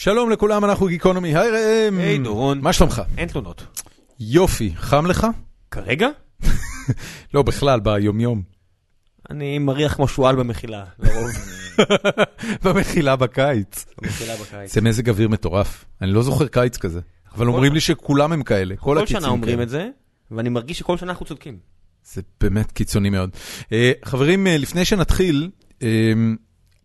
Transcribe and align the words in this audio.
שלום 0.00 0.30
לכולם, 0.30 0.64
אנחנו 0.64 0.86
גיקונומי, 0.86 1.36
היי 1.36 1.50
ראם. 1.50 1.98
היי 1.98 2.18
דורון. 2.18 2.60
מה 2.60 2.72
שלומך? 2.72 3.02
אין 3.16 3.28
תלונות. 3.28 3.66
יופי, 4.20 4.72
חם 4.76 5.06
לך? 5.06 5.26
כרגע? 5.70 6.08
לא, 7.34 7.42
בכלל, 7.42 7.80
ביומיום. 7.80 8.42
אני 9.30 9.58
מריח 9.58 9.94
כמו 9.94 10.08
שועל 10.08 10.36
במחילה, 10.36 10.84
לרוב. 10.98 11.30
במחילה 12.64 13.16
בקיץ. 13.16 13.86
במחילה 14.02 14.36
בקיץ. 14.36 14.74
זה 14.74 14.80
מזג 14.80 15.08
אוויר 15.08 15.28
מטורף. 15.28 15.84
אני 16.02 16.10
לא 16.10 16.22
זוכר 16.22 16.46
קיץ 16.46 16.76
כזה. 16.76 17.00
אבל 17.34 17.46
אומרים 17.46 17.74
לי 17.74 17.80
שכולם 17.80 18.32
הם 18.32 18.42
כאלה, 18.42 18.76
כל 18.76 18.82
כל 18.82 18.98
הקיצים 18.98 19.20
שנה 19.20 19.28
אומרים. 19.28 19.62
את 19.62 19.68
זה, 19.68 19.88
ואני 20.30 20.48
מרגיש 20.48 20.78
שכל 20.78 20.96
שנה 20.96 21.10
אנחנו 21.10 21.26
צודקים. 21.26 21.58
זה 22.04 22.22
באמת 22.40 22.72
קיצוני 22.72 23.10
מאוד. 23.10 23.30
אה, 23.72 23.92
חברים, 24.04 24.46
אה, 24.46 24.58
לפני 24.58 24.84
שנתחיל, 24.84 25.50
אה, 25.82 26.12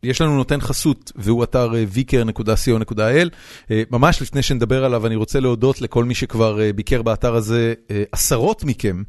יש 0.04 0.22
לנו 0.22 0.36
נותן 0.38 0.62
חסות, 0.62 1.12
והוא 1.16 1.44
אתר 1.44 1.76
אה, 1.76 1.84
vicker.co.il. 1.96 3.30
אה, 3.72 3.84
ממש 3.92 4.22
לפני 4.22 4.42
שנדבר 4.42 4.86
עליו, 4.86 5.08
אני 5.08 5.16
רוצה 5.16 5.40
להודות 5.40 5.82
לכל 5.82 6.04
מי 6.04 6.16
שכבר 6.16 6.62
אה, 6.62 6.74
ביקר 6.74 7.02
באתר 7.02 7.36
הזה, 7.36 7.74
עשרות 8.12 8.64
מכם. 8.64 9.04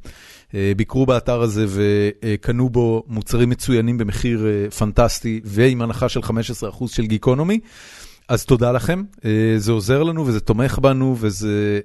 ביקרו 0.77 1.07
באתר 1.07 1.41
הזה 1.41 1.67
וקנו 1.69 2.69
בו 2.69 3.05
מוצרים 3.09 3.51
מצוינים 3.51 3.99
במחיר 3.99 4.47
פנטסטי 4.79 5.41
ועם 5.45 5.83
הנחה 5.83 6.09
של 6.09 6.21
15% 6.21 6.89
של 6.89 7.07
גיקונומי. 7.07 7.61
אז 8.29 8.45
תודה 8.45 8.73
לכם, 8.73 9.03
זה 9.57 9.73
עוזר 9.73 10.03
לנו 10.03 10.27
וזה 10.27 10.41
תומך 10.41 10.79
בנו 10.79 11.17
וזה 11.21 11.81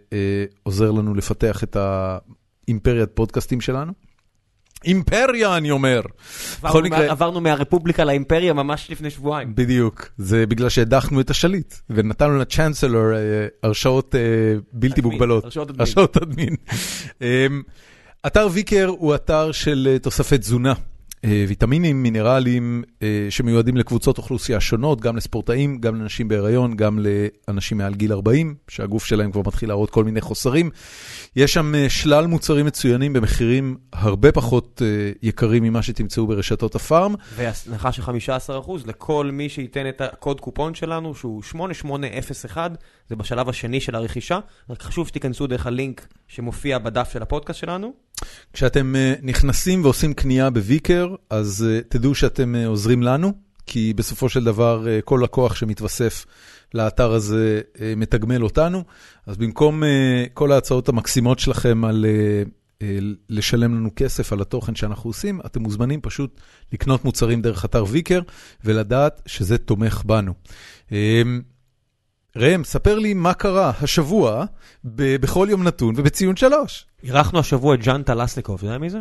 עוזר 0.63 0.91
לנו 0.91 1.13
לפתח 1.13 1.63
את 1.63 1.77
האימפריית 1.79 3.09
פודקאסטים 3.13 3.61
שלנו. 3.61 4.08
אימפריה, 4.85 5.57
אני 5.57 5.71
אומר. 5.71 6.01
עברנו 6.63 6.81
מקרה, 6.85 6.99
מה- 6.99 7.11
עברנו 7.11 7.41
מהרפובליקה 7.41 8.03
לאימפריה 8.03 8.53
ממש 8.53 8.87
לפני 8.91 9.09
שבועיים. 9.09 9.55
בדיוק, 9.55 10.09
זה 10.17 10.45
בגלל 10.47 10.69
שהדחנו 10.69 11.21
את 11.21 11.29
השליט 11.29 11.73
ונתנו 11.89 12.37
לצ'אנסלור 12.37 13.13
אה, 13.13 13.17
הרשאות 13.63 14.15
אה, 14.15 14.19
בלתי 14.73 15.01
אדמין, 15.01 15.11
מוגבלות. 15.11 15.43
הרשאות 15.43 15.69
אדמין. 15.69 15.81
הרשאות 15.81 16.17
אדמין. 16.17 16.55
אמ, 17.21 17.61
אתר 18.27 18.47
ויקר 18.51 18.85
הוא 18.97 19.15
אתר 19.15 19.51
של 19.51 19.87
אה, 19.91 19.99
תוספי 19.99 20.37
תזונה. 20.37 20.73
אה, 21.25 21.45
ויטמינים, 21.47 22.03
מינרלים 22.03 22.83
אה, 23.03 23.27
שמיועדים 23.29 23.77
לקבוצות 23.77 24.17
אוכלוסייה 24.17 24.59
שונות, 24.59 25.01
גם 25.01 25.17
לספורטאים, 25.17 25.77
גם 25.77 25.95
לנשים 25.95 26.27
בהיריון, 26.27 26.75
גם 26.75 26.99
לאנשים 26.99 27.77
מעל 27.77 27.93
גיל 27.93 28.13
40, 28.13 28.55
שהגוף 28.67 29.05
שלהם 29.05 29.31
כבר 29.31 29.41
מתחיל 29.45 29.69
להראות 29.69 29.89
כל 29.89 30.03
מיני 30.03 30.21
חוסרים. 30.21 30.69
יש 31.35 31.53
שם 31.53 31.75
אה, 31.75 31.89
שלל 31.89 32.27
מוצרים 32.27 32.65
מצוינים 32.65 33.13
במחירים 33.13 33.77
הרבה 33.93 34.31
פחות 34.31 34.81
יקרים 35.21 35.63
ממה 35.63 35.81
שתמצאו 35.81 36.27
ברשתות 36.27 36.75
הפארם. 36.75 37.15
והנחה 37.35 37.91
של 37.91 38.01
15% 38.03 38.07
לכל 38.85 39.29
מי 39.33 39.49
שייתן 39.49 39.89
את 39.89 40.01
הקוד 40.01 40.41
קופון 40.41 40.75
שלנו, 40.75 41.15
שהוא 41.15 41.43
8801, 41.43 42.71
זה 43.09 43.15
בשלב 43.15 43.49
השני 43.49 43.81
של 43.81 43.95
הרכישה. 43.95 44.39
רק 44.69 44.81
חשוב 44.81 45.07
שתיכנסו 45.07 45.47
דרך 45.47 45.67
הלינק 45.67 46.07
שמופיע 46.27 46.77
בדף 46.77 47.09
של 47.13 47.21
הפודקאסט 47.21 47.59
שלנו. 47.59 47.93
כשאתם 48.53 48.95
אה, 48.95 49.13
נכנסים 49.21 49.83
ועושים 49.83 50.13
קנייה 50.13 50.49
בוויקר, 50.49 51.15
אז 51.29 51.67
אה, 51.69 51.79
תדעו 51.89 52.15
שאתם 52.15 52.55
אה, 52.55 52.67
עוזרים 52.67 53.03
לנו, 53.03 53.33
כי 53.65 53.93
בסופו 53.93 54.29
של 54.29 54.43
דבר 54.43 54.85
כל 55.05 55.21
לקוח 55.23 55.55
שמתווסף 55.55 56.25
לאתר 56.73 57.11
הזה 57.11 57.61
מתגמל 57.97 58.43
אותנו. 58.43 58.83
אז 59.25 59.37
במקום 59.37 59.83
כל 60.33 60.51
ההצעות 60.51 60.89
המקסימות 60.89 61.39
שלכם 61.39 61.85
על 61.85 62.05
לשלם 63.29 63.75
לנו 63.75 63.89
כסף 63.95 64.33
על 64.33 64.41
התוכן 64.41 64.75
שאנחנו 64.75 65.09
עושים, 65.09 65.41
אתם 65.45 65.61
מוזמנים 65.61 66.01
פשוט 66.01 66.41
לקנות 66.73 67.05
מוצרים 67.05 67.41
דרך 67.41 67.65
אתר 67.65 67.83
ויקר 67.87 68.21
ולדעת 68.63 69.21
שזה 69.25 69.57
תומך 69.57 70.03
בנו. 70.05 70.33
אה, 70.91 71.21
ראם, 72.35 72.63
ספר 72.63 72.99
לי 72.99 73.13
מה 73.13 73.33
קרה 73.33 73.71
השבוע 73.81 74.45
בכל 74.83 75.47
יום 75.49 75.63
נתון 75.63 75.95
ובציון 75.97 76.35
שלוש. 76.35 76.85
אירחנו 77.03 77.39
השבוע 77.39 77.75
את 77.75 77.83
ז'אן 77.83 78.03
טלסניקוב, 78.03 78.57
אתה 78.57 78.65
יודע 78.65 78.77
מי 78.77 78.89
זה? 78.89 78.99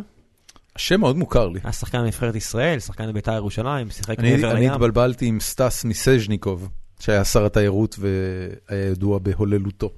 השם 0.75 0.99
מאוד 0.99 1.17
מוכר 1.17 1.47
לי. 1.47 1.59
היה 1.63 1.73
שחקן 1.73 2.01
בנבחרת 2.01 2.35
ישראל, 2.35 2.79
שחקן 2.79 3.07
בבית"ר 3.07 3.35
ירושלים, 3.35 3.89
שיחק 3.89 4.19
אני, 4.19 4.35
מעבר 4.35 4.51
אני 4.51 4.59
לים. 4.59 4.71
התבלבלתי 4.71 5.25
עם 5.25 5.39
סטס 5.39 5.83
מיסז'ניקוב, 5.85 6.69
שהיה 6.99 7.25
שר 7.25 7.45
התיירות 7.45 7.95
והיה 7.99 8.85
ידוע 8.85 9.19
בהוללותו. 9.19 9.91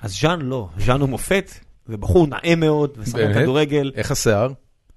אז 0.00 0.20
ז'אן 0.20 0.40
לא, 0.40 0.68
ז'אן 0.78 1.00
הוא 1.00 1.08
מופת, 1.08 1.50
ובחור 1.88 2.26
נאה 2.26 2.54
מאוד, 2.56 2.90
ושחקן? 2.98 3.34
כדורגל, 3.34 3.92
איך 3.94 4.10
השיער? 4.10 4.52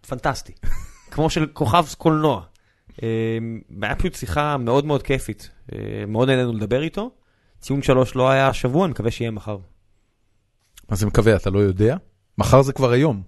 פנטסטי. 0.08 0.54
כמו 1.12 1.30
של 1.30 1.46
כוכב 1.54 1.86
קולנוע. 1.98 2.42
אה, 3.04 3.08
היה 3.82 3.96
פשוט 3.96 4.16
שיחה 4.16 4.58
מאוד 4.58 4.86
מאוד 4.86 5.04
כיפית, 5.04 5.50
אה, 5.74 5.78
מאוד 6.08 6.30
נהנינו 6.30 6.54
לדבר 6.54 6.82
איתו. 6.82 7.12
ציון 7.60 7.82
שלוש 7.82 8.16
לא 8.16 8.30
היה 8.30 8.48
השבוע, 8.48 8.86
אני 8.86 8.92
מקווה 8.92 9.12
שיהיה 9.12 9.32
מחר. 9.32 9.58
מה 10.90 10.96
זה 10.96 11.06
מקווה, 11.06 11.36
אתה 11.36 11.50
לא 11.50 11.60
יודע? 11.60 11.98
מחר 12.38 12.62
זה 12.62 12.74
כבר 12.74 12.92
היום. 12.92 13.22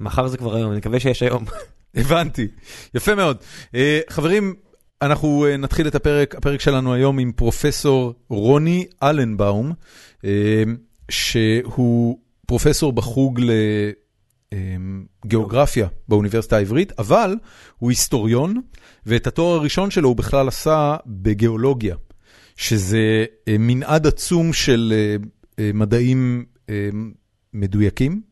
מחר 0.00 0.26
זה 0.26 0.36
כבר 0.36 0.54
היום, 0.54 0.70
אני 0.70 0.78
מקווה 0.78 1.00
שיש 1.00 1.22
היום. 1.22 1.44
הבנתי, 1.94 2.48
יפה 2.94 3.14
מאוד. 3.14 3.36
אה, 3.74 4.00
חברים, 4.10 4.54
אנחנו 5.02 5.46
אה, 5.46 5.56
נתחיל 5.56 5.88
את 5.88 5.94
הפרק, 5.94 6.34
הפרק 6.34 6.60
שלנו 6.60 6.94
היום 6.94 7.18
עם 7.18 7.32
פרופסור 7.32 8.14
רוני 8.28 8.86
אלנבאום, 9.02 9.72
אה, 10.24 10.62
שהוא 11.08 12.18
פרופסור 12.46 12.92
בחוג 12.92 13.40
לגיאוגרפיה 15.24 15.88
באוניברסיטה 16.08 16.56
העברית, 16.56 16.92
אבל 16.98 17.36
הוא 17.78 17.90
היסטוריון, 17.90 18.60
ואת 19.06 19.26
התואר 19.26 19.54
הראשון 19.54 19.90
שלו 19.90 20.08
הוא 20.08 20.16
בכלל 20.16 20.48
עשה 20.48 20.96
בגיאולוגיה, 21.06 21.96
שזה 22.56 23.24
אה, 23.48 23.56
מנעד 23.58 24.06
עצום 24.06 24.52
של 24.52 24.92
אה, 24.96 25.16
אה, 25.58 25.70
מדעים 25.74 26.44
אה, 26.70 26.88
מדויקים, 27.54 28.22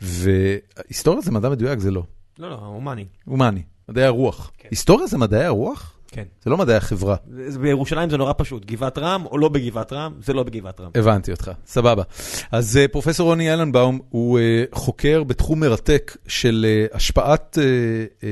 והיסטוריה 0.00 1.20
זה 1.20 1.30
מדע 1.30 1.48
מדויק, 1.48 1.78
זה 1.78 1.90
לא. 1.90 2.02
לא, 2.38 2.50
לא, 2.50 2.54
הומני. 2.54 3.04
הומני, 3.24 3.62
מדעי 3.88 4.04
הרוח. 4.04 4.50
כן. 4.58 4.68
היסטוריה 4.70 5.06
זה 5.06 5.18
מדעי 5.18 5.44
הרוח? 5.44 5.96
כן. 6.08 6.24
זה 6.44 6.50
לא 6.50 6.56
מדעי 6.56 6.76
החברה. 6.76 7.16
בירושלים 7.60 8.10
זה 8.10 8.16
נורא 8.16 8.32
פשוט, 8.36 8.64
גבעת 8.64 8.98
רם 8.98 9.26
או 9.26 9.38
לא 9.38 9.48
בגבעת 9.48 9.92
רם, 9.92 10.12
זה 10.20 10.32
לא 10.32 10.42
בגבעת 10.42 10.80
רם. 10.80 10.90
הבנתי 10.94 11.30
אותך, 11.30 11.50
סבבה. 11.66 12.02
אז 12.52 12.76
אה, 12.76 12.88
פרופסור 12.88 13.28
רוני 13.28 13.52
אלנבאום 13.52 14.00
הוא 14.08 14.38
אה, 14.38 14.64
חוקר 14.72 15.22
בתחום 15.24 15.60
מרתק 15.60 16.16
של 16.26 16.66
אה, 16.68 16.96
השפעת 16.96 17.58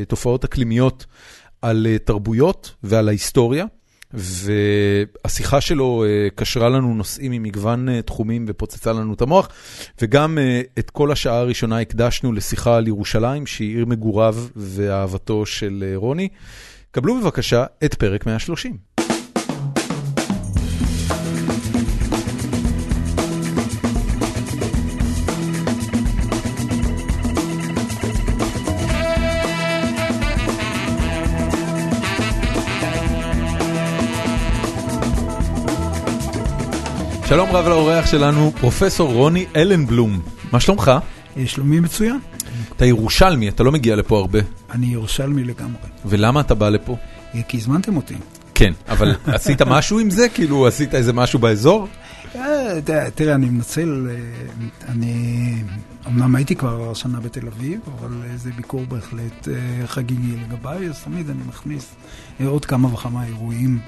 תופעות 0.08 0.44
אקלימיות 0.44 1.06
על 1.62 1.86
תרבויות 2.04 2.74
ועל 2.82 3.08
ההיסטוריה, 3.08 3.66
והשיחה 4.14 5.60
שלו 5.60 6.04
אה, 6.04 6.28
קשרה 6.34 6.68
לנו 6.68 6.94
נושאים 6.94 7.32
ממגוון 7.32 7.88
אה, 7.88 8.02
תחומים 8.02 8.44
ופוצצה 8.48 8.92
לנו 8.92 9.14
את 9.14 9.22
המוח, 9.22 9.48
וגם 10.02 10.38
אה, 10.38 10.60
את 10.78 10.90
כל 10.90 11.12
השעה 11.12 11.38
הראשונה 11.38 11.80
הקדשנו 11.80 12.32
לשיחה 12.32 12.76
על 12.76 12.88
ירושלים, 12.88 13.46
שהיא 13.46 13.76
עיר 13.76 13.86
מגוריו 13.86 14.36
ואהבתו 14.56 15.46
של 15.46 15.92
רוני. 15.94 16.28
קבלו 16.90 17.20
בבקשה 17.20 17.64
את 17.84 17.94
פרק 17.94 18.26
130. 18.26 18.93
שלום 37.34 37.50
רב 37.50 37.68
לאורח 37.68 38.06
שלנו, 38.06 38.52
פרופסור 38.60 39.12
רוני 39.12 39.46
אלנבלום. 39.56 40.20
מה 40.52 40.60
שלומך? 40.60 40.90
שלומי 41.46 41.80
מצוין. 41.80 42.18
אתה 42.76 42.86
ירושלמי, 42.86 43.48
אתה 43.48 43.62
לא 43.62 43.72
מגיע 43.72 43.96
לפה 43.96 44.18
הרבה. 44.18 44.38
אני 44.70 44.86
ירושלמי 44.86 45.44
לגמרי. 45.44 45.88
ולמה 46.04 46.40
אתה 46.40 46.54
בא 46.54 46.68
לפה? 46.68 46.96
אה, 47.34 47.42
כי 47.42 47.56
הזמנתם 47.56 47.96
אותי. 47.96 48.14
כן, 48.54 48.72
אבל 48.88 49.14
עשית 49.26 49.62
משהו 49.62 49.98
עם 49.98 50.10
זה? 50.10 50.28
כאילו, 50.28 50.66
עשית 50.66 50.94
איזה 50.94 51.12
משהו 51.12 51.38
באזור? 51.38 51.88
אה, 52.36 52.78
תראה, 53.14 53.34
אני 53.34 53.46
מנצל, 53.46 54.06
אה, 54.10 54.16
אני 54.88 55.54
אמנם 56.06 56.36
הייתי 56.36 56.54
כבר 56.54 56.90
השנה 56.90 57.20
בתל 57.20 57.46
אביב, 57.46 57.80
אבל 57.98 58.12
אה, 58.24 58.36
זה 58.36 58.50
ביקור 58.56 58.84
בהחלט 58.88 59.48
אה, 59.48 59.86
חגיגי 59.86 60.36
לגביי, 60.36 60.88
אז 60.88 61.02
תמיד 61.02 61.30
אני 61.30 61.42
מכניס 61.48 61.94
אה, 62.40 62.46
עוד 62.46 62.64
כמה 62.64 62.94
וכמה 62.94 63.24
אירועים 63.24 63.78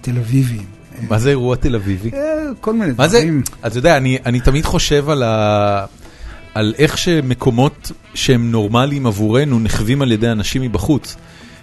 תל 0.00 0.18
אביביים. 0.18 0.81
מה 1.08 1.18
זה 1.18 1.30
אירוע 1.30 1.56
תל 1.56 1.74
אביבי? 1.74 2.10
אה, 2.14 2.18
כל 2.60 2.72
מיני? 2.72 2.92
דברים. 2.92 3.42
אתה 3.66 3.78
יודע, 3.78 3.96
אני, 3.96 4.18
אני 4.26 4.40
תמיד 4.40 4.64
חושב 4.64 5.08
על, 5.08 5.22
ה... 5.22 5.84
על 6.54 6.74
איך 6.78 6.98
שמקומות 6.98 7.92
שהם 8.14 8.50
נורמליים 8.50 9.06
עבורנו 9.06 9.60
נחווים 9.60 10.02
על 10.02 10.12
ידי 10.12 10.30
אנשים 10.30 10.62
מבחוץ. 10.62 11.16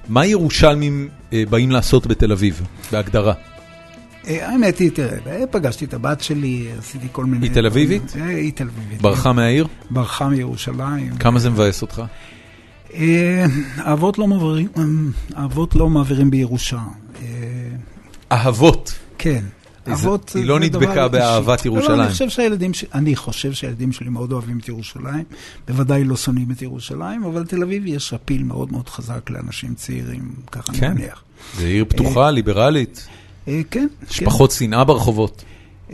מה 0.10 0.26
ירושלמים 0.26 1.08
אה, 1.34 1.44
באים 1.50 1.72
לעשות 1.72 2.08
בתל 2.08 2.32
אביב, 2.32 2.62
בהגדרה? 2.92 3.34
אה, 4.28 4.50
האמת 4.50 4.78
היא, 4.78 4.92
תראה, 4.92 5.18
אה, 5.28 5.48
פגשתי 5.52 5.86
את 5.86 5.94
הבת 5.94 6.22
שלי, 6.22 6.68
עשיתי 6.80 7.08
כל 7.12 7.26
מיני... 7.26 7.48
היא 7.48 7.54
תל 7.54 7.66
אביבית? 7.66 8.14
היא 8.16 8.52
תל 8.56 8.68
אביבית. 8.76 9.02
ברחה 9.02 9.34
מהעיר? 9.34 9.68
ברחה 9.90 10.30
מירושלים. 10.30 11.16
כמה 11.16 11.40
זה 11.40 11.50
מבאס 11.50 11.82
אותך? 11.82 12.02
לא 14.18 14.28
מעבירים, 14.28 15.12
האבות 15.36 15.76
לא 15.76 15.90
מעבירים 15.90 16.32
בירושה. 16.32 16.80
אה, 17.22 17.28
אהבות. 18.32 19.00
כן. 19.20 19.44
אבות 19.92 20.32
היא 20.36 20.46
לא 20.46 20.60
נדבקה 20.60 21.08
באהבת. 21.08 21.66
ירושלים. 21.66 21.98
לא, 21.98 22.04
אני 22.04 22.12
חושב 22.12 22.30
שהילדים, 22.30 22.72
אני 22.94 23.16
חושב 23.16 23.54
שהילדים 23.54 23.92
שלי 23.92 24.10
מאוד 24.10 24.32
אוהבים 24.32 24.60
את 24.60 24.68
ירושלים, 24.68 25.24
בוודאי 25.68 26.04
לא 26.04 26.18
שונאים 26.18 26.52
את 26.52 26.62
ירושלים, 26.62 27.24
אבל 27.24 27.46
תל 27.46 27.64
אביב 27.64 27.84
יש 27.86 28.14
אפיל 28.14 28.44
מאוד 28.44 28.72
מאוד 28.72 28.90
חזק 28.90 29.30
לאנשים 29.30 29.74
צעירים, 29.74 30.34
ככה 30.52 30.74
כן. 30.74 30.86
אני 30.86 30.94
מניח. 30.94 31.24
זה 31.58 31.66
עיר 31.66 31.86
פתוחה, 31.90 32.32
ליברלית, 32.32 33.08
אה, 33.48 33.62
כן, 33.72 33.88
יש 34.10 34.20
כן. 34.20 34.26
פחות 34.26 34.52
שנאה 34.52 34.84
ברחובות. 34.84 35.44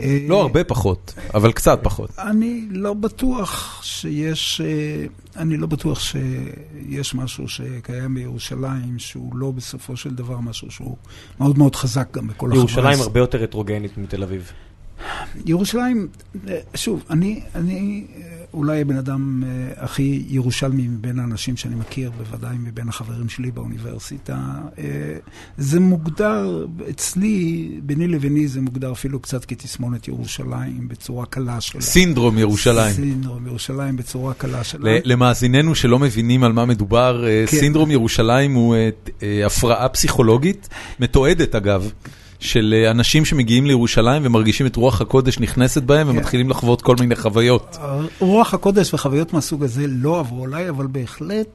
אה, 0.00 0.18
לא 0.28 0.40
הרבה 0.40 0.64
פחות, 0.64 1.14
אבל 1.34 1.52
קצת 1.52 1.78
פחות. 1.82 2.10
אני 2.18 2.66
לא 2.70 2.94
בטוח 2.94 3.80
שיש, 3.82 4.60
אה, 4.60 5.06
אני 5.42 5.56
לא 5.56 5.66
בטוח 5.66 6.00
שיש 6.00 7.14
משהו 7.14 7.48
שקיים 7.48 8.14
בירושלים 8.14 8.98
שהוא 8.98 9.36
לא 9.36 9.50
בסופו 9.50 9.96
של 9.96 10.14
דבר 10.14 10.40
משהו 10.40 10.70
שהוא 10.70 10.96
מאוד 11.40 11.58
מאוד 11.58 11.76
חזק 11.76 12.08
גם 12.12 12.28
בכל 12.28 12.46
החברה. 12.46 12.58
ירושלים 12.58 13.00
הרבה 13.00 13.20
יותר 13.20 13.42
הטרוגנית 13.42 13.98
מתל 13.98 14.22
אביב. 14.22 14.52
ירושלים, 15.46 16.08
אה, 16.48 16.58
שוב, 16.74 17.04
אני, 17.10 17.40
אני 17.54 18.04
אה, 18.16 18.22
אולי 18.54 18.80
הבן 18.80 18.96
אדם 18.96 19.42
אה, 19.46 19.84
הכי 19.84 20.24
ירושלמי 20.28 20.88
מבין 20.88 21.18
האנשים 21.18 21.56
שאני 21.56 21.74
מכיר, 21.74 22.10
בוודאי 22.18 22.56
מבין 22.58 22.88
החברים 22.88 23.28
שלי 23.28 23.50
באוניברסיטה. 23.50 24.38
זה 25.58 25.80
מוגדר, 25.80 26.66
אצלי, 26.90 27.70
ביני 27.82 28.08
לביני, 28.08 28.48
זה 28.48 28.60
מוגדר 28.60 28.92
אפילו 28.92 29.20
קצת 29.20 29.44
כתסמונת 29.44 30.08
ירושלים, 30.08 30.88
בצורה 30.88 31.26
קלה 31.26 31.60
שלה. 31.60 31.80
סינדרום 31.80 32.38
ירושלים. 32.38 32.92
סינדרום 32.92 33.46
ירושלים 33.46 33.96
בצורה 33.96 34.34
קלה 34.34 34.64
שלה. 34.64 34.98
למאזיננו 35.04 35.74
שלא 35.74 35.98
מבינים 35.98 36.44
על 36.44 36.52
מה 36.52 36.64
מדובר, 36.64 37.24
כן. 37.50 37.58
סינדרום 37.58 37.90
ירושלים 37.90 38.54
הוא 38.54 38.76
הפרעה 39.46 39.88
פסיכולוגית, 39.88 40.68
מתועדת 41.00 41.54
אגב, 41.54 41.90
של 42.40 42.74
אה, 42.76 42.90
אנשים 42.90 43.24
שמגיעים 43.24 43.66
לירושלים 43.66 44.22
ומרגישים 44.24 44.66
את 44.66 44.76
רוח 44.76 45.00
הקודש 45.00 45.38
נכנסת 45.38 45.82
בהם 45.82 46.06
כן. 46.06 46.12
ומתחילים 46.12 46.50
לחוות 46.50 46.82
כל 46.82 46.96
מיני 47.00 47.16
חוויות. 47.16 47.76
רוח 48.18 48.54
הקודש 48.54 48.94
וחוויות 48.94 49.32
מהסוג 49.32 49.64
הזה 49.64 49.86
לא 49.86 50.20
עברו 50.20 50.44
עליי, 50.44 50.68
אבל 50.68 50.86
בהחלט 50.86 51.46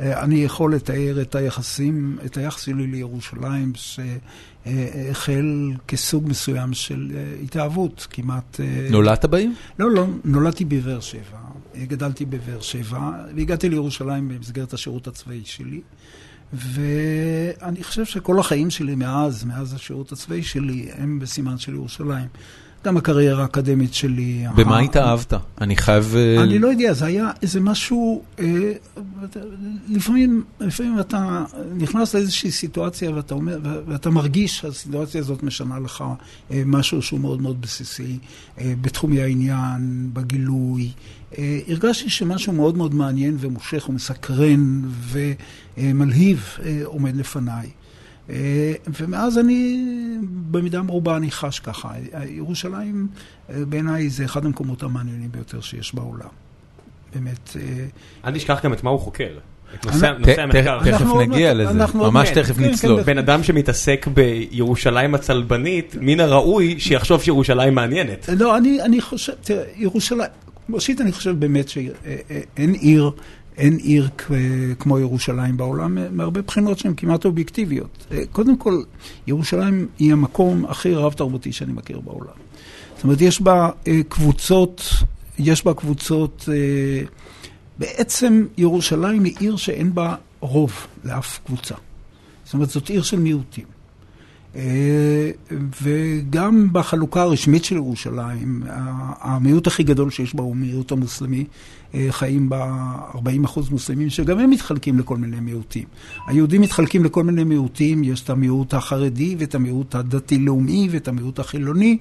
אה, 0.00 0.22
אני 0.22 0.44
יכול 0.44 0.74
לתאר 0.74 1.20
את 1.22 1.34
היחסים, 1.34 2.18
את 2.24 2.36
היחס 2.36 2.62
שלי 2.62 2.86
לירושלים, 2.86 3.72
שהחל 4.66 5.72
כסוג 5.88 6.28
מסוים 6.28 6.74
של 6.74 7.10
אה, 7.14 7.34
התאהבות, 7.42 8.06
כמעט... 8.10 8.60
אה, 8.60 8.88
נולדת 8.90 9.24
בעיר? 9.24 9.50
לא, 9.78 9.90
לא, 9.90 10.06
נולדתי 10.24 10.64
בבאר 10.64 11.00
שבע, 11.00 11.38
אה, 11.74 11.84
גדלתי 11.84 12.24
בבאר 12.24 12.60
שבע, 12.60 13.10
והגעתי 13.36 13.68
לירושלים 13.68 14.28
במסגרת 14.28 14.72
השירות 14.72 15.06
הצבאי 15.06 15.42
שלי. 15.44 15.80
ואני 16.52 17.84
חושב 17.84 18.04
שכל 18.04 18.38
החיים 18.38 18.70
שלי 18.70 18.94
מאז, 18.94 19.44
מאז 19.44 19.74
השירות 19.74 20.12
הצבאי 20.12 20.42
שלי, 20.42 20.88
הם 20.92 21.18
בסימן 21.18 21.58
של 21.58 21.74
ירושלים. 21.74 22.28
גם 22.84 22.96
הקריירה 22.96 23.42
האקדמית 23.42 23.94
שלי. 23.94 24.44
במה 24.56 24.76
ה- 24.76 24.80
התאהבת? 24.80 25.32
אני 25.60 25.76
חייב... 25.76 26.14
אה, 26.16 26.42
אני 26.42 26.58
לא 26.58 26.68
יודע, 26.68 26.92
זה 26.92 27.06
היה 27.06 27.30
איזה 27.42 27.60
משהו, 27.60 28.22
אה, 28.38 28.72
לפעמים, 29.88 30.44
לפעמים 30.60 31.00
אתה 31.00 31.44
נכנס 31.76 32.14
לאיזושהי 32.14 32.50
סיטואציה 32.50 33.14
ואתה, 33.14 33.34
אומר, 33.34 33.58
ואתה 33.86 34.10
מרגיש 34.10 34.58
שהסיטואציה 34.58 35.20
הזאת 35.20 35.42
משנה 35.42 35.78
לך 35.78 36.04
אה, 36.50 36.62
משהו 36.66 37.02
שהוא 37.02 37.20
מאוד 37.20 37.42
מאוד 37.42 37.60
בסיסי 37.60 38.18
אה, 38.58 38.72
בתחומי 38.80 39.22
העניין, 39.22 40.10
בגילוי. 40.12 40.90
אה, 41.38 41.58
הרגשתי 41.68 42.10
שמשהו 42.10 42.52
מאוד 42.52 42.76
מאוד 42.76 42.94
מעניין 42.94 43.36
ומושך 43.40 43.86
ומסקרן 43.88 44.82
ומלהיב 45.76 46.44
אה, 46.64 46.80
עומד 46.84 47.16
לפניי. 47.16 47.70
אה, 48.30 48.72
ומאז 49.00 49.38
אני, 49.38 49.84
במידה 50.50 50.82
מרובה 50.82 51.16
אני 51.16 51.30
חש 51.30 51.60
ככה. 51.60 51.92
ירושלים 52.28 53.08
אה, 53.50 53.64
בעיניי 53.64 54.10
זה 54.10 54.24
אחד 54.24 54.44
המקומות 54.44 54.82
המעניינים 54.82 55.32
ביותר 55.32 55.60
שיש 55.60 55.94
בעולם. 55.94 56.28
באמת. 57.14 57.56
אה, 57.56 57.84
אל 58.24 58.34
תשכח 58.34 58.64
גם 58.64 58.72
את 58.72 58.84
מה 58.84 58.90
הוא 58.90 59.00
חוקר. 59.00 59.38
נושא 59.84 60.42
המחקר. 60.42 60.80
תכף 60.84 61.06
נגיע 61.20 61.54
לזה, 61.54 61.86
ממש. 61.94 62.30
תכף 62.30 62.56
כן, 62.56 62.64
כן, 62.64 62.70
נצלול. 62.70 63.02
בן 63.02 63.18
אדם 63.18 63.42
שמתעסק 63.42 64.06
בירושלים 64.14 65.14
הצלבנית, 65.14 65.96
מן 66.00 66.20
הראוי 66.20 66.80
שיחשוב 66.80 67.22
שירושלים 67.22 67.74
מעניינת. 67.74 68.28
לא, 68.38 68.56
אני, 68.56 68.82
אני 68.82 69.00
חושב, 69.00 69.32
תראה, 69.42 69.64
ירושלים, 69.76 70.30
ראשית 70.70 71.00
אני 71.00 71.12
חושב 71.12 71.30
באמת 71.40 71.68
שאין 71.68 72.72
עיר, 72.72 73.10
אין 73.56 73.76
עיר 73.76 74.08
כמו 74.78 74.98
ירושלים 74.98 75.56
בעולם, 75.56 75.98
מהרבה 76.16 76.42
בחינות 76.42 76.78
שהן 76.78 76.94
כמעט 76.96 77.24
אובייקטיביות. 77.24 78.06
אה, 78.12 78.22
קודם 78.32 78.56
כל, 78.56 78.82
ירושלים 79.26 79.88
היא 79.98 80.12
המקום 80.12 80.64
הכי 80.64 80.94
רב-תרבותי 80.94 81.52
שאני 81.52 81.72
מכיר 81.72 82.00
בעולם. 82.00 82.34
זאת 82.94 83.04
אומרת, 83.04 83.20
יש 83.20 83.42
בה 83.42 83.70
אה, 83.86 84.00
קבוצות, 84.08 84.82
יש 85.38 85.64
בה 85.64 85.74
קבוצות, 85.74 86.48
אה, 86.52 87.02
בעצם 87.78 88.46
ירושלים 88.58 89.24
היא 89.24 89.34
עיר 89.38 89.56
שאין 89.56 89.94
בה 89.94 90.14
רוב 90.40 90.86
לאף 91.04 91.40
קבוצה. 91.46 91.74
זאת 92.44 92.54
אומרת, 92.54 92.70
זאת 92.70 92.88
עיר 92.88 93.02
של 93.02 93.18
מיעוטים. 93.18 93.79
אה, 94.56 95.30
וגם 95.82 96.68
בחלוקה 96.72 97.22
הרשמית 97.22 97.64
של 97.64 97.76
ירושלים, 97.76 98.62
המיעוט 99.20 99.66
הכי 99.66 99.82
גדול 99.82 100.10
שיש 100.10 100.34
בה 100.34 100.42
הוא 100.42 100.52
המיעוט 100.52 100.92
המוסלמי. 100.92 101.44
אה, 101.94 102.06
חיים 102.10 102.48
בה 102.48 102.94
40 103.14 103.44
אחוז 103.44 103.70
מוסלמים, 103.70 104.10
שגם 104.10 104.38
הם 104.38 104.50
מתחלקים 104.50 104.98
לכל 104.98 105.16
מיני 105.16 105.40
מיעוטים. 105.40 105.84
היהודים 106.26 106.60
מתחלקים 106.60 107.04
לכל 107.04 107.24
מיני 107.24 107.44
מיעוטים, 107.44 108.04
יש 108.04 108.22
את 108.22 108.30
המיעוט 108.30 108.74
החרדי 108.74 109.36
ואת 109.38 109.54
המיעוט 109.54 109.94
הדתי-לאומי 109.94 110.88
ואת 110.90 111.08
המיעוט 111.08 111.38
החילוני. 111.38 111.98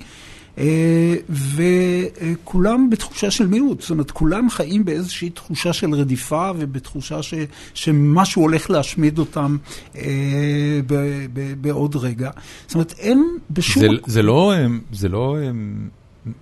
אה, 0.60 1.16
וכולם 1.56 2.90
בתחושה 2.90 3.32
של 3.32 3.48
מיעוט, 3.48 3.82
זאת 3.82 3.90
אומרת, 3.90 4.12
כולם 4.12 4.50
חיים 4.50 4.86
באיזושהי 4.86 5.30
תחושה 5.30 5.74
של 5.74 5.94
רדיפה 5.94 6.52
ובתחושה 6.58 7.24
ש, 7.24 7.34
שמשהו 7.74 8.42
הולך 8.42 8.70
להשמיד 8.70 9.20
אותם 9.20 9.58
אה, 9.96 10.02
ב, 10.88 10.94
ב, 11.34 11.54
בעוד 11.62 11.96
רגע. 11.96 12.30
זאת 12.68 12.74
אומרת, 12.76 12.94
אין 13.00 13.24
בשום... 13.52 13.84
זה- 13.84 13.88
זה 14.06 14.22
לא, 14.22 14.54
אה, 14.54 14.66
זה 14.94 15.10
לא 15.10 15.38
אה, 15.42 15.50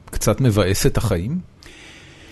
קצת 0.05 0.41
מבאס 0.41 0.85
את 0.85 0.97
החיים? 0.97 1.39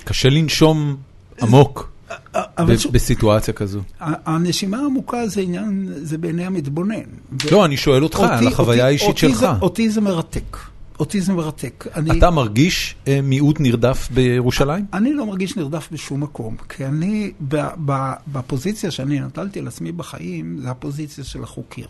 קשה 0.04 0.30
לנשום 0.30 0.96
עמוק 1.42 1.92
ב- 2.36 2.72
בסיטואציה 2.92 3.54
כזו. 3.54 3.80
הנשימה 4.00 4.78
העמוקה 4.78 5.28
זה 5.28 5.42
עניין, 5.42 5.90
זה 5.96 6.18
בעיני 6.18 6.46
המתבונן. 6.46 6.96
ו- 7.44 7.52
לא, 7.52 7.66
אני 7.66 7.78
שואל 7.78 8.04
אותך 8.04 8.20
על 8.20 8.48
החוויה 8.48 8.86
האישית 8.86 9.18
שלך. 9.18 9.36
זה- 9.40 9.48
אותי 9.62 9.90
זה 9.90 10.02
מרתק. 10.02 10.58
אותי 11.00 11.22
זה 11.22 11.34
מרתק. 11.34 11.88
אני, 11.96 12.18
אתה 12.18 12.32
מרגיש 12.32 12.96
אה, 13.08 13.20
מיעוט 13.24 13.60
נרדף 13.60 14.10
בירושלים? 14.12 14.86
אני 14.94 15.14
לא 15.14 15.26
מרגיש 15.26 15.58
נרדף 15.58 15.90
בשום 15.92 16.24
מקום, 16.24 16.58
כי 16.70 16.86
אני, 16.86 17.32
ב, 17.48 17.68
ב, 17.86 18.12
בפוזיציה 18.28 18.92
שאני 18.92 19.20
נטלתי 19.20 19.60
על 19.60 19.68
עצמי 19.68 19.92
בחיים, 19.92 20.58
זה 20.62 20.70
הפוזיציה 20.70 21.24
של 21.24 21.44
החוקר. 21.44 21.86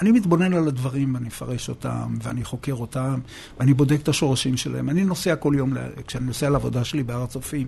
אני 0.00 0.12
מתבונן 0.12 0.54
על 0.54 0.68
הדברים, 0.68 1.14
ואני 1.14 1.26
מפרש 1.26 1.68
אותם, 1.68 2.14
ואני 2.22 2.44
חוקר 2.44 2.74
אותם, 2.74 3.20
ואני 3.60 3.74
בודק 3.74 3.98
את 4.02 4.08
השורשים 4.08 4.56
שלהם. 4.56 4.90
אני 4.90 5.04
נוסע 5.04 5.36
כל 5.36 5.54
יום, 5.56 5.72
כשאני 6.06 6.26
נוסע 6.26 6.50
לעבודה 6.50 6.84
שלי 6.84 7.02
בהר 7.02 7.22
הצופים, 7.22 7.66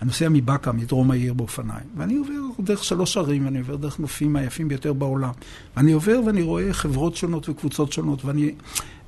אני 0.00 0.06
נוסע 0.06 0.28
מבאקה, 0.28 0.72
מדרום 0.72 1.10
העיר 1.10 1.34
באופניים, 1.34 1.86
ואני 1.96 2.16
עובר 2.16 2.32
דרך 2.60 2.84
שלוש 2.84 3.16
ערים, 3.16 3.44
ואני 3.44 3.58
עובר 3.58 3.76
דרך 3.76 4.00
נופים 4.00 4.36
היפים 4.36 4.68
ביותר 4.68 4.92
בעולם. 4.92 5.32
ואני 5.76 5.92
עובר 5.92 6.20
ואני 6.26 6.42
רואה 6.42 6.72
חברות 6.72 7.16
שונות 7.16 7.48
וקבוצות 7.48 7.92
שונות, 7.92 8.24
ואני... 8.24 8.54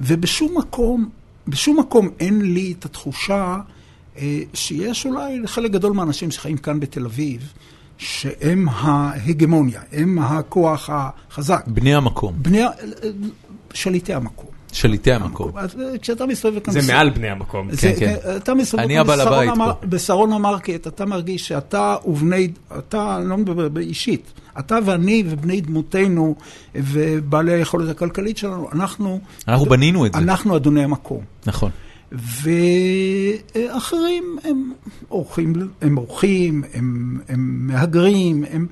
ובשום 0.00 0.58
מקום, 0.58 1.08
בשום 1.48 1.80
מקום 1.80 2.08
אין 2.20 2.42
לי 2.54 2.74
את 2.78 2.84
התחושה 2.84 3.60
אה, 4.16 4.40
שיש 4.54 5.06
אולי 5.06 5.40
לחלק 5.40 5.70
גדול 5.70 5.92
מהאנשים 5.92 6.30
שחיים 6.30 6.56
כאן 6.56 6.80
בתל 6.80 7.04
אביב, 7.04 7.52
שהם 8.02 8.68
ההגמוניה, 8.68 9.80
הם 9.92 10.18
הכוח 10.18 10.90
החזק. 10.92 11.64
בני 11.66 11.94
המקום, 11.94 12.34
בני, 12.36 12.62
שליטי 13.74 14.14
המקום. 14.14 14.46
שליטי 14.72 15.12
המקום. 15.12 15.50
אז 15.54 15.76
אה, 15.80 15.98
כשאתה 15.98 16.26
מסתובב 16.26 16.58
כאן... 16.58 16.72
זה 16.74 16.92
מעל 16.92 17.10
בני 17.10 17.28
המקום. 17.28 17.68
זה, 17.70 17.80
כן, 17.80 17.94
כן. 17.98 18.36
אתה 18.36 18.54
מסתובב 18.54 18.82
אני 18.82 18.94
כאן 18.94 19.00
הבעל 19.00 19.48
המר- 19.48 19.72
פה. 19.80 19.86
בשרון 19.86 20.32
המרקט, 20.32 20.86
אתה 20.86 21.04
מרגיש 21.04 21.48
שאתה 21.48 21.96
ובני, 22.04 22.48
אתה, 22.78 23.16
אני 23.20 23.28
לא 23.28 23.36
מדבר 23.36 23.80
אישית, 23.80 24.32
אתה 24.58 24.78
ואני 24.84 25.24
ובני 25.28 25.60
דמותנו 25.60 26.34
ובעלי 26.74 27.52
היכולת 27.52 27.88
הכלכלית 27.90 28.36
שלנו, 28.38 28.68
אנחנו... 28.72 29.20
אנחנו 29.48 29.66
בנינו 29.66 30.06
את 30.06 30.12
זה. 30.12 30.18
אנחנו 30.18 30.56
אדוני 30.56 30.84
המקום. 30.84 31.20
נכון. 31.46 31.70
ואחרים 32.12 33.44
הם 34.44 34.72
אורחים, 35.10 35.52
הם 35.80 35.98
אורחים, 35.98 36.64
הם, 36.74 37.20
הם 37.28 37.66
מהגרים, 37.66 38.44
הם... 38.50 38.66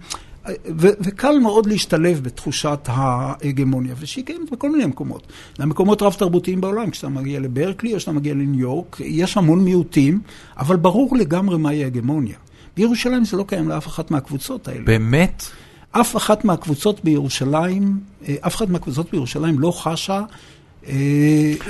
ו- 0.49 0.97
וקל 1.01 1.39
מאוד 1.39 1.67
להשתלב 1.67 2.21
בתחושת 2.23 2.79
ההגמוניה, 2.87 3.95
ושהיא 3.99 4.25
קיימת 4.25 4.51
בכל 4.51 4.71
מיני 4.71 4.87
מקומות. 4.87 5.27
זה 5.59 5.67
מקומות 5.67 6.03
רב-תרבותיים 6.03 6.61
בעולם, 6.61 6.91
כשאתה 6.91 7.09
מגיע 7.09 7.41
לברקלי 7.41 7.93
או 7.93 7.99
כשאתה 7.99 8.13
מגיע 8.13 8.35
לניו 8.35 8.61
יורק, 8.61 9.01
יש 9.05 9.37
המון 9.37 9.65
מיעוטים, 9.65 10.21
אבל 10.59 10.77
ברור 10.77 11.17
לגמרי 11.17 11.59
מהי 11.59 11.85
הגמוניה. 11.85 12.37
בירושלים 12.77 13.25
זה 13.25 13.37
לא 13.37 13.43
קיים 13.43 13.69
לאף 13.69 13.87
אחת 13.87 14.11
מהקבוצות 14.11 14.69
האלה. 14.69 14.85
באמת? 14.85 15.45
אף 15.93 16.17
אחת 16.17 16.45
מהקבוצות 16.45 17.05
בירושלים, 17.05 18.01
אה, 18.29 18.35
אף 18.41 18.57
אחת 18.57 18.69
מהקבוצות 18.69 19.11
בירושלים 19.11 19.59
לא 19.59 19.71
חשה 19.71 20.23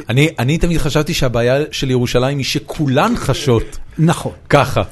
אני 0.09 0.29
אני 0.39 0.59
תמיד 0.59 0.79
חשבתי 0.79 1.15
שהבעיה 1.15 1.59
של 1.73 1.91
ירושלים 1.91 2.39
היא 2.39 2.45
שכולן 2.47 3.13
חשות 3.17 3.79
נכון. 3.99 4.33
ככה. 4.49 4.83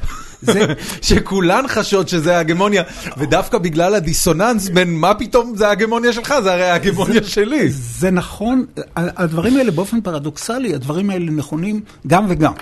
זה- 0.43 0.67
שכולן 1.03 1.65
חשות 1.69 2.09
שזה 2.09 2.37
ההגמוניה, 2.37 2.83
ודווקא 3.17 3.59
בגלל 3.59 3.95
הדיסוננס 3.95 4.69
בין 4.69 4.95
מה 4.95 5.15
פתאום 5.15 5.53
זה 5.57 5.69
ההגמוניה 5.69 6.13
שלך, 6.13 6.35
זה 6.43 6.53
הרי 6.53 6.65
ההגמוניה 6.71 7.23
שלי. 7.25 7.69
זה 7.71 8.11
נכון, 8.11 8.65
הדברים 8.97 9.57
האלה 9.57 9.71
באופן 9.71 10.01
פרדוקסלי, 10.01 10.75
הדברים 10.75 11.11
האלה 11.11 11.31
נכונים 11.31 11.81
גם 12.07 12.27
וגם. 12.29 12.53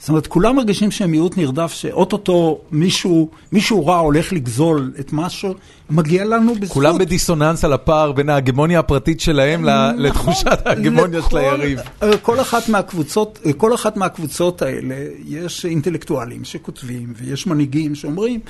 זאת 0.00 0.08
אומרת, 0.08 0.26
כולם 0.26 0.56
מרגישים 0.56 0.90
שהם 0.90 1.10
מיעוט 1.10 1.36
נרדף, 1.36 1.72
שאו-טו-טו 1.72 2.60
מישהו, 2.72 3.30
מישהו 3.52 3.86
רע 3.86 3.98
הולך 3.98 4.32
לגזול 4.32 4.92
את 5.00 5.12
משהו, 5.12 5.54
מגיע 5.90 6.24
לנו 6.24 6.54
בזכות. 6.54 6.74
כולם 6.74 6.98
בדיסוננס 6.98 7.64
על 7.64 7.72
הפער 7.72 8.12
בין 8.12 8.28
ההגמוניה 8.28 8.78
הפרטית 8.78 9.20
שלהם 9.20 9.66
נכון. 9.66 10.02
לתחושת 10.02 10.66
ההגמוניה 10.66 11.20
של 11.30 11.36
היריב. 11.36 11.78
אה, 12.02 12.16
כל 12.16 12.40
אחת 12.40 12.68
מהקבוצות, 12.68 13.38
כל 13.56 13.74
אחת 13.74 13.96
מהקבוצות 13.96 14.62
האלה, 14.62 14.94
יש 15.26 15.64
אינטלקטואלים 15.64 16.44
שכותבים, 16.44 17.12
ויש 17.16 17.46
מנהיגים 17.46 17.94
שאומרים, 17.94 18.40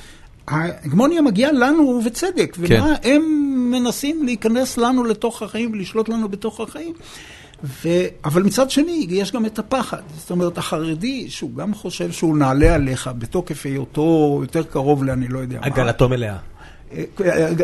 ההגמוניה 0.47 1.21
מגיעה 1.21 1.51
לנו 1.51 1.83
ובצדק, 1.83 2.57
כן. 2.67 2.79
ומה 2.79 2.93
הם 3.03 3.21
מנסים 3.71 4.25
להיכנס 4.25 4.77
לנו 4.77 5.03
לתוך 5.03 5.41
החיים 5.41 5.71
ולשלוט 5.71 6.09
לנו 6.09 6.29
בתוך 6.29 6.59
החיים. 6.59 6.93
ו... 7.63 7.89
אבל 8.25 8.43
מצד 8.43 8.69
שני, 8.69 9.05
יש 9.09 9.31
גם 9.31 9.45
את 9.45 9.59
הפחד. 9.59 10.01
זאת 10.17 10.31
אומרת, 10.31 10.57
החרדי, 10.57 11.29
שהוא 11.29 11.55
גם 11.55 11.73
חושב 11.73 12.11
שהוא 12.11 12.37
נעלה 12.37 12.75
עליך 12.75 13.09
בתוקף 13.17 13.65
היותו 13.65 14.39
יותר 14.41 14.63
קרוב 14.63 15.03
לאני 15.03 15.27
לא 15.27 15.39
יודע 15.39 15.59
מה. 15.59 15.65
עגלתו 15.65 16.09
מלאה. 16.09 16.37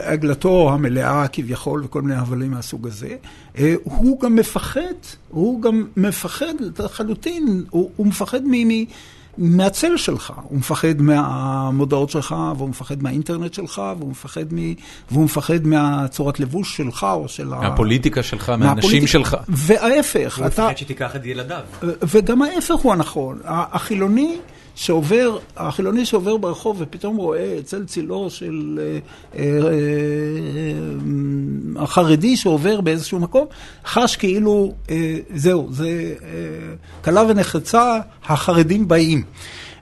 הגלתו 0.03 0.69
המלאה 0.73 1.27
כביכול 1.27 1.83
וכל 1.83 2.01
מיני 2.01 2.15
הבלים 2.15 2.51
מהסוג 2.51 2.87
הזה, 2.87 3.15
אה, 3.57 3.75
הוא 3.83 4.19
גם 4.19 4.35
מפחד, 4.35 4.81
הוא 5.29 5.61
גם 5.61 5.85
מפחד 5.97 6.53
לחלוטין, 6.79 7.63
הוא, 7.69 7.91
הוא 7.95 8.07
מפחד 8.07 8.41
מ, 8.45 8.67
מ, 8.67 8.85
מהצל 9.37 9.97
שלך, 9.97 10.33
הוא 10.43 10.57
מפחד 10.57 11.01
מהמודעות 11.01 12.09
שלך, 12.09 12.35
והוא 12.57 12.69
מפחד 12.69 13.03
מהאינטרנט 13.03 13.53
שלך, 13.53 13.81
והוא 13.97 14.09
מפחד, 14.09 14.53
מ, 14.53 14.73
והוא 15.11 15.23
מפחד 15.23 15.67
מהצורת 15.67 16.39
לבוש 16.39 16.77
שלך 16.77 17.07
או 17.09 17.27
של 17.27 17.53
ה... 17.53 17.59
מהפוליטיקה 17.59 18.23
שלך, 18.23 18.49
מהאנשים. 18.49 19.07
שלך. 19.07 19.37
וההפך, 19.47 20.37
הוא 20.37 20.47
אתה... 20.47 20.63
מפחד 20.63 20.77
שתיקח 20.77 21.15
את 21.15 21.25
ילדיו. 21.25 21.61
וגם 21.83 22.41
ההפך 22.41 22.75
הוא 22.75 22.93
הנכון. 22.93 23.39
החילוני 23.45 24.37
שעובר, 24.77 25.37
החילוני 25.55 26.05
שעובר 26.05 26.37
ברחוב 26.37 26.77
ופתאום 26.79 27.17
רואה 27.17 27.57
צל 27.63 27.85
צילו 27.85 28.29
של 28.29 28.79
אה, 28.81 28.99
אה, 29.39 29.67
אה, 29.67 29.73
החרדי 31.83 32.37
שעובר 32.37 32.81
באיזשהו 32.81 33.19
מקום, 33.19 33.45
חש 33.85 34.15
כאילו, 34.15 34.73
אה, 34.89 35.17
זהו, 35.35 35.67
זה 35.71 36.15
אה, 36.21 36.27
כלה 37.03 37.23
ונחרצה, 37.27 37.99
החרדים 38.25 38.87
באים. 38.87 39.23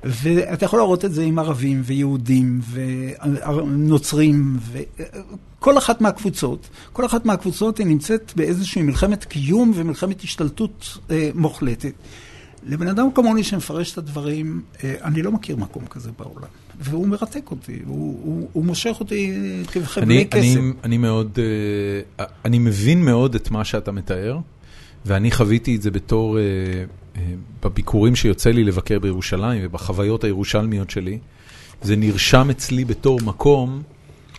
ואתה 0.04 0.66
יכול 0.66 0.80
לראות 0.80 1.06
את 1.06 1.14
זה 1.14 1.24
עם 1.24 1.40
ערבים 1.40 1.82
ויהודים 1.86 2.62
ונוצרים 2.72 4.58
וכל 4.72 5.78
אחת 5.78 6.02
מהקבוצות, 6.02 6.70
כל 6.94 7.06
אחת 7.06 7.26
מהקבוצות 7.26 7.78
היא 7.78 7.88
נמצאת 7.88 8.34
באיזושהי 8.36 8.82
מלחמת 8.82 9.24
קיום 9.24 9.72
ומלחמת 9.76 10.22
השתלטות 10.22 10.98
אה, 11.12 11.30
מוחלטת. 11.34 11.94
לבן 12.66 12.88
אדם 12.88 13.08
כמוני 13.16 13.44
שמפרש 13.44 13.94
את 13.94 13.98
הדברים, 13.98 14.62
אה, 14.84 14.96
אני 15.04 15.22
לא 15.22 15.32
מכיר 15.32 15.56
מקום 15.56 15.86
כזה 15.86 16.12
בעולם. 16.20 16.48
והוא 16.80 17.08
מרתק 17.08 17.52
אותי, 17.52 17.80
הוא, 17.86 18.20
הוא, 18.24 18.50
הוא 18.54 18.66
מושך 18.66 18.96
אותי 19.00 19.34
כחבלי 19.72 20.18
אני, 20.18 20.30
כסף. 20.30 20.60
אני, 20.60 20.72
אני 20.84 20.98
מאוד, 20.98 21.40
אה, 22.20 22.26
אני 22.46 22.60
מבין 22.60 23.06
מאוד 23.06 23.36
את 23.36 23.52
מה 23.52 23.66
שאתה 23.66 23.92
מתאר, 23.92 24.38
ואני 25.06 25.32
חוויתי 25.32 25.76
את 25.76 25.82
זה 25.82 25.92
בתור, 25.92 26.38
אה, 26.38 26.44
אה, 27.16 27.22
בביקורים 27.64 28.16
שיוצא 28.16 28.50
לי 28.50 28.64
לבקר 28.64 29.00
בירושלים 29.00 29.62
ובחוויות 29.64 30.24
הירושלמיות 30.24 30.90
שלי. 30.90 31.20
זה 31.82 31.96
נרשם 31.96 32.50
אצלי 32.50 32.86
בתור 32.86 33.20
מקום 33.24 33.82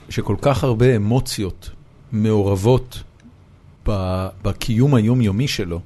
שכל 0.09 0.37
כך 0.41 0.65
הרבה 0.65 0.97
אמוציות 0.97 1.71
מעורבות 2.13 3.03
בקיום 4.43 4.95
היומיומי 4.95 5.49
שלו, 5.49 5.81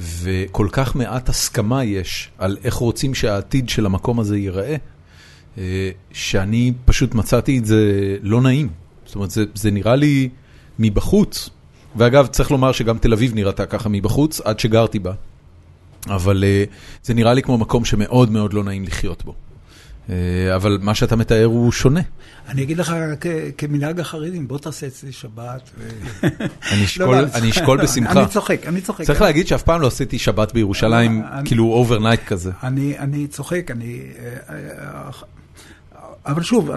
וכל 0.00 0.68
כך 0.72 0.96
מעט 0.96 1.28
הסכמה 1.28 1.84
יש 1.84 2.30
על 2.38 2.56
איך 2.64 2.74
רוצים 2.74 3.14
שהעתיד 3.14 3.68
של 3.68 3.86
המקום 3.86 4.20
הזה 4.20 4.38
ייראה, 4.38 4.76
אה, 5.58 5.90
שאני 6.12 6.72
פשוט 6.84 7.14
מצאתי 7.14 7.58
את 7.58 7.64
זה 7.64 8.16
לא 8.22 8.40
נעים. 8.40 8.68
זאת 9.06 9.14
אומרת, 9.14 9.30
זה, 9.30 9.44
זה 9.54 9.70
נראה 9.70 9.96
לי 9.96 10.28
מבחוץ, 10.78 11.50
ואגב, 11.96 12.26
צריך 12.26 12.50
לומר 12.50 12.72
שגם 12.72 12.98
תל 12.98 13.12
אביב 13.12 13.34
נראתה 13.34 13.66
ככה 13.66 13.88
מבחוץ, 13.88 14.40
עד 14.40 14.60
שגרתי 14.60 14.98
בה. 14.98 15.12
אבל 16.06 16.44
אה, 16.44 16.64
זה 17.02 17.14
נראה 17.14 17.34
לי 17.34 17.42
כמו 17.42 17.58
מקום 17.58 17.84
שמאוד 17.84 18.30
מאוד 18.30 18.52
לא 18.52 18.64
נעים 18.64 18.84
לחיות 18.84 19.24
בו. 19.24 19.34
אה, 20.10 20.56
אבל 20.56 20.78
מה 20.82 20.94
שאתה 20.94 21.16
מתאר 21.16 21.44
הוא 21.44 21.72
שונה. 21.72 22.00
אני 22.48 22.62
אגיד 22.62 22.78
לך 22.78 22.94
כמנהג 23.58 24.00
החרדים, 24.00 24.48
בוא 24.48 24.58
תעשה 24.58 24.86
אצלי 24.86 25.12
שבת. 25.12 25.70
אני 26.72 26.84
לא, 26.98 27.14
אשקול, 27.48 27.82
בשמחה. 27.82 28.20
אני 28.20 28.28
צוחק, 28.28 28.66
אני 28.66 28.80
צוחק. 28.80 29.04
צריך 29.04 29.22
להגיד 29.22 29.46
שאף 29.46 29.62
פעם 29.62 29.80
לא 29.80 29.86
עשיתי 29.86 30.18
שבת 30.18 30.52
בירושלים, 30.52 31.22
כאילו 31.44 31.64
overnight 31.64 32.24
כזה. 32.24 32.50
אני, 32.62 33.26
צוחק, 33.26 33.70
אני... 33.70 34.02
אה, 34.18 34.54
אה, 34.54 35.10
אבל 36.26 36.42
שוב, 36.42 36.70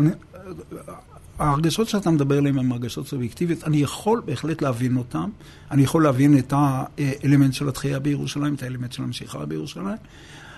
ההרגשות 1.40 1.90
שאתה 1.90 2.12
מדבר 2.12 2.38
עליהן 2.38 2.58
הן 2.58 2.72
הרגשות 2.72 3.08
סובייקטיביות, 3.08 3.64
אני 3.64 3.78
יכול 3.78 4.22
בהחלט 4.26 4.62
להבין 4.62 4.98
אותן, 4.98 5.26
אני 5.72 5.84
יכול 5.84 6.04
להבין 6.04 6.38
את 6.38 6.54
האלמנט 6.58 7.54
של 7.54 7.70
התחייה 7.70 8.00
בירושלים, 8.00 8.54
את 8.54 8.64
האלמנט 8.64 8.92
של 8.92 9.04
המשיכה 9.04 9.46
בירושלים. 9.46 9.98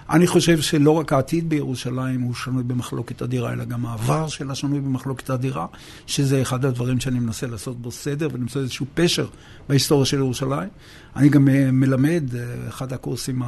אני 0.09 0.27
חושב 0.27 0.61
שלא 0.61 0.91
רק 0.91 1.13
העתיד 1.13 1.49
בירושלים 1.49 2.21
הוא 2.21 2.33
שנוי 2.33 2.63
במחלוקת 2.63 3.21
אדירה, 3.21 3.53
אלא 3.53 3.63
גם 3.63 3.85
העבר 3.85 4.27
שלה 4.27 4.55
שנוי 4.55 4.79
במחלוקת 4.79 5.29
אדירה, 5.29 5.65
שזה 6.07 6.41
אחד 6.41 6.65
הדברים 6.65 6.99
שאני 6.99 7.19
מנסה 7.19 7.47
לעשות 7.47 7.81
בו 7.81 7.91
סדר 7.91 8.27
ולמצוא 8.33 8.61
איזשהו 8.61 8.85
פשר 8.93 9.27
בהיסטוריה 9.69 10.05
של 10.05 10.17
ירושלים. 10.17 10.69
אני 11.15 11.29
גם 11.29 11.49
אה, 11.49 11.71
מלמד, 11.71 12.23
אה, 12.35 12.41
אחד 12.67 12.93
הקורסים 12.93 13.41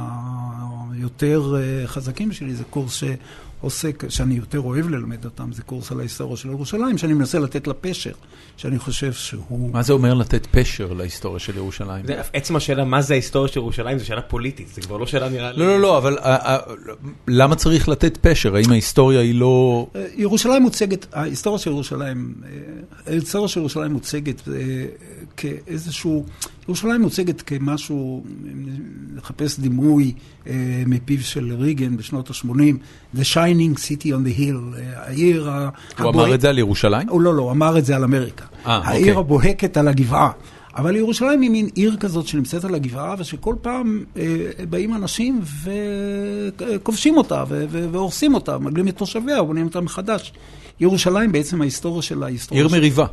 היותר 0.92 1.54
אה, 1.56 1.86
חזקים 1.86 2.32
שלי 2.32 2.54
זה 2.54 2.64
קורס 2.64 3.02
שעוסק, 3.70 4.04
שאני 4.08 4.34
יותר 4.34 4.60
אוהב 4.60 4.88
ללמד 4.88 5.24
אותם, 5.24 5.52
זה 5.52 5.62
קורס 5.62 5.92
על 5.92 6.00
ההיסטוריה 6.00 6.36
של 6.36 6.48
ירושלים, 6.48 6.98
שאני 6.98 7.12
מנסה 7.12 7.38
לתת 7.38 7.66
לה 7.66 7.74
פשר, 7.74 8.12
שאני 8.56 8.78
חושב 8.78 9.12
שהוא... 9.12 9.70
מה 9.72 9.82
זה 9.82 9.92
אומר 9.92 10.14
לתת 10.14 10.46
פשר 10.50 10.92
להיסטוריה 10.92 11.40
של 11.40 11.56
ירושלים? 11.56 12.04
עצם 12.32 12.56
השאלה 12.56 12.84
מה 12.84 13.02
זה 13.02 13.14
ההיסטוריה 13.14 13.52
של 13.52 13.60
ירושלים 13.60 13.98
זו 13.98 14.06
שאלה 14.06 14.22
פוליטית, 14.22 14.68
זה 14.68 14.80
כבר 14.80 14.96
לא 14.96 15.06
שאלה 15.06 15.28
נראה 15.28 15.52
לי. 15.52 15.58
לא, 15.58 15.66
לא, 15.66 15.80
לא, 15.80 15.98
אבל 15.98 16.18
אה, 16.18 16.36
אה, 16.36 16.58
למה 17.28 17.56
צריך 17.56 17.88
לתת 17.88 18.16
פשר? 18.16 18.56
האם 18.56 18.70
ההיסטוריה 18.70 19.20
היא 19.20 19.34
לא... 19.34 19.86
אה, 19.96 20.06
ירושלים 20.16 20.62
מוצגת, 20.62 21.06
ההיסטוריה 21.12 21.58
של 21.58 21.70
ירושלים, 21.70 22.34
ההיסטוריה 23.06 23.48
של 23.48 23.60
ירושלים 23.60 23.92
מוצגת 23.92 24.42
כאיזשהו, 25.36 26.24
ירושלים 26.68 27.02
מוצגת 27.02 27.42
כמשהו, 27.42 28.24
נחפש 29.14 29.58
דימוי 29.60 30.12
אה, 30.46 30.52
מפיו 30.86 31.20
של 31.22 31.52
ריגן 31.58 31.96
בשנות 31.96 32.30
ה-80, 32.30 32.76
The 33.16 33.24
Shining 33.34 33.76
City 33.78 34.04
on 34.06 34.26
the 34.26 34.38
Hill, 34.40 34.78
אה, 34.78 35.06
העיר 35.06 35.50
ה... 35.50 35.68
הוא 35.98 36.10
אמר 36.10 36.34
את 36.34 36.40
זה 36.40 36.48
על 36.48 36.58
ירושלים? 36.58 37.08
הוא 37.08 37.20
לא, 37.20 37.34
לא, 37.34 37.42
הוא 37.42 37.50
אמר 37.50 37.78
את 37.78 37.84
זה 37.84 37.96
על 37.96 38.04
אמריקה. 38.04 38.44
אה, 38.66 38.76
העיר 38.84 39.00
אוקיי. 39.06 39.18
הבוהקת 39.20 39.76
על 39.76 39.88
הגבעה. 39.88 40.30
אבל 40.76 40.96
ירושלים 40.96 41.40
היא 41.40 41.50
מין 41.50 41.68
עיר 41.74 41.96
כזאת 42.00 42.26
שנמצאת 42.26 42.64
על 42.64 42.74
הגבעה, 42.74 43.14
ושכל 43.18 43.54
פעם 43.62 44.04
אה, 44.16 44.24
באים 44.70 44.94
אנשים 44.94 45.40
וכובשים 45.64 47.16
אותה, 47.16 47.44
והורסים 47.70 48.34
אותה, 48.34 48.58
מגלים 48.58 48.88
את 48.88 48.96
תושביה, 48.96 49.42
ובונים 49.42 49.64
אותה 49.66 49.80
מחדש. 49.80 50.32
ירושלים 50.80 51.32
בעצם 51.32 51.60
ההיסטוריה 51.60 52.02
שלה, 52.02 52.26
ההיסטוריה 52.26 52.62
עיר 52.62 52.68
של- 52.68 52.76
מריבה. 52.76 53.06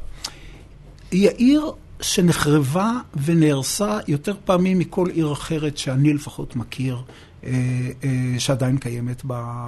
היא 1.11 1.27
העיר 1.29 1.71
שנחרבה 2.03 2.91
ונהרסה 3.23 3.99
יותר 4.07 4.33
פעמים 4.45 4.79
מכל 4.79 5.09
עיר 5.09 5.31
אחרת 5.31 5.77
שאני 5.77 6.13
לפחות 6.13 6.55
מכיר, 6.55 6.97
אה, 7.43 7.51
אה, 8.03 8.39
שעדיין 8.39 8.77
קיימת 8.77 9.23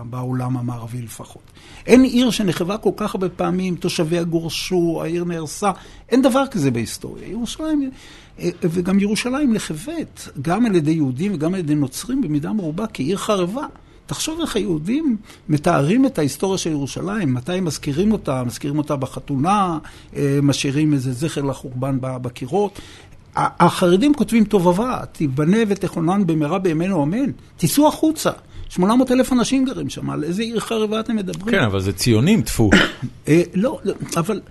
בעולם 0.10 0.58
המערבי 0.58 1.02
לפחות. 1.02 1.42
אין 1.86 2.04
עיר 2.04 2.32
שנחרבה 2.32 2.78
כל 2.78 2.90
כך 2.98 3.16
הרבה 3.16 3.30
פעמים, 3.30 3.76
תושביה 3.76 4.24
גורשו, 4.24 5.02
העיר 5.04 5.24
נהרסה, 5.24 5.72
אין 6.10 6.22
דבר 6.22 6.44
כזה 6.52 6.72
בהיסטוריה. 6.72 7.28
ירושלים, 7.28 7.92
אה, 8.40 8.50
וגם 8.62 9.00
ירושלים 9.00 9.54
נחרבת, 9.54 10.28
גם 10.42 10.66
על 10.66 10.76
ידי 10.76 10.92
יהודים 10.92 11.34
וגם 11.34 11.54
על 11.54 11.60
ידי 11.60 11.76
נוצרים 11.76 12.22
במידה 12.22 12.54
מרובה 12.54 12.86
כעיר 12.94 13.18
חרבה. 13.18 13.66
תחשוב 14.06 14.42
איך 14.42 14.56
היהודים 14.56 15.18
מתארים 15.50 16.06
את 16.06 16.20
ההיסטוריה 16.20 16.58
של 16.58 16.72
ירושלים, 16.72 17.34
מתי 17.34 17.60
מזכירים 17.60 18.12
אותה, 18.12 18.44
מזכירים 18.44 18.78
אותה 18.78 18.96
בחתונה, 18.96 19.78
אה, 20.16 20.40
משאירים 20.44 20.94
איזה 20.94 21.14
זכר 21.14 21.42
לחורבן 21.42 21.98
בקירות. 22.02 22.80
החרדים 23.36 24.14
כותבים 24.14 24.44
תובבה, 24.44 25.02
תיבנה 25.12 25.58
ותכונן 25.68 26.28
במהרה 26.28 26.60
בימינו 26.60 27.04
אמן. 27.04 27.32
תצאו 27.58 27.88
החוצה, 27.88 28.32
800 28.70 29.12
אלף 29.12 29.34
אנשים 29.34 29.66
גרים 29.66 29.90
שם, 29.90 30.10
על 30.10 30.24
איזה 30.24 30.42
עיר 30.42 30.60
חרבה 30.60 31.00
אתם 31.00 31.16
מדברים? 31.16 31.56
כן, 31.56 31.64
אבל 31.64 31.80
זה 31.80 31.94
ציונים, 31.94 32.42
טפו. 32.42 32.70
אה, 33.28 33.42
לא, 33.54 33.80
לא, 33.84 33.94
אבל 34.18 34.42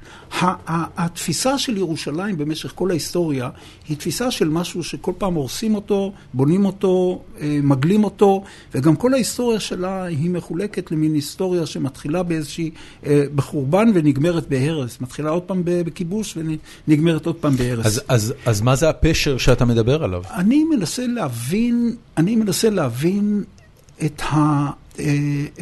התפיסה 0.96 1.58
של 1.58 1.76
ירושלים 1.76 2.38
במשך 2.38 2.72
כל 2.74 2.90
ההיסטוריה 2.90 3.50
היא 3.88 3.96
תפיסה 3.96 4.30
של 4.30 4.48
משהו 4.48 4.84
שכל 4.84 5.12
פעם 5.18 5.34
הורסים 5.34 5.74
אותו, 5.74 6.12
בונים 6.34 6.64
אותו, 6.64 7.22
אה, 7.40 7.58
מגלים 7.62 8.04
אותו, 8.04 8.44
וגם 8.74 8.96
כל 8.96 9.14
ההיסטוריה 9.14 9.60
שלה 9.60 10.04
היא 10.04 10.30
מחולקת 10.30 10.90
למין 10.92 11.14
היסטוריה 11.14 11.66
שמתחילה 11.66 12.22
באיזושהי, 12.22 12.70
אה, 13.06 13.24
בחורבן 13.34 13.90
ונגמרת 13.94 14.48
בהרס. 14.48 15.00
מתחילה 15.00 15.30
עוד 15.30 15.42
פעם 15.42 15.62
בכיבוש 15.64 16.38
ונגמרת 16.88 17.26
עוד 17.26 17.36
פעם 17.36 17.56
בהרס. 17.56 17.86
אז, 17.86 18.00
אז, 18.08 18.34
אז 18.46 18.60
מה 18.60 18.76
זה 18.76 18.88
הפשר 18.88 19.38
שאתה 19.38 19.64
מדבר 19.64 20.04
עליו? 20.04 20.22
אני 20.34 20.64
מנסה 20.64 21.06
להבין, 21.06 21.96
אני 22.16 22.36
מנסה 22.36 22.70
להבין 22.70 23.44
את 24.02 24.22
ה... 24.32 24.70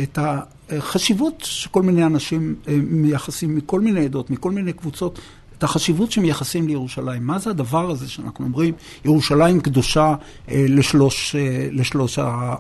את 0.03 0.19
ה 0.19 0.41
חשיבות 0.79 1.41
שכל 1.41 1.83
מיני 1.83 2.05
אנשים 2.05 2.55
אה, 2.69 2.79
מייחסים 2.83 3.57
מכל 3.57 3.81
מיני 3.81 4.05
עדות, 4.05 4.31
מכל 4.31 4.51
מיני 4.51 4.73
קבוצות, 4.73 5.19
את 5.59 5.63
החשיבות 5.63 6.13
שמייחסים 6.13 6.69
לירושלים. 6.69 7.27
מה 7.27 7.39
זה 7.39 7.51
הדבר 7.51 7.91
הזה 7.91 8.09
שאנחנו 8.09 8.45
אומרים, 8.45 8.75
ירושלים 9.05 9.61
קדושה 9.61 10.15
אה, 10.49 10.65
לשלוש, 10.69 11.37
אה, 11.37 11.69
לשלוש 11.73 12.19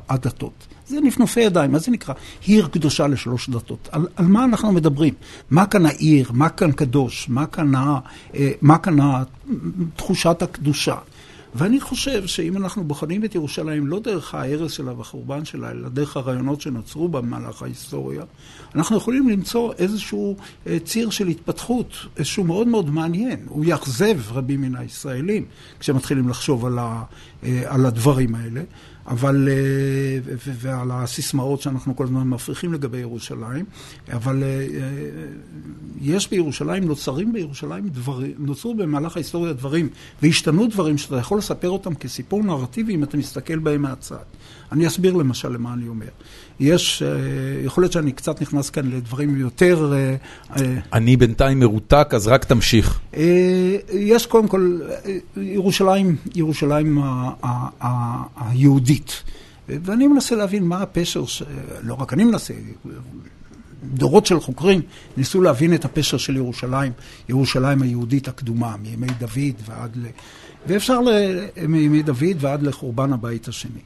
הדתות? 0.08 0.66
זה 0.86 1.00
נפנופי 1.00 1.40
ידיים, 1.40 1.72
מה 1.72 1.78
זה 1.78 1.90
נקרא? 1.90 2.14
עיר 2.46 2.68
קדושה 2.68 3.06
לשלוש 3.06 3.50
דתות. 3.50 3.88
על, 3.92 4.06
על 4.16 4.26
מה 4.26 4.44
אנחנו 4.44 4.72
מדברים? 4.72 5.14
מה 5.50 5.66
כאן 5.66 5.86
העיר? 5.86 6.30
מה 6.32 6.48
כאן 6.48 6.72
קדוש? 6.72 7.28
מה 7.28 7.46
כאן, 7.46 7.72
מה 8.62 8.78
כאן 8.78 8.96
תחושת 9.96 10.42
הקדושה? 10.42 10.94
ואני 11.54 11.80
חושב 11.80 12.26
שאם 12.26 12.56
אנחנו 12.56 12.84
בוחנים 12.84 13.24
את 13.24 13.34
ירושלים 13.34 13.86
לא 13.86 14.00
דרך 14.00 14.34
ההרס 14.34 14.72
שלה 14.72 14.92
והחורבן 14.92 15.44
שלה, 15.44 15.70
אלא 15.70 15.88
דרך 15.88 16.16
הרעיונות 16.16 16.60
שנוצרו 16.60 17.08
במהלך 17.08 17.62
ההיסטוריה, 17.62 18.22
אנחנו 18.74 18.96
יכולים 18.96 19.28
למצוא 19.28 19.72
איזשהו 19.78 20.36
אה, 20.66 20.78
ציר 20.84 21.10
של 21.10 21.28
התפתחות, 21.28 21.96
שהוא 22.22 22.46
מאוד 22.46 22.68
מאוד 22.68 22.90
מעניין. 22.90 23.40
הוא 23.48 23.64
יאכזב 23.64 24.18
רבים 24.32 24.60
מן 24.60 24.76
הישראלים 24.76 25.44
כשמתחילים 25.80 26.28
לחשוב 26.28 26.66
על, 26.66 26.78
אה, 26.78 27.02
על 27.66 27.86
הדברים 27.86 28.34
האלה. 28.34 28.62
אבל, 29.06 29.48
אה, 29.48 30.34
ועל 30.44 30.90
הסיסמאות 30.90 31.60
שאנחנו 31.60 31.96
כל 31.96 32.04
הזמן 32.04 32.28
מפריחים 32.28 32.72
לגבי 32.72 32.98
ירושלים, 32.98 33.64
אבל 34.12 34.42
יש 36.00 36.30
בירושלים, 36.30 36.84
נוצרים 36.84 37.32
בירושלים 37.32 37.88
דברים, 37.88 38.32
נוצרו 38.38 38.74
במהלך 38.74 39.16
ההיסטוריה 39.16 39.52
דברים, 39.52 39.88
והשתנו 40.22 40.66
דברים 40.66 40.98
שאתה 40.98 41.16
יכול 41.16 41.38
לספר 41.38 41.70
אותם 41.70 41.94
כסיפור 41.94 42.42
נרטיבי 42.42 42.94
אם 42.94 43.02
אתה 43.02 43.16
מסתכל 43.16 43.58
בהם 43.58 43.82
מהצד. 43.82 44.24
אני 44.72 44.86
אסביר 44.86 45.14
למשל 45.14 45.48
למה 45.48 45.72
אני 45.72 45.88
אומר. 45.88 46.06
יש, 46.60 47.02
אה, 47.02 47.08
יכול 47.64 47.82
להיות 47.84 47.92
שאני 47.92 48.12
קצת 48.12 48.42
נכנס 48.42 48.70
כאן 48.70 48.90
לדברים 48.90 49.40
יותר... 49.40 49.92
אה, 49.92 50.16
אה, 50.56 50.78
אני 50.92 51.16
בינתיים 51.16 51.60
מרותק, 51.60 52.08
אז 52.14 52.26
רק 52.26 52.44
תמשיך. 52.44 53.00
יש 53.92 54.26
קודם 54.26 54.48
כל, 54.48 54.80
ירושלים, 55.36 56.16
ירושלים 56.34 57.02
היהודית. 58.36 59.22
ואני 59.68 60.06
מנסה 60.06 60.34
להבין 60.36 60.64
מה 60.64 60.82
הפשר, 60.82 61.26
ש... 61.26 61.42
לא 61.82 61.94
רק 61.94 62.12
אני 62.12 62.24
מנסה, 62.24 62.54
דורות 63.84 64.26
של 64.26 64.40
חוקרים 64.40 64.80
ניסו 65.16 65.42
להבין 65.42 65.74
את 65.74 65.84
הפשר 65.84 66.16
של 66.16 66.36
ירושלים, 66.36 66.92
ירושלים 67.28 67.82
היהודית 67.82 68.28
הקדומה, 68.28 68.76
מימי 68.82 69.06
דוד 69.18 69.54
ועד 69.66 69.96
ל... 69.96 70.06
ואפשר 70.66 71.00
ל... 71.00 71.10
מימי 71.68 72.02
דוד 72.02 72.36
ועד 72.38 72.62
לחורבן 72.62 73.12
הבית 73.12 73.48
השני. 73.48 73.80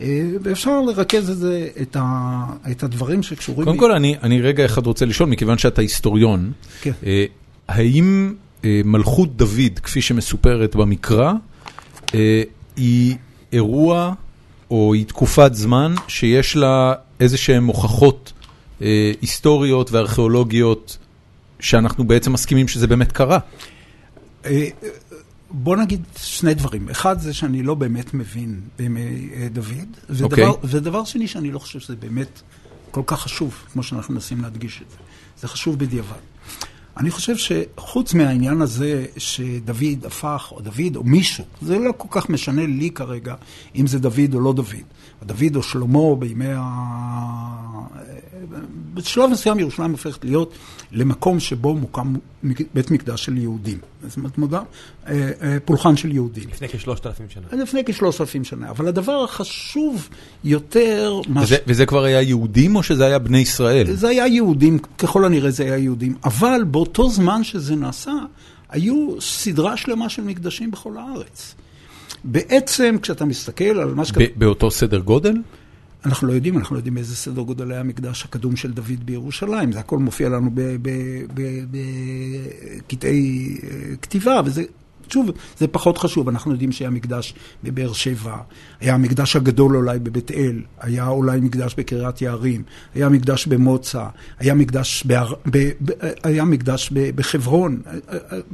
אה, 0.00 0.30
ואפשר 0.42 0.80
לרכז 0.80 1.30
את 1.30 1.36
זה, 1.36 1.68
את, 1.82 1.96
ה, 2.00 2.44
את 2.70 2.82
הדברים 2.82 3.22
שקשורים... 3.22 3.64
קודם. 3.64 3.78
כל, 3.78 3.92
אני, 3.92 4.16
אני 4.22 4.40
רגע 4.40 4.64
אחד 4.64 4.86
רוצה 4.86 5.04
לשאול, 5.04 5.28
מכיוון 5.28 5.58
שאתה 5.58 5.80
היסטוריון, 5.80 6.52
כן. 6.80 6.92
אה, 7.06 7.24
האם 7.68 8.34
אה, 8.64 8.80
מלכות 8.84 9.36
דוד, 9.36 9.78
כפי 9.82 10.02
שמסופרת 10.02 10.76
במקרא, 10.76 11.32
היא 12.76 13.16
אירוע 13.52 14.12
או 14.70 14.94
היא 14.94 15.06
תקופת 15.06 15.54
זמן 15.54 15.94
שיש 16.08 16.56
לה 16.56 16.94
איזה 17.20 17.36
שהן 17.36 17.64
הוכחות 17.64 18.32
היסטוריות 19.20 19.92
וארכיאולוגיות 19.92 20.98
שאנחנו 21.60 22.04
בעצם 22.04 22.32
מסכימים 22.32 22.68
שזה 22.68 22.86
באמת 22.86 23.12
קרה? 23.12 23.38
בוא 25.50 25.76
נגיד 25.76 26.02
שני 26.16 26.54
דברים. 26.54 26.88
אחד 26.88 27.20
זה 27.20 27.34
שאני 27.34 27.62
לא 27.62 27.74
באמת 27.74 28.14
מבין 28.14 28.60
בימי 28.78 29.28
אה, 29.34 29.48
דוד, 29.52 29.96
ודבר, 30.10 30.26
okay. 30.26 30.46
אוקיי. 30.46 30.70
ודבר 30.70 31.04
שני 31.04 31.28
שאני 31.28 31.50
לא 31.50 31.58
חושב 31.58 31.80
שזה 31.80 31.96
באמת 31.96 32.42
כל 32.90 33.02
כך 33.06 33.20
חשוב, 33.20 33.54
כמו 33.72 33.82
שאנחנו 33.82 34.14
מנסים 34.14 34.40
להדגיש 34.42 34.82
את 34.82 34.90
זה. 34.90 34.96
זה 35.40 35.48
חשוב 35.48 35.78
בדיעבד. 35.78 36.16
אני 36.96 37.10
חושב 37.10 37.34
שחוץ 37.36 38.14
מהעניין 38.14 38.62
הזה 38.62 39.06
שדוד 39.16 40.06
הפך, 40.06 40.48
או 40.52 40.60
דוד, 40.60 40.96
או 40.96 41.04
מישהו, 41.04 41.44
זה 41.62 41.78
לא 41.78 41.92
כל 41.96 42.08
כך 42.10 42.28
משנה 42.28 42.66
לי 42.66 42.90
כרגע 42.90 43.34
אם 43.76 43.86
זה 43.86 43.98
דוד 43.98 44.34
או 44.34 44.40
לא 44.40 44.52
דוד. 44.52 44.84
דוד 45.22 45.56
או 45.56 45.62
שלמה 45.62 46.14
בימי 46.18 46.52
ה... 46.56 47.60
בשלב 48.94 49.30
מסוים 49.30 49.58
ירושלים 49.58 49.90
הופכת 49.90 50.24
להיות 50.24 50.52
למקום 50.92 51.40
שבו 51.40 51.74
מוקם 51.74 52.14
בית 52.74 52.90
מקדש 52.90 53.24
של 53.24 53.38
יהודים. 53.38 53.78
זאת 54.06 54.16
אומרת, 54.16 54.38
מודע, 54.38 54.60
אה, 55.06 55.30
אה, 55.42 55.56
פולחן 55.64 55.96
של 55.96 56.12
יהודים. 56.12 56.48
לפני 56.50 56.68
כשלושת 56.68 57.06
אלפים 57.06 57.26
שנה. 57.28 57.62
לפני 57.62 57.84
כשלושת 57.84 58.20
אלפים 58.20 58.44
שנה. 58.44 58.70
אבל 58.70 58.88
הדבר 58.88 59.24
החשוב 59.24 60.08
יותר... 60.44 61.20
וזה, 61.42 61.56
ש... 61.56 61.58
וזה 61.66 61.86
כבר 61.86 62.04
היה 62.04 62.22
יהודים 62.22 62.76
או 62.76 62.82
שזה 62.82 63.06
היה 63.06 63.18
בני 63.18 63.38
ישראל? 63.38 63.94
זה 63.94 64.08
היה 64.08 64.26
יהודים, 64.26 64.78
ככל 64.98 65.24
הנראה 65.24 65.50
זה 65.50 65.62
היה 65.62 65.78
יהודים. 65.78 66.14
אבל 66.24 66.64
באותו 66.70 67.10
זמן 67.10 67.44
שזה 67.44 67.76
נעשה, 67.76 68.12
היו 68.68 69.20
סדרה 69.20 69.76
שלמה 69.76 70.08
של 70.08 70.22
מקדשים 70.22 70.70
בכל 70.70 70.96
הארץ. 70.96 71.54
בעצם, 72.24 72.96
כשאתה 73.02 73.24
מסתכל 73.24 73.64
על 73.64 73.94
מה 73.94 74.04
שקרה... 74.04 74.24
באותו 74.36 74.70
סדר 74.70 74.98
גודל? 74.98 75.34
אנחנו 76.04 76.28
לא 76.28 76.32
יודעים, 76.32 76.58
אנחנו 76.58 76.74
לא 76.74 76.78
יודעים 76.78 76.98
איזה 76.98 77.16
סדר 77.16 77.42
גודל 77.42 77.70
היה 77.72 77.80
המקדש 77.80 78.24
הקדום 78.24 78.56
של 78.56 78.72
דוד 78.72 79.04
בירושלים. 79.04 79.72
זה 79.72 79.78
הכל 79.78 79.98
מופיע 79.98 80.28
לנו 80.28 80.50
בקטעי 82.86 83.58
אה, 83.62 83.96
כתיבה, 84.02 84.40
וזה 84.44 84.64
שוב, 85.12 85.30
זה 85.58 85.66
פחות 85.68 85.98
חשוב, 85.98 86.28
אנחנו 86.28 86.52
יודעים 86.52 86.72
שהיה 86.72 86.90
מקדש 86.90 87.34
בבאר 87.64 87.92
שבע, 87.92 88.36
היה 88.80 88.94
המקדש 88.94 89.36
הגדול 89.36 89.76
אולי 89.76 89.98
בבית 89.98 90.30
אל, 90.30 90.62
היה 90.80 91.08
אולי 91.08 91.40
מקדש 91.40 91.74
בקריית 91.74 92.22
יערים, 92.22 92.62
היה 92.94 93.08
מקדש 93.08 93.46
במוצא, 93.46 94.04
היה 94.38 94.54
מקדש, 94.54 95.04
בהר, 95.04 95.34
ב, 95.50 95.70
ב, 95.84 95.92
היה 96.22 96.44
מקדש 96.44 96.90
ב, 96.92 97.16
בחברון, 97.16 97.82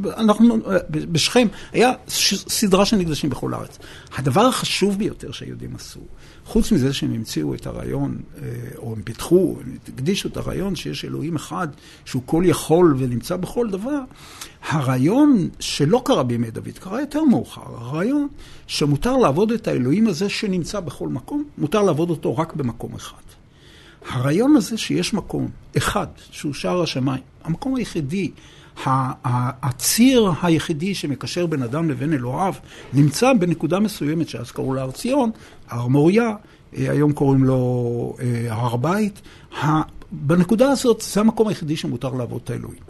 אנחנו, 0.05 0.59
בשכם, 0.91 1.49
היה 1.73 1.93
סדרה 2.09 2.87
של 2.87 2.99
מקדשים 2.99 3.31
בכל 3.31 3.55
הארץ. 3.55 3.79
הדבר 4.17 4.47
החשוב 4.47 4.99
ביותר 4.99 5.33
שהיהודים 5.33 5.75
עשו, 5.75 6.01
חוץ 6.47 6.73
מזה 6.73 6.93
שהם 6.93 7.13
המציאו 7.13 7.55
את 7.55 7.67
הרעיון, 7.67 8.19
אה, 8.43 8.49
או 8.77 8.93
הם 8.93 9.03
פיתחו, 9.03 9.57
הם 9.65 9.77
הקדישו 9.89 10.29
את 10.29 10.37
הרעיון 10.37 10.77
שיש 10.77 11.05
אלוהים 11.05 11.37
אחד 11.37 11.69
שהוא 12.05 12.23
כל 12.27 12.43
יכול 12.47 12.95
ונמצא 12.99 13.37
בכל 13.37 13.71
דבר, 13.71 14.01
הרעיון 14.69 15.49
שלא 15.61 16.03
קרה 16.05 16.23
בימי 16.23 16.51
דוד, 16.51 16.79
קרה 16.81 17.01
יותר 17.01 17.25
מאוחר, 17.25 17.61
הרעיון 17.77 18.29
שמותר 18.67 19.17
לעבוד 19.17 19.53
את 19.53 19.69
האלוהים 19.69 20.09
הזה 20.09 20.29
שנמצא 20.29 20.81
בכל 20.81 21.09
מקום, 21.09 21.45
מותר 21.59 21.83
לעבוד 21.83 22.11
אותו 22.11 22.37
רק 22.37 22.55
במקום 22.55 22.95
אחד. 22.95 23.17
הרעיון 24.09 24.57
הזה 24.57 24.79
שיש 24.79 25.15
מקום 25.15 25.49
אחד, 25.77 26.07
שהוא 26.31 26.55
שער 26.55 26.83
השמיים, 26.83 27.23
המקום 27.45 27.77
היחידי, 27.77 28.31
הציר 28.85 30.33
היחידי 30.43 30.95
שמקשר 30.95 31.47
בין 31.47 31.63
אדם 31.63 31.91
לבין 31.91 32.13
אלוהיו, 32.13 32.55
נמצא 32.93 33.33
בנקודה 33.33 33.81
מסוימת 33.81 34.29
שאז 34.29 34.51
קראו 34.51 34.75
לה 34.75 34.83
הר 34.83 34.91
ציון, 34.91 35.31
הר 35.69 35.87
מוריה, 35.87 36.31
אה, 36.77 36.91
היום 36.91 37.13
קוראים 37.13 37.45
לו 37.45 38.17
אה, 38.21 38.55
הר 38.55 38.77
בית. 38.77 39.21
בנקודה 40.13 40.71
הזאת 40.71 41.05
זה 41.13 41.21
המקום 41.21 41.49
היחידי 41.49 41.77
שמותר 41.77 42.15
לעבוד 42.15 42.41
את 42.45 42.51
האלוהים. 42.51 42.81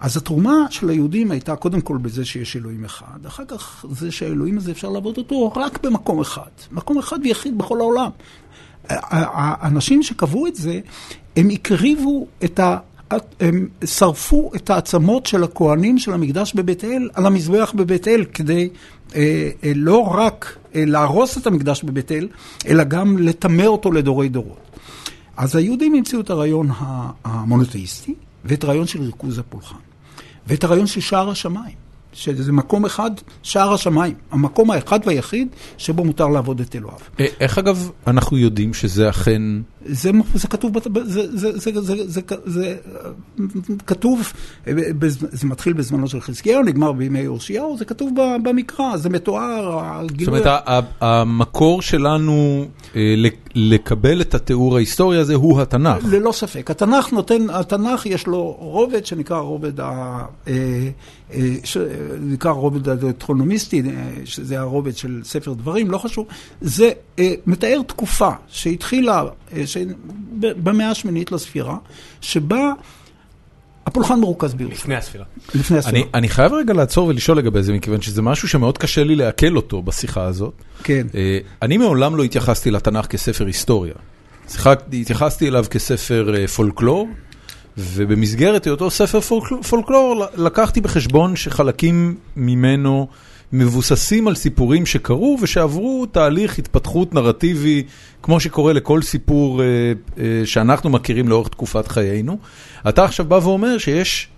אז 0.00 0.16
התרומה 0.16 0.54
של 0.70 0.88
היהודים 0.88 1.30
הייתה 1.30 1.56
קודם 1.56 1.80
כל 1.80 1.96
בזה 1.96 2.24
שיש 2.24 2.56
אלוהים 2.56 2.84
אחד, 2.84 3.26
אחר 3.26 3.44
כך 3.44 3.84
זה 3.90 4.12
שהאלוהים 4.12 4.58
הזה 4.58 4.70
אפשר 4.70 4.88
לעבוד 4.88 5.18
אותו 5.18 5.52
רק 5.56 5.82
במקום 5.82 6.20
אחד, 6.20 6.50
מקום 6.72 6.98
אחד 6.98 7.18
ויחיד 7.22 7.58
בכל 7.58 7.80
העולם. 7.80 8.10
האנשים 8.88 10.02
שקבעו 10.02 10.46
את 10.46 10.56
זה, 10.56 10.80
הם 11.36 11.48
הקריבו 11.50 12.26
את 12.44 12.60
ה... 12.60 12.78
הם 13.40 13.68
שרפו 13.84 14.50
את 14.56 14.70
העצמות 14.70 15.26
של 15.26 15.44
הכוהנים 15.44 15.98
של 15.98 16.12
המקדש 16.12 16.54
בבית 16.54 16.84
אל 16.84 17.10
על 17.14 17.26
המזבח 17.26 17.72
בבית 17.76 18.08
אל 18.08 18.24
כדי 18.24 18.68
אה, 19.14 19.50
אה, 19.64 19.72
לא 19.74 19.98
רק 19.98 20.56
אה, 20.74 20.84
להרוס 20.86 21.38
את 21.38 21.46
המקדש 21.46 21.82
בבית 21.82 22.12
אל, 22.12 22.28
אלא 22.66 22.84
גם 22.84 23.18
לטמא 23.18 23.66
אותו 23.66 23.92
לדורי 23.92 24.28
דורות. 24.28 24.58
אז 25.36 25.56
היהודים 25.56 25.94
המציאו 25.94 26.20
את 26.20 26.30
הרעיון 26.30 26.68
המונותאיסטי 27.24 28.14
ואת 28.44 28.64
הרעיון 28.64 28.86
של 28.86 29.02
ריכוז 29.02 29.38
הפולחן. 29.38 29.76
ואת 30.46 30.64
הרעיון 30.64 30.86
של 30.86 31.00
שער 31.00 31.30
השמיים. 31.30 31.82
שזה 32.12 32.52
מקום 32.52 32.84
אחד, 32.84 33.10
שער 33.42 33.72
השמיים. 33.72 34.14
המקום 34.30 34.70
האחד 34.70 35.00
והיחיד 35.06 35.48
שבו 35.78 36.04
מותר 36.04 36.28
לעבוד 36.28 36.60
את 36.60 36.76
אלוהיו. 36.76 36.98
אה, 37.20 37.26
איך 37.40 37.58
אגב 37.58 37.90
אנחנו 38.06 38.38
יודעים 38.38 38.74
שזה 38.74 39.10
אכן... 39.10 39.42
זה, 39.86 40.10
זה 40.34 40.48
כתוב, 40.48 40.72
זה, 41.04 41.36
זה, 41.36 41.58
זה, 41.58 41.80
זה, 41.80 41.94
זה, 42.06 42.20
זה 42.46 42.74
כתוב, 43.86 44.32
זה 45.16 45.46
מתחיל 45.46 45.72
בזמנו 45.72 46.08
של 46.08 46.20
חזקיהו, 46.20 46.62
נגמר 46.62 46.92
בימי 46.92 47.20
יאשיהו, 47.20 47.78
זה 47.78 47.84
כתוב 47.84 48.10
במקרא, 48.42 48.96
זה 48.96 49.08
מתואר. 49.08 50.02
זאת 50.18 50.28
אומרת, 50.28 50.46
המקור 51.00 51.82
שלנו 51.82 52.66
לקבל 53.54 54.20
את 54.20 54.34
התיאור 54.34 54.76
ההיסטורי 54.76 55.18
הזה 55.18 55.34
הוא 55.34 55.60
התנ"ך. 55.60 56.04
ללא 56.10 56.32
ספק. 56.32 56.70
התנ"ך 56.70 57.12
נותן, 57.12 57.50
התנ"ך 57.50 58.06
יש 58.06 58.26
לו 58.26 58.56
רובד 58.58 59.06
שנקרא 59.06 59.38
רובד 59.38 59.80
ה... 59.80 60.24
נקרא 62.20 62.50
רובד 62.50 62.88
הדטרונומיסטי, 62.88 63.82
שזה 64.24 64.60
הרובד 64.60 64.96
של 64.96 65.20
ספר 65.24 65.52
דברים, 65.52 65.90
לא 65.90 65.98
חשוב. 65.98 66.26
זה 66.60 66.90
מתאר 67.46 67.80
תקופה 67.86 68.30
שהתחילה... 68.48 69.24
במאה 70.40 70.90
השמינית 70.90 71.32
לספירה, 71.32 71.76
שבה 72.20 72.72
הפולחן 73.86 74.20
מרוכז 74.20 74.54
בירושלים. 74.54 74.80
לפני 74.80 74.96
הספירה. 74.96 75.24
לפני 75.54 75.78
הספירה. 75.78 75.98
אני, 75.98 76.08
אני 76.14 76.28
חייב 76.28 76.52
רגע 76.52 76.72
לעצור 76.72 77.06
ולשאול 77.08 77.38
לגבי 77.38 77.62
זה, 77.62 77.72
מכיוון 77.72 78.00
שזה 78.00 78.22
משהו 78.22 78.48
שמאוד 78.48 78.78
קשה 78.78 79.04
לי 79.04 79.16
לעכל 79.16 79.56
אותו 79.56 79.82
בשיחה 79.82 80.24
הזאת. 80.24 80.52
כן. 80.82 81.06
אני 81.62 81.76
מעולם 81.76 82.16
לא 82.16 82.22
התייחסתי 82.22 82.70
לתנ"ך 82.70 83.06
כספר 83.06 83.46
היסטוריה. 83.46 83.94
התייחסתי 84.92 85.48
אליו 85.48 85.64
כספר 85.70 86.46
פולקלור, 86.56 87.08
ובמסגרת 87.78 88.64
היותו 88.64 88.90
ספר 88.90 89.20
פולקלור 89.70 90.24
לקחתי 90.36 90.80
בחשבון 90.80 91.36
שחלקים 91.36 92.16
ממנו 92.36 93.08
מבוססים 93.52 94.28
על 94.28 94.34
סיפורים 94.34 94.86
שקרו 94.86 95.38
ושעברו 95.40 96.06
תהליך 96.06 96.58
התפתחות 96.58 97.14
נרטיבי, 97.14 97.82
כמו 98.22 98.40
שקורה 98.40 98.72
לכל 98.72 99.02
סיפור 99.02 99.60
שאנחנו 100.44 100.90
מכירים 100.90 101.28
לאורך 101.28 101.48
תקופת 101.48 101.88
חיינו. 101.88 102.38
אתה 102.88 103.04
עכשיו 103.04 103.26
בא 103.26 103.34
ואומר 103.34 103.78
שיש 103.78 104.28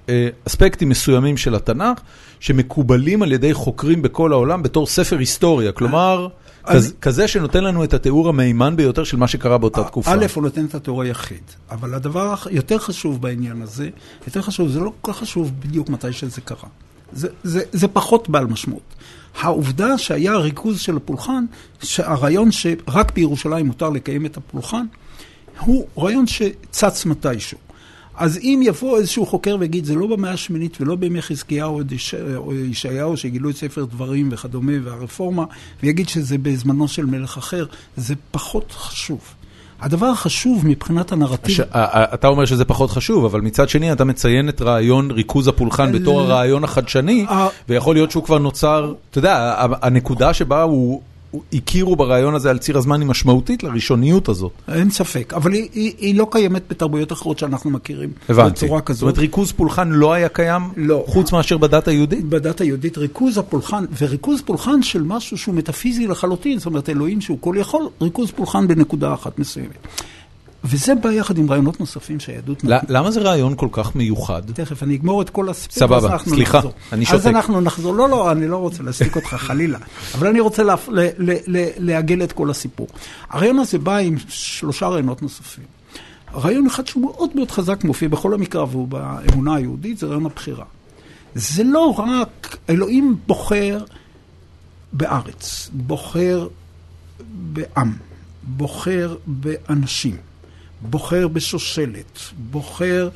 אספקטים 0.46 0.88
מסוימים 0.88 1.37
של 1.37 1.55
התנ"ך 1.55 2.00
שמקובלים 2.40 3.22
על 3.22 3.33
ידי 3.33 3.55
חוקרים 3.55 4.03
בכל 4.03 4.33
העולם 4.33 4.62
בתור 4.62 4.87
ספר 4.87 5.18
היסטוריה, 5.18 5.72
כלומר, 5.72 6.29
כזה 7.00 7.29
שנותן 7.29 7.64
לנו 7.64 7.85
את 7.85 7.94
התיאור 7.94 8.29
המהימן 8.29 8.77
ביותר 8.77 9.05
של 9.05 9.16
מה 9.16 9.29
שקרה 9.29 9.59
באותה 9.59 9.85
תקופה. 9.85 10.12
א', 10.12 10.27
הוא 10.35 10.42
נותן 10.42 10.64
את 10.64 10.74
התיאור 10.74 11.03
היחיד, 11.03 11.42
אבל 11.70 11.94
הדבר 11.94 12.35
היותר 12.44 12.79
חשוב 12.79 13.22
בעניין 13.22 13.62
הזה, 13.62 13.88
יותר 14.27 14.42
חשוב, 14.42 14.68
זה 14.68 14.81
לא 14.81 14.92
כל 15.00 15.12
כך 15.12 15.18
חשוב 15.18 15.53
בדיוק 15.61 15.88
מתי 15.88 16.12
שזה 16.12 16.40
קרה. 16.40 16.68
זה, 17.14 17.29
זה, 17.42 17.62
זה 17.72 17.88
פחות 17.88 18.29
בעל 18.29 18.46
משמעות. 18.46 18.94
העובדה 19.40 19.98
שהיה 19.98 20.37
ריכוז 20.37 20.81
של 20.81 20.96
הפולחן, 20.96 21.44
שהרעיון 21.83 22.53
שרק 22.53 23.12
בירושלים 23.14 23.66
מותר 23.66 23.90
לקיים 23.90 24.27
את 24.27 24.37
הפולחן, 24.37 24.87
הוא 25.59 25.87
רעיון 25.98 26.27
שצץ 26.27 27.07
מתישהו. 27.07 27.59
אז 28.16 28.38
אם 28.38 28.61
יבוא 28.64 28.98
איזשהו 28.98 29.27
חוקר 29.27 29.57
ויגיד, 29.61 29.85
זה 29.85 29.94
לא 29.94 30.07
במאה 30.07 30.31
השמינית 30.31 30.81
ולא 30.81 30.96
בימי 30.96 31.22
חזקיהו 31.22 31.83
או 32.37 32.55
ישעיהו 32.55 33.16
שגילו 33.16 33.50
את 33.50 33.57
ספר 33.57 33.85
דברים 33.85 34.29
וכדומה 34.33 34.72
והרפורמה, 34.85 35.44
ויגיד 35.83 36.09
שזה 36.09 36.38
בזמנו 36.38 36.88
של 36.88 37.07
מלך 37.07 37.38
אחר, 37.38 37.66
זה 37.96 38.14
פחות 38.31 38.72
חשוב. 38.72 39.20
הדבר 39.80 40.06
החשוב 40.06 40.66
מבחינת 40.66 41.12
הנרטיב... 41.12 41.56
אתה 42.14 42.28
אומר 42.28 42.44
שזה 42.44 42.64
פחות 42.64 42.90
חשוב, 42.90 43.24
אבל 43.24 43.40
מצד 43.40 43.68
שני 43.68 43.92
אתה 43.92 44.04
מציין 44.04 44.48
את 44.48 44.62
רעיון 44.62 45.10
ריכוז 45.10 45.48
הפולחן 45.48 45.92
בתור 45.92 46.20
הרעיון 46.20 46.64
החדשני, 46.64 47.26
ויכול 47.68 47.94
להיות 47.94 48.10
שהוא 48.10 48.24
כבר 48.24 48.38
נוצר, 48.38 48.92
אתה 49.10 49.18
יודע, 49.18 49.56
הנקודה 49.82 50.34
שבה 50.34 50.62
הוא... 50.62 51.00
הכירו 51.53 51.97
ברעיון 51.97 52.35
הזה 52.35 52.51
על 52.51 52.59
ציר 52.59 52.79
הזמן 52.79 53.01
היא 53.01 53.09
משמעותית 53.09 53.62
לראשוניות 53.62 54.29
הזאת. 54.29 54.53
אין 54.68 54.90
ספק, 54.90 55.33
אבל 55.35 55.53
היא, 55.53 55.68
היא, 55.73 55.92
היא 55.99 56.14
לא 56.14 56.27
קיימת 56.31 56.62
בתרבויות 56.70 57.12
אחרות 57.12 57.38
שאנחנו 57.38 57.70
מכירים. 57.70 58.12
הבנתי. 58.29 58.51
בצורה 58.51 58.81
כזאת. 58.81 58.99
זאת 58.99 59.03
אומרת, 59.03 59.18
ריכוז 59.18 59.53
פולחן 59.53 59.88
לא 59.88 60.12
היה 60.12 60.29
קיים? 60.29 60.62
לא. 60.77 61.05
חוץ 61.07 61.33
מאשר 61.33 61.59
בדת 61.59 61.88
היהודית? 61.88 62.25
בדת 62.25 62.61
היהודית, 62.61 62.99
ריכוז 62.99 63.38
הפולחן, 63.38 63.85
וריכוז 64.01 64.42
פולחן 64.42 64.83
של 64.83 65.03
משהו 65.03 65.38
שהוא 65.38 65.55
מטאפיזי 65.55 66.07
לחלוטין, 66.07 66.59
זאת 66.59 66.66
אומרת, 66.66 66.88
אלוהים 66.88 67.20
שהוא 67.20 67.38
כל 67.40 67.55
יכול, 67.59 67.88
ריכוז 68.03 68.31
פולחן 68.31 68.68
בנקודה 68.68 69.14
אחת 69.14 69.38
מסוימת. 69.38 69.79
וזה 70.64 70.94
בא 70.94 71.12
יחד 71.12 71.38
עם 71.38 71.50
רעיונות 71.50 71.81
נוספים 71.81 72.20
שהיהדות... 72.20 72.64
למה 72.88 73.11
זה 73.11 73.20
רעיון 73.20 73.55
כל 73.57 73.68
כך 73.72 73.96
מיוחד? 73.96 74.42
תכף, 74.55 74.83
אני 74.83 74.94
אגמור 74.94 75.22
את 75.22 75.31
כל 75.31 75.48
הסיפור. 75.48 75.79
סבבה, 75.79 76.18
סליחה, 76.18 76.61
אני 76.92 77.05
שותק. 77.05 77.16
אז 77.16 77.27
אנחנו 77.27 77.61
נחזור, 77.61 77.94
לא, 77.94 78.09
לא, 78.09 78.33
אני 78.33 78.48
לא 78.48 78.57
רוצה 78.57 78.83
להסתיק 78.83 79.16
אותך 79.16 79.35
חלילה, 79.35 79.79
אבל 80.14 80.27
אני 80.27 80.40
רוצה 80.40 80.62
לעגל 81.79 82.22
את 82.22 82.33
כל 82.33 82.50
הסיפור. 82.50 82.87
הרעיון 83.31 83.59
הזה 83.59 83.79
בא 83.79 83.96
עם 83.96 84.16
שלושה 84.29 84.87
רעיונות 84.87 85.22
נוספים. 85.22 85.64
רעיון 86.35 86.66
אחד 86.66 86.87
שהוא 86.87 87.03
מאוד 87.03 87.31
מאוד 87.35 87.50
חזק, 87.50 87.85
מופיע 87.85 88.09
בכל 88.09 88.35
המקרא 88.35 88.64
והוא 88.70 88.88
באמונה 88.88 89.55
היהודית, 89.55 89.98
זה 89.98 90.07
רעיון 90.07 90.27
הבחירה. 90.27 90.64
זה 91.35 91.64
לא 91.64 91.94
רק, 91.98 92.57
אלוהים 92.70 93.16
בוחר 93.27 93.85
בארץ, 94.92 95.70
בוחר 95.72 96.48
בעם, 97.53 97.92
בוחר 98.42 99.16
באנשים. 99.27 100.16
בוחר 100.90 101.29
בשושלת, 101.29 102.18
בוחר... 102.51 103.09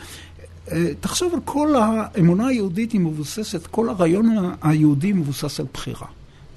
תחשוב 1.01 1.35
על 1.35 1.41
כל 1.45 1.75
האמונה 1.77 2.47
היהודית 2.47 2.93
היא 2.93 3.01
מבוססת, 3.01 3.67
כל 3.67 3.89
הרעיון 3.89 4.37
היהודי 4.63 5.13
מבוסס 5.13 5.61
על 5.61 5.67
בחירה. 5.73 6.07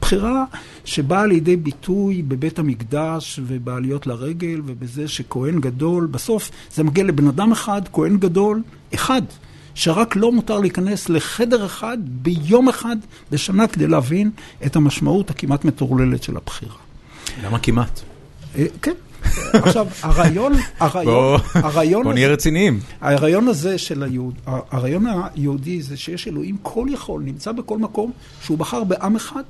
בחירה 0.02 0.46
שבאה 0.86 1.26
לידי 1.26 1.56
ביטוי 1.56 2.22
בבית 2.22 2.60
המקדש 2.60 3.40
ובעליות 3.44 4.08
לרגל 4.08 4.62
ובזה 4.66 5.08
שכהן 5.08 5.60
גדול, 5.60 6.06
בסוף 6.06 6.52
זה 6.74 6.84
מגיע 6.84 7.04
לבן 7.04 7.28
אדם 7.28 7.52
אחד, 7.52 7.82
כהן 7.94 8.18
גדול, 8.18 8.62
אחד, 8.94 9.22
שרק 9.76 10.16
לא 10.16 10.32
מותר 10.32 10.60
להיכנס 10.60 11.10
לחדר 11.10 11.66
אחד 11.66 11.98
ביום 12.06 12.70
אחד 12.70 12.98
בשנה 13.32 13.68
כדי 13.68 13.88
להבין 13.88 14.32
את 14.66 14.76
המשמעות 14.76 15.30
הכמעט 15.30 15.66
מטורללת 15.66 16.24
של 16.24 16.38
הבחירה. 16.38 16.76
למה 17.44 17.60
כמעט? 17.60 18.02
כן. 18.82 18.94
עכשיו, 19.54 19.88
הרעיון, 20.02 20.54
הרעיון, 20.80 21.40
הרעיון... 21.54 22.04
בוא 22.04 22.14
נהיה 22.14 22.30
רציניים. 22.30 22.80
הרעיון 23.02 23.48
הזה 23.48 23.78
של 23.78 24.04
היהוד, 24.04 24.34
הרעיון 24.46 25.06
היהודי 25.36 25.82
זה 25.82 25.98
שיש 25.98 26.28
אלוהים 26.28 26.58
כל 26.62 26.88
יכול, 26.90 27.22
נמצא 27.22 27.52
בכל 27.52 27.78
מקום, 27.78 28.12
שהוא 28.44 28.58
בחר 28.58 28.84
בעם 28.84 29.16
אחד, 29.16 29.44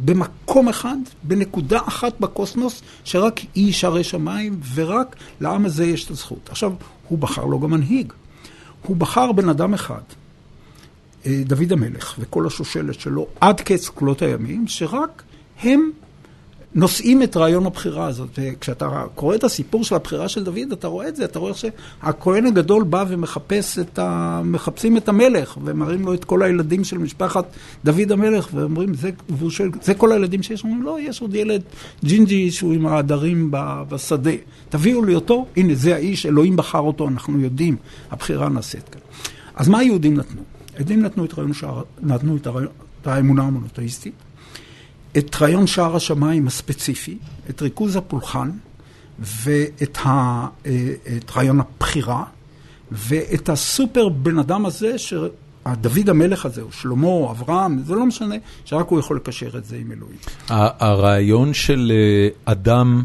במקום 0.00 0.68
אחד, 0.68 0.96
בנקודה 1.22 1.78
אחת 1.88 2.20
בקוסמוס, 2.20 2.82
שרק 3.04 3.40
היא 3.54 3.72
שערי 3.72 4.04
שמיים, 4.04 4.60
ורק 4.74 5.16
לעם 5.40 5.66
הזה 5.66 5.86
יש 5.86 6.04
את 6.04 6.10
הזכות. 6.10 6.48
עכשיו, 6.50 6.72
הוא 7.08 7.18
בחר 7.18 7.44
לו 7.44 7.60
גם 7.60 7.70
מנהיג. 7.70 8.12
הוא 8.82 8.96
בחר 8.96 9.32
בן 9.32 9.48
אדם 9.48 9.74
אחד, 9.74 10.00
דוד 11.26 11.72
המלך, 11.72 12.14
וכל 12.18 12.46
השושלת 12.46 13.00
שלו, 13.00 13.26
עד 13.40 13.60
קץ 13.60 13.88
כלות 13.88 14.22
הימים, 14.22 14.68
שרק 14.68 15.22
הם 15.62 15.90
נושאים 16.74 17.22
את 17.22 17.36
רעיון 17.36 17.66
הבחירה 17.66 18.06
הזאת. 18.06 18.28
וכשאתה 18.38 19.04
קורא 19.14 19.34
את 19.34 19.44
הסיפור 19.44 19.84
של 19.84 19.94
הבחירה 19.94 20.28
של 20.28 20.44
דוד, 20.44 20.72
אתה 20.72 20.88
רואה 20.88 21.08
את 21.08 21.16
זה, 21.16 21.24
אתה 21.24 21.38
רואה 21.38 21.52
שהכהן 21.54 22.46
הגדול 22.46 22.82
בא 22.82 23.04
ומחפש 23.08 23.78
את 23.78 23.98
ה... 23.98 24.40
מחפשים 24.44 24.96
את 24.96 25.08
המלך, 25.08 25.58
ומראים 25.64 26.04
לו 26.04 26.14
את 26.14 26.24
כל 26.24 26.42
הילדים 26.42 26.84
של 26.84 26.98
משפחת 26.98 27.44
דוד 27.84 28.12
המלך, 28.12 28.48
ואומרים, 28.54 28.94
זה, 28.94 29.10
והוא 29.28 29.50
שואל, 29.50 29.70
זה 29.82 29.94
כל 29.94 30.12
הילדים 30.12 30.42
שיש? 30.42 30.64
אומרים, 30.64 30.82
לא, 30.82 31.00
יש 31.00 31.20
עוד 31.20 31.34
ילד 31.34 31.62
ג'ינג'י 32.04 32.50
שהוא 32.50 32.72
עם 32.72 32.86
העדרים 32.86 33.48
בשדה. 33.88 34.30
תביאו 34.68 35.04
לי 35.04 35.14
אותו, 35.14 35.46
הנה, 35.56 35.74
זה 35.74 35.94
האיש, 35.94 36.26
אלוהים 36.26 36.56
בחר 36.56 36.78
אותו, 36.78 37.08
אנחנו 37.08 37.40
יודעים, 37.40 37.76
הבחירה 38.10 38.48
נעשית 38.48 38.88
כאן. 38.88 39.00
אז 39.54 39.68
מה 39.68 39.78
היהודים 39.78 40.14
נתנו? 40.14 40.42
היהודים 40.74 41.02
נתנו 41.02 41.24
את 41.24 41.34
רעיון 41.38 41.52
שער, 41.52 41.82
נתנו 42.02 42.36
את, 42.36 42.46
הרעיון, 42.46 42.72
את 43.02 43.06
האמונה 43.06 43.42
המונותאיסטית. 43.42 44.25
את 45.18 45.36
רעיון 45.40 45.66
שער 45.66 45.96
השמיים 45.96 46.46
הספציפי, 46.46 47.18
את 47.50 47.62
ריכוז 47.62 47.96
הפולחן 47.96 48.50
ואת 49.18 49.98
ה, 50.06 50.46
את 51.16 51.30
רעיון 51.36 51.60
הבחירה 51.60 52.24
ואת 52.92 53.48
הסופר 53.48 54.08
בן 54.08 54.38
אדם 54.38 54.66
הזה, 54.66 54.98
שדוד 54.98 56.08
המלך 56.10 56.46
הזה, 56.46 56.62
או 56.62 56.72
שלמה, 56.72 57.06
או 57.06 57.30
אברהם, 57.30 57.82
זה 57.86 57.94
לא 57.94 58.06
משנה, 58.06 58.34
שרק 58.64 58.88
הוא 58.88 58.98
יכול 58.98 59.16
לקשר 59.16 59.58
את 59.58 59.64
זה 59.64 59.76
עם 59.76 59.92
אלוהים. 59.92 60.16
הרעיון 60.48 61.54
של 61.54 61.92
אדם 62.44 63.04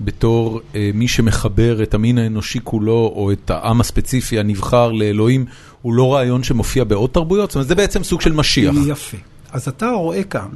בתור 0.00 0.60
מי 0.94 1.08
שמחבר 1.08 1.82
את 1.82 1.94
המין 1.94 2.18
האנושי 2.18 2.58
כולו, 2.64 3.12
או 3.16 3.32
את 3.32 3.50
העם 3.50 3.80
הספציפי 3.80 4.38
הנבחר 4.38 4.92
לאלוהים, 4.92 5.44
הוא 5.82 5.94
לא 5.94 6.14
רעיון 6.14 6.42
שמופיע 6.42 6.84
בעוד 6.84 7.10
תרבויות? 7.10 7.50
זאת 7.50 7.54
אומרת, 7.54 7.68
זה 7.68 7.74
בעצם 7.74 8.02
סוג 8.04 8.20
של 8.20 8.32
משיח. 8.32 8.74
יפה. 8.86 9.16
אז 9.52 9.68
אתה 9.68 9.90
רואה 9.90 10.22
כאן, 10.22 10.48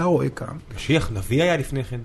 אתה 0.00 0.08
רואה 0.08 0.28
כאן. 0.28 0.56
משיח 0.76 1.10
נביא 1.14 1.42
היה 1.42 1.56
לפני 1.56 1.84
כן. 1.84 2.00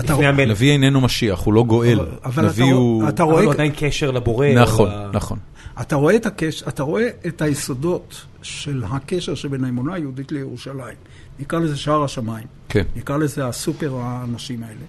אתה- 0.00 0.12
לפני 0.12 0.26
המלך. 0.26 0.50
נביא 0.50 0.72
איננו 0.72 1.00
משיח, 1.00 1.40
הוא 1.40 1.54
לא 1.54 1.64
גואל. 1.64 2.00
אבל- 2.00 2.08
אבל 2.24 2.46
נביא 2.46 2.64
אתה- 2.64 2.72
הוא... 2.74 3.08
אתה 3.08 3.22
אבל 3.22 3.32
רואה- 3.32 3.44
הוא 3.44 3.52
עדיין 3.52 3.72
קשר 3.76 4.10
לבורא. 4.10 4.46
נכון, 4.56 4.88
נכון. 5.12 5.38
אתה 5.80 5.96
רואה 5.96 6.16
את 6.16 6.26
הקשר, 6.26 6.68
אתה 6.68 6.82
רואה 6.82 7.08
את 7.26 7.42
היסודות 7.42 8.14
של 8.42 8.84
הקשר 8.90 9.34
שבין 9.34 9.64
האמונה 9.64 9.94
היהודית 9.94 10.32
לירושלים. 10.32 10.94
נקרא 11.40 11.58
לזה 11.58 11.76
שער 11.76 12.04
השמיים. 12.04 12.46
כן. 12.68 12.84
נקרא 12.96 13.16
לזה 13.16 13.46
הסופר 13.46 13.96
האנשים 14.02 14.62
האלה. 14.62 14.80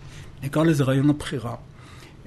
נקרא 0.44 0.64
לזה 0.64 0.84
רעיון 0.84 1.10
הבחירה. 1.10 1.56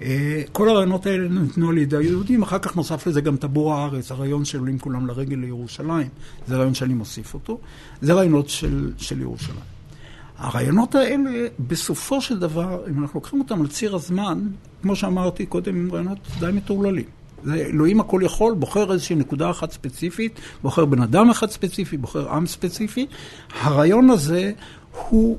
אה, 0.00 0.42
כל 0.52 0.68
הרעיונות 0.68 1.06
האלה 1.06 1.28
ניתנו 1.28 1.68
על 1.70 1.78
ידי 1.78 1.96
היהודים, 1.96 2.42
אחר 2.42 2.58
כך 2.58 2.76
נוסף 2.76 3.06
לזה 3.06 3.20
גם 3.20 3.36
טבור 3.36 3.74
הארץ, 3.74 4.10
הרעיון 4.10 4.44
שעולים 4.44 4.78
כולם 4.78 5.06
לרגל 5.06 5.36
לירושלים, 5.36 6.08
זה 6.46 6.56
רעיון 6.56 6.74
שאני 6.74 6.94
מוסיף 6.94 7.34
אותו, 7.34 7.58
זה 8.02 8.12
רעיונות 8.12 8.48
של, 8.48 8.92
של 8.98 9.20
ירושלים. 9.20 9.56
הרעיונות 10.42 10.94
האלה, 10.94 11.30
בסופו 11.68 12.20
של 12.20 12.38
דבר, 12.38 12.82
אם 12.90 13.02
אנחנו 13.02 13.20
לוקחים 13.20 13.38
אותם 13.38 13.60
על 13.60 13.68
ציר 13.68 13.94
הזמן, 13.94 14.40
כמו 14.82 14.96
שאמרתי 14.96 15.46
קודם, 15.46 15.76
הם 15.76 15.92
רעיונות 15.92 16.18
די 16.40 16.50
מטורללים. 16.52 17.04
זה 17.44 17.54
אלוהים 17.54 18.00
הכל 18.00 18.20
יכול, 18.24 18.54
בוחר 18.54 18.92
איזושהי 18.92 19.16
נקודה 19.16 19.50
אחת 19.50 19.72
ספציפית, 19.72 20.40
בוחר 20.62 20.84
בן 20.84 21.02
אדם 21.02 21.30
אחד 21.30 21.50
ספציפי, 21.50 21.96
בוחר 21.96 22.30
עם 22.30 22.46
ספציפי. 22.46 23.06
הרעיון 23.60 24.10
הזה 24.10 24.52
הוא 25.08 25.38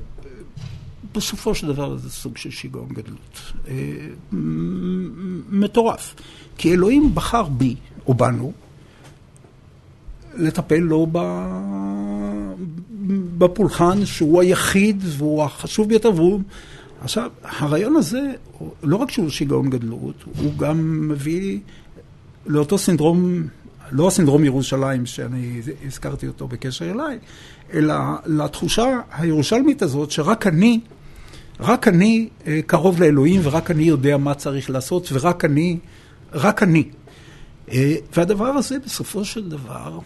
בסופו 1.14 1.54
של 1.54 1.66
דבר 1.66 1.96
זה 1.96 2.10
סוג 2.10 2.36
של 2.36 2.50
שיגעון 2.50 2.88
גדלות. 2.88 3.52
אה, 3.68 3.74
מטורף. 5.50 6.14
כי 6.58 6.72
אלוהים 6.72 7.14
בחר 7.14 7.42
בי, 7.42 7.76
או 8.06 8.14
בנו, 8.14 8.52
לטפל 10.36 10.78
לו. 10.78 11.06
בפולחן 13.38 14.06
שהוא 14.06 14.40
היחיד 14.40 15.02
והוא 15.06 15.42
החשוב 15.42 15.88
ביותר 15.88 16.12
והוא... 16.14 16.40
עכשיו, 17.00 17.30
הרעיון 17.42 17.96
הזה, 17.96 18.20
לא 18.82 18.96
רק 18.96 19.10
שהוא 19.10 19.30
שיגעון 19.30 19.70
גדלות, 19.70 20.24
הוא 20.38 20.58
גם 20.58 21.08
מביא 21.08 21.58
לאותו 22.46 22.78
סינדרום, 22.78 23.42
לא 23.92 24.08
הסינדרום 24.08 24.44
ירושלים 24.44 25.06
שאני 25.06 25.60
הזכרתי 25.86 26.26
אותו 26.26 26.48
בקשר 26.48 26.90
אליי, 26.90 27.18
אלא 27.72 27.94
לתחושה 28.26 29.00
הירושלמית 29.12 29.82
הזאת 29.82 30.10
שרק 30.10 30.46
אני, 30.46 30.80
רק 31.60 31.88
אני 31.88 32.28
אה, 32.46 32.60
קרוב 32.66 33.00
לאלוהים 33.00 33.40
ורק 33.44 33.70
אני 33.70 33.82
יודע 33.82 34.16
מה 34.16 34.34
צריך 34.34 34.70
לעשות 34.70 35.08
ורק 35.12 35.44
אני, 35.44 35.78
רק 36.32 36.62
אני. 36.62 36.88
אה, 37.72 37.94
והדבר 38.16 38.46
הזה 38.46 38.78
בסופו 38.78 39.24
של 39.24 39.48
דבר 39.48 39.98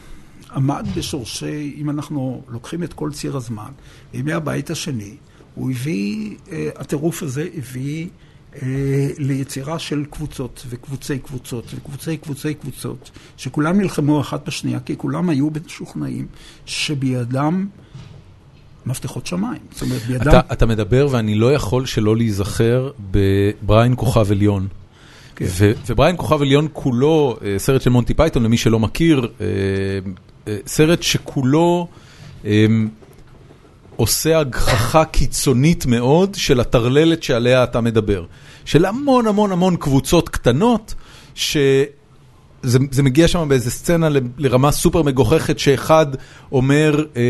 עמד 0.54 0.86
בשורשי, 0.96 1.74
אם 1.76 1.90
אנחנו 1.90 2.42
לוקחים 2.48 2.82
את 2.82 2.92
כל 2.92 3.10
ציר 3.12 3.36
הזמן, 3.36 3.70
בימי 4.12 4.32
הבית 4.32 4.70
השני, 4.70 5.16
הוא 5.54 5.70
הביא, 5.70 6.36
אה, 6.52 6.68
הטירוף 6.76 7.22
הזה 7.22 7.48
הביא 7.56 8.06
אה, 8.62 9.08
ליצירה 9.18 9.78
של 9.78 10.04
קבוצות 10.10 10.66
וקבוצי 10.68 11.18
קבוצות 11.18 11.64
וקבוצי 11.74 12.16
קבוצי 12.16 12.54
קבוצות, 12.54 13.10
שכולם 13.36 13.80
נלחמו 13.80 14.20
אחת 14.20 14.46
בשנייה, 14.46 14.80
כי 14.80 14.96
כולם 14.96 15.28
היו 15.28 15.48
משוכנעים 15.66 16.26
שבידם 16.66 17.66
מפתחות 18.86 19.26
שמיים. 19.26 19.60
זאת 19.72 19.82
אומרת, 19.82 20.02
בידם... 20.02 20.28
אתה, 20.28 20.40
אתה 20.52 20.66
מדבר 20.66 21.08
ואני 21.10 21.34
לא 21.34 21.54
יכול 21.54 21.86
שלא 21.86 22.16
להיזכר 22.16 22.90
בבריין 23.10 23.94
כוכב 23.96 24.32
עליון. 24.32 24.68
כן. 25.36 25.46
ו- 25.48 25.72
ובריין 25.88 26.16
כוכב 26.16 26.42
עליון 26.42 26.68
כולו, 26.72 27.36
אה, 27.44 27.54
סרט 27.58 27.82
של 27.82 27.90
מונטי 27.90 28.14
פייתון, 28.14 28.42
למי 28.42 28.56
שלא 28.56 28.78
מכיר, 28.78 29.28
אה, 29.40 29.46
סרט 30.66 31.02
שכולו 31.02 31.88
אה, 32.44 32.66
עושה 33.96 34.38
הגחכה 34.38 35.04
קיצונית 35.04 35.86
מאוד 35.86 36.34
של 36.34 36.60
הטרללת 36.60 37.22
שעליה 37.22 37.64
אתה 37.64 37.80
מדבר. 37.80 38.24
של 38.64 38.84
המון 38.84 39.26
המון 39.26 39.52
המון 39.52 39.76
קבוצות 39.76 40.28
קטנות, 40.28 40.94
ש... 41.34 41.56
זה, 42.62 42.78
זה 42.90 43.02
מגיע 43.02 43.28
שם 43.28 43.48
באיזה 43.48 43.70
סצנה 43.70 44.08
לרמה 44.38 44.72
סופר 44.72 45.02
מגוחכת 45.02 45.58
שאחד 45.58 46.06
אומר, 46.52 47.04
אה, 47.16 47.22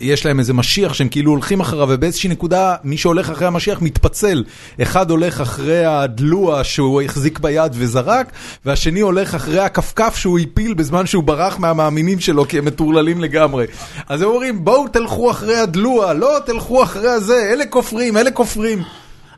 יש 0.00 0.26
להם 0.26 0.38
איזה 0.38 0.54
משיח 0.54 0.94
שהם 0.94 1.08
כאילו 1.08 1.30
הולכים 1.30 1.60
אחריו 1.60 1.88
ובאיזושהי 1.90 2.30
נקודה 2.30 2.74
מי 2.84 2.96
שהולך 2.96 3.30
אחרי 3.30 3.46
המשיח 3.46 3.82
מתפצל. 3.82 4.44
אחד 4.82 5.10
הולך 5.10 5.40
אחרי 5.40 5.84
הדלוע 5.84 6.64
שהוא 6.64 7.02
החזיק 7.02 7.38
ביד 7.38 7.72
וזרק, 7.74 8.32
והשני 8.64 9.00
הולך 9.00 9.34
אחרי 9.34 9.60
הכפכף 9.60 10.16
שהוא 10.16 10.38
הפיל 10.38 10.74
בזמן 10.74 11.06
שהוא 11.06 11.24
ברח 11.24 11.58
מהמאמינים 11.58 12.20
שלו 12.20 12.48
כי 12.48 12.58
הם 12.58 12.64
מטורללים 12.64 13.20
לגמרי. 13.20 13.66
אז 14.08 14.22
הם 14.22 14.28
אומרים 14.28 14.64
בואו 14.64 14.88
תלכו 14.88 15.30
אחרי 15.30 15.56
הדלוע, 15.56 16.12
לא 16.12 16.38
תלכו 16.46 16.82
אחרי 16.82 17.08
הזה, 17.08 17.50
אלה 17.52 17.66
כופרים, 17.66 18.16
אלה 18.16 18.30
כופרים. 18.30 18.82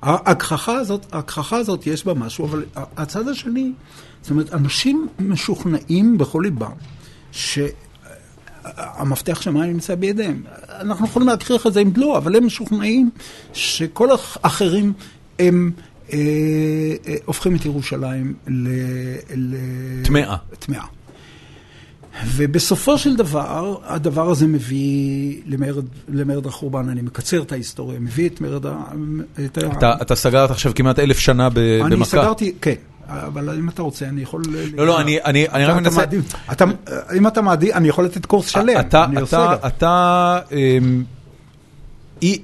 ההגחכה 0.03 0.73
הזאת, 0.73 1.07
ההגחכה 1.13 1.57
הזאת 1.57 1.87
יש 1.87 2.07
בה 2.07 2.15
משהו, 2.15 2.47
אבל 2.47 2.65
הצד 2.97 3.29
השני, 3.29 3.73
זאת 4.23 4.31
אומרת, 4.31 4.53
אנשים 4.53 5.09
משוכנעים 5.19 6.19
בכל 6.19 6.41
ליבם 6.45 6.73
שהמפתח 7.33 7.81
שמיים 9.41 9.73
נמצא 9.73 9.95
בידיהם. 9.95 10.43
אנחנו 10.69 11.07
יכולים 11.07 11.29
להכריח 11.29 11.67
את 11.67 11.73
זה 11.73 11.81
עם 11.81 11.91
דלו, 11.91 12.17
אבל 12.17 12.37
הם 12.37 12.47
משוכנעים 12.47 13.11
שכל 13.53 14.09
האחרים 14.43 14.93
הם... 15.39 15.73
אה, 16.13 16.19
אה, 17.07 17.15
הופכים 17.25 17.57
את 17.57 17.65
ירושלים 17.65 18.35
ל... 18.47 18.69
ל- 19.35 20.03
טמאה. 20.05 20.37
טמאה. 20.59 20.85
ובסופו 22.27 22.99
של 22.99 23.17
דבר, 23.17 23.77
הדבר 23.85 24.31
הזה 24.31 24.47
מביא 24.47 25.37
למרד, 25.47 25.85
למרד 26.09 26.47
החורבן. 26.47 26.89
אני 26.89 27.03
מקצר 27.03 27.43
את 27.43 27.53
ההיסטוריה, 27.53 28.01
מביא 28.01 28.29
את 28.29 28.41
מרד 28.41 28.67
ה... 28.67 28.77
את 29.45 29.59
ה- 29.59 29.73
אתה, 29.73 29.95
אתה 30.03 30.15
סגרת 30.15 30.51
עכשיו 30.51 30.73
כמעט 30.75 30.99
אלף 30.99 31.19
שנה 31.19 31.49
ב- 31.49 31.55
במכה. 31.55 31.87
אני 31.87 32.05
סגרתי, 32.05 32.53
כן. 32.61 32.75
אבל 33.09 33.51
אם 33.59 33.69
אתה 33.69 33.83
רוצה, 33.83 34.07
אני 34.09 34.23
יכול... 34.23 34.43
לא, 34.77 34.87
לא, 34.87 35.01
אני- 35.01 35.19
אני- 35.25 35.49
אני 35.49 35.65
רק 35.65 35.71
אתה 35.71 35.81
מנסה- 35.81 36.03
אתה- 36.53 36.65
אם 37.17 37.27
אתה 37.27 37.43
מעדיף, 37.43 37.75
אני 37.75 37.89
יכול 37.89 38.05
לתת 38.05 38.27
קורס 38.27 38.47
שלם. 38.49 38.81
אתה, 38.81 39.05
אני 39.05 39.23
אתה. 39.23 39.57
אתה, 39.67 40.39
אמ, 40.53 41.05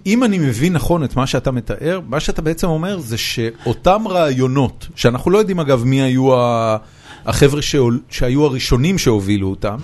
אם 0.07 0.25
אני 0.25 0.39
מבין 0.39 0.73
נכון 0.73 1.05
את 1.05 1.17
מה 1.17 1.27
שאתה 1.27 1.51
מתאר, 1.51 2.01
מה 2.09 2.21
שאתה 2.21 2.43
בעצם 2.43 2.67
אומר 2.67 2.99
זה 2.99 3.19
שאותם 3.19 4.03
רעיונות, 4.09 4.87
שאנחנו 4.95 5.31
לא 5.31 5.39
יודעים 5.39 5.61
אגב 5.61 5.85
מי 5.85 6.03
היו 6.03 6.35
ה- 6.41 6.77
החבר'ה 7.27 7.63
שהול- 7.63 8.01
שהיו 8.11 8.45
הראשונים 8.45 8.99
שהובילו 8.99 9.49
אותם, 9.49 9.77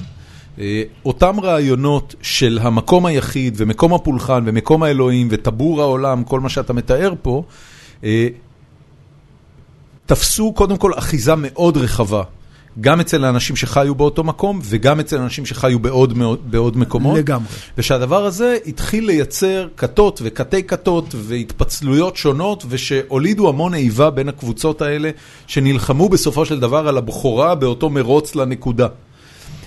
אה, 0.58 0.82
אותם 1.04 1.40
רעיונות 1.40 2.14
של 2.22 2.58
המקום 2.62 3.06
היחיד 3.06 3.54
ומקום 3.56 3.94
הפולחן 3.94 4.42
ומקום 4.46 4.82
האלוהים 4.82 5.28
וטבור 5.30 5.80
העולם, 5.80 6.24
כל 6.24 6.40
מה 6.40 6.48
שאתה 6.48 6.72
מתאר 6.72 7.12
פה, 7.22 7.42
אה, 8.04 8.28
תפסו 10.06 10.52
קודם 10.52 10.76
כל 10.76 10.92
אחיזה 10.98 11.34
מאוד 11.36 11.76
רחבה, 11.76 12.22
גם 12.80 13.00
אצל 13.00 13.24
האנשים 13.24 13.56
שחיו 13.56 13.94
באותו 13.94 14.24
מקום 14.24 14.60
וגם 14.64 15.00
אצל 15.00 15.18
אנשים 15.18 15.46
שחיו 15.46 15.78
בעוד, 15.78 16.76
מקומות. 16.76 17.18
לגמרי. 17.18 17.48
ושהדבר 17.78 18.24
הזה 18.24 18.56
התחיל 18.66 19.06
לייצר 19.06 19.68
כתות 19.76 20.20
וקטי 20.24 20.62
כתות 20.62 21.14
והתפצלויות 21.14 22.16
שונות 22.16 22.64
ושהולידו 22.68 23.48
המון 23.48 23.74
איבה 23.74 24.10
בין 24.10 24.28
הקבוצות 24.28 24.82
האלה 24.82 25.10
שנלחמו 25.46 26.08
בסופו 26.08 26.44
של 26.44 26.60
דבר 26.60 26.88
על 26.88 26.98
הבכורה 26.98 27.54
באותו 27.54 27.90
מרוץ 27.90 28.34
לנקודה. 28.34 28.86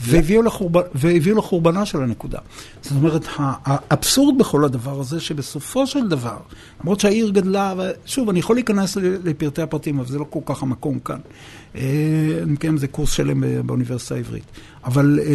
והביאו 0.02 0.42
לחורבן- 0.42 0.82
והביאו 0.96 1.38
לחורבנה 1.38 1.86
של 1.86 2.02
הנקודה. 2.04 2.40
זאת 2.82 2.92
אומרת, 2.92 3.26
האבסורד 3.38 4.38
בכל 4.38 4.66
הדבר 4.66 5.00
הזה, 5.00 5.20
שבסופו 5.20 5.88
של 5.88 6.08
דבר, 6.08 6.38
למרות 6.82 7.00
שהעיר 7.00 7.30
גדלה, 7.30 7.74
ושוב, 7.78 8.30
אני 8.30 8.40
יכול 8.40 8.56
להיכנס 8.56 8.98
לפרטי 8.98 9.62
הפרטים, 9.62 10.00
אבל 10.00 10.08
זה 10.08 10.20
לא 10.20 10.26
כל 10.30 10.40
כך 10.46 10.64
המקום 10.64 11.00
כאן. 11.00 11.18
אה, 11.76 11.82
אני 12.44 12.52
מקיים 12.52 12.76
איזה 12.76 12.88
קורס 12.88 13.12
שלם 13.12 13.42
ב- 13.42 13.62
באוניברסיטה 13.62 14.16
העברית. 14.16 14.44
אבל 14.86 15.20
אה, 15.24 15.26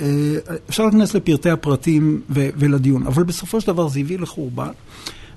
אה, 0.00 0.56
אפשר 0.68 0.82
להיכנס 0.82 1.14
לפרטי 1.14 1.50
הפרטים 1.50 2.20
ולדיון, 2.30 3.06
אבל 3.06 3.22
בסופו 3.22 3.60
של 3.60 3.66
דבר 3.66 3.88
זה 3.88 4.00
הביא 4.00 4.18
לחורבן, 4.18 4.70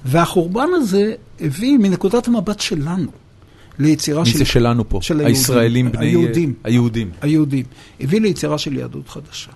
והחורבן 0.05 0.67
הזה 0.75 1.13
הביא 1.41 1.77
מנקודת 1.77 2.27
המבט 2.27 2.59
שלנו. 2.59 3.11
ליצירה 3.79 4.23
מי 4.23 4.29
של... 4.29 4.37
זה 4.37 4.45
שלנו 4.45 4.89
פה? 4.89 4.99
של 5.01 5.19
היהודים. 5.19 5.35
הישראלים 5.35 5.91
בני... 5.91 6.05
היהודים. 6.05 6.53
היהודים. 6.63 7.09
היהודים, 7.21 7.65
הביא 8.01 8.21
ליצירה 8.21 8.57
של 8.57 8.77
יהדות 8.77 9.09
חדשה. 9.09 9.51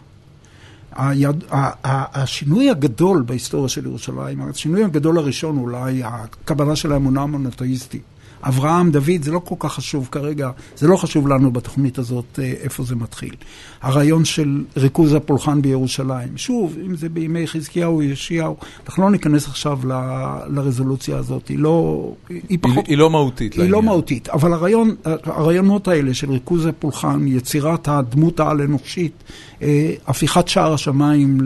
היד... 0.96 1.44
השינוי 1.84 2.70
הגדול 2.70 3.24
בהיסטוריה 3.26 3.70
של 3.70 3.86
ירושלים, 3.86 4.42
השינוי 4.42 4.84
הגדול 4.84 5.18
הראשון 5.18 5.58
אולי, 5.58 6.02
הקבלה 6.04 6.76
של 6.76 6.92
האמונה 6.92 7.22
המונותאיסטית. 7.22 8.02
אברהם, 8.44 8.92
דוד, 8.92 9.22
זה 9.22 9.32
לא 9.32 9.40
כל 9.40 9.56
כך 9.60 9.74
חשוב 9.74 10.10
כרגע, 10.12 10.50
זה 10.76 10.88
לא 10.88 10.98
חשוב 10.98 11.28
לנו 11.28 11.52
בתוכנית 11.52 11.98
הזאת 11.98 12.40
אה, 12.40 12.54
איפה 12.62 12.84
זה 12.84 12.96
מתחיל. 12.96 13.36
הרעיון 13.82 14.26
של 14.26 14.64
ריכוז 14.78 15.14
הפולחן 15.14 15.62
בירושלים, 15.62 16.38
שוב, 16.38 16.78
אם 16.86 16.96
זה 16.96 17.10
בימי 17.10 17.48
חזקיהו, 17.48 18.02
יאשיהו, 18.02 18.56
אנחנו 18.88 19.04
לא 19.04 19.12
ניכנס 19.12 19.48
עכשיו 19.48 19.80
ל- 19.88 20.56
לרזולוציה 20.56 21.18
הזאת, 21.18 21.48
היא 21.48 21.60
לא... 21.60 22.12
היא 22.30 22.42
היא, 22.50 22.58
פחות... 22.62 22.88
היא 22.88 22.98
לא 22.98 23.10
מהותית 23.10 23.54
היא 23.54 23.60
לא 23.60 23.66
לעניין. 23.66 23.86
מהותית, 23.86 24.30
אבל 24.30 24.54
הרעיון, 24.54 24.96
הרעיונות 25.24 25.88
האלה 25.88 26.14
של 26.14 26.32
ריכוז 26.32 26.66
הפולחן, 26.66 27.28
יצירת 27.28 27.88
הדמות 27.88 28.40
העל-אנושית, 28.40 29.24
אה, 29.62 29.94
הפיכת 30.08 30.48
שער 30.48 30.74
השמיים 30.74 31.38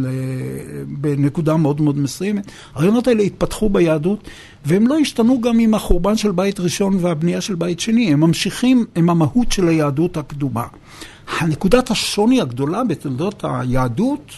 בנקודה 0.87 1.57
מאוד 1.57 1.81
מאוד 1.81 1.97
מסוימת, 1.97 2.51
הרעיונות 2.75 3.07
האלה 3.07 3.23
התפתחו 3.23 3.69
ביהדות, 3.69 4.29
והם 4.65 4.87
לא 4.87 4.97
השתנו 4.97 5.41
גם 5.41 5.59
עם 5.59 5.73
החורבן 5.73 6.17
של 6.17 6.31
בית 6.31 6.59
ראשון 6.59 6.97
והבנייה 7.01 7.41
של 7.41 7.55
בית 7.55 7.79
שני, 7.79 8.13
הם 8.13 8.19
ממשיכים 8.19 8.85
עם 8.95 9.09
המהות 9.09 9.51
של 9.51 9.67
היהדות 9.67 10.17
הקדומה. 10.17 10.65
הנקודת 11.39 11.91
השוני 11.91 12.41
הגדולה 12.41 12.83
בתולדות 12.83 13.43
היהדות, 13.47 14.31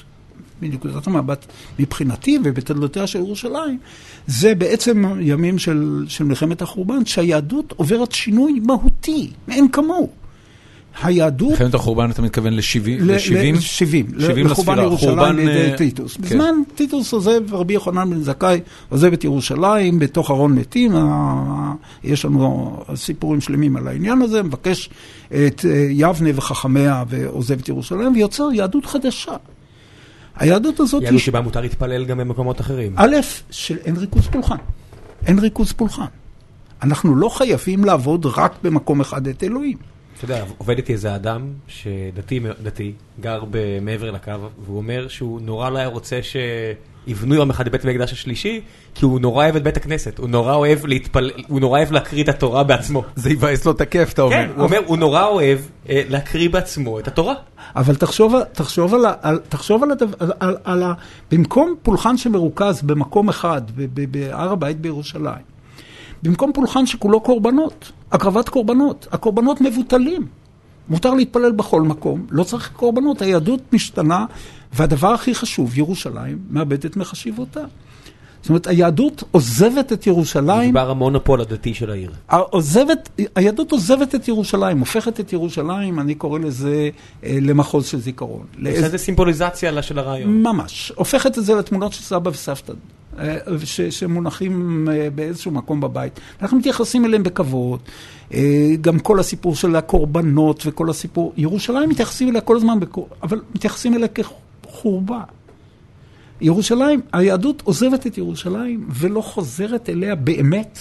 מנקודת 0.62 1.08
המבט 1.08 1.46
מבחינתי 1.80 2.40
ובתולדותיה 2.44 3.08
של 3.08 3.20
ירושלים, 3.20 3.80
זה 4.28 4.56
בעצם 4.56 5.04
ימים 5.20 5.60
של, 5.60 6.06
של 6.08 6.24
מלחמת 6.24 6.62
החורבן, 6.62 7.06
שהיהדות 7.06 7.74
עוברת 7.78 8.12
שינוי 8.12 8.60
מהותי, 8.64 9.32
מאין 9.48 9.68
כמוהו. 9.68 10.23
היהדות... 11.02 11.52
מלחמת 11.52 11.74
החורבן 11.74 12.12
אתה 12.12 12.22
מתכוון 12.22 12.54
ל-70? 12.54 12.90
ל-70? 13.00 13.62
70, 13.62 14.06
70 14.20 14.48
לחורבן 14.48 14.78
ירושלים 14.78 15.18
חורבן, 15.18 15.36
לידי 15.36 15.72
אה, 15.72 15.78
טיטוס. 15.78 16.18
כן. 16.18 16.22
בזמן 16.22 16.56
טיטוס 16.76 17.14
עוזב, 17.14 17.54
רבי 17.54 17.74
יוחנן 17.74 18.10
בן 18.10 18.22
זכאי 18.22 18.60
עוזב 18.90 19.14
את 19.14 19.24
ירושלים 19.24 20.00
בתוך 20.00 20.32
ארון 20.32 20.56
מתים, 20.56 20.92
יש 22.04 22.26
לנו 22.26 22.78
סיפורים 22.96 23.42
שלמים 23.42 23.76
על 23.76 23.88
העניין 23.88 24.22
הזה, 24.22 24.44
מבקש 24.44 24.90
את 25.28 25.66
אה, 25.66 25.88
יבנה 25.90 26.30
וחכמיה 26.36 27.04
ועוזב 27.08 27.60
את 27.60 27.70
ירושלים 27.70 28.14
ויוצר 28.14 28.50
יהדות 28.54 28.86
חדשה. 28.86 29.36
היהדות 30.36 30.80
הזאת 30.80 31.04
יהדות 31.04 31.20
שבה 31.20 31.42
מותר 31.42 31.62
להתפלל 31.62 32.06
גם 32.06 32.18
במקומות 32.18 32.62
אחרים. 32.62 32.94
א', 32.96 33.16
של 33.50 33.78
אין 33.86 33.98
ריכוז 33.98 34.28
פולחן. 34.28 34.56
אין 35.26 35.40
ריכוז 35.40 35.72
פולחן. 35.72 36.06
אנחנו 36.84 37.16
לא 37.16 37.30
חייבים 37.30 37.86
לעבוד 37.86 38.26
רק 38.26 38.56
במקום 38.64 39.02
אחד 39.02 39.28
את 39.28 39.44
אלוהים. 39.44 39.93
אתה 40.24 40.34
יודע, 40.34 40.46
עובד 40.58 40.78
איתי 40.78 40.94
איזה 40.94 41.16
אדם 41.16 41.48
שדתי, 41.68 42.40
דתי, 42.64 42.94
גר 43.20 43.44
מעבר 43.82 44.12
לקו, 44.12 44.32
והוא 44.66 44.78
אומר 44.78 45.08
שהוא 45.08 45.42
נורא 45.42 45.70
לא 45.70 45.78
היה 45.78 45.88
רוצה 45.88 46.20
שיבנו 46.24 47.36
יום 47.36 47.50
אחד 47.50 47.66
את 47.66 47.72
בית 47.72 47.86
המקדש 47.86 48.14
השלישי, 48.14 48.62
כי 48.96 49.06
הוא 49.06 49.20
נורא 49.20 49.44
אוהב 49.44 49.56
את 49.56 49.64
בית 49.64 49.78
הכנסת, 49.78 50.18
הוא 50.18 50.30
נורא 50.30 50.54
אוהב 50.54 50.86
להתפלל, 50.86 51.32
הוא 51.48 51.60
נורא 51.60 51.80
אוהב 51.80 51.92
להקריא 51.92 52.24
את 52.24 52.30
התורה 52.30 52.64
בעצמו. 52.64 53.04
זה 53.16 53.30
יבאס 53.30 53.66
לו 53.66 53.72
את 53.72 53.82
הכיף, 53.82 54.14
אתה 54.14 54.22
אומר. 54.22 54.36
כן, 54.36 54.50
הוא 54.56 54.64
אומר, 54.64 54.80
הוא 54.86 54.98
נורא 54.98 55.26
אוהב 55.26 55.60
אה, 55.90 56.02
להקריא 56.10 56.50
בעצמו 56.50 57.00
את 57.00 57.08
התורה. 57.08 57.34
אבל 57.76 57.96
תחשוב, 57.96 58.36
תחשוב, 58.52 58.94
על, 60.64 60.84
ה-. 60.84 60.94
במקום 61.32 61.76
פולחן 61.84 62.18
שמרוכז 62.18 62.82
במקום 62.82 63.30
אחד, 63.30 63.62
ב- 63.76 64.02
ב- 64.02 64.12
בהר 64.12 64.52
הבית 64.52 64.80
בירושלים, 64.80 65.44
במקום 66.24 66.52
פולחן 66.54 66.86
שכולו 66.86 67.22
קורבנות, 67.22 67.92
הקרבת 68.14 68.50
קורבנות, 68.50 69.08
הקורבנות 69.12 69.62
מבוטלים. 69.62 70.28
מותר 70.90 71.14
להתפלל 71.14 71.52
בכל 71.52 71.82
מקום, 71.82 72.26
לא 72.32 72.44
צריך 72.44 72.72
קורבנות, 72.76 73.22
היהדות 73.22 73.62
משתנה, 73.74 74.26
והדבר 74.74 75.08
הכי 75.08 75.36
חשוב, 75.36 75.78
ירושלים 75.78 76.38
מאבדת 76.50 76.96
מחשיבותה. 76.98 77.60
זאת 78.42 78.50
אומרת, 78.50 78.68
היהדות 78.68 79.24
עוזבת 79.32 79.94
את 79.94 80.08
ירושלים 80.08 80.70
מדובר 80.70 80.90
המונופול 80.90 81.42
הדתי 81.42 81.74
של 81.74 81.92
העיר. 81.92 82.12
עוזבת, 82.32 83.10
היהדות 83.36 83.72
עוזבת 83.72 84.16
את 84.16 84.28
ירושלים, 84.28 84.80
הופכת 84.80 85.20
את 85.20 85.34
ירושלים, 85.34 86.00
אני 86.00 86.16
קורא 86.16 86.40
לזה 86.40 86.90
אה, 87.24 87.38
למחוז 87.42 87.86
של 87.88 88.00
זיכרון. 88.00 88.42
עושה 88.52 88.62
לאיז- 88.70 88.84
איזה 88.84 88.98
סימבוליזציה 88.98 89.72
לה- 89.72 89.82
של 89.82 90.00
הרעיון. 90.00 90.42
ממש. 90.44 90.92
הופכת 90.96 91.38
את 91.38 91.46
זה 91.46 91.56
לתמונות 91.56 91.94
של 91.94 92.02
סבא 92.02 92.30
וסבתא, 92.30 92.74
ש, 93.64 93.82
שמונחים 93.82 94.88
אה, 94.92 95.10
באיזשהו 95.16 95.52
מקום 95.52 95.82
בבית. 95.82 96.20
אנחנו 96.42 96.58
מתייחסים 96.58 97.06
אליהם 97.06 97.24
בכבוד. 97.24 97.80
אה, 98.34 98.76
גם 98.82 99.00
כל 99.00 99.20
הסיפור 99.20 99.56
של 99.56 99.76
הקורבנות 99.76 100.64
וכל 100.66 100.90
הסיפור, 100.90 101.34
ירושלים 101.38 101.90
מתייחסים 101.90 102.30
אליה 102.30 102.42
כל 102.42 102.56
הזמן, 102.56 102.80
בקור... 102.80 103.08
אבל 103.24 103.42
מתייחסים 103.56 103.94
אליה 103.94 104.08
כחורבה. 104.08 105.22
ירושלים, 106.42 107.02
היהדות 107.14 107.62
עוזבת 107.66 108.08
את 108.08 108.18
ירושלים 108.18 108.88
ולא 108.90 109.22
חוזרת 109.22 109.90
אליה 109.90 110.16
באמת 110.16 110.80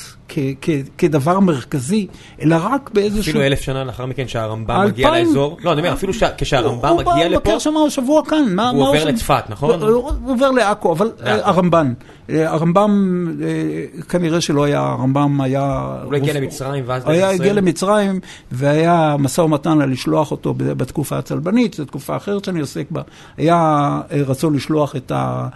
כדבר 0.99 1.41
מרכזי, 1.41 2.07
אלא 2.43 2.57
רק 2.63 2.91
באיזשהו... 2.95 3.21
אפילו 3.21 3.43
אלף 3.43 3.61
שנה 3.61 3.85
לאחר 3.85 4.07
מכן 4.07 4.29
שהרמב"ם 4.29 4.85
מגיע 4.87 5.11
לאזור, 5.11 5.59
לא, 5.65 5.73
אני 5.73 5.81
אומר, 5.81 5.93
אפילו 5.93 6.13
כשהרמב"ם 6.39 6.89
הוא 6.89 6.97
מגיע 6.97 7.15
בא 7.15 7.25
לפה, 7.25 7.29
לבקר 7.29 7.59
שם 7.59 7.75
שבוע 7.89 8.23
כאן. 8.29 8.59
הוא 8.59 8.89
עובר? 8.89 9.05
לצפת, 9.05 9.45
נכון? 9.49 9.83
הוא 9.83 10.11
הוא 10.25 10.33
עובר 10.33 10.51
לעכו, 10.51 10.93
אבל 10.93 11.11
אה. 11.27 11.49
הרמב"ן. 11.49 11.93
אה, 12.31 12.51
הרמב"ם, 12.51 13.27
אה, 13.43 14.03
כנראה 14.03 14.41
שלא 14.41 14.65
היה, 14.65 14.81
הרמב"ם 14.81 15.41
היה... 15.41 15.97
הוא 16.05 16.13
לא 16.13 16.17
הגיע 16.17 16.35
למצרים 16.35 16.85
ואז 16.87 17.03
היה 17.07 17.31
הגיע. 17.31 17.53
למצרים, 17.53 18.21
והיה 18.53 19.17
משא 19.19 19.41
ומתן 19.41 19.81
על 19.81 19.91
לשלוח 19.91 20.31
אותו 20.31 20.55
בתקופה 20.57 21.19
הצלבנית, 21.19 21.75
זו 21.75 21.85
תקופה 21.85 22.17
אחרת 22.17 22.45
שאני 22.45 22.61
עוסק 22.61 22.91
בה. 22.91 23.03
היה 23.37 24.01
רצון 24.11 24.55
לשלוח 24.55 24.97
את 24.97 25.13
ה... 25.15 25.49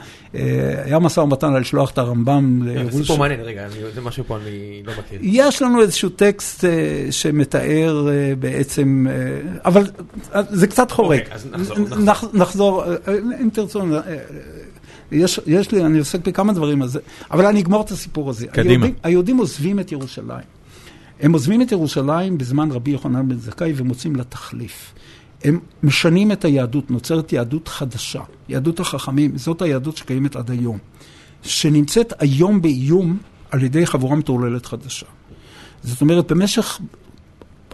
היה 0.84 0.98
משא 0.98 1.20
ומתן 1.20 1.54
על 1.54 1.60
לשלוח 1.60 1.90
את 1.90 1.98
הרמב"ם 1.98 2.60
כן, 2.60 2.66
זה 2.66 2.72
לירושלים. 2.72 3.02
סיפור 3.02 3.18
מעניין, 3.18 3.40
רגע, 3.40 3.66
זה 3.94 4.00
משהו 4.00 4.24
פה 4.26 4.36
אני 4.36 4.65
לא 4.84 4.92
מכיר. 4.98 5.18
יש 5.22 5.62
לנו 5.62 5.80
איזשהו 5.82 6.08
טקסט 6.08 6.64
אה, 6.64 6.70
שמתאר 7.10 8.08
אה, 8.08 8.34
בעצם, 8.38 9.06
אה, 9.10 9.58
אבל 9.64 9.82
זה 10.50 10.66
קצת 10.66 10.90
חורג. 10.90 11.18
אוקיי, 11.18 11.34
אז 11.34 11.46
נחזור, 11.52 11.78
נחזור. 11.78 11.98
נח- 12.04 12.34
נחזור, 12.34 12.84
אם 13.42 13.48
תרצו, 13.52 13.80
יש, 15.12 15.40
יש 15.46 15.72
לי, 15.72 15.84
אני 15.84 15.98
עוסק 15.98 16.28
בכמה 16.28 16.52
דברים 16.52 16.82
על 16.82 16.88
זה, 16.88 16.98
אבל 17.30 17.46
אני 17.46 17.60
אגמור 17.60 17.80
את 17.82 17.90
הסיפור 17.90 18.30
הזה. 18.30 18.46
קדימה. 18.46 18.68
היהודים, 18.70 18.94
היהודים 19.02 19.36
עוזבים 19.36 19.80
את 19.80 19.92
ירושלים. 19.92 20.44
הם 21.20 21.32
עוזבים 21.32 21.62
את 21.62 21.72
ירושלים 21.72 22.38
בזמן 22.38 22.70
רבי 22.72 22.90
יוחנן 22.90 23.28
בן 23.28 23.36
זכאי 23.38 23.72
ומוצאים 23.76 24.16
לה 24.16 24.24
תחליף. 24.24 24.94
הם 25.44 25.58
משנים 25.82 26.32
את 26.32 26.44
היהדות, 26.44 26.90
נוצרת 26.90 27.32
יהדות 27.32 27.68
חדשה, 27.68 28.20
יהדות 28.48 28.80
החכמים, 28.80 29.38
זאת 29.38 29.62
היהדות 29.62 29.96
שקיימת 29.96 30.36
עד 30.36 30.50
היום, 30.50 30.78
שנמצאת 31.42 32.12
היום 32.18 32.62
באיום 32.62 33.18
על 33.56 33.62
ידי 33.62 33.86
חבורה 33.86 34.16
מטורללת 34.16 34.66
חדשה. 34.66 35.06
זאת 35.82 36.00
אומרת, 36.00 36.32
במשך 36.32 36.80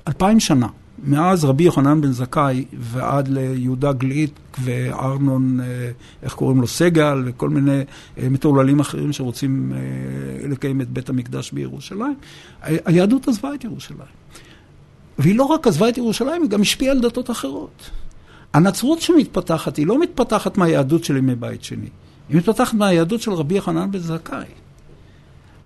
אלפיים 0.08 0.40
שנה, 0.40 0.66
מאז 1.04 1.44
רבי 1.44 1.64
יוחנן 1.64 2.00
בן 2.00 2.12
זכאי 2.12 2.64
ועד 2.78 3.28
ליהודה 3.28 3.92
גליק 3.92 4.40
וארנון, 4.62 5.60
אה, 5.60 5.90
איך 6.22 6.34
קוראים 6.34 6.60
לו, 6.60 6.66
סגל, 6.66 7.22
וכל 7.26 7.48
מיני 7.48 7.80
אה, 8.18 8.28
מטורללים 8.28 8.80
אחרים 8.80 9.12
שרוצים 9.12 9.72
אה, 9.74 10.48
לקיים 10.48 10.80
את 10.80 10.90
בית 10.90 11.08
המקדש 11.08 11.52
בירושלים, 11.52 12.14
היהדות 12.62 13.28
עזבה 13.28 13.54
את 13.54 13.64
ירושלים. 13.64 14.00
והיא 15.18 15.36
לא 15.36 15.44
רק 15.44 15.66
עזבה 15.66 15.88
את 15.88 15.98
ירושלים, 15.98 16.42
היא 16.42 16.50
גם 16.50 16.60
השפיעה 16.60 16.92
על 16.92 17.00
דתות 17.00 17.30
אחרות. 17.30 17.90
הנצרות 18.54 19.00
שמתפתחת, 19.00 19.76
היא 19.76 19.86
לא 19.86 20.00
מתפתחת 20.00 20.58
מהיהדות 20.58 21.04
של 21.04 21.16
ימי 21.16 21.34
בית 21.34 21.64
שני, 21.64 21.88
היא 22.28 22.36
מתפתחת 22.36 22.74
מהיהדות 22.74 23.20
של 23.20 23.32
רבי 23.32 23.54
יוחנן 23.54 23.90
בן 23.90 23.98
זכאי. 23.98 24.61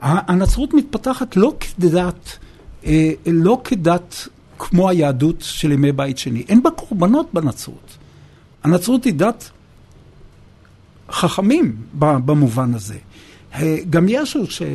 הנצרות 0.01 0.75
מתפתחת 0.75 1.37
לא 1.37 1.55
כדת, 1.61 2.39
אה, 2.87 3.13
לא 3.27 3.61
כדת 3.65 4.29
כמו 4.59 4.89
היהדות 4.89 5.37
של 5.41 5.73
ימי 5.73 5.93
בית 5.93 6.19
שני. 6.19 6.45
אין 6.49 6.63
בה 6.63 6.71
קורבנות 6.71 7.29
בנצרות. 7.33 7.97
הנצרות 8.65 9.05
היא 9.05 9.15
דת 9.15 9.51
חכמים 11.11 11.77
במובן 11.95 12.75
הזה. 12.75 12.97
אה, 13.55 13.77
גם 13.91 14.07
ישו 14.09 14.47
ש... 14.47 14.63
אה, 14.63 14.67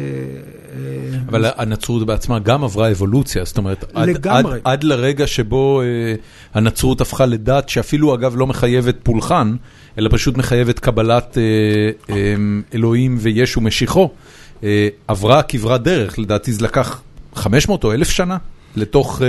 אבל 1.30 1.46
הנצרות 1.58 2.06
בעצמה 2.06 2.40
גם 2.40 2.64
עברה 2.64 2.92
אבולוציה, 2.92 3.46
זאת 3.46 3.58
אומרת, 3.58 3.84
עד. 3.94 4.28
עד, 4.28 4.46
עד 4.64 4.84
לרגע 4.84 5.28
שבו 5.28 5.82
אה, 5.82 5.86
הנצרות 6.54 7.02
הפכה 7.02 7.26
לדת, 7.26 7.70
שאפילו 7.70 8.16
אגב 8.16 8.36
לא 8.36 8.48
מחייבת 8.48 8.96
פולחן, 9.04 9.56
אלא 9.98 10.10
פשוט 10.12 10.38
מחייבת 10.38 10.80
קבלת 10.80 11.38
אה, 11.38 11.44
אה, 12.16 12.36
אלוהים 12.74 13.18
וישו 13.20 13.62
משיחו, 13.62 14.10
עברה 15.08 15.44
כברת 15.44 15.84
דרך, 15.84 16.20
לדעתי 16.20 16.54
זה 16.54 16.64
לקח 16.66 17.02
500 17.36 17.84
או 17.84 17.94
1,000 17.94 18.10
שנה 18.10 18.38
לתוך 18.76 19.22
אה, 19.22 19.28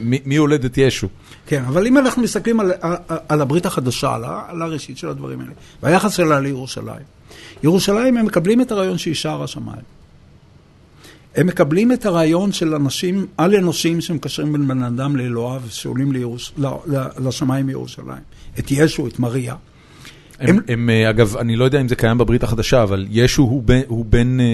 מי, 0.00 0.18
מי 0.24 0.36
הולד 0.36 0.64
את 0.64 0.78
ישו. 0.78 1.08
כן, 1.46 1.64
אבל 1.64 1.86
אם 1.86 1.98
אנחנו 1.98 2.22
מסתכלים 2.22 2.60
על, 2.60 2.72
על, 2.80 2.96
על 3.28 3.40
הברית 3.40 3.66
החדשה, 3.66 4.14
על, 4.48 4.62
הראשית 4.62 4.98
של 4.98 5.08
הדברים 5.08 5.40
האלה, 5.40 5.52
והיחס 5.82 6.16
שלה 6.16 6.40
לירושלים, 6.40 7.04
ירושלים, 7.62 8.16
הם 8.16 8.26
מקבלים 8.26 8.60
את 8.60 8.72
הרעיון 8.72 8.98
שהיא 8.98 9.14
שער 9.14 9.42
השמיים. 9.42 9.82
הם 11.36 11.46
מקבלים 11.46 11.92
את 11.92 12.06
הרעיון 12.06 12.52
של 12.52 12.74
אנשים 12.74 13.26
על-אנושיים 13.36 14.00
שמקשרים 14.00 14.52
בין 14.52 14.68
בן 14.68 14.82
אדם 14.82 15.16
לאלוהיו, 15.16 15.60
שעולים 15.68 16.12
לירוש... 16.12 16.52
לשמיים 17.24 17.66
מירושלים. 17.66 18.22
את 18.58 18.70
ישו, 18.70 19.06
את 19.06 19.18
מריה. 19.18 19.54
הם, 20.42 20.48
הם- 20.56 20.60
הם, 20.68 20.90
אה, 20.90 21.10
אגב, 21.10 21.36
אני 21.36 21.56
לא 21.56 21.64
יודע 21.64 21.80
אם 21.80 21.88
זה 21.88 21.96
קיים 21.96 22.18
בברית 22.18 22.42
החדשה, 22.42 22.82
אבל 22.82 23.06
ישו 23.10 23.42
הוא 23.42 23.62
בן, 23.62 23.80
הוא 23.88 24.04
בן 24.08 24.40
אה, 24.40 24.44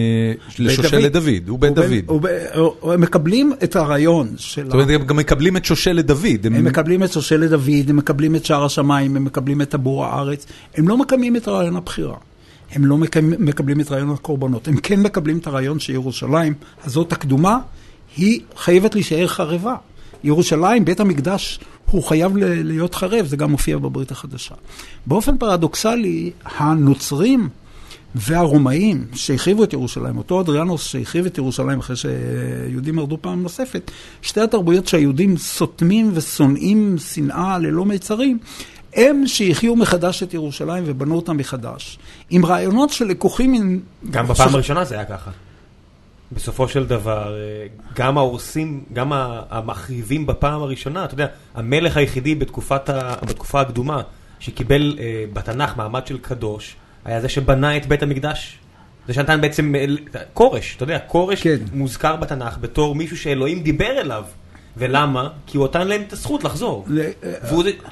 לשושלת 0.58 1.12
דוד, 1.12 1.48
הוא 1.48 1.58
בן 1.58 1.74
דוד. 1.74 1.88
הוא 2.06 2.20
בן- 2.20 2.30
הוא- 2.54 2.92
הם 2.92 3.00
מקבלים 3.00 3.52
את 3.64 3.76
הרעיון 3.76 4.28
של... 4.36 4.64
זאת 4.64 4.72
אומרת, 4.74 4.88
הם 4.90 5.06
גם 5.06 5.16
מקבלים 5.16 5.56
את 5.56 5.64
שושלת 5.64 6.06
דוד. 6.06 6.46
הם 6.46 6.64
מקבלים 6.64 7.02
את 7.04 7.12
שושלת 7.12 7.50
דוד, 7.50 7.64
הם 7.88 7.96
מקבלים 7.96 8.34
את 8.36 8.44
שער 8.44 8.64
השמיים, 8.64 9.16
הם 9.16 9.24
מקבלים 9.24 9.62
את 9.62 9.68
טבור 9.70 10.04
הארץ. 10.04 10.46
הם 10.76 10.88
לא 10.88 10.96
מקיימים 10.98 11.36
את 11.36 11.48
רעיון 11.48 11.76
הבחירה. 11.76 12.16
הם 12.72 12.84
לא 12.86 12.96
מקבלים 13.38 13.80
את 13.80 13.90
רעיון 13.92 14.10
הקורבנות. 14.10 14.68
הם 14.68 14.76
כן 14.76 15.00
מקבלים 15.00 15.38
את 15.38 15.46
הרעיון 15.46 15.80
שירושלים 15.80 16.54
הזאת 16.84 17.12
הקדומה, 17.12 17.58
היא 18.16 18.40
חייבת 18.56 18.94
להישאר 18.94 19.26
חרבה. 19.26 19.74
ירושלים, 20.24 20.84
בית 20.84 21.00
המקדש, 21.00 21.60
הוא 21.90 22.02
חייב 22.02 22.36
להיות 22.36 22.94
חרב, 22.94 23.26
זה 23.26 23.36
גם 23.36 23.50
מופיע 23.50 23.78
בברית 23.78 24.10
החדשה. 24.10 24.54
באופן 25.06 25.38
פרדוקסלי, 25.38 26.30
הנוצרים 26.44 27.48
והרומאים 28.14 29.04
שהחריבו 29.14 29.64
את 29.64 29.72
ירושלים, 29.72 30.18
אותו 30.18 30.40
אדריאנוס 30.40 30.86
שהחריב 30.86 31.26
את 31.26 31.38
ירושלים 31.38 31.78
אחרי 31.78 31.96
שיהודים 31.96 32.96
מרדו 32.96 33.18
פעם 33.20 33.42
נוספת, 33.42 33.90
שתי 34.22 34.40
התרבויות 34.40 34.86
שהיהודים 34.86 35.36
סותמים 35.36 36.10
ושונאים 36.14 36.96
שנאה 36.98 37.58
ללא 37.58 37.84
מיצרים, 37.84 38.38
הם 38.94 39.26
שהחיו 39.26 39.76
מחדש 39.76 40.22
את 40.22 40.34
ירושלים 40.34 40.84
ובנו 40.86 41.16
אותה 41.16 41.32
מחדש. 41.32 41.98
עם 42.30 42.46
רעיונות 42.46 42.90
שלקוחים. 42.90 43.80
גם 44.10 44.26
בפעם 44.26 44.54
הראשונה 44.54 44.84
זה 44.84 44.94
היה 44.94 45.04
ככה. 45.04 45.30
בסופו 46.32 46.68
של 46.68 46.86
דבר, 46.86 47.36
אה, 47.36 47.66
גם 47.94 48.18
ההורסים, 48.18 48.84
גם 48.92 49.12
המחריבים 49.50 50.26
בפעם 50.26 50.62
הראשונה, 50.62 51.04
אתה 51.04 51.14
יודע, 51.14 51.26
המלך 51.54 51.96
היחידי. 51.96 52.34
בתקופה 52.34 53.60
הקדומה 53.60 54.02
שקיבל 54.40 54.96
אה, 55.00 55.24
בתנ"ך 55.32 55.76
מעמד 55.76 56.06
של 56.06 56.18
קדוש, 56.18 56.76
היה 57.04 57.20
זה 57.20 57.28
שבנה 57.28 57.76
את 57.76 57.86
בית 57.86 58.02
המקדש. 58.02 58.58
זה 59.06 59.14
שנתן 59.14 59.40
בעצם 59.40 59.74
אה, 59.74 59.84
כורש, 60.34 60.76
אתה 60.76 60.84
יודע, 60.84 60.98
כורש 60.98 61.42
כן. 61.42 61.56
מוזכר 61.72 62.16
בתנ"ך 62.16 62.58
בתור 62.60 62.94
מישהו 62.94 63.16
שאלוהים 63.16 63.62
דיבר 63.62 64.00
אליו. 64.00 64.24
ולמה? 64.78 65.28
כי 65.46 65.56
הוא 65.56 65.64
נתן 65.64 65.88
להם 65.88 66.02
את 66.06 66.12
הזכות 66.12 66.44
לחזור. 66.44 66.86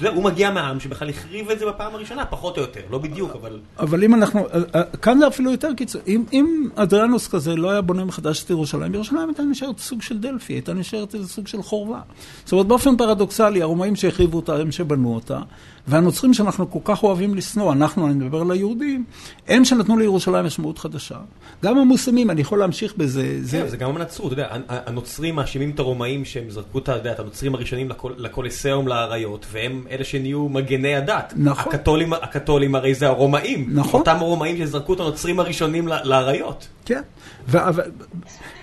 והוא 0.01 0.25
מגיע 0.25 0.51
מהעם 0.51 0.81
שבכלל 0.81 1.11
החריב 1.11 1.51
את 1.51 1.59
זה 1.59 1.67
בפעם 1.67 1.95
הראשונה, 1.95 2.25
פחות 2.25 2.57
או 2.57 2.63
יותר, 2.63 2.81
לא 2.91 2.99
בדיוק, 2.99 3.37
אבל... 3.41 3.61
אבל 3.79 4.05
אם 4.05 4.15
אנחנו, 4.15 4.41
אה, 4.41 4.61
אה, 4.75 4.83
כאן 4.85 5.19
זה 5.19 5.27
אפילו 5.27 5.51
יותר 5.51 5.75
קיצור, 5.77 6.01
אם 6.33 6.69
אדריאנוס 6.75 7.29
כזה 7.29 7.57
לא 7.57 7.71
היה 7.71 7.81
בונה 7.81 8.05
מחדש 8.05 8.45
את 8.45 8.51
ירושלים, 8.51 8.95
ירושלים 8.95 9.29
הייתה 9.29 9.43
נשארת 9.43 9.79
סוג 9.79 10.03
של 10.03 10.19
דלפי, 10.19 10.53
הייתה 10.53 10.75
נשארת 10.75 11.15
איזה 11.15 11.29
סוג 11.29 11.47
של 11.47 11.63
חורבה. 11.63 12.01
זאת 12.45 12.53
אומרת, 12.53 12.67
באופן 12.67 12.97
פרדוקסלי, 12.97 13.63
הרומאים 13.63 13.97
שהחריבו 13.97 14.37
אותה 14.37 14.57
הם 14.57 14.73
שבנו 14.73 15.15
אותה, 15.15 15.41
והנוצרים 15.89 16.35
שאנחנו 16.35 16.71
כל 16.71 16.79
כך 16.85 17.03
אוהבים 17.03 17.35
לשנוא, 17.35 17.73
אנחנו, 17.73 18.07
אני 18.07 18.15
מדבר 18.15 18.41
על 18.41 18.51
היהודים, 18.51 19.05
הם 19.49 19.65
שנתנו 19.65 19.99
לירושלים 19.99 20.45
משמעות 20.45 20.79
חדשה. 20.79 21.17
גם 21.65 21.79
המוסלמים, 21.79 22.31
אני 22.31 22.41
יכול 22.41 22.59
להמשיך 22.59 22.95
בזה. 22.97 23.39
זה, 23.41 23.59
כן, 23.59 23.69
זה 23.69 23.77
גם 23.77 23.97
הנצרות, 23.97 24.33
אתה 24.33 24.43
יודע, 24.43 24.57
הנוצרים 24.69 25.35
מאשימים 25.35 25.71
את 25.71 25.79
הרומאים 25.79 26.25
שהם 26.25 26.51
זרקו 26.51 26.79
את, 26.79 26.89
את 26.89 27.21
הנוצרים 27.21 27.55
הראשונים 27.55 27.89
לקולסיאום 28.17 28.89
לאריות, 28.89 29.47
והם 29.53 29.85
אלה 29.91 30.05
שנהיו 30.05 30.49
מגני 30.49 30.97
הדת. 30.97 31.33
נכון. 31.37 31.75
הקתולים, 31.75 32.13
הקתולים 32.13 32.75
הרי 32.75 32.95
זה 32.95 33.07
הרומאים. 33.07 33.67
נכון. 33.73 34.01
אותם 34.01 34.17
הרומאים 34.17 34.59
שזרקו 34.59 34.95
את 34.95 35.01
הנוצרים 35.01 35.41
הראשונים 35.41 35.89
לאריות. 35.89 36.69
כן. 36.87 37.03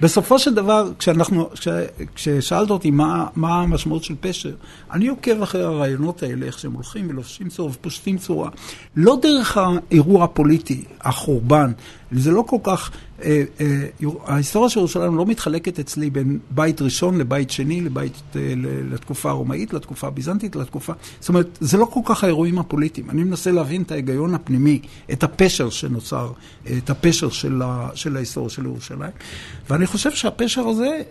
ובסופו 0.02 0.40
של 0.40 0.54
דבר, 0.54 0.92
כשאנחנו, 1.00 1.50
כש, 1.50 1.68
כששאלת 2.16 2.70
אותי 2.70 2.92
מה, 2.92 3.28
מה 3.36 3.62
המשמעות 3.62 4.04
של 4.04 4.16
פשר, 4.20 4.52
אני 4.92 5.08
עוקב 5.08 5.42
אחרי 5.42 5.64
הרעיונות 5.64 6.24
האלה, 6.24 6.46
איך 6.46 6.60
שהם 6.60 6.74
הולכים 6.74 7.10
ולובשים 7.10 7.50
צורה 7.50 7.70
ופושטים 7.72 8.18
צורה, 8.18 8.50
לא 8.96 9.18
דרך 9.22 9.58
האירוע 9.58 10.24
הפוליטי, 10.24 10.84
החורבן, 11.02 11.72
זה 12.20 12.32
לא 12.32 12.44
כל 12.48 12.58
כך... 12.64 12.92
אה, 13.24 13.44
אה, 13.62 13.86
ההיסטוריה 14.26 14.70
של 14.70 14.80
ירושלים 14.80 15.16
לא 15.16 15.26
מתחלקת 15.26 15.80
אצלי 15.80 16.10
בין 16.10 16.40
בית 16.50 16.82
ראשון 16.82 17.18
לבית 17.18 17.52
שני, 17.52 17.82
לבית, 17.82 18.22
אה, 18.36 18.54
לתקופה 18.92 19.30
הרומאית, 19.30 19.74
לתקופה 19.74 20.08
הביזנטית, 20.08 20.56
לתקופה... 20.56 20.94
זאת 21.20 21.30
אומרת, 21.30 21.58
זה 21.62 21.78
לא 21.78 21.86
כל 21.86 22.00
כך 22.06 22.24
האירועים 22.24 22.60
הפוליטיים. 22.60 23.10
אני 23.10 23.24
מנסה 23.24 23.52
להבין 23.52 23.82
את 23.82 23.92
ההיגיון 23.92 24.36
הפנימי, 24.36 24.80
את 25.12 25.24
הפשר 25.24 25.70
שנוצר, 25.70 26.32
את 26.78 26.90
הפשר 26.90 27.30
של, 27.30 27.62
ה, 27.66 27.90
של 27.96 28.16
ההיסטוריה 28.16 28.50
של 28.50 28.66
ירושלים. 28.66 29.12
ואני 29.70 29.88
חושב 29.88 30.12
שהפשר 30.12 30.68
הזה, 30.68 31.02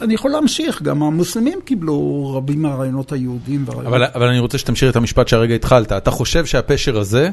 אני 0.00 0.14
יכול 0.14 0.30
להמשיך, 0.30 0.82
גם 0.82 1.02
המוסלמים 1.02 1.58
קיבלו 1.64 2.32
רבים 2.36 2.62
מהרעיונות 2.62 3.12
היהודים. 3.12 3.64
אבל, 3.68 4.04
אבל 4.04 4.26
אני 4.28 4.38
רוצה 4.38 4.58
שתמשיך 4.58 4.90
את 4.90 4.96
המשפט 4.96 5.28
שהרגע 5.28 5.54
התחלת. 5.54 5.92
אתה 5.92 6.10
חושב 6.10 6.46
שהפשר 6.46 6.98
הזה... 6.98 7.30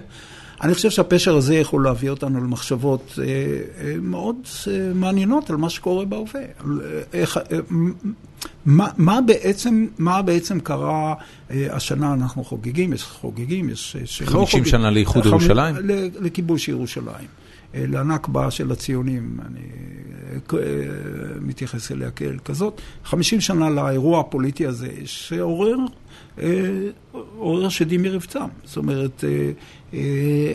אני 0.64 0.74
חושב 0.74 0.90
שהפשר 0.90 1.36
הזה 1.36 1.56
יכול 1.56 1.84
להביא 1.84 2.10
אותנו 2.10 2.44
למחשבות 2.44 3.20
אה, 3.20 3.26
אה, 3.26 3.96
מאוד 4.02 4.36
אה, 4.68 4.94
מעניינות 4.94 5.50
על 5.50 5.56
מה 5.56 5.70
שקורה 5.70 6.06
בהווה. 6.06 6.42
איך, 7.14 7.40
מה, 8.66 8.88
מה, 8.98 9.22
בעצם, 9.22 9.88
מה 9.98 10.22
בעצם 10.22 10.60
קרה 10.60 11.14
השנה 11.50 12.14
אנחנו 12.14 12.44
חוגגים, 12.44 12.94
יש 12.94 13.04
חוגגים, 13.04 13.70
יש 13.70 13.98
שלא 14.06 14.26
חוגגים. 14.26 14.46
50 14.46 14.66
שנה 14.66 14.92
לאיחוד 14.92 15.26
ירושלים? 15.26 15.76
לכיבוש 16.20 16.68
ירושלים. 16.68 17.41
לנכבה 17.74 18.52
של 18.52 18.72
הציונים, 18.72 19.38
אני 19.46 19.60
מתייחס 21.42 21.92
אליה 21.92 22.12
כאל 22.12 22.38
כזאת. 22.46 22.82
50 23.04 23.42
שנה 23.42 23.70
לאירוע 23.70 24.20
הפוליטי 24.20 24.66
הזה, 24.66 24.90
שעורר 25.06 25.76
עורר 27.38 27.70
שדים 27.70 28.02
מרבצם. 28.04 28.40
זאת 28.64 28.78
אומרת, 28.78 29.24
אה, 29.94 30.52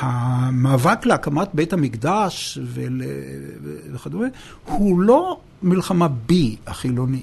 המאבק 0.00 1.06
להקמת 1.06 1.48
בית 1.54 1.72
המקדש 1.72 2.58
וכדומה, 3.92 4.26
הוא 4.64 5.00
לא 5.00 5.40
מלחמה 5.62 6.08
בי 6.08 6.56
החילוני. 6.66 7.22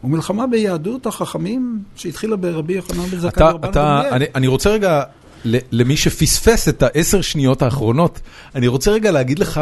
הוא 0.00 0.10
מלחמה 0.10 0.46
ביהדות 0.46 1.06
החכמים 1.06 1.82
שהתחילה 1.96 2.36
ברבי 2.36 2.72
יוחנן 2.72 3.04
בן 3.04 3.18
זכאי 3.18 3.52
גמליאל. 3.72 4.24
אני 4.34 4.46
רוצה 4.46 4.70
רגע, 4.70 5.02
למי 5.44 5.96
שפספס 5.96 6.68
את 6.68 6.82
העשר 6.82 7.20
שניות 7.20 7.62
האחרונות, 7.62 8.20
אני 8.54 8.68
רוצה 8.68 8.90
רגע 8.90 9.10
להגיד 9.10 9.38
לך 9.38 9.60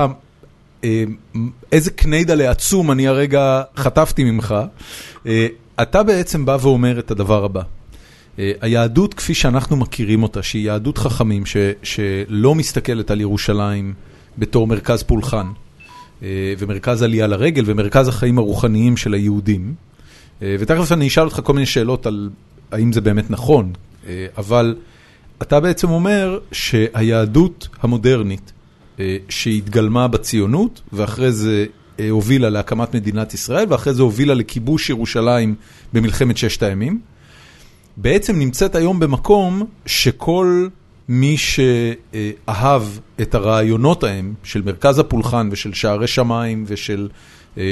אה, 0.85 1.05
איזה 1.72 1.91
קניידלה 1.91 2.51
עצום 2.51 2.91
אני 2.91 3.09
הרגע 3.09 3.62
חטפתי 3.76 4.24
ממך. 4.24 4.55
אה, 5.26 5.47
אתה 5.83 6.03
בעצם 6.03 6.45
בא 6.45 6.59
ואומר 6.61 6.99
את 6.99 7.11
הדבר 7.11 7.45
הבא. 7.45 7.62
אה, 8.39 8.53
היהדות 8.61 9.14
כפי 9.14 9.35
שאנחנו 9.35 9.76
מכירים 9.76 10.22
אותה, 10.22 10.43
שהיא 10.43 10.66
יהדות 10.66 10.99
חכמים, 10.99 11.47
ש, 11.47 11.57
שלא 11.83 12.55
מסתכלת 12.55 13.11
על 13.11 13.20
ירושלים 13.20 13.95
בתור 14.39 14.66
מרכז 14.66 15.03
פולחן, 15.03 15.47
ומרכז 16.59 17.03
עלייה 17.03 17.26
לרגל, 17.26 17.62
ומרכז 17.66 18.09
החיים 18.09 18.39
הרוחניים 18.39 18.97
של 18.97 19.14
היהודים. 19.14 19.74
ותכף 20.41 20.93
אני 20.93 21.09
אשאל 21.09 21.24
אותך 21.24 21.41
כל 21.45 21.53
מיני 21.53 21.66
שאלות 21.66 22.07
על 22.07 22.31
האם 22.72 22.93
זה 22.93 23.01
באמת 23.01 23.31
נכון, 23.31 23.72
אבל 24.39 24.76
אתה 25.43 25.61
בעצם 25.61 25.91
אומר 25.91 26.39
שהיהדות 26.53 27.68
המודרנית, 27.80 28.53
שהתגלמה 29.28 30.09
בציונות, 30.09 30.80
ואחרי 30.93 31.32
זה 31.32 31.66
הובילה 32.11 32.51
להקמת 32.51 32.95
מדינת 32.95 33.34
ישראל, 33.34 33.66
ואחרי 33.68 33.95
זה 33.95 34.03
הובילה 34.03 34.34
לכיבוש 34.34 34.91
ירושלים 34.91 35.55
במלחמת 35.93 36.36
ששת 36.36 36.62
הימים, 36.62 37.01
בעצם 37.97 38.39
נמצאת 38.39 38.74
היום 38.74 39.01
במקום 39.01 39.66
שכל 39.86 40.68
מי 41.09 41.36
שאהב 41.36 42.82
את 43.20 43.34
הרעיונות 43.34 44.05
ההם 44.05 44.34
של 44.43 44.62
מרכז 44.62 44.99
הפולחן 44.99 45.49
ושל 45.53 45.72
שערי 45.72 46.07
שמיים 46.07 46.64
ושל 46.66 47.09
אה, 47.59 47.62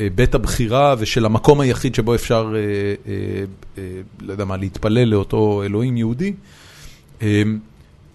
אה, 0.00 0.08
בית 0.14 0.34
הבחירה 0.34 0.94
ושל 0.98 1.24
המקום 1.24 1.60
היחיד 1.60 1.94
שבו 1.94 2.14
אפשר, 2.14 2.52
אה, 3.76 3.82
לא 4.20 4.32
יודע 4.32 4.44
מה, 4.44 4.56
להתפלל 4.56 5.04
לאותו 5.04 5.62
אלוהים 5.64 5.96
יהודי, 5.96 6.32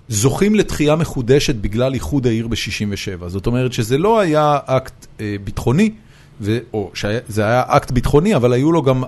זוכים 0.10 0.56
לתחייה 0.56 0.96
מחודשת 0.96 1.56
בגלל 1.56 1.94
איחוד 1.94 2.28
העיר 2.28 2.48
ב-67. 2.48 3.28
זאת 3.28 3.48
אומרת 3.48 3.74
שזה 3.74 3.98
לא 3.98 4.20
היה 4.20 4.60
אקט 4.66 5.08
ביטחוני, 5.44 5.92
או 6.74 6.92
שזה 6.94 7.46
היה 7.46 7.64
אקט 7.68 7.92
ביטחוני, 7.92 8.36
אבל 8.36 8.54
היו 8.54 8.72
לו 8.72 8.82
גם 8.82 9.04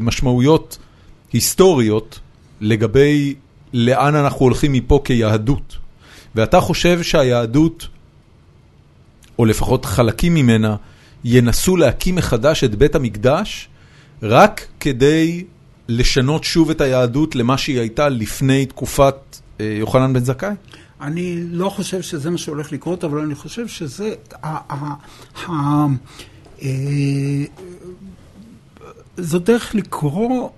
משמעויות 0.00 0.78
היסטוריות 1.32 2.20
לגבי 2.60 3.34
לאן 3.72 4.14
אנחנו 4.14 4.40
הולכים 4.40 4.72
מפה 4.72 5.00
כיהדות. 5.04 5.76
ואתה 6.34 6.60
חושב 6.60 7.02
שהיהדות, 7.02 7.88
או 9.38 9.44
לפחות 9.44 9.84
חלקים 9.84 10.34
ממנה, 10.34 10.76
ינסו 11.24 11.76
להקים 11.76 12.14
מחדש 12.14 12.64
את 12.64 12.74
בית 12.74 12.94
המקדש 12.94 13.68
רק 14.22 14.66
כדי 14.80 15.44
לשנות 15.88 16.44
שוב 16.44 16.70
את 16.70 16.80
היהדות 16.80 17.34
למה 17.34 17.58
שהיא 17.58 17.80
הייתה 17.80 18.08
לפני 18.08 18.66
תקופת 18.66 19.14
אה, 19.14 19.41
יוחנן 19.78 20.12
בן 20.12 20.24
זכאי? 20.24 20.54
אני 21.00 21.44
לא 21.50 21.68
חושב 21.68 22.02
שזה 22.02 22.30
מה 22.30 22.38
שהולך 22.38 22.72
לקרות, 22.72 23.04
אבל 23.04 23.18
אני 23.18 23.34
חושב 23.34 23.68
שזה... 23.68 24.14
אה, 26.62 26.68
זו 29.16 29.38
דרך 29.38 29.74
לקרוא 29.74 30.48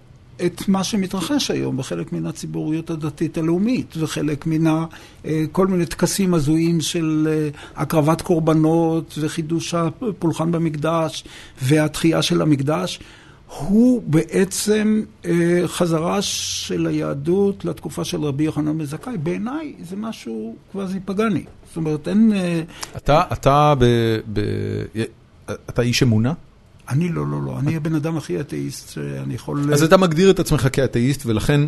את 0.46 0.68
מה 0.68 0.84
שמתרחש 0.84 1.50
היום 1.50 1.76
בחלק 1.76 2.12
מן 2.12 2.26
הציבוריות 2.26 2.90
הדתית 2.90 3.38
הלאומית 3.38 3.94
וחלק 3.98 4.46
מן. 4.46 4.66
אה, 4.66 5.44
כל 5.52 5.66
מיני 5.66 5.86
טקסים 5.86 6.34
הזויים 6.34 6.80
של 6.80 7.28
אה, 7.30 7.48
הקרבת 7.82 8.22
קורבנות 8.22 9.18
וחידוש 9.20 9.74
הפולחן 9.74 10.52
במקדש 10.52 11.24
והתחייה 11.62 12.22
של 12.22 12.42
המקדש. 12.42 13.00
הוא 13.46 14.02
בעצם 14.06 15.02
אה, 15.24 15.62
חזרה 15.66 16.22
של 16.22 16.86
היהדות 16.86 17.64
לתקופה 17.64 18.04
של 18.04 18.24
רבי 18.24 18.44
יוחנן 18.44 18.78
בן 18.78 18.84
זכאי. 18.84 19.18
בעיניי 19.18 19.74
זה 19.82 19.96
משהו 19.96 20.56
קוואזי 20.72 21.00
פגאני. 21.04 21.44
זאת 21.68 21.76
אומרת, 21.76 22.08
אין... 22.08 22.32
אתה, 22.96 23.22
אתה, 23.32 23.74
ב, 23.78 23.84
ב, 24.32 24.40
אתה 25.68 25.82
איש 25.82 26.02
אמונה? 26.02 26.32
אני 26.88 27.08
לא, 27.08 27.26
לא, 27.26 27.42
לא. 27.42 27.58
אני 27.58 27.76
הבן 27.76 27.94
אדם 27.94 28.16
הכי 28.16 28.40
אתאיסט 28.40 28.92
שאני 28.92 29.34
יכול... 29.34 29.72
אז 29.72 29.82
אתה 29.82 29.96
מגדיר 29.96 30.30
את 30.30 30.38
עצמך 30.38 30.68
כאתאיסט, 30.72 31.26
ולכן 31.26 31.60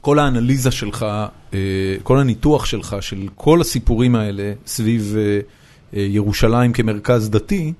כל 0.00 0.18
האנליזה 0.18 0.70
שלך, 0.70 1.06
אה, 1.54 1.58
כל 2.02 2.18
הניתוח 2.18 2.64
שלך 2.64 2.96
של 3.00 3.28
כל 3.34 3.60
הסיפורים 3.60 4.14
האלה 4.14 4.52
סביב 4.66 5.14
אה, 5.16 5.40
אה, 5.96 6.06
ירושלים 6.08 6.72
כמרכז 6.72 7.30
דתי, 7.30 7.72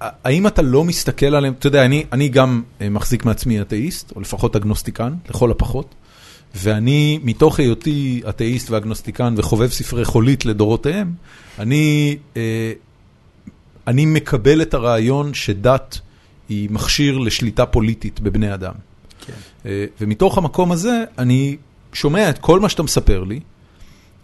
האם 0.00 0.46
אתה 0.46 0.62
לא 0.62 0.84
מסתכל 0.84 1.26
עליהם, 1.26 1.54
אתה 1.58 1.66
יודע, 1.66 1.84
אני, 1.84 2.04
אני 2.12 2.28
גם 2.28 2.62
מחזיק 2.90 3.24
מעצמי 3.24 3.60
אתאיסט, 3.60 4.12
או 4.16 4.20
לפחות 4.20 4.56
אגנוסטיקן, 4.56 5.14
לכל 5.28 5.50
הפחות, 5.50 5.94
ואני, 6.54 7.20
מתוך 7.22 7.58
היותי 7.58 8.22
אתאיסט 8.28 8.70
ואגנוסטיקן 8.70 9.34
וחובב 9.36 9.70
ספרי 9.70 10.04
חולית 10.04 10.44
לדורותיהם, 10.44 11.12
אני, 11.58 12.16
אני 13.86 14.06
מקבל 14.06 14.62
את 14.62 14.74
הרעיון 14.74 15.34
שדת 15.34 15.98
היא 16.48 16.70
מכשיר 16.70 17.18
לשליטה 17.18 17.66
פוליטית 17.66 18.20
בבני 18.20 18.54
אדם. 18.54 18.74
כן. 19.26 19.68
ומתוך 20.00 20.38
המקום 20.38 20.72
הזה, 20.72 21.04
אני 21.18 21.56
שומע 21.92 22.30
את 22.30 22.38
כל 22.38 22.60
מה 22.60 22.68
שאתה 22.68 22.82
מספר 22.82 23.24
לי, 23.24 23.40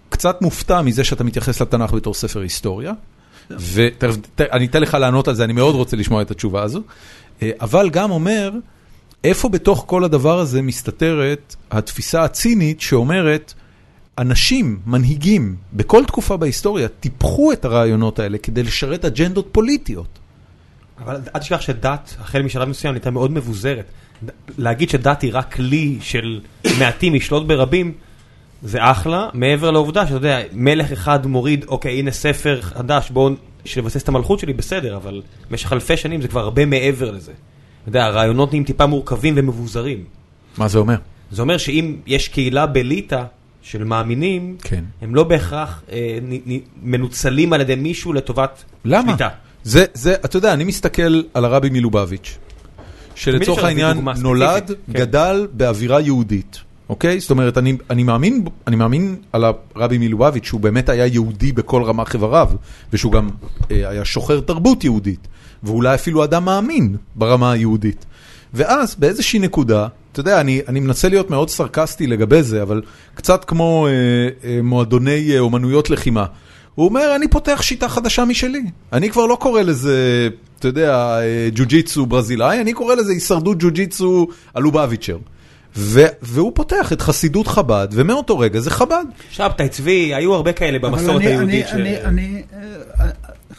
קצת 0.08 0.42
מופתע 0.42 0.82
מזה 0.82 1.04
שאתה 1.04 1.24
מתייחס 1.24 1.62
לתנ"ך 1.62 1.92
בתור 1.92 2.14
ספר 2.14 2.40
היסטוריה, 2.40 2.92
ואני 3.50 4.66
אתן 4.66 4.82
לך 4.82 4.94
לענות 4.94 5.28
על 5.28 5.34
זה, 5.34 5.44
אני 5.44 5.52
מאוד 5.52 5.74
רוצה 5.74 5.96
לשמוע 5.96 6.22
את 6.22 6.30
התשובה 6.30 6.62
הזו, 6.62 6.80
אבל 7.60 7.90
גם 7.90 8.10
אומר, 8.10 8.50
איפה 9.24 9.48
בתוך 9.48 9.84
כל 9.86 10.04
הדבר 10.04 10.38
הזה 10.38 10.62
מסתתרת 10.62 11.56
התפיסה 11.70 12.24
הצינית 12.24 12.80
שאומרת, 12.80 13.54
אנשים, 14.18 14.78
מנהיגים, 14.86 15.56
בכל 15.72 16.04
תקופה 16.04 16.36
בהיסטוריה, 16.36 16.88
טיפחו 16.88 17.52
את 17.52 17.64
הרעיונות 17.64 18.18
האלה 18.18 18.38
כדי 18.38 18.62
לשרת 18.62 19.04
אג'נדות 19.04 19.48
פוליטיות. 19.52 20.18
אבל 20.98 21.20
אל 21.34 21.40
תשכח 21.40 21.60
שדת, 21.60 22.16
החל 22.20 22.42
משלב 22.42 22.68
מסוים, 22.68 22.94
הייתה 22.94 23.10
מאוד 23.10 23.30
מבוזרת. 23.30 23.84
להגיד 24.58 24.90
שדת 24.90 25.22
היא 25.22 25.30
רק 25.34 25.54
כלי 25.54 25.98
של 26.00 26.40
מעטים 26.78 27.14
לשלוט 27.14 27.46
ברבים, 27.46 27.92
זה 28.64 28.78
אחלה, 28.80 29.28
מעבר 29.34 29.70
לעובדה 29.70 30.06
שאתה 30.06 30.16
יודע, 30.16 30.38
מלך 30.52 30.92
אחד 30.92 31.26
מוריד, 31.26 31.64
אוקיי, 31.68 31.98
הנה 31.98 32.10
ספר 32.10 32.60
חדש, 32.60 33.10
בואו 33.10 33.30
לבסס 33.76 34.02
את 34.02 34.08
המלכות 34.08 34.38
שלי, 34.38 34.52
בסדר, 34.52 34.96
אבל 34.96 35.22
במשך 35.50 35.72
אלפי 35.72 35.96
שנים 35.96 36.22
זה 36.22 36.28
כבר 36.28 36.40
הרבה 36.40 36.66
מעבר 36.66 37.10
לזה. 37.10 37.32
אתה 37.32 37.88
יודע, 37.88 38.04
הרעיונות 38.04 38.52
נהיים 38.52 38.64
טיפה 38.64 38.86
מורכבים 38.86 39.34
ומבוזרים. 39.36 40.04
מה 40.58 40.68
זה 40.68 40.78
אומר? 40.78 40.96
זה 41.30 41.42
אומר 41.42 41.58
שאם 41.58 41.96
יש 42.06 42.28
קהילה 42.28 42.66
בליטא 42.66 43.22
של 43.62 43.84
מאמינים, 43.84 44.56
כן. 44.62 44.84
הם 45.02 45.14
לא 45.14 45.24
בהכרח 45.24 45.82
אה, 45.92 46.18
נ, 46.22 46.34
נ, 46.34 46.58
מנוצלים 46.82 47.52
על 47.52 47.60
ידי 47.60 47.74
מישהו 47.74 48.12
לטובת 48.12 48.64
למה? 48.84 49.08
שליטה. 49.08 49.28
זה, 49.62 49.84
זה, 49.94 50.14
אתה 50.14 50.36
יודע, 50.36 50.52
אני 50.52 50.64
מסתכל 50.64 51.22
על 51.34 51.44
הרבי 51.44 51.70
מלובביץ', 51.70 52.38
שלצורך 53.14 53.64
העניין 53.64 53.98
נולד, 54.22 54.68
כן. 54.68 54.92
גדל 54.92 55.46
באווירה 55.52 56.00
יהודית. 56.00 56.60
אוקיי? 56.94 57.20
זאת 57.20 57.30
אומרת, 57.30 57.58
אני, 57.58 57.76
אני, 57.90 58.02
מאמין, 58.02 58.44
אני 58.66 58.76
מאמין 58.76 59.16
על 59.32 59.44
הרבי 59.74 59.98
מלובביץ' 59.98 60.44
שהוא 60.44 60.60
באמת 60.60 60.88
היה 60.88 61.06
יהודי 61.06 61.52
בכל 61.52 61.82
רמ"ח 61.82 62.14
איבריו, 62.14 62.48
ושהוא 62.92 63.12
גם 63.12 63.28
אה, 63.70 63.88
היה 63.88 64.04
שוחר 64.04 64.40
תרבות 64.40 64.84
יהודית, 64.84 65.28
ואולי 65.62 65.94
אפילו 65.94 66.24
אדם 66.24 66.44
מאמין 66.44 66.96
ברמה 67.14 67.52
היהודית. 67.52 68.06
ואז 68.54 68.96
באיזושהי 68.98 69.38
נקודה, 69.38 69.86
אתה 70.12 70.20
יודע, 70.20 70.40
אני, 70.40 70.60
אני 70.68 70.80
מנסה 70.80 71.08
להיות 71.08 71.30
מאוד 71.30 71.50
סרקסטי 71.50 72.06
לגבי 72.06 72.42
זה, 72.42 72.62
אבל 72.62 72.82
קצת 73.14 73.44
כמו 73.44 73.86
אה, 73.86 73.92
אה, 74.48 74.62
מועדוני 74.62 75.32
אה, 75.34 75.38
אומנויות 75.38 75.90
לחימה. 75.90 76.26
הוא 76.74 76.88
אומר, 76.88 77.16
אני 77.16 77.28
פותח 77.28 77.62
שיטה 77.62 77.88
חדשה 77.88 78.24
משלי. 78.24 78.64
אני 78.92 79.10
כבר 79.10 79.26
לא 79.26 79.36
קורא 79.40 79.62
לזה, 79.62 80.28
אתה 80.58 80.68
יודע, 80.68 81.18
אה, 81.20 81.48
ג'ו-ג'יצו 81.54 82.06
ברזילאי, 82.06 82.60
אני 82.60 82.72
קורא 82.72 82.94
לזה 82.94 83.12
הישרדות 83.12 83.56
ג'ו-ג'יצו 83.58 84.26
הלובביצ'ר. 84.54 85.18
והוא 85.76 86.52
פותח 86.54 86.92
את 86.92 87.00
חסידות 87.00 87.46
חב"ד, 87.46 87.88
ומאותו 87.92 88.38
רגע 88.38 88.60
זה 88.60 88.70
חב"ד. 88.70 89.04
שבתאי 89.30 89.68
צבי, 89.68 90.14
היו 90.14 90.34
הרבה 90.34 90.52
כאלה 90.52 90.78
במסורת 90.78 91.22
היהודית. 91.22 91.66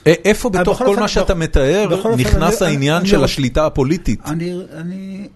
איפה 0.05 0.49
בתוך 0.49 0.77
כל 0.77 0.95
מה 0.95 1.07
שאתה 1.07 1.35
מתאר 1.35 2.15
נכנס 2.17 2.61
העניין 2.61 3.05
של 3.05 3.23
השליטה 3.23 3.65
הפוליטית? 3.65 4.19
אני 4.25 5.27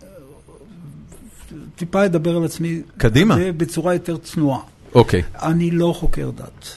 טיפה 1.75 2.05
אדבר 2.05 2.37
על 2.37 2.45
עצמי. 2.45 2.81
קדימה. 2.97 3.37
בצורה 3.57 3.93
יותר 3.93 4.17
צנועה. 4.17 4.59
אוקיי. 4.95 5.23
אני 5.35 5.71
לא 5.71 5.93
חוקר 5.97 6.31
דת, 6.35 6.67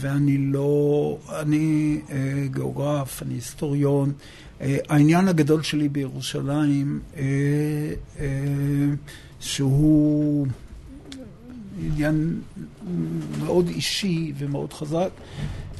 ואני 0.00 0.38
לא... 0.38 1.16
אני 1.40 1.98
גיאוגרף, 2.52 3.22
אני 3.22 3.34
היסטוריון. 3.34 4.12
העניין 4.88 5.28
הגדול 5.28 5.62
שלי 5.62 5.88
בירושלים 5.88 7.00
שהוא 9.42 10.46
עניין 11.80 12.40
מאוד 13.38 13.68
אישי 13.68 14.32
ומאוד 14.38 14.72
חזק, 14.72 15.08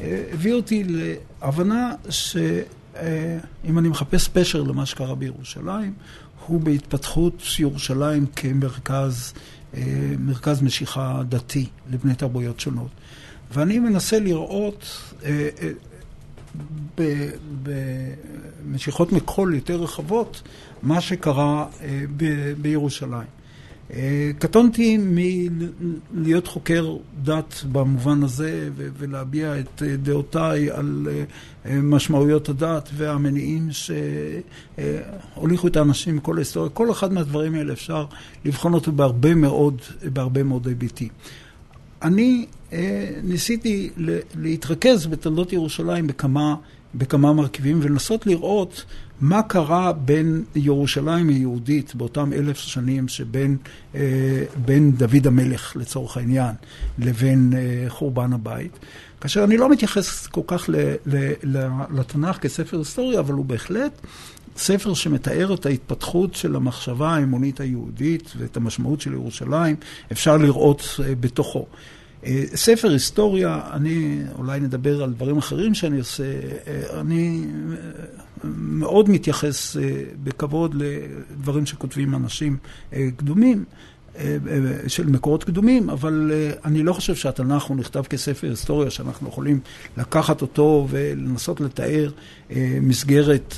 הביא 0.00 0.52
אותי 0.52 0.84
להבנה 0.86 1.94
שאם 2.10 3.78
אני 3.78 3.88
מחפש 3.88 4.28
פשר 4.28 4.62
למה 4.62 4.86
שקרה 4.86 5.14
בירושלים, 5.14 5.94
הוא 6.46 6.60
בהתפתחות 6.60 7.42
ירושלים 7.58 8.26
כמרכז 8.36 9.32
מרכז 10.18 10.62
משיכה 10.62 11.22
דתי 11.28 11.66
לבני 11.90 12.14
תרבויות 12.14 12.60
שונות. 12.60 12.90
ואני 13.52 13.78
מנסה 13.78 14.18
לראות 14.20 15.12
במשיכות 18.64 19.12
מקול 19.12 19.54
יותר 19.54 19.82
רחבות 19.82 20.42
מה 20.82 21.00
שקרה 21.00 21.66
בירושלים. 22.60 23.41
קטונתי 24.38 24.98
מלהיות 25.00 26.46
חוקר 26.46 26.96
דת 27.22 27.64
במובן 27.72 28.22
הזה 28.22 28.68
ולהביע 28.76 29.60
את 29.60 29.82
דעותיי 30.02 30.70
על 30.70 31.08
משמעויות 31.66 32.48
הדת 32.48 32.90
והמניעים 32.94 33.68
שהוליכו 35.36 35.66
את 35.66 35.76
האנשים 35.76 36.16
מכל 36.16 36.36
ההיסטוריה. 36.36 36.70
כל 36.70 36.90
אחד 36.90 37.12
מהדברים 37.12 37.54
האלה 37.54 37.72
אפשר 37.72 38.06
לבחון 38.44 38.74
אותו 38.74 38.92
בהרבה 38.92 39.34
מאוד, 39.34 39.80
בהרבה 40.12 40.42
מאוד 40.42 40.66
היבטים. 40.66 41.08
אני 42.02 42.46
ניסיתי 43.22 43.90
להתרכז 44.36 45.06
בתולדות 45.06 45.52
ירושלים 45.52 46.06
בכמה, 46.06 46.56
בכמה 46.94 47.32
מרכיבים 47.32 47.78
ולנסות 47.82 48.26
לראות 48.26 48.84
מה 49.22 49.42
קרה 49.42 49.92
בין 49.92 50.44
ירושלים 50.54 51.28
היהודית 51.28 51.94
באותם 51.94 52.32
אלף 52.32 52.56
שנים 52.56 53.08
שבין 53.08 53.56
בין 54.64 54.92
דוד 54.92 55.26
המלך 55.26 55.76
לצורך 55.76 56.16
העניין 56.16 56.54
לבין 56.98 57.52
חורבן 57.88 58.32
הבית. 58.32 58.78
כאשר 59.20 59.44
אני 59.44 59.56
לא 59.56 59.70
מתייחס 59.70 60.26
כל 60.26 60.40
כך 60.46 60.70
לתנ"ך 61.90 62.36
כספר 62.36 62.78
היסטוריה, 62.78 63.20
אבל 63.20 63.34
הוא 63.34 63.44
בהחלט 63.44 64.00
ספר 64.56 64.94
שמתאר 64.94 65.54
את 65.54 65.66
ההתפתחות 65.66 66.34
של 66.34 66.56
המחשבה 66.56 67.10
האמונית 67.10 67.60
היהודית 67.60 68.32
ואת 68.38 68.56
המשמעות 68.56 69.00
של 69.00 69.12
ירושלים, 69.12 69.76
אפשר 70.12 70.36
לראות 70.36 70.82
בתוכו. 71.20 71.66
ספר 72.54 72.90
היסטוריה, 72.90 73.60
אני 73.72 74.22
אולי 74.38 74.60
נדבר 74.60 75.02
על 75.02 75.12
דברים 75.12 75.38
אחרים 75.38 75.74
שאני 75.74 75.98
עושה, 75.98 76.24
אני 77.00 77.46
מאוד 78.54 79.10
מתייחס 79.10 79.76
בכבוד 80.22 80.74
לדברים 80.74 81.66
שכותבים 81.66 82.14
אנשים 82.14 82.56
קדומים. 83.16 83.64
של 84.86 85.06
מקורות 85.06 85.44
קדומים, 85.44 85.90
אבל 85.90 86.32
אני 86.64 86.82
לא 86.82 86.92
חושב 86.92 87.14
שהתנ"ך 87.14 87.62
הוא 87.62 87.76
נכתב 87.76 88.02
כספר 88.02 88.48
היסטוריה 88.48 88.90
שאנחנו 88.90 89.28
יכולים 89.28 89.60
לקחת 89.96 90.42
אותו 90.42 90.86
ולנסות 90.90 91.60
לתאר 91.60 92.10
מסגרת 92.80 93.54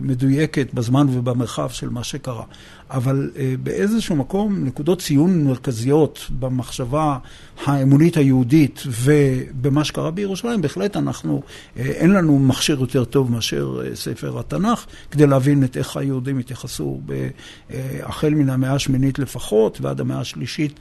מדויקת 0.00 0.74
בזמן 0.74 1.06
ובמרחב 1.10 1.68
של 1.70 1.88
מה 1.88 2.04
שקרה. 2.04 2.44
אבל 2.90 3.30
באיזשהו 3.62 4.16
מקום 4.16 4.64
נקודות 4.64 5.00
ציון 5.00 5.44
מרכזיות 5.44 6.26
במחשבה 6.38 7.18
האמונית 7.64 8.16
היהודית 8.16 8.82
ובמה 8.86 9.84
שקרה 9.84 10.10
בירושלים, 10.10 10.62
בהחלט 10.62 10.96
אנחנו, 10.96 11.42
אין 11.76 12.10
לנו 12.10 12.38
מכשיר 12.38 12.80
יותר 12.80 13.04
טוב 13.04 13.32
מאשר 13.32 13.80
ספר 13.94 14.38
התנ"ך 14.38 14.86
כדי 15.10 15.26
להבין 15.26 15.64
את 15.64 15.76
איך 15.76 15.96
היהודים 15.96 16.38
התייחסו 16.38 17.00
החל 18.02 18.30
מן 18.30 18.50
המאה 18.50 18.74
השמינית 18.74 19.18
לפחות 19.18 19.80
ועד 19.80 20.00
המאה 20.00 20.20
השלישית 20.20 20.80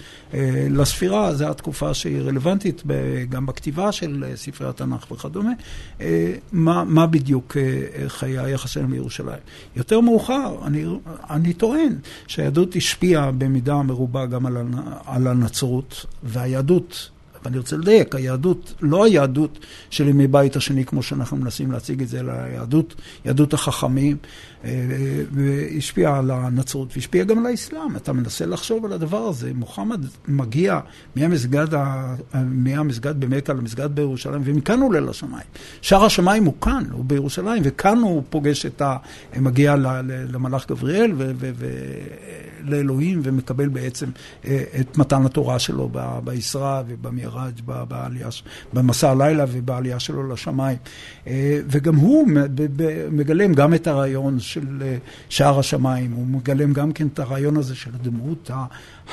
לספירה, 0.70 1.36
זו 1.36 1.47
התקופה 1.49 1.93
שהיא 1.93 2.22
רלוונטית 2.22 2.84
גם 3.30 3.45
בכתיבה 3.45 3.91
של 3.91 4.24
ספרי 4.36 4.68
התנ"ך 4.68 5.12
וכדומה. 5.12 5.51
מה, 6.51 6.84
מה 6.84 7.08
בדיוק 7.08 7.58
חיי 8.08 8.39
היחס 8.39 8.70
שלהם 8.70 8.91
לירושלים? 8.93 9.39
יותר 9.76 9.99
מאוחר, 9.99 10.56
אני, 10.66 10.86
אני 11.30 11.54
טוען 11.54 11.93
שהיהדות 12.28 12.76
השפיעה 12.76 13.32
במידה 13.32 13.82
מרובה 13.82 14.26
גם 14.26 14.46
על 15.06 15.28
הנצרות, 15.28 16.06
והיהדות. 16.24 17.10
ואני 17.46 17.58
רוצה 17.58 17.78
לדייק, 17.78 18.16
היהדות, 18.16 18.74
לא 18.82 19.06
היהדות 19.06 19.60
של 19.89 20.08
ימי 20.08 20.28
בית 20.28 20.56
השני, 20.56 20.86
כמו 20.86 21.04
שאנחנו 21.04 21.38
מנסים 21.38 21.72
להציג 21.72 22.02
את 22.02 22.08
זה, 22.08 22.20
אלא 22.20 22.32
היהדות, 22.32 22.96
יהדות 23.26 23.54
החכמים, 23.54 24.18
והשפיעה 25.32 26.20
על 26.20 26.32
הנצרות, 26.32 26.89
והשפיעה 26.95 27.26
גם 27.26 27.39
על 27.39 27.45
האסלאם. 27.45 27.95
אתה 27.95 28.14
מנסה 28.14 28.45
לחשוב 28.45 28.86
על 28.86 28.93
הדבר 28.93 29.18
הזה. 29.18 29.51
מוחמד 29.55 30.05
מגיע 30.28 30.80
מהמסגד, 31.16 31.68
מהמסגד 32.34 33.20
במכה 33.20 33.53
למסגד 33.53 33.95
בירושלים, 33.95 34.41
ומכאן 34.45 34.80
הוא 34.80 34.89
עולה 34.89 34.99
לשמיים. 34.99 35.45
שער 35.82 36.05
השמיים 36.05 36.45
הוא 36.45 36.53
כאן, 36.61 36.84
הוא 36.91 37.05
בירושלים, 37.05 37.61
וכאן 37.66 37.97
הוא 37.97 38.24
פוגש 38.30 38.66
את 38.66 38.82
ה... 38.82 38.97
מגיע 39.38 39.76
למלאך 40.05 40.68
גבריאל 40.70 41.11
ולאלוהים, 42.64 43.22
ומקבל 43.24 43.68
בעצם 43.68 44.09
אה, 44.45 44.64
את 44.80 44.97
מתן 44.97 45.26
התורה 45.26 45.59
שלו 45.59 45.91
בישרה 46.24 46.84
ובמיראג', 46.88 47.61
במסע 48.74 49.11
הלילה 49.11 49.45
ובעלייה 49.51 49.99
שלו 49.99 50.34
לשמיים. 50.34 50.78
אה, 51.28 51.59
וגם 51.68 51.95
הוא 51.95 52.28
מגלם 53.11 53.53
גם 53.53 53.74
את 53.74 53.88
הרעיון 53.88 54.39
של 54.54 54.82
אה, 54.82 54.97
שער 55.30 55.60
השמיים, 55.60 56.12
הוא 56.12 56.28
מגלם 56.28 56.74
גם 56.74 56.91
כן 56.91 57.08
את 57.08 57.20
הרעיון 57.20 57.58
הזה 57.58 57.76
של 57.76 57.91
הדמות 57.93 58.51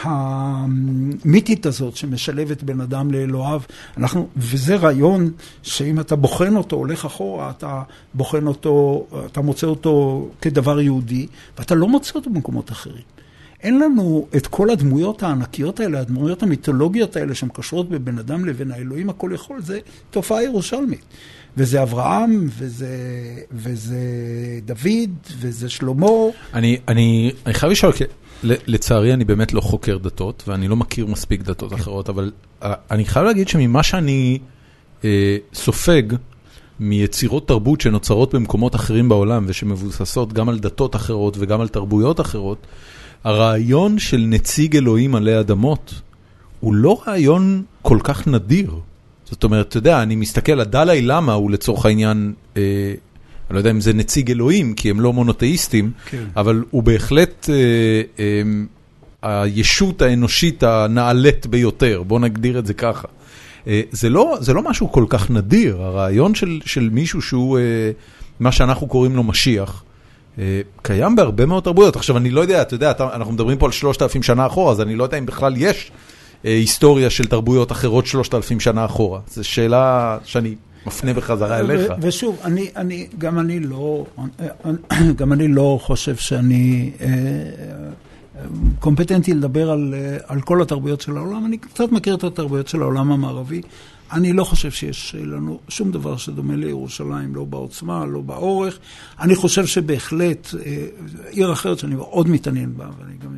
המיתית 0.03 1.67
הזאת 1.67 1.97
שמשלבת 1.97 2.63
בין 2.63 2.81
אדם 2.81 3.11
לאלוהיו. 3.11 3.61
אנחנו, 3.97 4.29
וזה 4.37 4.77
רעיון 4.77 5.31
שאם 5.63 6.01
אתה 6.01 6.17
בוחן 6.17 6.57
אותו, 6.57 6.77
הולך 6.77 7.05
אחורה, 7.05 7.51
אתה 7.51 7.83
בוחן 8.15 8.47
אותו, 8.47 9.07
אתה 9.27 9.41
מוצא 9.41 9.67
אותו 9.67 10.29
כדבר 10.41 10.81
יהודי, 10.81 11.27
ואתה 11.59 11.75
לא 11.75 11.89
מוצא 11.89 12.13
אותו 12.15 12.31
במקומות 12.31 12.71
אחרים. 12.73 13.03
אין 13.63 13.79
לנו 13.81 14.27
את 14.37 14.47
כל 14.47 14.71
הדמויות 14.71 15.23
הענקיות 15.23 15.81
האלה, 15.81 16.01
הדמויות 16.01 16.43
המיתולוגיות 16.43 17.17
האלה 17.17 17.35
שמקשרות 17.35 17.89
בבין 17.89 18.19
אדם 18.19 18.45
לבין 18.45 18.73
האלוהים 18.73 19.11
הכל 19.11 19.31
יכול, 19.35 19.63
זה 19.63 19.79
תופעה 20.11 20.43
ירושלמית. 20.43 21.05
וזה 21.57 21.83
אברהם, 21.83 22.49
וזה, 22.59 22.97
וזה 23.53 23.99
דוד, 24.65 25.11
וזה 25.39 25.69
שלמה. 25.69 26.07
אני, 26.55 26.79
אני, 26.89 27.33
אני 27.47 27.55
חייב 27.55 27.73
לשאול, 27.73 27.93
לצערי 28.43 29.15
אני 29.15 29.25
באמת 29.25 29.53
לא 29.53 29.61
חוקר 29.61 29.99
דתות, 29.99 30.43
ואני 30.47 30.69
לא 30.69 30.77
מכיר 30.77 31.07
מספיק 31.07 31.43
דתות 31.43 31.75
אחרות, 31.75 32.09
אבל 32.09 32.33
אה, 32.63 32.75
אני 32.91 33.05
חייב 33.05 33.27
להגיד 33.27 33.49
שממה 33.49 33.83
שאני 33.83 34.39
אה, 35.05 35.37
סופג, 35.55 36.03
מיצירות 36.81 37.49
תרבות 37.49 37.81
שנוצרות 37.81 38.35
במקומות 38.35 38.75
אחרים 38.75 39.09
בעולם 39.09 39.45
ושמבוססות 39.49 40.33
גם 40.33 40.49
על 40.49 40.59
דתות 40.59 40.97
אחרות 40.97 41.37
וגם 41.39 41.61
על 41.61 41.69
תרבויות 41.69 42.21
אחרות, 42.21 42.67
הרעיון 43.25 43.99
של 43.99 44.25
נציג 44.29 44.77
אלוהים 44.77 45.15
עלי 45.15 45.41
אדמות 45.41 46.01
הוא 46.61 46.75
לא 46.75 47.03
רעיון 47.07 47.63
כל 47.83 47.99
כך 48.03 48.27
נדיר. 48.27 48.75
זאת 49.25 49.45
אומרת, 49.45 49.69
אתה 49.69 49.77
יודע, 49.77 50.03
אני 50.03 50.17
מסתכל, 50.17 50.61
הדלאי 50.61 51.03
למה 51.03 51.33
הוא 51.33 51.51
לצורך 51.51 51.87
העניין, 51.87 52.33
אה, 52.57 52.63
אני 53.51 53.55
לא 53.55 53.59
יודע 53.59 53.71
אם 53.71 53.81
זה 53.81 53.93
נציג 53.93 54.31
אלוהים, 54.31 54.75
כי 54.75 54.91
הם 54.91 55.01
לא 55.01 55.13
מונותאיסטים, 55.13 55.93
כן. 56.07 56.25
אבל 56.37 56.65
הוא 56.71 56.83
בהחלט 56.83 57.51
אה, 57.51 58.03
אה, 58.19 59.43
הישות 59.43 60.03
האנושית 60.03 60.63
הנעלית 60.63 61.47
ביותר, 61.47 62.03
בוא 62.07 62.21
נגדיר 62.21 62.59
את 62.59 62.67
זה 62.67 62.75
ככה. 62.75 63.09
אה, 63.67 63.83
זה, 63.91 64.09
לא, 64.09 64.37
זה 64.41 64.53
לא 64.53 64.63
משהו 64.63 64.93
כל 64.93 65.05
כך 65.09 65.31
נדיר, 65.31 65.83
הרעיון 65.83 66.35
של, 66.35 66.61
של 66.65 66.89
מישהו 66.93 67.23
שהוא, 67.23 67.59
אה, 67.59 67.91
מה 68.41 68.53
שאנחנו 68.53 68.87
קוראים 68.87 69.17
לו 69.17 69.23
משיח. 69.23 69.85
אה, 70.39 70.61
קיים 70.83 71.17
בהרבה 71.17 71.47
מאוד 71.47 71.63
תרבויות. 71.63 71.97
עכשיו, 71.97 72.17
אני 72.17 72.31
לא 72.31 72.41
יודע, 72.41 72.63
אתה 72.63 72.75
יודע, 72.75 72.93
אנחנו 73.01 73.33
מדברים 73.33 73.59
פה 73.59 73.67
על 73.67 73.73
3,000 73.73 74.23
שנה 74.23 74.47
אחורה, 74.47 74.73
אז 74.73 74.81
אני 74.81 74.97
לא 74.97 75.05
יודע 75.05 75.19
אם 75.19 75.27
בכלל 75.27 75.55
יש 75.57 75.93
אה, 76.45 76.51
היסטוריה 76.51 77.11
של 77.11 77.27
תרבויות 77.27 77.73
אחרות 77.73 78.07
3,000 78.07 78.61
שנה 78.61 78.85
אחורה. 78.85 79.21
זו 79.29 79.45
שאלה 79.45 80.19
שאני 80.25 80.55
מפנה 80.87 81.15
בחזרה 81.15 81.59
אליך. 81.59 81.93
ושוב, 82.01 82.39
אני, 82.45 82.71
אני, 82.77 83.09
גם 83.19 83.39
אני 83.39 83.61
לא, 83.61 84.05
גם 85.17 85.33
אני 85.33 85.49
לא 85.49 85.79
חושב 85.83 86.17
שאני 86.17 86.91
אה, 87.01 87.09
קומפטנטי 88.79 89.35
לדבר 89.35 89.71
על, 89.71 89.95
על 90.27 90.41
כל 90.41 90.63
התרבויות 90.63 91.01
של 91.01 91.17
העולם. 91.17 91.47
אני 91.47 91.59
קצת 91.59 91.93
מכיר 91.93 92.15
את 92.15 92.25
התרבויות 92.25 92.69
של 92.69 92.83
העולם 92.83 93.13
המערבי. 93.13 93.63
אני 94.13 94.33
לא 94.33 94.45
חושב 94.45 94.71
שיש 94.71 95.15
לנו 95.19 95.61
שום 95.69 95.91
דבר 95.93 96.17
שדומה 96.17 96.57
לירושלים, 96.57 97.35
לא 97.35 97.45
בעוצמה, 97.45 98.07
לא 98.07 98.21
באורך. 98.21 98.79
אני 99.21 99.35
חושב 99.35 99.67
שבהחלט, 99.67 100.49
אה, 100.67 100.87
עיר 101.31 101.53
אחרת 101.53 101.79
שאני 101.79 101.95
מאוד 101.95 102.29
מתעניין 102.29 102.77
בה, 102.77 102.89
ואני 102.99 103.15
גם 103.25 103.37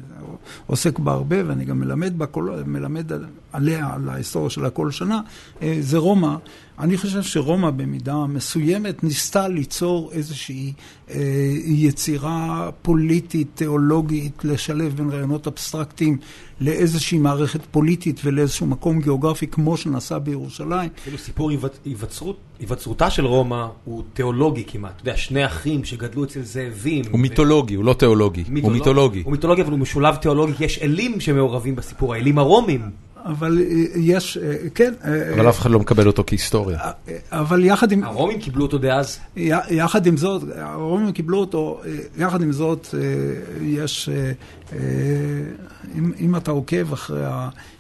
עוסק 0.67 0.99
בה 0.99 1.13
הרבה, 1.13 1.37
ואני 1.47 1.65
גם 1.65 1.81
מלמד 1.81 2.19
בה, 2.19 2.27
מלמד 2.67 3.13
עליה, 3.53 3.91
על 3.95 4.09
ההיסטוריה 4.09 4.51
שלה 4.51 4.71
כל 4.71 4.91
שנה, 4.91 5.21
אה, 5.63 5.77
זה 5.81 5.99
רומא. 5.99 6.35
אני 6.79 6.97
חושב 6.97 7.23
שרומא 7.23 7.71
במידה 7.71 8.27
מסוימת 8.27 9.05
ניסתה 9.05 9.49
ליצור 9.49 10.11
איזושהי 10.13 10.73
אה, 11.11 11.21
יצירה 11.65 12.71
פוליטית, 12.83 13.49
תיאולוגית, 13.55 14.45
לשלב 14.45 14.97
בין 14.97 15.11
רעיונות 15.11 15.47
אבסטרקטיים 15.47 16.19
לאיזושהי 16.61 17.19
מערכת 17.19 17.61
פוליטית 17.71 18.21
ולאיזשהו 18.25 18.67
מקום 18.67 19.01
גיאוגרפי 19.01 19.47
כמו 19.47 19.77
שנעשה 19.77 20.19
בירושלים. 20.19 20.91
כאילו 21.03 21.19
סיפור 21.19 21.51
היווצרות, 21.85 22.37
היווצרותה 22.61 23.11
של 23.11 23.27
רומא 23.27 23.67
הוא 23.85 24.03
תיאולוגי 24.13 24.65
כמעט. 24.67 24.93
אתה 24.97 25.01
יודע, 25.03 25.17
שני 25.17 25.47
אחים 25.47 25.85
שגדלו 25.85 26.25
אצל 26.25 26.43
זאבים. 26.43 27.05
הוא 27.11 27.21
מיתולוגי, 27.21 27.75
הוא 27.75 27.85
לא 27.85 27.95
תיאולוגי. 27.95 28.45
הוא 28.63 28.73
מיתולוגי. 28.73 29.23
הוא 29.25 29.33
מיתולוגי, 29.33 29.63
אבל 29.63 29.71
הוא 29.71 29.79
משולב 29.79 30.15
תיאולוגי, 30.15 30.55
כי 30.55 30.65
יש 30.65 30.79
אלים 30.79 31.21
שמעורבים 31.21 31.77
בסיפור, 31.77 32.15
האלים 32.15 32.39
הרומים. 32.39 32.91
אבל 33.25 33.59
אה, 33.61 33.85
יש, 33.97 34.37
אה, 34.37 34.57
כן. 34.75 34.95
אה, 35.05 35.35
אבל 35.35 35.49
אף 35.49 35.61
אחד 35.61 35.71
לא 35.71 35.81
מקבל 35.81 36.07
אותו 36.07 36.25
כהיסטוריה. 36.27 36.79
אבל 37.31 37.65
יחד 37.65 37.93
עם... 37.93 38.05
הרומים 38.05 38.41
קיבלו 38.41 38.63
אותו 38.63 38.79
דאז? 38.79 39.19
יחד 39.71 40.07
עם 40.07 40.17
זאת, 40.17 40.43
הרומים 40.57 41.13
קיבלו 41.13 41.39
אותו, 41.39 41.81
יחד 42.19 42.43
עם 42.43 42.53
זאת, 42.53 42.95
יש, 43.63 44.09
אם 46.21 46.37
אתה 46.37 46.51
עוקב 46.51 46.93
אחרי 46.93 47.25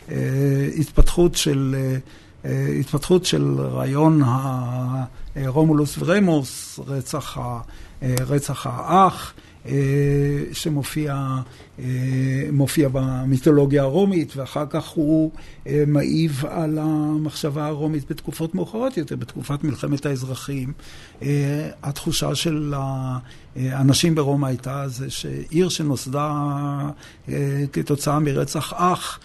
ההתפתחות 0.08 1.34
של... 1.34 1.76
התפתחות 2.80 3.24
של 3.24 3.54
רעיון 3.58 4.22
הרומולוס 5.36 5.96
ורמוס, 5.98 6.80
רצח, 6.86 7.38
רצח 8.02 8.66
האח, 8.66 9.34
שמופיע 10.52 11.26
מופיע 12.52 12.88
במיתולוגיה 12.92 13.82
הרומית, 13.82 14.36
ואחר 14.36 14.64
כך 14.70 14.88
הוא 14.88 15.30
אה, 15.66 15.84
מעיב 15.86 16.44
על 16.48 16.78
המחשבה 16.78 17.66
הרומית 17.66 18.10
בתקופות 18.10 18.54
מאוחרות 18.54 18.96
יותר, 18.96 19.16
בתקופת 19.16 19.64
מלחמת 19.64 20.06
האזרחים. 20.06 20.72
אה, 21.22 21.70
התחושה 21.82 22.34
של 22.34 22.74
האנשים 23.56 24.14
ברומא 24.14 24.46
הייתה 24.46 24.88
זה 24.88 25.10
שעיר 25.10 25.68
שנוסדה 25.68 26.32
אה, 27.28 27.64
כתוצאה 27.72 28.18
מרצח 28.18 28.72
אח, 28.76 29.20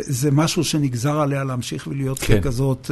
זה 0.00 0.30
משהו 0.30 0.64
שנגזר 0.64 1.20
עליה 1.20 1.44
להמשיך 1.44 1.86
ולהיות 1.86 2.18
כן. 2.18 2.40
כזאת 2.40 2.90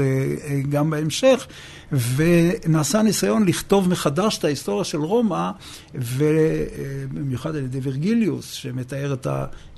גם 0.68 0.90
בהמשך, 0.90 1.46
ונעשה 1.92 3.02
ניסיון 3.02 3.48
לכתוב 3.48 3.88
מחדש 3.88 4.38
את 4.38 4.44
ההיסטוריה 4.44 4.84
של 4.84 4.98
רומא, 4.98 5.50
ובמיוחד 5.94 7.56
על 7.56 7.64
ידי 7.64 7.78
וירגיליוס, 7.78 8.54
שמתאר 8.60 9.12
את 9.12 9.26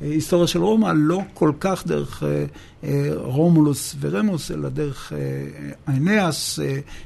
ההיסטוריה 0.01 0.47
של 0.47 0.62
רומא, 0.62 0.93
לא 0.97 1.20
כל 1.35 1.53
כך 1.61 1.87
דרך 1.87 2.22
אה, 2.22 2.45
אה, 2.85 3.11
רומולוס 3.14 3.97
ורמוס, 4.01 4.51
אלא 4.51 4.68
דרך 4.68 5.12
אינאס 5.89 6.59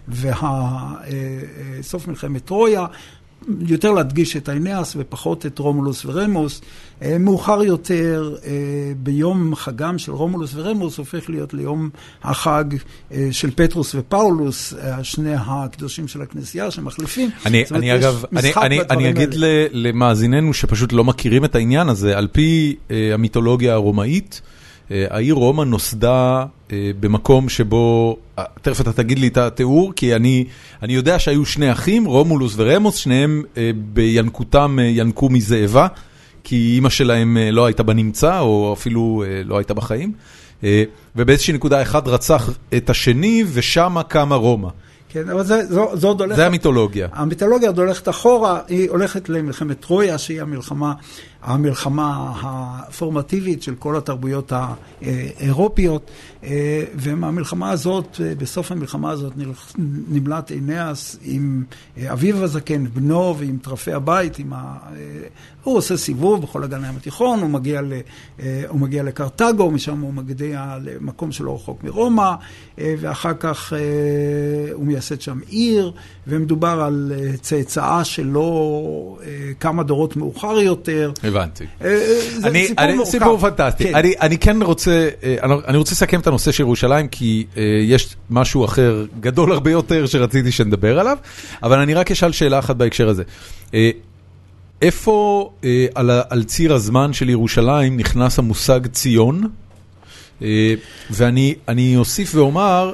וסוף 0.08 2.08
מלחמת 2.08 2.44
טרויה. 2.44 2.86
יותר 3.68 3.90
להדגיש 3.90 4.36
את 4.36 4.48
אינאס 4.48 4.96
ופחות 4.98 5.46
את 5.46 5.58
רומולוס 5.58 6.04
ורמוס. 6.04 6.60
אה, 7.02 7.18
מאוחר 7.18 7.62
יותר, 7.62 8.36
אה, 8.44 8.52
ביום 8.96 9.54
חגם 9.54 9.98
של 9.98 10.12
רומולוס 10.12 10.54
ורמוס, 10.54 10.98
הופך 10.98 11.30
להיות 11.30 11.54
ליום 11.54 11.90
החג 12.22 12.64
אה, 13.12 13.28
של 13.30 13.50
פטרוס 13.50 13.94
ופאולוס, 13.94 14.74
שני 15.02 15.34
הקדושים 15.36 16.08
של 16.08 16.22
הכנסייה 16.22 16.70
שמחליפים. 16.70 17.30
אני, 17.46 17.64
אומרת, 17.70 17.72
אני 17.72 17.94
אגב, 17.94 18.24
אני, 18.36 18.52
אני, 18.56 18.80
אני 18.90 19.10
אגיד 19.10 19.34
למאזיננו 19.72 20.54
שפשוט 20.54 20.92
לא 20.92 21.04
מכירים 21.04 21.44
את 21.44 21.54
העניין 21.54 21.88
הזה, 21.88 22.18
על 22.18 22.28
פי 22.32 22.76
המיתולוגיה 23.14 23.72
הרומאית, 23.74 24.40
העיר 25.10 25.34
רומא 25.34 25.62
נוסדה 25.62 26.44
במקום 27.00 27.48
שבו, 27.48 28.16
תכף 28.62 28.80
אתה 28.80 28.92
תגיד 28.92 29.18
לי 29.18 29.28
את 29.28 29.36
התיאור, 29.36 29.92
כי 29.96 30.14
אני, 30.14 30.44
אני 30.82 30.92
יודע 30.92 31.18
שהיו 31.18 31.46
שני 31.46 31.72
אחים, 31.72 32.04
רומולוס 32.04 32.54
ורמוס, 32.56 32.96
שניהם 32.96 33.42
בינקותם 33.74 34.78
ינקו 34.82 35.28
מזאבה. 35.28 35.86
כי 36.44 36.56
אימא 36.74 36.88
שלהם 36.88 37.36
אה, 37.36 37.50
לא 37.50 37.66
הייתה 37.66 37.82
בנמצא, 37.82 38.40
או 38.40 38.72
אפילו 38.72 39.24
אה, 39.26 39.42
לא 39.44 39.58
הייתה 39.58 39.74
בחיים. 39.74 40.12
אה, 40.64 40.84
ובאיזושהי 41.16 41.54
נקודה 41.54 41.82
אחד 41.82 42.08
רצח 42.08 42.50
את 42.76 42.90
השני, 42.90 43.44
ושמה 43.52 44.02
קמה 44.02 44.34
רומא. 44.34 44.68
כן, 45.12 45.28
אבל 45.28 45.44
זה, 45.44 45.66
זו, 45.66 45.90
זו 45.94 46.08
עוד 46.08 46.20
הולכת... 46.20 46.36
זה 46.36 46.46
המיתולוגיה. 46.46 47.08
המיתולוגיה 47.12 47.68
עוד 47.68 47.78
הולכת 47.78 48.08
אחורה, 48.08 48.60
היא 48.68 48.90
הולכת 48.90 49.28
למלחמת 49.28 49.80
טרויה, 49.80 50.18
שהיא 50.18 50.42
המלחמה, 50.42 50.92
המלחמה 51.42 52.32
הפורמטיבית 52.42 53.62
של 53.62 53.74
כל 53.74 53.96
התרבויות 53.96 54.52
האירופיות, 54.52 56.10
אה, 56.44 56.84
ומהמלחמה 56.94 57.70
הזאת, 57.70 58.20
אה, 58.24 58.34
בסוף 58.38 58.72
המלחמה 58.72 59.10
הזאת 59.10 59.32
נמלט 60.08 60.50
עיניאס 60.50 61.18
עם 61.22 61.64
אה, 61.98 62.12
אביו 62.12 62.44
הזקן, 62.44 62.84
בנו 62.86 63.36
ועם 63.38 63.58
טרפי 63.62 63.92
הבית, 63.92 64.38
עם. 64.38 64.52
הוא 65.64 65.76
עושה 65.76 65.96
סיבוב 65.96 66.42
בכל 66.42 66.64
אגן 66.64 66.84
הים 66.84 66.96
התיכון, 66.96 67.40
הוא 67.40 67.50
מגיע, 67.50 67.80
ל, 67.82 67.92
הוא 68.68 68.80
מגיע 68.80 69.02
לקרתגו, 69.02 69.70
משם 69.70 70.00
הוא 70.00 70.14
מגיע 70.14 70.76
למקום 70.82 71.32
שלא 71.32 71.54
רחוק 71.54 71.84
מרומא, 71.84 72.30
ואחר 72.78 73.32
כך 73.40 73.72
הוא 74.72 74.86
מייסד 74.86 75.20
שם 75.20 75.38
עיר, 75.48 75.92
ומדובר 76.26 76.82
על 76.86 77.12
צאצאה 77.40 78.04
שלו 78.04 79.18
כמה 79.60 79.82
דורות 79.82 80.16
מאוחר 80.16 80.58
יותר. 80.60 81.12
הבנתי. 81.24 81.64
זה 81.80 82.48
אני, 82.48 82.66
סיפור 82.66 82.84
אני, 82.84 82.94
מורכב. 82.94 83.10
סיפור 83.10 83.38
פנטסטי. 83.38 83.84
כן. 83.84 83.94
אני, 83.94 84.14
אני 84.20 84.38
כן 84.38 84.62
רוצה, 84.62 85.08
אני, 85.68 85.76
רוצה 85.76 85.92
לסכם 85.92 86.20
את 86.20 86.26
הנושא 86.26 86.52
של 86.52 86.62
ירושלים, 86.62 87.08
כי 87.08 87.46
יש 87.86 88.16
משהו 88.30 88.64
אחר, 88.64 89.06
גדול 89.20 89.52
הרבה 89.52 89.70
יותר, 89.70 90.06
שרציתי 90.06 90.52
שנדבר 90.52 90.98
עליו, 90.98 91.16
אבל 91.62 91.78
אני 91.78 91.94
רק 91.94 92.10
אשאל 92.10 92.32
שאלה 92.32 92.58
אחת 92.58 92.76
בהקשר 92.76 93.08
הזה. 93.08 93.22
איפה 94.82 95.50
uh, 95.60 95.64
על, 95.94 96.10
על 96.30 96.44
ציר 96.44 96.74
הזמן 96.74 97.12
של 97.12 97.28
ירושלים 97.28 97.96
נכנס 97.96 98.38
המושג 98.38 98.86
ציון? 98.86 99.42
Uh, 100.40 100.44
ואני 101.10 101.54
אני 101.68 101.96
אוסיף 101.96 102.34
ואומר, 102.34 102.92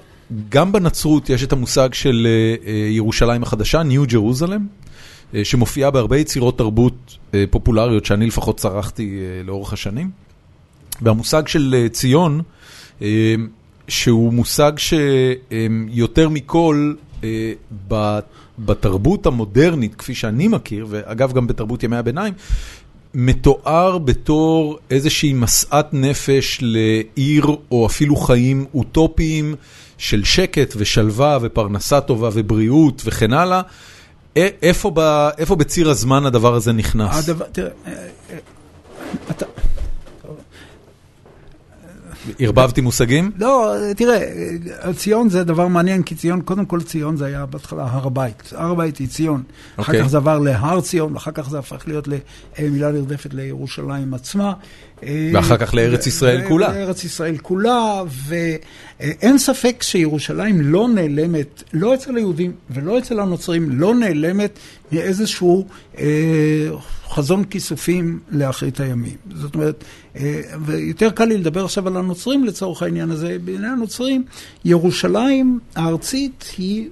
גם 0.49 0.73
בנצרות 0.73 1.31
יש 1.31 1.43
את 1.43 1.53
המושג 1.53 1.95
של 1.95 2.27
uh, 2.65 2.69
ירושלים 2.91 3.43
החדשה, 3.43 3.83
ניו 3.83 4.07
ג'רוזלם. 4.07 4.67
אה, 5.35 5.45
שמופיעה 5.45 5.91
בהרבה 5.91 6.19
יצירות 6.19 6.59
תרבות 6.59 7.17
אה, 7.35 7.45
פופולריות 7.51 8.05
שאני 8.05 8.27
לפחות 8.27 8.57
צרכתי 8.57 9.21
אה, 9.21 9.43
לאורך 9.43 9.73
השנים. 9.73 10.11
והמושג 11.03 11.49
של 11.49 11.75
אה, 11.79 11.89
ציון, 11.89 12.43
אה, 13.03 13.35
שהוא 13.89 14.33
מושג 14.33 14.73
שיותר 14.77 16.29
מכל 16.29 16.95
אה, 17.25 17.53
בתרבות 18.59 19.27
המודרנית, 19.27 19.95
כפי 19.95 20.15
שאני 20.15 20.49
מכיר, 20.49 20.87
ואגב 20.91 21.33
גם 21.33 21.47
בתרבות 21.47 21.83
ימי 21.83 21.97
הביניים, 21.97 22.35
מתואר 23.15 23.99
בתור 23.99 24.79
איזושהי 24.91 25.33
משאת 25.33 25.87
נפש 25.95 26.59
לעיר 26.63 27.47
או 27.71 27.87
אפילו 27.87 28.17
חיים 28.17 28.65
אוטופיים 28.75 29.55
של 29.99 30.25
שקט 30.25 30.75
ושלווה 30.77 31.39
ופרנסה 31.43 32.01
טובה 32.01 32.29
ובריאות 32.33 33.03
וכן 33.05 33.33
הלאה. 33.33 33.63
איפה, 34.37 34.91
ב, 34.95 35.29
איפה 35.39 35.57
בציר 35.57 35.91
הזמן 35.91 36.27
הדבר 36.27 36.55
הזה 36.55 36.73
נכנס? 36.73 37.29
הדבר, 37.29 37.45
תראה, 37.53 37.71
אה, 37.87 37.93
אה, 38.31 38.39
אתה, 39.31 39.47
ערבבתי 42.39 42.81
מושגים? 42.81 43.31
לא, 43.39 43.75
תראה, 43.97 44.21
ציון 44.97 45.29
זה 45.29 45.45
דבר 45.45 45.69
מעניין, 45.69 46.03
כי 46.03 46.15
ציון, 46.15 46.41
קודם 46.41 46.67
כל 46.67 46.81
ציון 46.83 47.17
זה 47.17 47.27
היה 47.27 47.47
בהתחלה 47.47 47.87
הר 47.91 48.07
הבית. 48.07 48.53
הר 48.57 48.71
הבית 48.71 48.97
היא 48.97 49.09
ציון. 49.09 49.43
אחר 49.77 49.93
אוקיי. 49.93 50.03
כך 50.03 50.09
זה 50.09 50.17
עבר 50.17 50.39
להר 50.39 50.81
ציון, 50.81 51.13
ואחר 51.15 51.31
כך 51.31 51.51
זה 51.51 51.59
הפך 51.59 51.85
להיות 51.87 52.09
למילה 52.59 52.93
נרדפת 52.93 53.35
לירושלים 53.35 54.15
עצמה. 54.15 54.53
ואחר 55.33 55.57
כך 55.57 55.75
לארץ 55.75 56.07
ישראל 56.07 56.49
כולה. 56.49 56.69
לארץ 56.69 57.05
ישראל 57.05 57.39
כולה, 57.39 58.03
ואין 58.27 59.39
ספק 59.39 59.83
שירושלים 59.83 60.61
לא 60.61 60.89
נעלמת, 60.89 61.63
לא 61.73 61.95
אצל 61.95 62.17
היהודים 62.17 62.53
ולא 62.71 62.99
אצל 62.99 63.21
הנוצרים, 63.21 63.71
לא 63.71 63.95
נעלמת 63.95 64.59
מאיזשהו 64.93 65.67
אה, 65.99 66.05
חזון 67.09 67.45
כיסופים 67.45 68.19
לאחרית 68.31 68.81
הימים. 68.81 69.17
זאת 69.35 69.55
אומרת, 69.55 69.85
אה, 70.17 70.41
ויותר 70.65 71.11
קל 71.11 71.25
לי 71.25 71.39
לדבר 71.39 71.65
עכשיו 71.65 71.89
על 71.89 71.97
הנוצרים 71.97 72.45
לצורך 72.45 72.83
העניין 72.83 73.11
הזה. 73.11 73.37
בעיני 73.45 73.67
הנוצרים, 73.67 74.25
ירושלים 74.65 75.59
הארצית 75.77 76.45
היא 76.59 76.89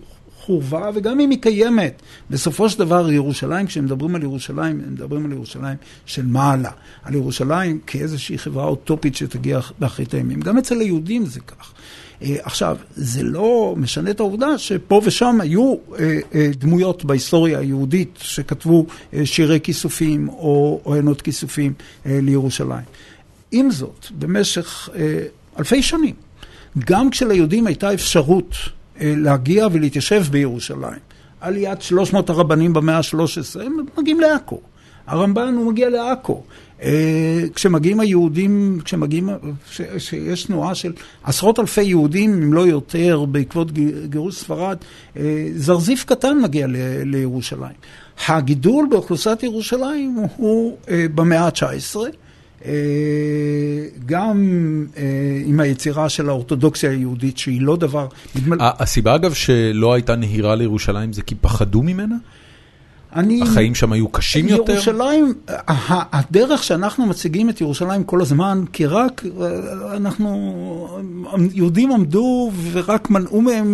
חורבה, 0.46 0.90
וגם 0.94 1.20
אם 1.20 1.30
היא 1.30 1.42
קיימת, 1.42 2.02
בסופו 2.30 2.70
של 2.70 2.78
דבר 2.78 3.12
ירושלים, 3.12 3.66
כשמדברים 3.66 4.14
על 4.14 4.22
ירושלים, 4.22 4.80
הם 4.86 4.92
מדברים 4.92 5.26
על 5.26 5.32
ירושלים 5.32 5.76
של 6.06 6.26
מעלה. 6.26 6.70
על 7.02 7.14
ירושלים 7.14 7.78
כאיזושהי 7.86 8.38
חברה 8.38 8.64
אוטופית 8.64 9.16
שתגיע 9.16 9.60
באחרית 9.78 10.14
הימים. 10.14 10.40
גם 10.40 10.58
אצל 10.58 10.80
היהודים 10.80 11.26
זה 11.26 11.40
כך. 11.40 11.72
אה, 12.22 12.36
עכשיו, 12.42 12.76
זה 12.94 13.22
לא 13.22 13.74
משנה 13.76 14.10
את 14.10 14.20
העובדה 14.20 14.58
שפה 14.58 15.00
ושם 15.04 15.40
היו 15.40 15.74
אה, 15.98 16.18
אה, 16.34 16.50
דמויות 16.58 17.04
בהיסטוריה 17.04 17.58
היהודית 17.58 18.18
שכתבו 18.22 18.86
שירי 19.24 19.60
כיסופים 19.60 20.28
או 20.28 20.80
עיינות 20.92 21.22
כיסופים 21.22 21.72
לירושלים. 22.04 22.84
עם 23.52 23.70
זאת, 23.70 24.06
במשך 24.18 24.88
אלפי 25.58 25.82
שנים, 25.82 26.14
גם 26.78 27.10
כשליהודים 27.10 27.66
הייתה 27.66 27.94
אפשרות 27.94 28.54
להגיע 29.00 29.66
ולהתיישב 29.72 30.22
בירושלים, 30.30 30.98
עליית 31.40 31.82
300 31.82 32.30
הרבנים 32.30 32.72
במאה 32.72 32.96
ה-13, 32.96 33.60
הם 33.64 33.76
מגיעים 33.98 34.20
לעכו. 34.20 34.60
הרמב"ן 35.06 35.54
הוא 35.54 35.72
מגיע 35.72 35.88
לעכו. 35.90 36.42
אה, 36.82 37.42
כשמגיעים 37.54 38.00
היהודים, 38.00 38.80
כשמגיעים, 38.84 39.28
ש- 39.70 39.80
שיש 39.98 40.44
תנועה 40.44 40.74
של 40.74 40.92
עשרות 41.24 41.58
אלפי 41.58 41.82
יהודים, 41.82 42.32
אם 42.42 42.52
לא 42.52 42.66
יותר, 42.66 43.24
בעקבות 43.28 43.68
גירוש 44.08 44.34
ספרד, 44.36 44.76
אה, 45.16 45.48
זרזיף 45.56 46.04
קטן 46.04 46.38
מגיע 46.42 46.66
ל- 46.66 46.76
לירושלים. 47.04 47.74
הגידול 48.28 48.86
באוכלוסיית 48.90 49.42
ירושלים 49.42 50.16
הוא, 50.36 50.76
אה, 50.90 51.06
במאה 51.14 51.40
ה-19. 51.46 51.96
אה, 52.64 52.72
גם 54.06 54.86
אה, 54.96 55.02
עם 55.44 55.60
היצירה 55.60 56.08
של 56.08 56.28
האורתודוקסיה 56.28 56.90
היהודית, 56.90 57.38
שהיא 57.38 57.60
לא 57.60 57.76
דבר... 57.76 58.08
הסיבה 58.60 59.14
אגב 59.14 59.32
שלא 59.32 59.92
הייתה 59.94 60.16
נהירה 60.16 60.54
לירושלים 60.54 61.12
זה 61.12 61.22
כי 61.22 61.34
פחדו 61.34 61.82
ממנה? 61.82 62.16
אני... 63.16 63.42
החיים 63.42 63.74
שם 63.74 63.92
היו 63.92 64.08
קשים 64.08 64.48
יותר? 64.48 64.72
ירושלים, 64.72 65.34
ה- 65.68 66.18
הדרך 66.18 66.62
שאנחנו 66.62 67.06
מציגים 67.06 67.50
את 67.50 67.60
ירושלים 67.60 68.04
כל 68.04 68.20
הזמן, 68.20 68.64
כי 68.72 68.86
רק 68.86 69.24
אה, 69.40 69.96
אנחנו, 69.96 70.28
יהודים 71.54 71.92
עמדו 71.92 72.50
ורק 72.72 73.10
מנעו 73.10 73.42
מהם 73.42 73.66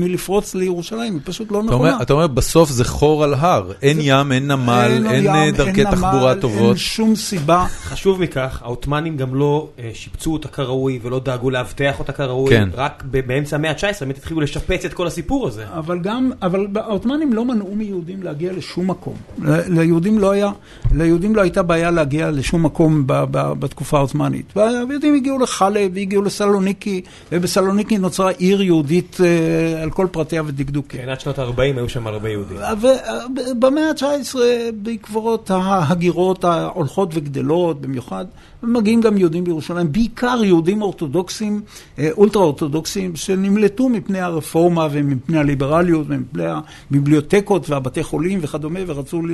מלפרוץ 0.00 0.54
לירושלים, 0.54 1.12
היא 1.12 1.20
פשוט 1.24 1.52
לא 1.52 1.58
אתה 1.58 1.66
נכונה. 1.66 1.90
אומר, 1.92 2.02
אתה 2.02 2.12
אומר 2.12 2.26
בסוף 2.26 2.70
זה 2.70 2.84
חור 2.84 3.24
על 3.24 3.34
הר, 3.34 3.72
אין 3.82 3.98
ים, 4.00 4.32
אין 4.32 4.52
נמל, 4.52 5.06
אין 5.10 5.26
אה, 5.28 5.46
ים, 5.46 5.54
דרכי 5.54 5.84
נמל, 5.84 5.90
תחבורה 5.90 6.34
טובות. 6.34 6.68
אין 6.68 6.76
שום 6.76 7.16
סיבה. 7.16 7.66
חשוב 7.84 8.20
מכך, 8.20 8.62
העות'מאנים 8.62 9.16
גם 9.16 9.34
לא 9.34 9.68
אה, 9.78 9.90
שיפצו 9.94 10.32
אותה 10.32 10.48
כראוי 10.48 10.98
ולא 11.02 11.20
דאגו 11.20 11.50
לאבטח 11.50 11.98
אותה 11.98 12.12
כראוי, 12.12 12.50
כן. 12.50 12.68
רק 12.74 13.04
באמצע 13.26 13.56
המאה 13.56 13.70
ה-19 13.70 13.84
באמת 14.00 14.16
התחילו 14.16 14.40
לשפץ 14.40 14.84
את 14.84 14.94
כל 14.94 15.06
הסיפור 15.06 15.46
הזה. 15.46 15.64
אבל 15.68 15.98
גם, 15.98 16.30
אבל 16.42 16.66
העות'מאנים 16.76 17.32
לא 17.32 17.44
מנעו 17.44 17.74
מיהודים 17.74 18.22
להגיע 18.22 18.52
לשום 18.52 18.73
מקום. 18.82 19.14
ל- 19.42 19.78
ליהודים 19.80 20.18
לא 20.18 20.30
היה, 20.30 20.50
ליהודים 20.92 21.36
לא 21.36 21.40
הייתה 21.42 21.62
בעיה 21.62 21.90
להגיע 21.90 22.30
לשום 22.30 22.62
מקום 22.62 23.06
ב, 23.06 23.12
ב, 23.30 23.52
בתקופה 23.52 23.96
העות'מאנית. 23.98 24.52
והיהודים 24.56 25.14
הגיעו 25.14 25.38
לחלב, 25.38 25.90
והגיעו 25.94 26.22
לסלוניקי, 26.22 27.02
ובסלוניקי 27.32 27.98
נוצרה 27.98 28.30
עיר 28.30 28.62
יהודית 28.62 29.18
אה, 29.24 29.82
על 29.82 29.90
כל 29.90 30.06
פרטיה 30.10 30.42
ודקדוקיה. 30.46 31.02
כן, 31.02 31.08
עד 31.08 31.20
שנות 31.20 31.38
ה-40 31.38 31.60
היו 31.60 31.88
שם 31.88 32.06
הרבה 32.06 32.28
יהודים. 32.28 32.56
ובמאה 32.80 33.88
ה-19, 33.90 34.36
בעקבות 34.82 35.50
ההגירות 35.50 36.44
ההולכות 36.44 37.10
וגדלות 37.14 37.80
במיוחד, 37.80 38.24
מגיעים 38.62 39.00
גם 39.00 39.18
יהודים 39.18 39.44
בירושלים, 39.44 39.92
בעיקר 39.92 40.40
יהודים 40.44 40.82
אורתודוקסים, 40.82 41.60
אה, 41.98 42.08
אולטרה 42.12 42.42
אורתודוקסים, 42.42 43.16
שנמלטו 43.16 43.88
מפני 43.88 44.20
הרפורמה 44.20 44.88
ומפני 44.90 45.38
הליברליות 45.38 46.06
ומפני 46.08 46.44
הביבליותקות 46.90 47.70
והבתי 47.70 48.02
חולים 48.02 48.38
וכדומה, 48.42 48.63
ורצו 48.86 49.22
ל- 49.22 49.30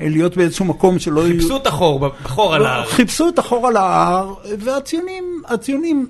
אה, 0.00 0.08
להיות 0.08 0.36
באיזשהו 0.36 0.64
מקום 0.64 0.98
שלא 0.98 1.20
יהיו... 1.20 1.40
חיפשו 1.40 1.56
את 1.56 1.66
החור, 1.66 2.08
בחור 2.24 2.54
על 2.54 2.66
ה... 2.66 2.82
חיפשו 2.86 3.28
את 3.28 3.38
החור 3.38 3.66
על 3.68 3.76
ההר, 3.76 4.34
והציונים, 4.58 5.42
הציונים, 5.48 6.06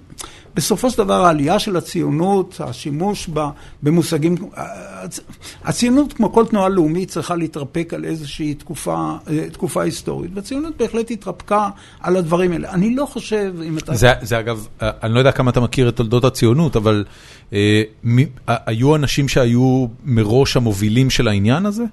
בסופו 0.55 0.91
של 0.91 0.99
דבר 0.99 1.25
העלייה 1.25 1.59
של 1.59 1.77
הציונות, 1.77 2.61
השימוש 2.65 3.29
בה 3.29 3.51
במושגים, 3.83 4.35
הצ- 4.55 5.21
הציונות 5.65 6.13
כמו 6.13 6.33
כל 6.33 6.47
תנועה 6.47 6.69
לאומית 6.69 7.09
צריכה 7.09 7.37
להתרפק 7.37 7.95
על 7.95 8.05
איזושהי 8.05 8.55
תקופה, 8.55 9.13
אה, 9.31 9.51
תקופה 9.53 9.83
היסטורית, 9.83 10.31
והציונות 10.35 10.77
בהחלט 10.77 11.11
התרפקה 11.11 11.69
על 12.01 12.17
הדברים 12.17 12.53
האלה. 12.53 12.71
אני 12.71 12.95
לא 12.95 13.07
חושב, 13.07 13.55
אם 13.65 13.79
אתה... 13.79 13.95
זה, 13.95 14.13
זה 14.23 14.39
אגב, 14.39 14.67
אה, 14.83 14.91
אני 15.03 15.15
לא 15.15 15.19
יודע 15.19 15.33
כמה 15.33 15.51
אתה 15.51 15.61
מכיר 15.61 15.89
את 15.89 15.97
תולדות 15.97 16.25
הציונות, 16.25 16.77
אבל 16.77 17.05
אה, 17.53 17.83
מי, 18.05 18.27
היו 18.47 18.97
אנשים 18.97 19.29
שהיו 19.29 19.87
מראש 20.05 20.57
המובילים 20.57 21.11
של 21.11 21.29
העניין 21.29 21.67
הזה? 21.67 21.85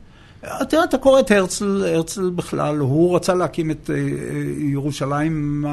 תראה, 0.70 0.84
אתה 0.84 0.98
קורא 0.98 1.20
את 1.20 1.32
הרצל, 1.32 1.84
הרצל 1.88 2.30
בכלל, 2.30 2.78
הוא 2.78 3.16
רצה 3.16 3.34
להקים 3.34 3.72
את 3.72 3.90
אה, 3.90 3.96
ירושלים. 4.58 5.66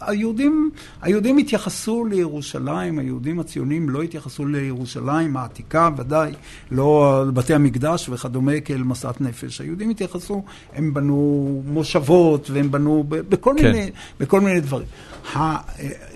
היהודים, 0.00 0.70
היהודים 1.02 1.38
התייחסו 1.38 2.04
לירושלים, 2.04 2.98
היהודים 2.98 3.40
הציונים 3.40 3.88
לא 3.88 4.02
התייחסו 4.02 4.46
לירושלים 4.46 5.36
העתיקה, 5.36 5.88
ודאי, 5.96 6.32
לא 6.70 7.24
לבתי 7.28 7.54
המקדש 7.54 8.08
וכדומה 8.08 8.60
כאל 8.60 8.82
משאת 8.82 9.20
נפש. 9.20 9.60
היהודים 9.60 9.90
התייחסו, 9.90 10.42
הם 10.74 10.94
בנו 10.94 11.62
מושבות 11.66 12.50
והם 12.50 12.70
בנו 12.70 13.04
בכל, 13.08 13.54
כן. 13.58 13.72
מיני, 13.72 13.90
בכל 14.20 14.40
מיני 14.40 14.60
דברים. 14.60 14.86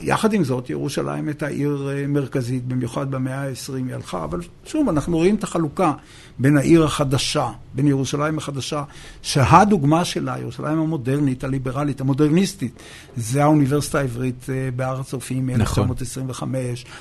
יחד 0.01 0.33
עם 0.33 0.45
זאת, 0.45 0.71
ירושלים 0.71 1.29
הייתה 1.29 1.47
עיר 1.47 1.91
אה, 1.93 2.07
מרכזית, 2.07 2.65
במיוחד 2.65 3.11
במאה 3.11 3.43
ה-20 3.43 3.75
היא 3.75 3.95
הלכה, 3.95 4.25
אבל 4.25 4.41
שוב, 4.65 4.89
אנחנו 4.89 5.17
רואים 5.17 5.35
את 5.35 5.45
החלוקה 5.45 5.93
בין 6.39 6.57
העיר 6.57 6.85
החדשה, 6.85 7.51
בין 7.75 7.87
ירושלים 7.87 8.39
החדשה, 8.39 8.83
שהדוגמה 9.23 10.05
שלה, 10.05 10.39
ירושלים 10.41 10.79
המודרנית, 10.79 11.45
הליברלית, 11.45 12.01
המודרניסטית, 12.01 12.83
זה 13.17 13.43
האוניברסיטה 13.45 13.99
העברית 13.99 14.47
אה, 14.49 14.69
בהר 14.77 15.01
הצופים 15.01 15.47
מ-1925, 15.47 16.31
נכון. 16.31 16.49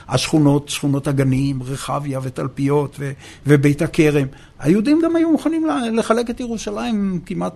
השכונות, 0.08 0.70
שכונות 0.70 1.08
הגנים, 1.08 1.64
רחביה 1.64 2.20
ותלפיות 2.24 2.95
ו- 2.99 3.12
ובית 3.47 3.82
הכרם. 3.82 4.28
היהודים 4.60 4.99
גם 5.04 5.16
היו 5.16 5.32
מוכנים 5.32 5.68
לחלק 5.93 6.30
את 6.30 6.39
ירושלים 6.39 7.20
כמעט 7.26 7.54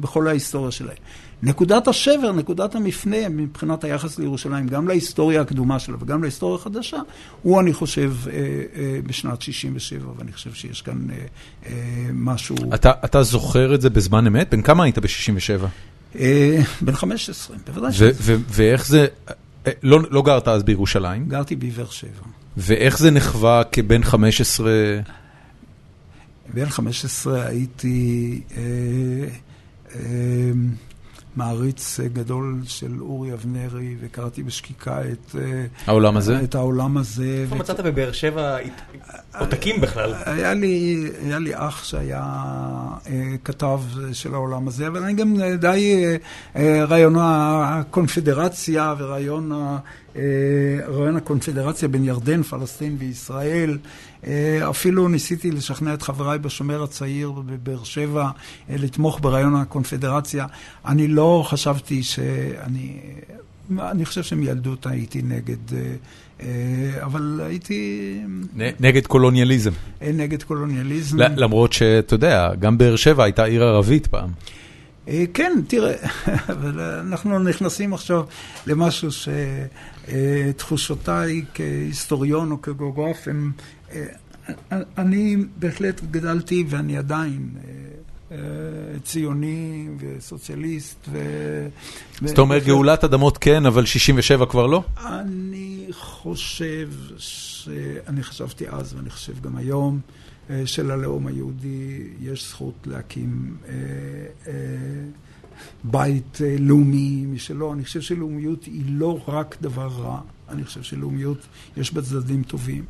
בכל 0.00 0.28
ההיסטוריה 0.28 0.70
שלהם. 0.70 0.96
נקודת 1.42 1.88
השבר, 1.88 2.32
נקודת 2.32 2.74
המפנה 2.74 3.28
מבחינת 3.28 3.84
היחס 3.84 4.18
לירושלים, 4.18 4.66
גם 4.66 4.88
להיסטוריה 4.88 5.40
הקדומה 5.40 5.78
שלה 5.78 5.96
וגם 6.00 6.22
להיסטוריה 6.22 6.60
החדשה, 6.60 6.98
הוא, 7.42 7.60
אני 7.60 7.72
חושב, 7.72 8.12
אה, 8.26 8.32
אה, 8.32 8.98
בשנת 9.06 9.42
67', 9.42 10.12
ואני 10.18 10.32
חושב 10.32 10.54
שיש 10.54 10.82
כאן 10.82 11.06
אה, 11.66 11.72
משהו... 12.12 12.56
אתה, 12.74 12.92
אתה 13.04 13.22
זוכר 13.22 13.74
את 13.74 13.80
זה 13.80 13.90
בזמן 13.90 14.26
אמת? 14.26 14.50
בן 14.50 14.62
כמה 14.62 14.84
היית 14.84 14.98
ב-67'? 14.98 16.18
בן 16.80 16.94
15, 16.94 17.56
בוודאי 17.66 17.92
שזה. 17.92 18.36
ואיך 18.48 18.86
זה... 18.86 19.06
לא, 19.82 19.98
לא 20.10 20.22
גרת 20.22 20.48
אז 20.48 20.62
בירושלים? 20.62 21.28
גרתי 21.28 21.56
בבאר 21.56 21.90
שבע. 21.90 22.26
ואיך 22.56 22.98
זה 22.98 23.10
נחווה 23.10 23.62
כבן 23.72 24.04
15? 24.04 24.70
בן 26.54 26.68
15 26.68 27.46
הייתי... 27.46 28.40
אה, 28.56 28.62
אה, 29.94 30.00
מעריץ 31.36 32.00
אה, 32.00 32.08
גדול 32.08 32.60
של 32.66 33.00
אורי 33.00 33.32
אבנרי, 33.32 33.94
וקראתי 34.00 34.42
בשקיקה 34.42 35.00
את... 35.00 35.36
אה, 35.38 35.64
העולם 35.86 36.16
הזה? 36.16 36.40
את 36.40 36.54
העולם 36.54 36.96
הזה. 36.96 37.40
איפה 37.42 37.54
מצאת 37.54 37.80
בבאר 37.80 38.12
שבע 38.12 38.56
עותקים 39.38 39.80
בכלל? 39.80 40.14
היה 40.26 40.54
לי, 40.54 41.06
היה 41.24 41.38
לי 41.38 41.50
אח 41.54 41.84
שהיה 41.84 42.22
אה, 43.06 43.34
כתב 43.44 43.80
של 44.12 44.34
העולם 44.34 44.68
הזה, 44.68 44.86
אבל 44.86 45.02
אני 45.02 45.12
גם 45.12 45.36
די 45.60 46.04
רעיון 46.88 47.14
הקונפדרציה 47.18 48.94
ורעיון 48.98 49.52
רעיון 50.88 51.16
הקונפדרציה 51.16 51.88
בין 51.88 52.04
ירדן, 52.04 52.42
פלסטין 52.42 52.96
וישראל. 52.98 53.78
אפילו 54.70 55.08
ניסיתי 55.08 55.50
לשכנע 55.50 55.94
את 55.94 56.02
חבריי 56.02 56.38
בשומר 56.38 56.82
הצעיר 56.82 57.30
בבאר 57.30 57.84
שבע 57.84 58.30
אה, 58.70 58.76
לתמוך 58.78 59.18
ברעיון 59.22 59.56
הקונפדרציה. 59.56 60.46
אני 60.86 61.08
לא 61.08 61.44
חשבתי 61.46 62.02
שאני... 62.02 62.96
אני 63.78 64.04
חושב 64.04 64.22
שמילדות 64.22 64.86
הייתי 64.86 65.22
נגד, 65.22 65.72
אה, 65.72 65.94
אה, 66.42 66.46
אבל 67.02 67.40
הייתי... 67.44 68.20
נגד 68.80 69.06
קולוניאליזם. 69.06 69.70
נגד 70.14 70.42
קולוניאליזם. 70.42 71.18
למרות 71.36 71.72
שאתה 71.72 72.14
יודע, 72.14 72.50
גם 72.58 72.78
באר 72.78 72.96
שבע 72.96 73.24
הייתה 73.24 73.44
עיר 73.44 73.64
ערבית 73.64 74.06
פעם. 74.06 74.30
כן, 75.34 75.52
תראה, 75.66 75.94
אנחנו 77.08 77.38
נכנסים 77.38 77.94
עכשיו 77.94 78.24
למשהו 78.66 79.08
שתחושותיי 80.06 81.42
כהיסטוריון 81.54 82.50
או 82.50 82.62
כגיאוגרף 82.62 83.28
הם 83.28 83.52
אני 84.98 85.36
בהחלט 85.58 86.00
גדלתי 86.10 86.64
ואני 86.68 86.98
עדיין 86.98 87.48
אה, 87.56 87.70
אה, 88.32 88.38
ציוני 89.04 89.88
וסוציאליסט. 89.98 91.08
ו... 91.08 91.18
אז 92.22 92.30
אתה 92.30 92.40
אומר 92.40 92.58
גאולת 92.58 93.04
אדמות 93.04 93.38
כן, 93.38 93.66
אבל 93.66 93.84
67 93.84 94.46
כבר 94.46 94.66
לא? 94.66 94.82
אני 95.06 95.86
חושב, 95.90 96.90
ש... 97.18 97.68
אני 98.06 98.22
חשבתי 98.22 98.68
אז 98.68 98.94
ואני 98.94 99.10
חושב 99.10 99.40
גם 99.40 99.56
היום, 99.56 100.00
אה, 100.50 100.62
שללאום 100.66 101.26
היהודי 101.26 102.02
יש 102.20 102.48
זכות 102.48 102.86
להקים 102.86 103.56
בית 105.84 106.38
לאומי 106.58 107.24
משלו. 107.26 107.72
אני 107.72 107.84
חושב 107.84 108.00
שלאומיות 108.00 108.64
היא 108.64 108.82
לא 108.88 109.20
רק 109.28 109.56
דבר 109.60 109.86
רע, 109.86 110.20
אני 110.48 110.64
חושב 110.64 110.82
שלאומיות 110.82 111.38
יש 111.76 111.94
בה 111.94 112.02
צדדים 112.02 112.42
טובים. 112.42 112.84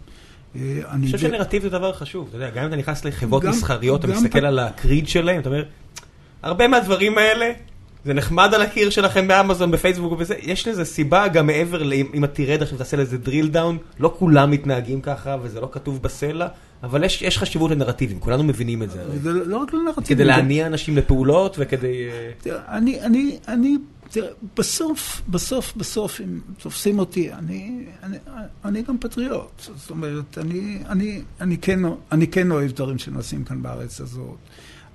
אה, 0.57 0.81
אני 0.91 1.07
חושב 1.07 1.19
שנרטיב 1.19 1.63
זה 1.63 1.69
דבר 1.69 1.93
חשוב, 1.93 2.27
אתה 2.29 2.37
יודע, 2.37 2.51
גם 2.51 2.63
אם 2.63 2.69
אתה 2.69 2.77
נכנס 2.77 3.05
לחברות 3.05 3.45
מסחריות, 3.45 4.05
אתה 4.05 4.13
מסתכל 4.13 4.47
על 4.47 4.59
הקריד 4.59 5.09
שלהם, 5.09 5.41
אתה 5.41 5.49
אומר, 5.49 5.65
הרבה 6.43 6.69
מהדברים 6.69 7.19
האלה, 7.19 7.53
זה 8.05 8.15
נחמד 8.15 8.55
על 8.55 8.63
הקיר 8.63 8.91
שלכם 8.91 9.29
באמזון, 9.29 9.71
בפייסבוק 9.71 10.15
וזה, 10.19 10.35
יש 10.43 10.69
לזה 10.69 10.85
סיבה 10.85 11.29
גם 11.29 11.47
מעבר 11.47 11.93
אם 11.93 12.25
את 12.25 12.35
תרד 12.35 12.63
עכשיו 12.63 12.79
תעשה 12.79 12.97
לזה 12.97 13.17
drill 13.25 13.55
down, 13.55 14.01
לא 14.01 14.15
כולם 14.19 14.51
מתנהגים 14.51 15.01
ככה 15.01 15.37
וזה 15.43 15.61
לא 15.61 15.69
כתוב 15.73 16.03
בסלע, 16.03 16.47
אבל 16.83 17.05
יש 17.05 17.39
חשיבות 17.39 17.71
לנרטיבים, 17.71 18.21
כולנו 18.21 18.45
מבינים 18.45 18.83
את 18.83 18.91
זה. 18.91 19.03
זה 19.23 19.33
לא 19.33 19.57
רק 19.57 19.75
לנרטיבים. 19.75 20.05
כדי 20.05 20.25
להניע 20.25 20.67
אנשים 20.67 20.97
לפעולות 20.97 21.57
וכדי... 21.59 22.09
אה, 22.47 22.79
אני 23.49 23.77
תראה, 24.15 24.29
בסוף, 24.57 25.23
בסוף, 25.29 25.77
בסוף, 25.77 26.21
אם 26.21 26.41
תופסים 26.59 26.99
אותי, 26.99 27.33
אני, 27.33 27.87
אני, 28.03 28.17
אני 28.65 28.83
גם 28.83 28.99
פטריוט. 28.99 29.63
זאת 29.77 29.91
אומרת, 29.91 30.39
אני, 30.39 30.83
אני, 30.89 31.23
אני, 31.41 31.59
כן, 31.59 31.81
אני 32.13 32.27
כן 32.27 32.51
אוהב 32.51 32.73
דברים 32.73 32.99
שנעשים 32.99 33.45
כאן 33.45 33.63
בארץ 33.63 34.01
הזאת. 34.01 34.37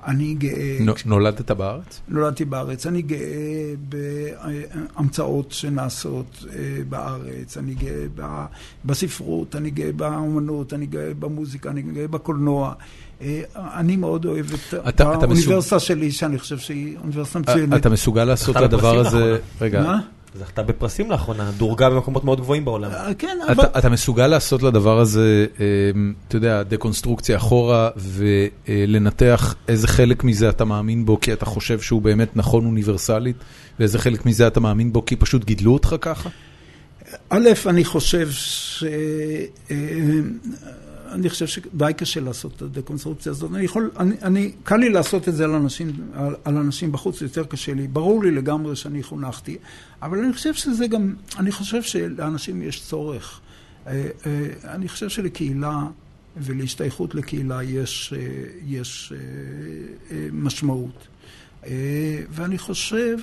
אני 0.06 0.34
גאה... 0.34 0.78
נולדת 1.06 1.52
בארץ? 1.52 2.02
נולדתי 2.08 2.46
בארץ. 2.46 2.86
אני 2.86 3.02
גאה 3.02 3.74
בהמצאות 3.90 5.52
שנעשות 5.52 6.46
אה, 6.54 6.84
בארץ, 6.90 7.58
אני 7.58 7.74
גאה 7.74 8.46
בספרות, 8.86 9.56
אני 9.56 9.70
גאה 9.70 9.92
באומנות, 9.92 10.74
אני 10.74 10.86
גאה 10.86 11.14
במוזיקה, 11.14 11.70
אני 11.70 11.82
גאה 11.82 12.08
בקולנוע. 12.08 12.74
אה, 13.22 13.42
אני 13.56 13.96
מאוד 13.96 14.26
אוהב 14.26 14.46
את 14.90 15.02
האוניברסיטה 15.02 15.80
שלי, 15.80 16.12
שאני 16.12 16.40
חושב 16.40 16.58
שהיא 16.58 16.98
אוניברסיטה 16.98 17.40
מצוינת. 17.40 17.82
אתה 17.82 17.90
מסוגל 17.90 18.24
לעשות 18.24 18.58
את 18.58 18.62
הדבר 18.62 19.00
הזה... 19.00 19.38
רגע. 19.62 19.82
מה? 19.82 20.00
זכתה 20.36 20.64
בפרסים 20.64 21.12
לאחרונה, 21.12 21.52
דורגה 21.58 21.90
במקומות 21.90 22.24
מאוד 22.24 22.40
גבוהים 22.42 22.66
בעולם. 22.66 22.92
אה, 22.92 23.14
כן, 23.14 23.38
אבל... 23.52 23.64
אתה 23.78 23.90
מסוגל 23.90 24.28
לעשות 24.28 24.64
לדבר 24.64 25.00
הזה, 25.00 25.46
אה, 25.60 25.66
אתה 26.28 26.36
יודע, 26.36 26.64
דקונסטרוקציה 26.64 27.38
אחורה, 27.38 27.90
ולנתח 27.98 29.56
איזה 29.68 29.88
חלק 29.88 30.24
מזה 30.24 30.50
אתה 30.50 30.66
מאמין 30.66 31.06
בו 31.06 31.20
כי 31.20 31.34
אתה 31.34 31.46
חושב 31.46 31.80
שהוא 31.80 32.02
באמת 32.02 32.38
נכון 32.38 32.66
אוניברסלית, 32.66 33.36
ואיזה 33.80 34.00
חלק 34.00 34.26
מזה 34.26 34.48
אתה 34.48 34.60
מאמין 34.60 34.94
בו 34.94 35.06
כי 35.06 35.16
פשוט 35.16 35.46
גידלו 35.46 35.74
אותך 35.74 35.96
ככה? 36.02 36.30
א', 37.30 37.50
אני 37.66 37.86
חושב 37.86 38.32
ש... 38.32 38.84
אני 41.12 41.30
חושב 41.30 41.48
שדי 41.48 41.92
קשה 41.98 42.20
לעשות 42.20 42.56
את 42.56 42.62
הדקונסטרוקציה 42.62 43.32
הזאת. 43.32 43.52
אני 43.54 43.66
יכול, 43.66 43.92
אני, 43.98 44.16
אני, 44.22 44.52
קל 44.64 44.76
לי 44.76 44.90
לעשות 44.90 45.30
את 45.30 45.36
זה 45.36 45.44
על 45.44 45.52
אנשים, 45.52 45.92
על, 46.14 46.36
על 46.44 46.58
אנשים 46.58 46.92
בחוץ, 46.92 47.22
יותר 47.22 47.44
קשה 47.44 47.74
לי. 47.74 47.88
ברור 47.88 48.24
לי 48.24 48.32
לגמרי 48.32 48.76
שאני 48.76 49.04
חונכתי, 49.04 49.58
אבל 50.02 50.20
אני 50.20 50.34
חושב 50.34 50.54
שזה 50.54 50.88
גם, 50.88 51.14
אני 51.38 51.52
חושב 51.52 51.82
שלאנשים 51.82 52.62
יש 52.62 52.82
צורך. 52.82 53.40
אה, 53.88 54.10
אה, 54.26 54.74
אני 54.74 54.88
חושב 54.88 55.10
שלקהילה 55.10 55.84
ולהשתייכות 56.38 57.16
לקהילה 57.16 57.64
יש, 57.64 58.14
אה, 58.18 58.20
יש 58.66 59.14
משמעות. 60.32 61.08
ואני 62.30 62.58
חושב, 62.58 63.18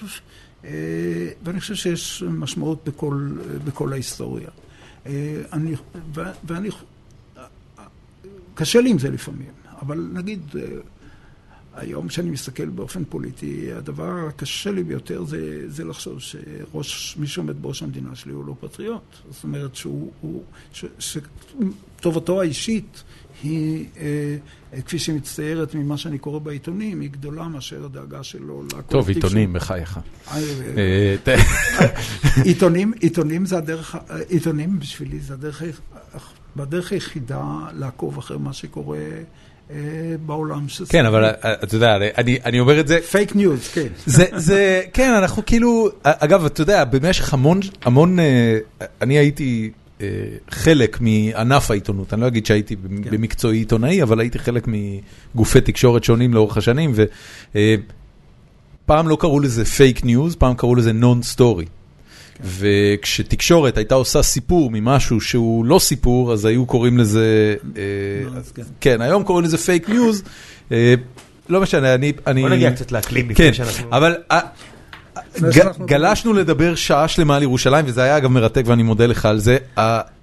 ואני 1.45 1.61
חושב 1.61 1.74
שיש 1.74 2.22
משמעות 2.22 2.84
בכל, 2.84 3.28
בכל 3.64 3.93
ההיסטוריה. 3.93 4.49
אני, 5.53 5.74
ואני 6.47 6.68
קשה 8.57 8.80
לי 8.80 8.90
עם 8.90 8.98
זה 8.98 9.11
לפעמים, 9.11 9.50
אבל 9.82 10.09
נגיד, 10.12 10.40
אה, 10.54 10.62
היום 11.76 12.09
כשאני 12.09 12.30
מסתכל 12.30 12.66
באופן 12.66 13.04
פוליטי, 13.04 13.72
הדבר 13.72 14.26
הקשה 14.28 14.70
לי 14.70 14.82
ביותר 14.82 15.24
זה, 15.24 15.70
זה 15.70 15.84
לחשוב 15.84 16.20
שראש, 16.20 17.16
מי 17.18 17.26
שעומד 17.26 17.62
בראש 17.62 17.82
המדינה 17.82 18.14
שלי 18.14 18.32
הוא 18.32 18.44
לא 18.46 18.54
פטריוט. 18.61 19.16
זאת 19.30 19.44
אומרת 19.44 19.76
שהוא, 19.76 20.11
הוא, 20.20 20.42
ש, 20.72 20.84
שטובתו 20.98 22.40
האישית 22.40 23.02
היא, 23.42 23.86
אה, 23.96 24.80
כפי 24.86 24.98
שהיא 24.98 25.16
מצטיירת 25.16 25.74
ממה 25.74 25.96
שאני 25.96 26.18
קורא 26.18 26.38
בעיתונים, 26.38 27.00
היא 27.00 27.11
גדולה 27.11 27.48
מאשר 27.48 27.84
הדאגה 27.84 28.22
שלו 28.22 28.62
לקולקטיב. 28.62 28.90
טוב, 28.90 29.09
עיתונים, 29.09 29.52
בחייך. 29.52 30.00
אה, 30.30 30.40
אה, 31.26 31.36
עיתונים, 32.44 32.92
עיתונים 33.00 33.46
זה 33.46 33.59
הדרך, 33.59 33.96
עיתונים 34.28 34.78
בשבילי 34.78 35.20
זה 35.20 35.34
הדרך 35.34 35.62
בדרך 36.57 36.92
היחידה 36.92 37.42
לעקוב 37.72 38.18
אחרי 38.18 38.38
מה 38.38 38.52
שקורה 38.52 38.98
אה, 39.70 39.76
בעולם. 40.26 40.68
שזה- 40.68 40.86
כן, 40.92 41.07
אבל 41.07 41.24
אה, 41.24 41.32
אתה 41.62 41.74
יודע, 41.74 41.96
אני- 42.18 42.38
אני 42.44 42.61
אומר 42.61 42.80
את 42.80 42.88
זה, 42.88 42.98
fake 43.11 43.37
news, 43.37 43.68
כן. 43.68 43.86
זה, 44.07 44.24
זה, 44.36 44.82
כן, 44.92 45.11
אנחנו 45.18 45.42
כאילו, 45.46 45.88
אגב, 46.02 46.44
אתה 46.44 46.62
יודע, 46.62 46.84
במשך 46.84 47.34
המון, 47.34 47.61
המון, 47.82 48.18
אה, 48.18 48.59
אני 49.02 49.18
הייתי 49.18 49.70
אה, 50.00 50.07
חלק 50.50 50.98
מענף 51.00 51.70
העיתונות, 51.70 52.14
אני 52.14 52.20
לא 52.20 52.26
אגיד 52.26 52.46
שהייתי 52.46 52.76
במקצועי 53.11 53.59
עיתונאי, 53.59 54.02
אבל 54.02 54.20
הייתי 54.20 54.38
חלק 54.38 54.66
מגופי 55.34 55.61
תקשורת 55.61 56.04
שונים 56.04 56.34
לאורך 56.34 56.57
השנים, 56.57 56.92
ופעם 58.84 59.09
לא 59.09 59.16
קראו 59.20 59.40
לזה 59.40 59.64
fake 59.64 60.05
news, 60.05 60.34
פעם 60.36 60.54
קראו 60.54 60.74
לזה 60.74 60.92
non-story. 60.93 61.64
וכשתקשורת 62.45 63.76
הייתה 63.76 63.95
עושה 63.95 64.22
סיפור 64.22 64.70
ממשהו 64.72 65.20
שהוא 65.20 65.64
לא 65.64 65.78
סיפור, 65.78 66.32
אז 66.32 66.45
היו 66.45 66.66
קוראים 66.66 66.99
לזה, 66.99 67.55
אה, 67.76 67.82
כן. 68.55 68.62
כן, 68.80 69.01
היום 69.01 69.22
קוראים 69.24 69.45
לזה 69.45 69.59
fake 69.59 69.89
news, 69.89 70.22
לא 71.49 71.61
משנה, 71.61 71.95
אני... 71.95 72.12
אני- 72.26 72.41
בוא 72.43 72.49
נגיע 72.51 72.72
קצת 72.72 72.93
לאקלים 72.93 73.34
כן, 73.34 73.45
לפני 73.45 73.55
שאנחנו... 73.55 73.89
אבל 73.97 74.14
אה, 74.30 74.41
לפני 75.37 75.49
ג- 75.49 75.53
שאנחנו- 75.53 75.87
גלשנו 75.87 76.32
לדבר 76.32 76.74
שעה 76.74 77.09
שלמה 77.09 77.37
על 77.37 77.43
ירושלים, 77.43 77.84
וזה 77.89 78.03
היה 78.03 78.16
אגב 78.16 78.30
מרתק 78.30 78.62
ואני 78.66 78.82
מודה 78.82 79.07
לך 79.07 79.26
על 79.26 79.39
זה. 79.39 79.57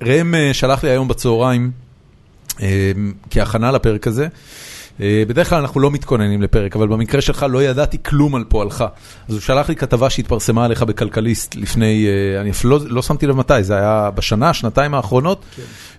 ראם 0.04 0.36
אה, 0.36 0.50
שלח 0.54 0.84
לי 0.84 0.90
היום 0.90 1.08
בצהריים, 1.08 1.72
אה, 2.62 2.92
כהכנה 3.30 3.72
לפרק 3.72 4.08
הזה. 4.08 4.28
אה, 5.02 5.24
בדרך 5.28 5.50
כלל 5.50 5.60
אנחנו 5.60 5.80
לא 5.80 5.92
מתכוננים 5.92 6.42
לפרק, 6.42 6.76
אבל 6.76 6.88
במקרה 6.88 7.22
שלך 7.22 7.46
לא 7.50 7.64
ידעתי 7.64 7.98
כלום 8.04 8.36
על 8.36 8.44
פועלך. 8.44 8.86
אז 9.28 9.34
הוא 9.34 9.42
שלח 9.42 9.70
לי 9.70 9.76
כתבה 9.76 10.10
שהתפרסמה 10.10 10.66
עליך 10.66 10.84
בכלכליסט 10.84 11.56
לפני, 11.56 12.08
אה, 12.08 12.42
אני 12.42 12.52
אפילו 12.52 12.78
לא, 12.80 12.86
לא 12.88 13.02
שמתי 13.02 13.28
לב 13.28 13.36
מתי, 13.36 13.64
זה 13.64 13.76
היה 13.76 14.10
בשנה, 14.16 14.54
שנתיים 14.54 14.94
האחרונות, 14.94 15.46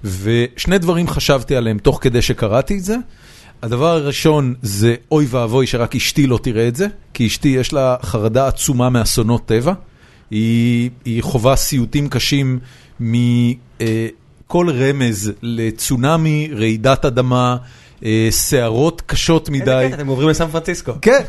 ושני 0.04 0.78
דברים 0.78 1.08
חשבתי 1.08 1.56
עליהם 1.56 1.78
תוך 1.78 1.98
כדי 2.02 2.22
שקראתי 2.22 2.78
את 2.78 2.84
זה. 2.84 2.96
הדבר 3.62 3.86
הראשון 3.86 4.54
זה 4.62 4.94
אוי 5.10 5.26
ואבוי 5.30 5.66
שרק 5.66 5.96
אשתי 5.96 6.26
לא 6.26 6.38
תראה 6.42 6.68
את 6.68 6.76
זה, 6.76 6.86
כי 7.14 7.26
אשתי 7.26 7.48
יש 7.48 7.72
לה 7.72 7.96
חרדה 8.02 8.48
עצומה 8.48 8.90
מאסונות 8.90 9.46
טבע. 9.46 9.72
היא, 10.30 10.90
היא 11.04 11.22
חווה 11.22 11.56
סיוטים 11.56 12.08
קשים 12.08 12.58
מכל 13.00 14.70
רמז 14.70 15.32
לצונאמי, 15.42 16.48
רעידת 16.52 17.04
אדמה, 17.04 17.56
אה, 17.60 17.83
סערות 18.30 19.02
קשות 19.06 19.48
איזה 19.48 19.62
מדי. 19.64 19.90
אתם 19.94 20.06
עוברים 20.06 20.28
לסן 20.28 20.46
פרנסיסקו. 20.46 20.92
כן, 21.02 21.20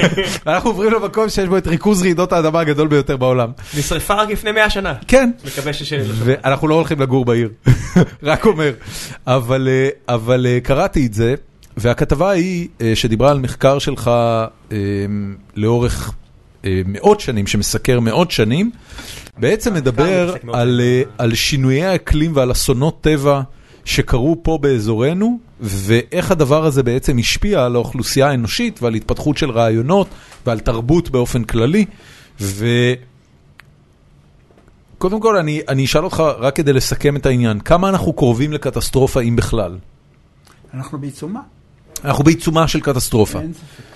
אנחנו 0.46 0.70
עוברים 0.70 0.92
למקום 0.92 1.28
שיש 1.28 1.48
בו 1.48 1.58
את 1.58 1.66
ריכוז 1.66 2.02
רעידות 2.02 2.32
האדמה 2.32 2.60
הגדול 2.60 2.88
ביותר 2.88 3.16
בעולם. 3.16 3.50
נשרפה 3.78 4.14
רק 4.14 4.28
לפני 4.28 4.52
100 4.52 4.70
שנה. 4.70 4.94
כן, 5.08 5.30
מקווה 5.46 5.72
ש... 5.72 5.92
ואנחנו 6.18 6.68
לא 6.68 6.74
הולכים 6.74 7.00
לגור 7.00 7.24
בעיר, 7.24 7.48
רק 8.22 8.46
אומר. 8.46 8.72
אבל, 9.26 9.68
אה, 9.68 10.14
אבל 10.14 10.46
אה, 10.46 10.58
קראתי 10.60 11.06
את 11.06 11.14
זה, 11.14 11.34
והכתבה 11.76 12.30
היא 12.30 12.68
אה, 12.80 12.92
שדיברה 12.94 13.30
על 13.30 13.38
מחקר 13.38 13.78
שלך 13.78 14.10
אה, 14.72 14.76
לאורך 15.56 16.12
אה, 16.64 16.82
מאות 16.86 17.20
שנים, 17.20 17.46
שמסקר 17.46 18.00
מאות 18.00 18.30
שנים, 18.30 18.70
בעצם 19.38 19.74
מדבר 19.74 20.34
אה. 20.54 20.62
על 21.18 21.34
שינויי 21.34 21.84
האקלים 21.84 22.32
ועל 22.34 22.52
אסונות 22.52 23.00
טבע 23.00 23.40
שקרו 23.84 24.36
פה 24.42 24.58
באזורנו, 24.62 25.38
ואיך 25.60 26.30
הדבר 26.30 26.64
הזה 26.64 26.82
בעצם 26.82 27.18
השפיע 27.18 27.64
על 27.64 27.74
האוכלוסייה 27.74 28.28
האנושית 28.30 28.82
ועל 28.82 28.94
התפתחות 28.94 29.36
של 29.36 29.50
רעיונות 29.50 30.08
ועל 30.46 30.60
תרבות 30.60 31.10
באופן 31.10 31.44
כללי. 31.44 31.84
ו... 32.40 32.66
קודם 34.98 35.20
כל, 35.20 35.36
אני, 35.36 35.60
אני 35.68 35.84
אשאל 35.84 36.04
אותך 36.04 36.22
רק 36.38 36.56
כדי 36.56 36.72
לסכם 36.72 37.16
את 37.16 37.26
העניין, 37.26 37.60
כמה 37.60 37.88
אנחנו 37.88 38.12
קרובים 38.12 38.52
לקטסטרופה, 38.52 39.20
אם 39.20 39.36
בכלל? 39.36 39.78
אנחנו 40.74 40.98
בעיצומה. 40.98 41.40
אנחנו 42.04 42.24
בעיצומה 42.24 42.68
של 42.68 42.80
קטסטרופה. 42.80 43.40
אין 43.40 43.52
ספק. 43.52 43.93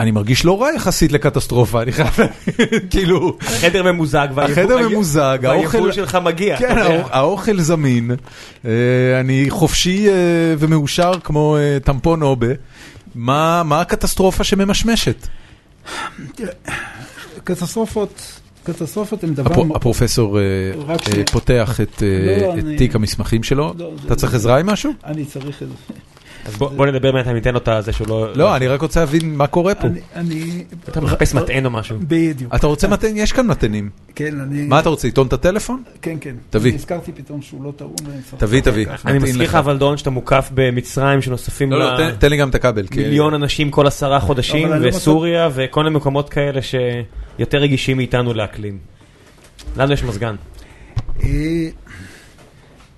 אני 0.00 0.10
מרגיש 0.10 0.44
לא 0.44 0.62
רע 0.62 0.68
יחסית 0.76 1.12
לקטסטרופה, 1.12 1.82
אני 1.82 1.92
חייב, 1.92 2.08
כאילו, 2.90 3.36
החדר 3.40 3.82
ממוזג. 3.92 4.28
החדר 4.36 4.88
ממוזג, 4.88 5.38
האוכל... 5.44 5.68
והיבול 5.76 5.92
שלך 5.92 6.18
מגיע. 6.24 6.56
כן, 6.56 6.76
האוכל 7.10 7.60
זמין, 7.60 8.10
אה, 8.64 8.70
אני 9.20 9.46
חופשי 9.48 10.08
אה, 10.08 10.14
ומאושר 10.58 11.12
כמו 11.24 11.56
אה, 11.56 11.78
טמפון 11.84 12.22
אובה. 12.22 12.46
מה 13.14 13.62
מה 13.64 13.80
הקטסטרופה 13.80 14.44
שממשמשת? 14.44 15.26
קטסטרופות, 17.44 18.40
קטסטרופות 18.64 19.24
הן 19.24 19.34
דבר... 19.34 19.50
הפ- 19.52 19.76
הפרופסור. 19.76 20.38
פותח 21.32 21.80
את 21.80 22.02
לא, 22.02 22.54
את 22.54 22.58
אני- 22.64 22.76
תיק 22.76 22.94
המסמכים 22.94 23.42
שלו. 23.42 23.74
לא, 23.78 23.90
אתה 24.06 24.14
צריך 24.14 24.34
עזרה 24.34 24.58
עם 24.60 24.66
משהו? 24.66 24.92
אני 25.04 25.24
צריך. 25.24 25.62
אז 25.62 25.68
בוא 26.58 26.68
בוא 26.70 26.86
נדבר 26.86 27.12
בינתיים, 27.12 27.34
ניתן 27.36 27.54
לו 27.54 27.60
את 27.78 27.84
זה 27.84 27.92
שהוא 27.92 28.08
לא... 28.08 28.32
לא, 28.34 28.56
אני 28.56 28.66
רק 28.68 28.82
רוצה 28.82 29.00
להבין 29.00 29.34
מה 29.36 29.46
קורה 29.46 29.74
פה. 29.74 29.86
אני- 29.86 30.00
אני... 30.14 30.64
אתה 30.88 31.00
מחפש 31.00 31.34
מטען 31.34 31.64
או 31.64 31.70
משהו. 31.70 31.96
בדיוק. 32.08 32.54
אתה 32.54 32.66
רוצה 32.66 32.88
מתן? 32.88 33.16
יש 33.16 33.32
כאן 33.32 33.46
מתנים. 33.46 33.90
כן, 34.14 34.40
אני... 34.40 34.62
מה 34.66 34.80
אתה 34.80 34.88
רוצה, 34.88 35.08
לטעון 35.08 35.26
את 35.26 35.32
הטלפון? 35.32 35.82
כן, 36.02 36.16
כן. 36.20 36.34
תביא. 36.50 36.74
נזכרתי 36.74 37.12
פתאום 37.12 37.42
שהוא 37.42 37.64
לא 37.64 37.72
טעון. 37.76 37.94
תביא, 38.38 38.60
תביא. 38.60 38.86
אני 39.06 39.18
מזכיר 39.18 39.42
לך 39.42 39.54
אבל 39.54 39.78
דורון 39.78 39.96
שאתה 39.96 40.10
מוקף 40.10 40.50
במצרים 40.54 41.22
שנוספים 41.22 41.70
לא, 41.72 41.78
לא, 41.78 41.96
תן- 41.96 42.16
תן 42.18 42.30
לי 42.30 42.36
גם 42.36 42.48
את 42.48 42.54
הכבל. 42.54 42.86
כי- 42.86 43.00
מיליון 43.00 43.34
אנשים 43.34 43.70
כל 43.70 43.86
עשרה 43.86 44.20
חודשים, 44.20 44.72
אני 44.72 44.82
לא 44.82 44.88
וסוריה 44.88 45.48
וכל 45.54 45.84
מיני 45.84 45.96
מקומות 45.96 46.28
כאלה 46.28 46.60
שיותר 46.62 47.58
רגישים 47.58 47.96
מאיתנו 47.96 48.34
לאקלים. 48.34 48.78
לנו 49.76 49.92
יש 49.92 50.04
מזגן. 50.04 50.34
אה, 51.22 51.28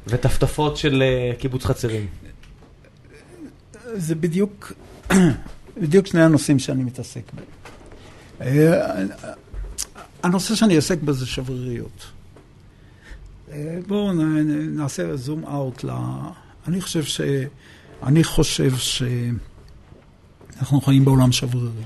וטפטפות 0.07 0.77
של 0.77 1.03
אה, 1.03 1.35
קיבוץ 1.39 1.65
חצרים. 1.65 2.07
זה 3.97 4.15
בדיוק, 4.15 4.73
בדיוק 5.83 6.07
שני 6.07 6.23
הנושאים 6.23 6.59
שאני 6.59 6.85
מתעסק 6.85 7.23
בהם. 7.35 7.45
אה, 8.41 9.05
הנושא 10.23 10.55
שאני 10.55 10.77
עוסק 10.77 10.99
בו 11.03 11.13
זה 11.13 11.27
שבריריות. 11.27 12.07
אה, 13.53 13.79
בואו 13.87 14.13
נעשה 14.77 15.17
זום 15.17 15.45
אאוט 15.45 15.85
ל... 15.85 15.91
אני 16.69 16.81
חושב 16.81 17.03
ש... 17.03 17.21
אני 18.03 18.25
חושב 18.25 18.73
שאנחנו 18.77 20.81
חיים 20.81 21.05
בעולם 21.05 21.33
שברירי. 21.33 21.85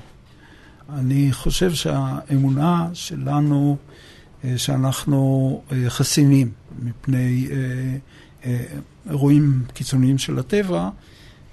אני 0.89 1.33
חושב 1.33 1.73
שהאמונה 1.73 2.89
שלנו, 2.93 3.77
אה, 4.43 4.57
שאנחנו 4.57 5.61
חסינים 5.87 6.51
מפני 6.79 7.47
אירועים 9.09 9.63
קיצוניים 9.73 10.17
של 10.17 10.39
הטבע, 10.39 10.89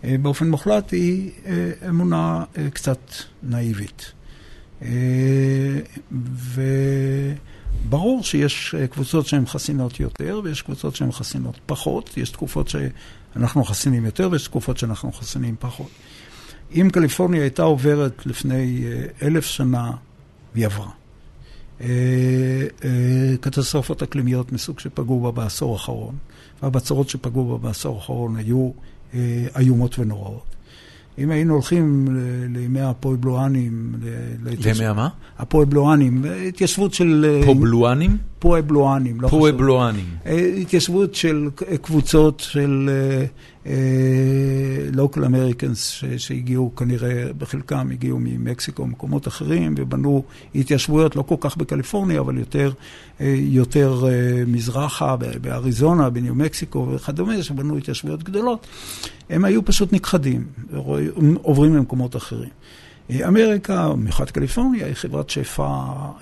באופן 0.04 0.50
מוחלט 0.50 0.92
היא 0.92 1.30
אה, 1.46 1.70
אמונה 1.88 2.44
אה, 2.58 2.70
קצת 2.70 3.12
נאיבית. 3.42 4.12
אה, 4.82 4.88
וברור 7.88 8.22
שיש 8.22 8.74
אה, 8.78 8.86
קבוצות 8.86 9.26
שהן 9.26 9.46
חסינות 9.46 10.00
יותר 10.00 10.40
ויש 10.44 10.62
קבוצות 10.62 10.96
שהן 10.96 11.12
חסינות 11.12 11.58
פחות. 11.66 12.16
יש 12.16 12.30
תקופות 12.30 12.68
שאנחנו 12.68 13.64
חסינים 13.64 14.04
יותר 14.04 14.28
ויש 14.32 14.44
תקופות 14.44 14.78
שאנחנו 14.78 15.12
חסינים 15.12 15.56
פחות. 15.58 15.90
אם 16.74 16.88
קליפורניה 16.92 17.42
הייתה 17.42 17.62
עוברת 17.62 18.26
לפני 18.26 18.84
אה, 18.86 19.26
אלף 19.26 19.46
שנה, 19.46 19.90
והיא 20.54 20.66
עברה. 20.66 20.90
אה, 21.80 21.86
אה, 22.84 23.36
קטסטרופות 23.40 24.02
אקלימיות 24.02 24.52
מסוג 24.52 24.80
שפגעו 24.80 25.20
בה 25.20 25.30
בעשור 25.30 25.72
האחרון, 25.72 26.16
והבצורות 26.62 27.08
שפגעו 27.08 27.44
בה 27.44 27.68
בעשור 27.68 27.96
האחרון 27.96 28.36
היו 28.36 28.66
אה, 28.66 28.70
איומות 29.58 29.98
ונוראות. 29.98 30.42
אם 31.18 31.30
היינו 31.30 31.54
הולכים 31.54 32.08
לימי 32.48 32.80
להתיישב- 34.44 34.66
לימי 34.78 34.86
המה? 34.86 35.08
הפואבלואנים, 35.38 36.24
התיישבות 36.48 36.94
של... 36.94 37.26
אה, 37.40 37.46
פובלואנים? 37.46 38.16
פואבלואנים, 38.38 39.20
לא. 39.20 39.28
פואבלואנים. 39.28 40.04
אה, 40.26 40.52
התיישבות 40.60 41.14
של 41.14 41.48
ק- 41.54 41.62
קבוצות 41.82 42.40
של 42.40 42.90
לוקל 44.92 45.24
אמריקנס 45.24 46.04
שהגיעו 46.16 46.72
כנראה, 46.76 47.24
בחלקם 47.38 47.88
הגיעו 47.92 48.18
ממקסיקו 48.20 48.82
ומקומות 48.82 49.28
אחרים 49.28 49.74
ובנו 49.78 50.22
התיישבויות 50.54 51.16
לא 51.16 51.22
כל 51.22 51.34
כך 51.40 51.56
בקליפורניה, 51.56 52.20
אבל 52.20 52.38
יותר, 52.38 52.72
אה, 53.20 53.34
יותר 53.38 54.04
אה, 54.08 54.12
מזרחה, 54.46 55.16
באריזונה, 55.40 56.10
בניו 56.10 56.34
מקסיקו 56.34 56.88
וכדומה, 56.94 57.42
שבנו 57.42 57.76
התיישבויות 57.76 58.22
גדולות. 58.22 58.66
הם 59.30 59.44
היו 59.44 59.64
פשוט 59.64 59.92
נכחדים, 59.92 60.44
עוברים 61.42 61.74
למקומות 61.76 62.16
אחרים. 62.16 62.48
אמריקה, 63.10 63.88
במיוחד 63.88 64.30
קליפורניה, 64.30 64.86
היא 64.86 64.94
חברת 64.94 65.30
שפע... 65.30 65.66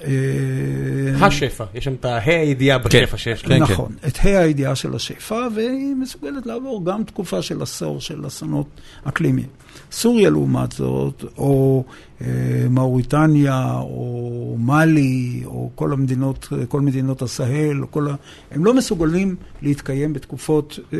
אה, 0.04 1.26
השפע, 1.26 1.64
יש 1.74 1.84
שם 1.84 1.94
את 1.94 2.04
ההא 2.04 2.40
הידיעה 2.40 2.78
בשפע 2.78 3.16
שיש 3.16 3.42
כן, 3.42 3.50
לה. 3.50 3.58
נכון, 3.58 3.92
את 4.06 4.18
ה' 4.24 4.38
הידיעה 4.38 4.74
של 4.74 4.94
השפע, 4.94 5.48
והיא 5.54 5.94
מסוגלת 5.94 6.46
לעבור 6.46 6.84
גם 6.84 7.04
תקופה 7.04 7.42
של 7.42 7.62
עשור 7.62 8.00
של 8.00 8.26
אסונות 8.26 8.66
אקלימיים. 9.04 9.46
סוריה 9.92 10.30
לעומת 10.30 10.72
זאת, 10.72 11.24
או 11.38 11.84
אה, 12.20 12.26
מאוריטניה, 12.70 13.72
או 13.78 14.56
מאלי, 14.60 15.42
או 15.44 15.70
כל 15.74 15.92
המדינות, 15.92 16.48
כל 16.68 16.80
מדינות 16.80 17.22
הסהל, 17.22 17.84
כל 17.90 18.08
ה... 18.08 18.14
הם 18.50 18.64
לא 18.64 18.74
מסוגלים 18.74 19.36
להתקיים 19.62 20.12
בתקופות, 20.12 20.78
אה, 20.92 20.98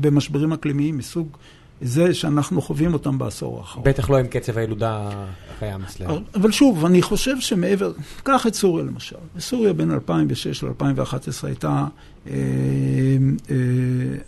במשברים 0.00 0.52
אקלימיים 0.52 0.98
מסוג 0.98 1.28
זה 1.82 2.14
שאנחנו 2.14 2.62
חווים 2.62 2.92
אותם 2.92 3.18
בעשור 3.18 3.58
האחרון. 3.58 3.84
בטח 3.84 4.10
לא 4.10 4.16
עם 4.16 4.26
קצב 4.26 4.58
הילודה 4.58 5.10
הקיים 5.56 5.82
אצלנו. 5.82 6.20
אבל 6.34 6.50
שוב, 6.52 6.84
אני 6.84 7.02
חושב 7.02 7.40
שמעבר, 7.40 7.92
קח 8.22 8.46
את 8.46 8.54
סוריה 8.54 8.84
למשל. 8.84 9.16
סוריה 9.38 9.72
בין 9.72 9.90
2006 9.90 10.64
ל-2011 10.64 11.04
הייתה 11.46 11.84
אה, 12.26 12.32
אה, 13.50 13.54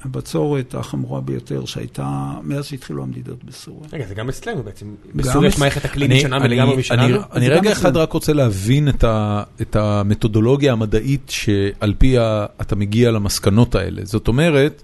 הבצורת 0.05 0.75
החמורה 0.75 1.21
ביותר 1.21 1.65
שהייתה 1.65 2.09
מאז 2.43 2.65
שהתחילו 2.67 3.03
המדידות 3.03 3.45
בסוריה. 3.45 3.89
רגע, 3.93 4.07
זה 4.07 4.15
גם 4.15 4.29
אצלנו 4.29 4.63
בעצם. 4.63 4.87
בסוריה 5.15 5.49
יש 5.49 5.59
מערכת 5.59 5.85
אקלימית 5.85 6.13
אני- 6.13 6.21
שונה 6.23 6.37
אני- 6.37 6.49
לגמרי 6.57 6.73
אני- 6.73 6.81
משלנו. 6.81 7.19
אני 7.33 7.49
רגע 7.49 7.73
אחד 7.73 7.89
אצלנו. 7.89 8.01
רק 8.03 8.13
רוצה 8.13 8.33
להבין 8.33 8.89
את 8.89 9.05
ה- 9.05 9.43
את 9.61 9.77
המתודולוגיה 9.77 10.73
המדעית 10.73 11.31
שעל 11.31 11.95
פיה 11.99 12.47
אתה 12.61 12.77
מגיע 12.77 13.11
למסקנות 13.11 13.75
האלה. 13.75 14.01
זאת 14.05 14.29
אומרת, 14.29 14.83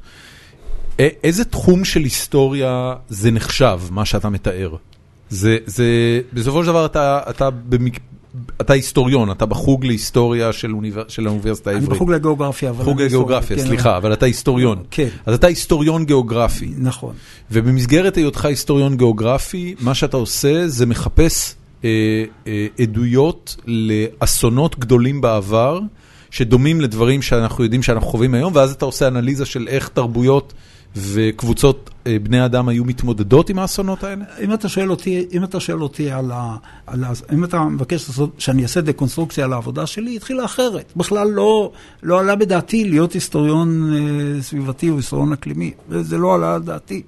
איזה 0.99 1.45
תחום 1.45 1.85
של 1.85 2.01
היסטוריה 2.01 2.95
זה 3.09 3.31
נחשב, 3.31 3.81
מה 3.91 4.05
שאתה 4.05 4.29
מתאר? 4.29 4.75
זה, 5.31 5.59
זה, 5.67 6.21
בסופו 6.33 6.63
של 6.63 6.67
דבר 6.67 6.87
אתה, 6.87 7.21
אתה, 7.31 7.51
במק... 7.51 8.01
אתה 8.61 8.73
היסטוריון, 8.73 9.31
אתה 9.31 9.47
בחוג 9.47 9.85
להיסטוריה 9.85 10.53
של, 10.53 10.73
אוניבר... 10.73 11.03
של 11.09 11.27
האוניברסיטה 11.27 11.71
אני 11.71 11.79
העברית. 11.79 11.97
בחוג 11.97 12.11
לגיאוגרפיה, 12.11 12.71
אבל... 12.71 12.85
חוג 12.85 12.99
אני 12.99 13.07
לגיאוגרפיה, 13.07 13.57
כן, 13.57 13.63
סליחה, 13.63 13.97
אבל 13.97 14.13
אתה 14.13 14.27
היסטוריון. 14.27 14.83
כן. 14.91 15.09
אז 15.27 15.35
אתה 15.35 15.47
היסטוריון 15.47 16.05
גיאוגרפי. 16.05 16.73
נכון. 16.79 17.15
ובמסגרת 17.51 18.17
היותך 18.17 18.45
היסטוריון 18.45 18.97
גיאוגרפי, 18.97 19.75
מה 19.81 19.95
שאתה 19.95 20.17
עושה 20.17 20.69
זה 20.69 20.87
מחפש 20.87 21.55
אה, 21.85 21.89
אה, 22.47 22.67
עדויות 22.81 23.57
לאסונות 23.67 24.79
גדולים 24.79 25.21
בעבר, 25.21 25.81
שדומים 26.31 26.81
לדברים 26.81 27.23
שאנחנו 27.23 27.65
יודעים 27.65 27.83
שאנחנו 27.83 28.09
חווים 28.09 28.35
היום, 28.35 28.53
ואז 28.57 28.73
אתה 28.73 28.85
עושה 28.85 29.09
אנליזה 29.09 29.47
של 29.47 29.69
איך 29.69 29.89
תרבויות 29.89 30.53
וקבוצות 30.97 31.91
אה, 32.07 32.17
בני 32.23 32.45
אדם 32.45 32.69
היו 32.69 32.85
מתמודדות 32.85 33.51
עם 33.51 33.59
האסונות 33.59 34.05
האלה? 34.05 34.25
אם 34.45 34.55
אתה 34.55 34.69
שואל 34.69 34.91
אותי, 34.91 35.27
אם 35.33 35.45
אתה 35.45 35.61
שואל 35.61 35.83
אותי 35.83 36.11
על 36.11 36.31
ה... 36.35 36.57
על 36.87 37.05
ה 37.05 37.13
אם 37.33 37.45
אתה 37.45 37.65
מבקש 37.65 38.09
לעשות, 38.09 38.31
שאני 38.39 38.63
אעשה 38.63 38.81
דקונסטרוקציה 38.81 39.45
על 39.45 39.53
העבודה 39.53 39.87
שלי, 39.87 40.17
התחילה 40.17 40.45
אחרת. 40.45 40.93
בכלל 40.97 41.29
לא, 41.29 41.73
לא 42.03 42.21
עלה 42.21 42.37
בדעתי 42.37 42.85
להיות 42.85 43.13
היסטוריון 43.13 43.93
אה, 43.93 44.43
סביבתי 44.43 44.91
או 44.91 44.97
היסטוריון 44.97 45.33
אקלימי. 45.33 45.73
זה 45.91 46.19
לא 46.19 46.35
עלה 46.35 46.55
על 46.55 46.63
דעתי. 46.63 47.03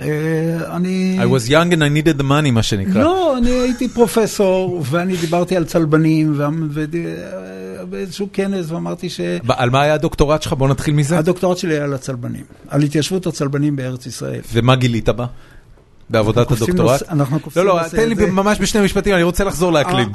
אה, 0.00 0.76
אני... 0.76 1.18
I 1.22 1.36
was 1.36 1.48
young 1.48 1.72
and 1.72 1.82
I 1.82 2.06
needed 2.06 2.20
the 2.20 2.24
money, 2.24 2.50
מה 2.52 2.62
שנקרא. 2.62 3.02
לא, 3.02 3.38
אני 3.38 3.50
הייתי 3.50 3.88
פרופסור, 3.88 4.82
ואני 4.90 5.16
דיברתי 5.16 5.56
על 5.56 5.64
צלבנים, 5.64 6.32
וה- 6.36 6.48
וד- 6.74 6.94
אה, 6.94 7.84
באיזשהו 7.84 8.28
כנס, 8.32 8.70
ואמרתי 8.70 9.08
ש... 9.10 9.20
על 9.48 9.70
מה 9.70 9.82
היה 9.82 9.94
הדוקטורט 9.94 10.42
שלך? 10.42 10.52
בוא 10.52 10.68
נתחיל 10.68 10.94
מזה. 10.94 11.18
הדוקטורט 11.18 11.58
שלי 11.58 11.74
היה 11.74 11.84
על 11.84 11.94
הצלבנים, 11.94 12.44
על 12.68 12.82
התיישבות 12.82 13.26
הצלבנים 13.26 13.76
בארץ 13.76 14.06
ישראל. 14.06 14.40
ומה 14.52 14.76
גילית 14.76 15.08
בה? 15.08 15.26
בעבודת 16.10 16.50
הדוקטורט? 16.50 17.02
אנחנו 17.10 17.40
קופצים 17.40 17.62
לא, 17.62 17.76
לא, 17.76 17.82
נושא 17.82 17.96
תן 17.96 18.08
לי. 18.08 18.14
ממש 18.30 18.60
בשני 18.60 18.84
משפטים, 18.84 19.14
אני 19.14 19.22
רוצה 19.22 19.44
לחזור 19.44 19.72
לאקלים. 19.72 20.12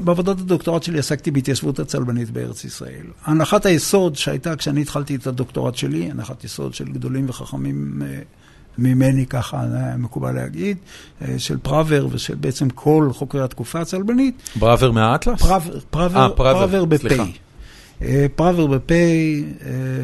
בעבודת 0.00 0.40
הדוקטורט 0.40 0.82
שלי 0.82 0.98
עסקתי 0.98 1.30
בהתיישבות 1.30 1.78
הצלבנית 1.78 2.30
בארץ 2.30 2.64
ישראל. 2.64 3.06
הנחת 3.24 3.66
היסוד 3.66 4.16
שהייתה 4.16 4.56
כשאני 4.56 4.82
התחלתי 4.82 5.14
את 5.14 5.26
הדוקטורט 5.26 5.76
שלי, 5.76 6.10
הנחת 6.10 6.44
יסוד 6.44 6.74
של 6.74 6.84
גדולים 6.84 7.28
וחכמים 7.28 8.02
אה, 8.04 8.18
ממני, 8.78 9.26
ככה 9.26 9.62
מקובל 9.98 10.32
להגיד, 10.32 10.76
אה, 11.22 11.34
של 11.38 11.56
פראוור 11.58 12.08
ושל 12.12 12.34
בעצם 12.34 12.70
כל 12.70 13.08
חוקרי 13.12 13.42
התקופה 13.42 13.80
הצלבנית, 13.80 14.42
בראבר 14.56 14.90
מהאטלס? 14.90 15.42
פראוור, 15.42 15.74
פראוור, 15.90 16.28
פראוור, 16.28 16.66
פראוור 16.66 16.86
בפ'. 16.86 17.51
אה, 18.04 18.26
פראוור 18.34 18.68
בפ', 18.68 18.92
אה, 18.92 18.96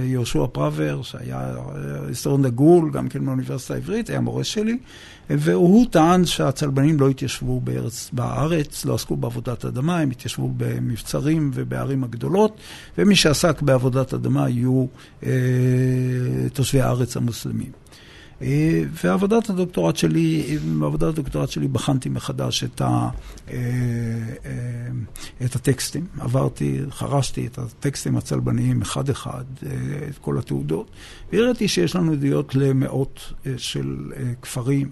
יהושע 0.05 0.47
פראוור, 0.53 1.03
שהיה 1.05 1.39
אה, 1.39 2.07
היסטוריון 2.09 2.43
דגול, 2.43 2.91
גם 2.91 3.09
כן 3.09 3.25
מהאוניברסיטה 3.25 3.75
העברית, 3.75 4.11
היה 4.11 4.21
מורה 4.21 4.45
שלי, 4.45 4.79
והוא 5.31 5.87
טען 5.91 6.25
שהצלבנים 6.25 7.01
לא 7.01 7.09
התיישבו 7.09 7.61
בארץ, 7.61 8.11
בארץ, 8.13 8.85
לא 8.85 8.95
עסקו 8.95 9.17
בעבודת 9.17 9.65
אדמה, 9.65 9.99
הם 9.99 10.11
התיישבו 10.11 10.53
במבצרים 10.57 11.51
ובערים 11.55 12.05
הגדולות, 12.05 12.57
ומי 12.99 13.17
שעסק 13.17 13.63
בעבודת 13.63 14.15
אדמה 14.15 14.45
היו 14.45 14.87
אה, 15.27 15.31
תושבי 16.53 16.81
הארץ 16.81 17.17
המוסלמים. 17.17 17.73
אה, 18.43 18.83
ועבודת 19.05 19.51
הדוקטורט 19.51 19.97
שלי, 19.97 20.59
בעבודת 20.79 21.03
הדוקטורט 21.03 21.51
שלי 21.51 21.69
בחנתי 21.69 22.09
מחדש 22.09 22.65
את, 22.65 22.81
ה, 22.81 23.09
אה, 23.51 23.55
אה, 24.45 24.51
את 25.45 25.57
הטקסטים. 25.57 26.07
עברתי, 26.21 26.81
חרשתי 26.91 27.47
את 27.47 27.59
הטקסטים 27.59 28.17
הצלבניים 28.17 28.83
אחד-אחד, 28.83 29.45
את 30.11 30.19
כל 30.21 30.39
התעודות, 30.39 30.91
והראיתי 31.33 31.69
שיש 31.69 31.97
לנו 31.97 32.13
עדויות 32.13 32.55
למאות 32.55 33.33
של 33.57 34.13
כפרים. 34.43 34.91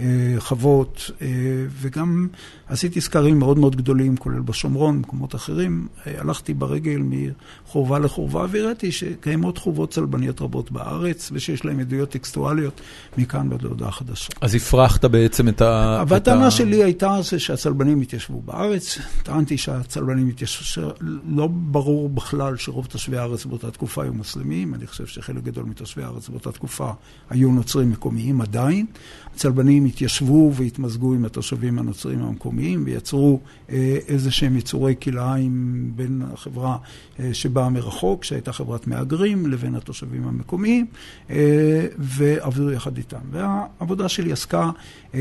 אה, 0.00 0.06
חוות, 0.38 1.10
אה, 1.22 1.26
וגם 1.68 2.28
עשיתי 2.68 3.00
סקרים 3.00 3.38
מאוד 3.38 3.58
מאוד 3.58 3.76
גדולים, 3.76 4.16
כולל 4.16 4.40
בשומרון, 4.40 4.96
במקומות 4.96 5.34
אחרים. 5.34 5.88
אה, 6.06 6.20
הלכתי 6.20 6.54
ברגל 6.54 7.02
מחורבה 7.02 7.98
לחורבה 7.98 8.46
והראיתי 8.50 8.92
שקיימות 8.92 9.58
חורבות 9.58 9.90
צלבניות 9.90 10.40
רבות 10.40 10.72
בארץ, 10.72 11.30
ושיש 11.32 11.64
להם 11.64 11.80
עדויות 11.80 12.10
טקסטואליות 12.10 12.80
מכאן 13.18 13.48
ועד 13.52 13.62
להודעה 13.62 13.90
חדשה. 13.90 14.32
אז 14.40 14.54
הפרחת 14.54 15.04
בעצם 15.04 15.48
את 15.48 15.60
ה... 15.60 15.98
אבל 16.02 16.16
את 16.16 16.28
ה- 16.28 16.32
הטענה 16.32 16.50
שלי 16.50 16.84
הייתה 16.84 17.22
שהצלבנים 17.22 18.00
התיישבו 18.00 18.42
בארץ. 18.42 18.98
טענתי 19.22 19.58
שהצלבנים 19.58 20.28
התיישבו, 20.28 20.64
שלא 20.64 21.48
ברור 21.52 22.08
בכלל 22.08 22.56
שרוב 22.56 22.86
תושבי 22.86 23.16
הארץ 23.16 23.44
באותה 23.44 23.70
תקופה 23.70 24.02
היו 24.02 24.14
מוסלמים. 24.14 24.74
אני 24.74 24.86
חושב 24.86 25.06
שחלק 25.06 25.42
גדול 25.42 25.64
מתושבי 25.64 26.02
הארץ 26.02 26.28
באותה 26.28 26.52
תקופה 26.52 26.90
היו 27.30 27.50
נוצרים 27.50 27.90
מקומיים 27.90 28.40
עדיין. 28.40 28.86
הצלבנים 29.34 29.85
התיישבו 29.86 30.52
והתמזגו 30.54 31.14
עם 31.14 31.24
התושבים 31.24 31.78
הנוצרים 31.78 32.22
המקומיים 32.22 32.82
ויצרו 32.86 33.40
אה, 33.70 33.98
איזה 34.08 34.30
שהם 34.30 34.56
יצורי 34.56 34.94
כלאיים 35.02 35.90
בין 35.96 36.22
החברה 36.32 36.76
אה, 37.20 37.34
שבאה 37.34 37.68
מרחוק, 37.68 38.24
שהייתה 38.24 38.52
חברת 38.52 38.86
מהגרים, 38.86 39.46
לבין 39.46 39.74
התושבים 39.74 40.28
המקומיים, 40.28 40.86
אה, 41.30 41.86
ועבדו 41.98 42.72
יחד 42.72 42.96
איתם. 42.96 43.18
והעבודה 43.30 44.08
שלי 44.08 44.32
עסקה 44.32 44.70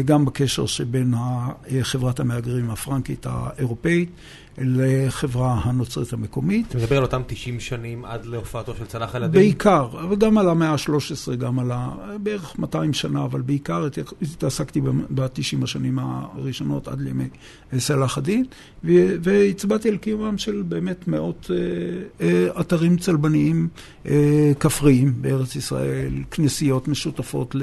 גם 0.06 0.26
בקשר 0.26 0.66
שבין 0.66 1.14
חברת 1.82 2.20
המהגרים 2.20 2.70
הפרנקית 2.70 3.26
האירופאית 3.30 4.10
לחברה 4.58 5.60
הנוצרית 5.64 6.14
המקומית. 6.14 6.68
אתה 6.70 6.78
מדבר 6.78 6.98
על 6.98 7.04
אותם 7.04 7.22
90 7.28 7.60
שנים 7.60 8.06
עד 8.06 8.26
להופעתו 8.26 8.76
של 8.76 8.86
צלאח 8.86 9.16
א-דין? 9.16 9.32
בעיקר, 9.32 9.88
וגם 10.10 10.38
על 10.38 10.50
המאה 10.50 10.70
ה-13, 10.72 11.36
גם 11.36 11.60
על 11.60 11.72
ה... 11.72 11.90
בערך 12.24 12.60
200 12.60 12.94
שנה, 12.94 13.24
אבל 13.24 13.42
בעיקר 13.42 13.86
הת- 13.86 13.98
התעסקתי 14.22 14.82
ב-90 14.82 15.64
השנים 15.64 16.00
הראשונות 16.00 16.88
עד 16.88 17.02
לימי 17.02 17.28
סלאח 17.78 18.18
א-דין, 18.18 18.46
ו- 18.84 19.16
והצבעתי 19.24 19.90
על 19.90 19.98
קיומם 19.98 20.38
של 20.38 20.64
באמת 20.68 21.08
מאות 21.08 21.52
אה, 21.54 22.28
אה, 22.28 22.62
אתרים 22.62 22.98
צלבניים 22.98 23.68
אה, 24.06 24.52
כפריים 24.60 25.14
בארץ 25.22 25.56
ישראל, 25.56 26.14
כנסיות 26.32 26.88
משותפות 26.88 27.56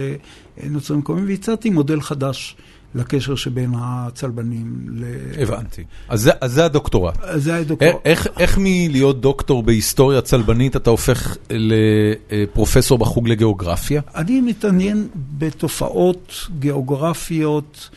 לנוצרים 0.62 0.99
מקומיים, 0.99 1.26
והצעתי 1.28 1.70
מודל 1.70 2.01
חדש 2.01 2.57
לקשר 2.95 3.34
שבין 3.34 3.72
הצלבנים 3.76 4.86
ל... 4.93 5.05
הבנתי. 5.43 5.84
אז 6.09 6.20
זה- 6.22 6.30
אז 6.40 6.53
זה 6.53 6.64
הדוקטורט. 6.64 7.18
זה 7.34 7.53
היה 7.55 7.61
א- 7.61 7.64
דוקטור. 7.64 8.01
איך, 8.05 8.26
איך 8.38 8.59
מלהיות 8.61 9.20
דוקטור 9.20 9.62
בהיסטוריה 9.62 10.20
צלבנית 10.20 10.76
אתה 10.76 10.90
הופך 10.90 11.36
לפרופסור 11.51 12.99
בחוג 12.99 13.28
לגיאוגרפיה? 13.28 14.01
אני 14.14 14.40
מתעניין 14.40 15.09
בתופעות 15.38 16.32
גיאוגרפיות. 16.59 17.90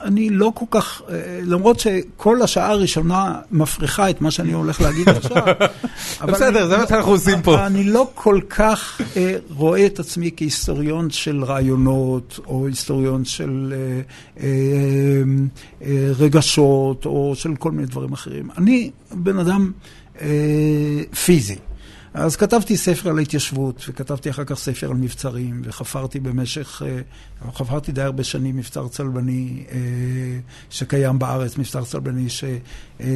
אני 0.00 0.30
לא 0.30 0.52
כל 0.54 0.64
כך, 0.70 1.02
אה, 1.08 1.40
למרות 1.44 1.80
שכל 1.80 2.42
השעה 2.42 2.70
הראשונה 2.70 3.34
מפריחה 3.50 4.10
את 4.10 4.20
מה 4.20 4.30
שאני 4.30 4.52
הולך 4.52 4.80
להגיד 4.80 5.08
עכשיו. 5.08 5.44
בסדר, 6.32 6.68
זה 6.68 6.76
מה 6.76 6.82
לא- 6.82 6.88
שאנחנו 6.88 7.12
עושים 7.12 7.42
פה. 7.42 7.66
אני 7.66 7.84
לא 7.84 8.10
כל 8.14 8.40
כך 8.48 9.00
אה, 9.16 9.36
רואה 9.54 9.86
את 9.86 9.98
עצמי 9.98 10.30
כהיסטוריון 10.36 11.10
של 11.10 11.44
רעיונות, 11.44 12.40
או 12.46 12.66
היסטוריון 12.66 13.24
של 13.24 13.74
אה, 14.40 14.46
רגשות, 16.18 17.06
או 17.06 17.32
של 17.36 17.54
כל 17.56 17.70
מיני 17.70 17.86
דברים 17.86 18.12
אחרים. 18.12 18.48
אני 18.58 18.90
בן 19.12 19.38
אדם 19.38 19.72
פיזי. 21.24 21.56
אז 22.14 22.36
כתבתי 22.36 22.76
ספר 22.76 23.10
על 23.10 23.18
ההתיישבות, 23.18 23.84
וכתבתי 23.88 24.30
אחר 24.30 24.44
כך 24.44 24.54
ספר 24.58 24.90
על 24.90 24.96
מבצרים, 24.96 25.62
וחפרתי 25.64 26.20
במשך, 26.20 26.82
אה, 26.86 27.00
חפרתי 27.52 27.92
די 27.92 28.02
הרבה 28.02 28.24
שנים 28.24 28.56
מבצר 28.56 28.88
צלבני 28.88 29.64
אה, 29.72 29.76
שקיים 30.70 31.18
בארץ, 31.18 31.56
מבצר 31.58 31.84
צלבני 31.84 32.26
שהיה 32.28 33.06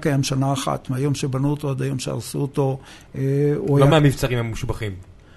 קיים 0.00 0.22
שנה 0.22 0.52
אחת, 0.52 0.90
מהיום 0.90 1.14
שבנו 1.14 1.50
אותו 1.50 1.70
עד 1.70 1.82
היום 1.82 1.98
שהרסו 1.98 2.38
אותו. 2.40 2.78
אה, 3.14 3.20
לא 3.68 3.76
היה- 3.76 3.86
מהמבצרים 3.86 4.38
המושבחים, 4.38 4.92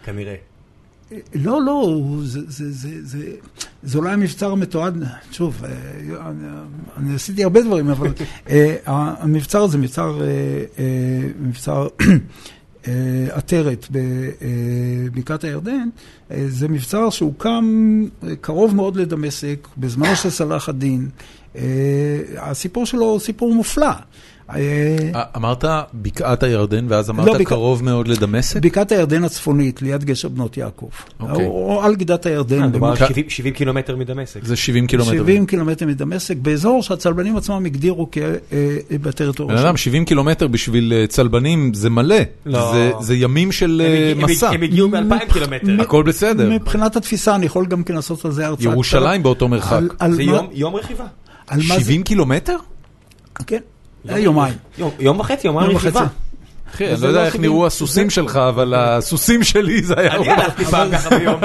כנראה. 0.05 0.35
לא, 1.35 1.61
לא, 1.61 2.01
זה, 2.23 2.39
זה, 2.47 2.71
זה, 2.71 2.89
זה, 3.03 3.31
זה 3.83 3.97
אולי 3.97 4.13
המבצר 4.13 4.51
המתועד, 4.51 5.03
שוב, 5.31 5.61
אה, 5.63 5.69
אני, 6.29 6.47
אני 6.97 7.15
עשיתי 7.15 7.43
הרבה 7.43 7.61
דברים, 7.61 7.89
אבל 7.89 8.07
אה, 8.49 8.75
המבצר 8.85 9.63
הזה 9.63 9.77
מבצר, 9.77 10.21
אה, 10.21 10.27
אה, 10.79 11.27
מבצר 11.39 11.87
עטרת 13.31 13.87
בבקעת 13.91 15.43
הירדן, 15.43 15.89
זה 16.47 16.67
מבצר 16.67 17.09
שהוקם 17.09 18.05
קרוב 18.41 18.75
מאוד 18.75 18.95
לדמשק, 18.95 19.67
בזמנו 19.77 20.15
של 20.15 20.29
סלאח 20.29 20.69
א-דין. 20.69 21.09
הסיפור 22.37 22.85
שלו 22.85 23.05
הוא 23.05 23.19
סיפור 23.19 23.53
מופלא. 23.53 23.91
אה, 24.55 24.95
אמרת 25.35 25.63
בקעת 25.93 26.43
הירדן, 26.43 26.85
ואז 26.89 27.09
אמרת 27.09 27.27
לא, 27.27 27.43
קרוב 27.43 27.83
מאוד 27.83 28.07
לדמשק? 28.07 28.57
בקעת 28.61 28.91
הירדן 28.91 29.23
הצפונית, 29.23 29.81
ליד 29.81 30.03
גשר 30.03 30.27
בנות 30.29 30.57
יעקב. 30.57 30.89
אוקיי. 31.19 31.45
או 31.45 31.81
על 31.83 31.95
גדת 31.95 32.25
הירדן. 32.25 32.61
אה, 32.61 32.67
מדובר 32.67 32.87
על 32.87 32.93
במקרה- 32.93 33.07
70 33.07 33.29
70 33.29 33.53
קילומטר 33.53 33.95
מדמשק. 33.95 34.43
זה 34.45 34.55
70 34.55 34.87
קילומטר. 34.87 35.11
70 35.17 35.45
קילומטר 35.45 35.85
מדמשק, 35.85 36.37
באזור 36.37 36.83
שהצלבנים 36.83 37.37
עצמם 37.37 37.65
הגדירו 37.65 38.07
כבטריטוריה 38.11 39.57
בן 39.57 39.65
אדם, 39.65 39.77
70 39.77 40.05
קילומטר 40.05 40.47
בשביל 40.47 40.93
אה, 40.93 41.07
צלבנים 41.07 41.73
זה 41.73 41.89
מלא. 41.89 42.15
לא. 42.45 42.71
זה- 42.73 42.91
זה 42.99 43.15
ימים 43.15 43.51
של 43.51 43.81
הם 44.13 44.19
אה, 44.21 44.25
מסע. 44.25 44.49
הם 44.49 44.61
הגיעו 44.63 44.89
ב-2000 44.89 45.33
קילומטר. 45.33 45.81
הכל 45.81 46.03
בסדר. 46.03 46.49
מבחינת 46.49 46.95
התפיסה, 46.95 47.35
אני 47.35 47.45
יכול 47.45 47.65
גם 47.65 47.83
כן 47.83 47.93
לעשות 47.95 48.25
על 48.25 48.31
זה 48.31 48.45
הרצאה. 48.47 48.71
ירושלים 48.71 49.23
באותו 49.23 49.47
מרחק. 49.47 49.73
על- 49.73 49.89
על 49.99 50.13
זה 50.13 50.25
מה- 50.25 50.31
יום- 50.31 50.47
יום 50.53 50.75
רכיבה. 50.75 51.05
על 51.47 51.59
מה 51.67 51.75
זה- 51.75 51.81
70 51.81 52.03
קילומטר? 52.03 52.55
כן, 53.47 53.59
יומיים. 54.15 54.53
יום- 54.77 54.91
יום 54.99 55.19
וחצי, 55.19 55.47
יומיים 55.47 55.69
יום 55.69 55.77
רכיבה. 55.77 55.99
וחצי. 55.99 56.13
אחי, 56.73 56.87
אני 56.87 56.97
זה 56.97 57.03
לא 57.05 57.09
יודע 57.09 57.19
לא 57.21 57.25
איך 57.25 57.33
70. 57.33 57.51
נראו 57.51 57.65
הסוסים 57.67 58.09
שלך, 58.09 58.35
אבל 58.35 58.73
הסוסים 58.73 59.43
שלי 59.43 59.81
זה 59.83 59.93
היה... 59.97 60.15
אני 60.15 60.29
הלכתי 60.29 60.65
פעם 60.65 60.91
ככה 60.91 61.09
ביום. 61.19 61.39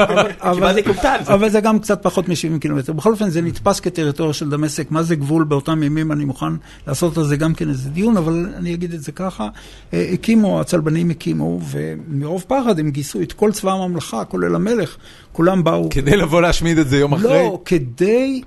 קיבלתי 0.54 0.82
קופטן. 0.82 1.16
אבל 1.26 1.48
זה 1.48 1.60
גם 1.60 1.78
קצת 1.78 2.02
פחות 2.02 2.28
מ-70 2.28 2.58
קילומטר. 2.60 2.92
בכל 2.92 3.12
אופן, 3.12 3.30
זה 3.30 3.40
נתפס 3.42 3.80
כטריטוריה 3.80 4.32
של 4.32 4.50
דמשק. 4.50 4.90
מה 4.90 5.02
זה 5.02 5.14
גבול 5.16 5.44
באותם 5.44 5.82
ימים, 5.82 6.12
אני 6.12 6.24
מוכן 6.24 6.46
לעשות 6.86 7.18
על 7.18 7.24
זה 7.24 7.36
גם 7.36 7.54
כן 7.54 7.68
איזה 7.68 7.90
דיון, 7.90 8.16
אבל 8.16 8.46
אני 8.56 8.74
אגיד 8.74 8.94
את 8.94 9.02
זה 9.02 9.12
ככה. 9.12 9.48
אה, 9.94 10.10
הקימו, 10.12 10.60
הצלבנים 10.60 11.10
הקימו, 11.10 11.60
ומרוב 11.70 12.44
פחד 12.48 12.78
הם 12.78 12.90
גייסו 12.90 13.20
את 13.22 13.32
כל 13.32 13.52
צבא 13.52 13.72
הממלכה, 13.72 14.24
כולל 14.24 14.54
המלך, 14.54 14.96
כולם 15.32 15.64
באו. 15.64 15.88
כדי 15.90 16.16
לבוא 16.16 16.42
להשמיד 16.42 16.78
את 16.78 16.88
זה 16.88 16.98
יום 16.98 17.12
אחרי? 17.12 17.28
לא, 17.30 17.58
כדי 17.64 18.42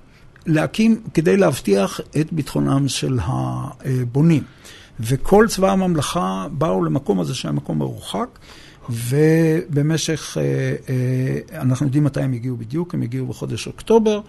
להקים, 0.46 1.02
כדי 1.14 1.38
להבטיח 1.38 2.02
את 2.22 2.34
ביטחונם 2.34 2.88
של 2.88 3.20
הבונים. 3.22 4.44
וכל 5.00 5.46
צבא 5.50 5.72
הממלכה 5.72 6.48
באו 6.52 6.86
למקום 6.86 7.20
הזה 7.20 7.36
שהיה 7.36 7.52
מקום 7.52 7.80
מרוחק, 7.80 8.28
ובמשך, 8.90 10.38
אה, 10.38 10.44
אה, 10.90 11.62
אנחנו 11.62 11.86
יודעים 11.86 12.04
מתי 12.04 12.22
הם 12.22 12.34
הגיעו 12.34 12.58
בדיוק, 12.58 12.94
הם 12.94 13.02
הגיעו 13.02 13.28
בחודש 13.28 13.68
אוקטובר, 13.68 14.22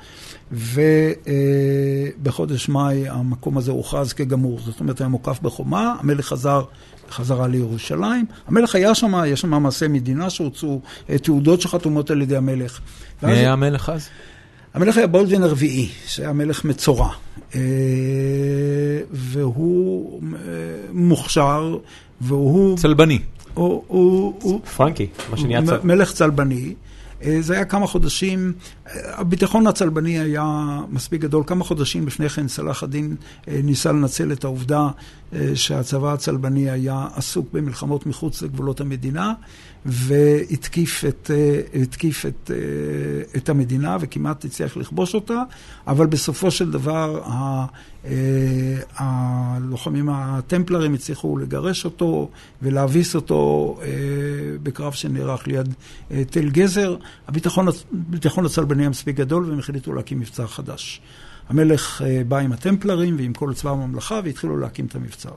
ובחודש 2.12 2.68
מאי 2.68 3.09
המקום 3.09 3.59
הזה 3.59 3.70
הוכרז 3.70 4.12
כגמור, 4.12 4.60
זאת 4.60 4.80
אומרת 4.80 5.01
היה 5.01 5.09
מוקף 5.09 5.38
בחומה, 5.43 5.97
המלך 6.01 6.26
חזר 6.26 6.64
חזרה 7.10 7.48
לירושלים. 7.48 8.26
המלך 8.47 8.74
היה 8.74 8.94
שם, 8.94 9.22
יש 9.26 9.40
שם 9.40 9.62
מעשי 9.62 9.88
מדינה 9.88 10.30
שהוצאו, 10.30 10.80
אה, 11.10 11.18
תעודות 11.18 11.60
שחתומות 11.60 12.10
על 12.10 12.22
ידי 12.22 12.36
המלך. 12.36 12.80
מי 13.22 13.32
היה 13.32 13.52
המלך 13.52 13.88
אז? 13.88 14.09
המלך 14.76 14.96
היה 14.96 15.06
בולדווין 15.06 15.42
הרביעי, 15.42 15.88
שהיה 16.06 16.32
מלך 16.32 16.64
מצורע. 16.64 17.08
אה, 17.54 17.60
והוא 19.10 20.20
אה, 20.22 20.38
מוכשר, 20.92 21.78
והוא... 22.20 22.78
צלבני. 22.78 23.18
הוא, 23.54 23.82
הוא, 23.86 24.34
הוא, 24.42 24.60
פרנקי, 24.76 25.06
מה 25.30 25.36
שנהיה 25.36 25.62
צד. 25.66 25.84
מלך 25.84 26.12
צלבני. 26.12 26.74
אה, 27.22 27.36
זה 27.40 27.54
היה 27.54 27.64
כמה 27.64 27.86
חודשים, 27.86 28.52
הביטחון 28.94 29.66
הצלבני 29.66 30.18
היה 30.18 30.80
מספיק 30.90 31.20
גדול. 31.20 31.42
כמה 31.46 31.64
חודשים 31.64 32.06
לפני 32.06 32.28
כן 32.28 32.48
סלאח 32.48 32.82
א-דין 32.82 33.16
אה, 33.48 33.60
ניסה 33.64 33.92
לנצל 33.92 34.32
את 34.32 34.44
העובדה 34.44 34.88
אה, 35.32 35.50
שהצבא 35.54 36.12
הצלבני 36.12 36.70
היה 36.70 37.06
עסוק 37.14 37.48
במלחמות 37.52 38.06
מחוץ 38.06 38.42
לגבולות 38.42 38.80
המדינה, 38.80 39.32
והתקיף 39.86 41.04
את, 41.04 41.30
אה, 41.34 41.80
התקיף 41.82 42.26
את, 42.26 42.50
את 43.36 43.48
המדינה 43.48 43.96
וכמעט 44.00 44.44
הצליח 44.44 44.76
לכבוש 44.76 45.14
אותה, 45.14 45.42
אבל 45.86 46.06
בסופו 46.06 46.50
של 46.50 46.70
דבר 46.70 47.22
ה- 47.24 47.66
הלוחמים 48.96 50.08
הטמפלרים 50.08 50.94
הצליחו 50.94 51.38
לגרש 51.38 51.84
אותו 51.84 52.30
ולהביס 52.62 53.14
אותו 53.14 53.78
בקרב 54.62 54.92
שנערך 54.92 55.46
ליד 55.46 55.74
תל 56.30 56.48
גזר. 56.48 56.96
הביטחון, 57.28 57.66
הביטחון 57.92 58.46
הצלבני 58.46 58.75
היה 58.78 58.88
מספיק 58.88 59.16
גדול 59.16 59.44
והם 59.44 59.58
החליטו 59.58 59.92
להקים 59.92 60.20
מבצר 60.20 60.46
חדש. 60.46 61.00
המלך 61.48 62.02
אה, 62.02 62.22
בא 62.28 62.38
עם 62.38 62.52
הטמפלרים 62.52 63.16
ועם 63.18 63.32
כל 63.32 63.54
צבא 63.54 63.70
הממלכה 63.70 64.20
והתחילו 64.24 64.56
להקים 64.56 64.86
את 64.86 64.94
המבצר. 64.94 65.30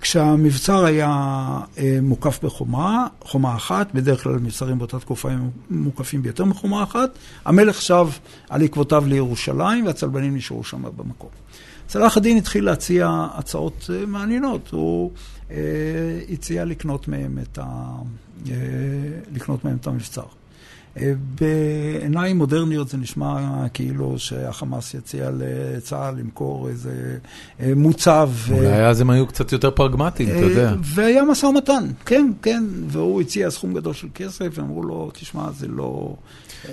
כשהמבצר 0.00 0.84
היה 0.84 1.08
אה, 1.78 1.98
מוקף 2.02 2.44
בחומה, 2.44 3.06
חומה 3.20 3.56
אחת, 3.56 3.94
בדרך 3.94 4.22
כלל 4.22 4.32
מבצרים 4.32 4.78
באותה 4.78 4.98
תקופה 4.98 5.30
הם 5.30 5.50
מוקפים 5.70 6.22
ביותר 6.22 6.44
מחומה 6.44 6.82
אחת, 6.82 7.10
המלך 7.44 7.82
שב 7.82 8.06
על 8.48 8.62
עקבותיו 8.62 9.04
לירושלים 9.06 9.86
והצלבנים 9.86 10.36
נשארו 10.36 10.64
שם 10.64 10.82
במקום. 10.96 11.30
צלאח 11.86 12.16
א-דין 12.16 12.36
התחיל 12.36 12.64
להציע 12.64 13.26
הצעות 13.34 13.90
אה, 13.92 14.06
מעניינות, 14.06 14.70
הוא 14.70 15.10
אה, 15.50 15.56
הציע 16.28 16.64
לקנות 16.64 17.08
מהם 17.08 17.38
את, 17.42 17.58
ה, 17.58 17.64
אה, 18.50 18.54
לקנות 19.32 19.64
מהם 19.64 19.76
את 19.76 19.86
המבצר. 19.86 20.26
אה, 21.00 21.12
בעיניים 21.40 22.36
מודרניות 22.38 22.88
זה 22.88 22.96
נשמע 22.96 23.66
כאילו 23.74 24.14
שהחמאס 24.18 24.94
יציע 24.94 25.30
לצה"ל 25.38 26.14
למכור 26.18 26.68
איזה 26.68 27.16
אה, 27.60 27.72
מוצב. 27.76 28.30
אה, 28.50 28.56
אולי 28.56 28.86
אז 28.86 29.00
הם 29.00 29.10
היו 29.10 29.26
קצת 29.26 29.52
יותר 29.52 29.70
פרגמטיים, 29.70 30.28
אתה 30.28 30.38
יודע. 30.38 30.74
והיה 30.82 31.24
משא 31.24 31.46
ומתן, 31.46 31.84
כן, 32.06 32.32
כן, 32.42 32.64
והוא 32.86 33.20
הציע 33.20 33.50
סכום 33.50 33.74
גדול 33.74 33.94
של 33.94 34.08
כסף, 34.14 34.46
ואמרו 34.54 34.82
לו, 34.82 35.10
תשמע, 35.14 35.50
זה 35.50 35.68
לא... 35.68 36.14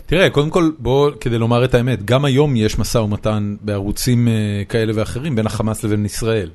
תראה, 0.05 0.29
קודם 0.29 0.49
כל, 0.49 0.71
בוא, 0.79 1.11
כדי 1.19 1.37
לומר 1.37 1.65
את 1.65 1.73
האמת, 1.73 2.05
גם 2.05 2.25
היום 2.25 2.55
יש 2.55 2.79
משא 2.79 2.97
ומתן 2.97 3.55
בערוצים 3.61 4.27
כאלה 4.69 4.93
ואחרים 4.95 5.35
בין 5.35 5.45
החמאס 5.45 5.83
לבין 5.83 6.05
ישראל. 6.05 6.49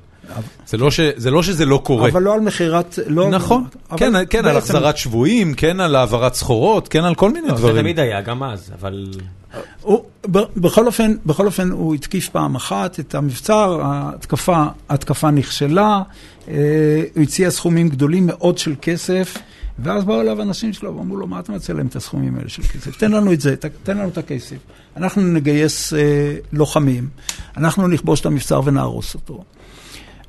זה 0.67 0.77
לא 0.77 0.91
ש- 0.91 0.99
זה 1.15 1.31
לא 1.31 1.43
שזה 1.43 1.65
לא 1.65 1.81
קורה. 1.83 2.09
אבל 2.09 2.21
לא 2.21 2.33
על 2.33 2.39
מכירת... 2.39 2.99
לא, 3.07 3.29
נכון, 3.29 3.63
אבל 3.91 3.99
כן, 3.99 4.13
כן, 4.29 4.37
על 4.37 4.53
בעצם- 4.53 4.57
החזרת 4.57 4.97
שבויים, 4.97 5.53
כן 5.53 5.79
על 5.79 5.95
העברת 5.95 6.33
סחורות, 6.33 6.87
כן 6.87 7.03
על 7.03 7.15
כל 7.15 7.31
מיני 7.31 7.47
לא, 7.47 7.55
זה 7.55 7.61
דברים. 7.61 7.77
תמיד 7.81 7.99
היה, 7.99 8.21
גם 8.21 8.43
אז, 8.43 8.71
אבל... 8.81 9.07
הוא, 9.81 10.03
ב- 10.31 10.39
בכל 10.57 10.87
אופן, 10.87 11.13
בכל 11.25 11.45
אופן 11.45 11.71
הוא 11.71 11.95
התקיף 11.95 12.29
פעם 12.29 12.55
אחת 12.55 12.99
את 12.99 13.15
המבצר, 13.15 13.79
ההתקפה, 13.83 14.65
ההתקפה 14.89 15.31
נכשלה, 15.31 16.01
אה, 16.47 16.53
הוא 17.15 17.23
הציע 17.23 17.51
סכומים 17.51 17.89
גדולים 17.89 18.25
מאוד 18.27 18.57
של 18.57 18.75
כסף, 18.81 19.37
ואז 19.79 20.03
באו 20.03 20.21
אליו 20.21 20.41
אנשים 20.41 20.73
שלו 20.73 20.97
ואמרו 20.97 21.17
לו, 21.17 21.27
מה 21.27 21.39
אתה 21.39 21.51
מציע 21.51 21.75
להם 21.75 21.87
את 21.87 21.95
הסכומים 21.95 22.35
האלה 22.37 22.49
של 22.49 22.63
כסף? 22.63 22.97
תן 22.97 23.11
לנו 23.11 23.33
את 23.33 23.41
זה, 23.41 23.55
ת- 23.55 23.65
תן 23.83 23.97
לנו 23.97 24.07
את 24.09 24.17
הכסף. 24.17 24.55
אנחנו 24.97 25.21
נגייס 25.21 25.93
אה, 25.93 25.99
לוחמים, 26.53 27.09
אנחנו 27.57 27.87
נכבוש 27.87 28.21
את 28.21 28.25
המבצר 28.25 28.61
ונהרוס 28.65 29.13
אותו. 29.15 29.43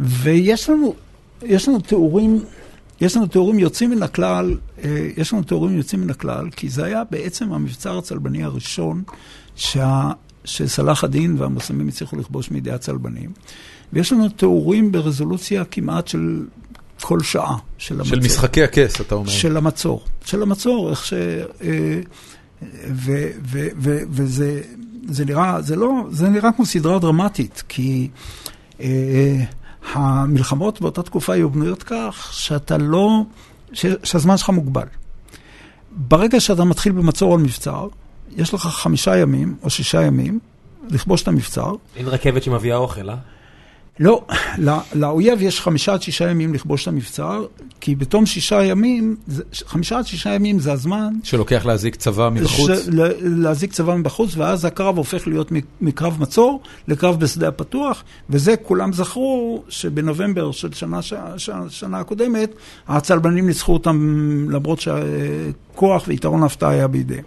ויש 0.01 0.70
לנו, 0.70 0.94
יש 1.43 1.68
לנו 1.68 1.81
תיאורים, 1.81 2.44
יש 3.01 3.16
לנו 3.16 3.27
תיאורים 3.27 3.59
יוצאים 3.59 3.90
מן 3.90 4.02
הכלל, 4.02 4.56
אה, 4.85 5.09
יש 5.16 5.32
לנו 5.32 5.43
תיאורים 5.43 5.77
יוצאים 5.77 6.01
מן 6.01 6.10
הכלל, 6.10 6.51
כי 6.51 6.68
זה 6.68 6.85
היה 6.85 7.02
בעצם 7.10 7.52
המבצר 7.52 7.98
הצלבני 7.98 8.44
הראשון 8.44 9.02
שה, 9.56 10.10
שסלאח 10.44 11.05
א-דין 11.05 11.35
והמוסלמים 11.39 11.89
הצליחו 11.89 12.16
לכבוש 12.16 12.51
מידי 12.51 12.70
הצלבנים. 12.70 13.32
ויש 13.93 14.12
לנו 14.12 14.28
תיאורים 14.28 14.93
ברזולוציה 14.93 15.64
כמעט 15.64 16.09
של 16.09 16.43
כל 17.01 17.20
שעה 17.20 17.56
של 17.78 17.94
המצור. 17.94 18.16
של 18.16 18.20
משחקי 18.20 18.62
הכס, 18.62 19.01
אתה 19.01 19.14
אומר. 19.14 19.28
של 19.28 19.56
המצור. 19.56 20.05
של 20.24 20.43
המצור, 20.43 20.90
איך 20.90 21.06
ש... 21.06 21.12
אה, 21.12 22.01
ו, 22.90 23.28
ו, 23.44 23.68
ו, 23.78 23.98
וזה 24.10 24.62
זה 25.09 25.24
נראה, 25.24 25.62
זה 25.62 25.77
לא, 25.77 25.93
זה 26.10 26.28
נראה 26.28 26.52
כמו 26.52 26.66
סדרה 26.66 26.98
דרמטית, 26.98 27.62
כי 27.68 28.09
אה, 28.81 29.44
המלחמות 29.93 30.81
באותה 30.81 31.02
תקופה 31.02 31.32
היו 31.32 31.51
בנויות 31.51 31.82
כך 31.82 32.28
שאתה 32.32 32.78
לא, 32.78 33.23
ש, 33.73 33.86
שהזמן 34.02 34.36
שלך 34.36 34.51
מוגבל. 34.51 34.86
ברגע 35.90 36.40
שאתה 36.40 36.65
מתחיל 36.65 36.93
במצור 36.93 37.35
על 37.35 37.40
מבצר, 37.40 37.89
יש 38.36 38.55
לך 38.55 38.61
חמישה 38.66 39.16
ימים 39.16 39.57
או 39.62 39.70
שישה 39.70 40.02
ימים 40.02 40.39
לכבוש 40.90 41.23
את 41.23 41.28
המבצר. 41.28 41.73
אין 41.97 42.09
רכבת 42.09 42.43
שמביאה 42.43 42.77
אוכל, 42.77 43.11
אה? 43.11 43.16
לא, 44.01 44.24
לא, 44.59 44.72
לאויב 44.94 45.43
יש 45.43 45.60
חמישה 45.60 45.93
עד 45.93 46.02
שישה 46.02 46.31
ימים 46.31 46.55
לכבוש 46.55 46.82
את 46.82 46.89
המבצר, 46.89 47.47
כי 47.81 47.94
בתום 47.94 48.27
שישה 48.27 48.64
ימים, 48.64 49.16
חמישה 49.66 49.98
עד 49.98 50.06
שישה 50.06 50.31
ימים 50.35 50.59
זה 50.59 50.72
הזמן 50.72 51.14
שלוקח 51.22 51.66
להזיק 51.66 51.94
צבא 51.97 52.28
מבחוץ. 52.32 52.70
ש- 52.70 52.89
להזיק 53.22 53.72
צבא 53.72 53.94
מבחוץ, 53.97 54.36
ואז 54.36 54.64
הקרב 54.64 54.97
הופך 54.97 55.27
להיות 55.27 55.52
מקרב 55.81 56.16
מצור 56.20 56.60
לקרב 56.89 57.20
בשדה 57.20 57.48
הפתוח, 57.48 58.05
וזה 58.31 58.56
כולם 58.56 58.93
זכרו 58.93 59.62
שבנובמבר 59.68 60.52
של 60.52 60.72
שנה, 60.72 61.02
ש- 61.02 61.14
ש- 61.36 61.51
שנה 61.68 62.01
הקודמת, 62.01 62.55
הצלבנים 62.89 63.47
ניצחו 63.47 63.72
אותם 63.72 63.97
למרות 64.51 64.81
שכוח 64.81 66.05
ויתרון 66.09 66.43
ההפתעה 66.43 66.70
היה 66.70 66.89
בידיהם. 66.89 67.24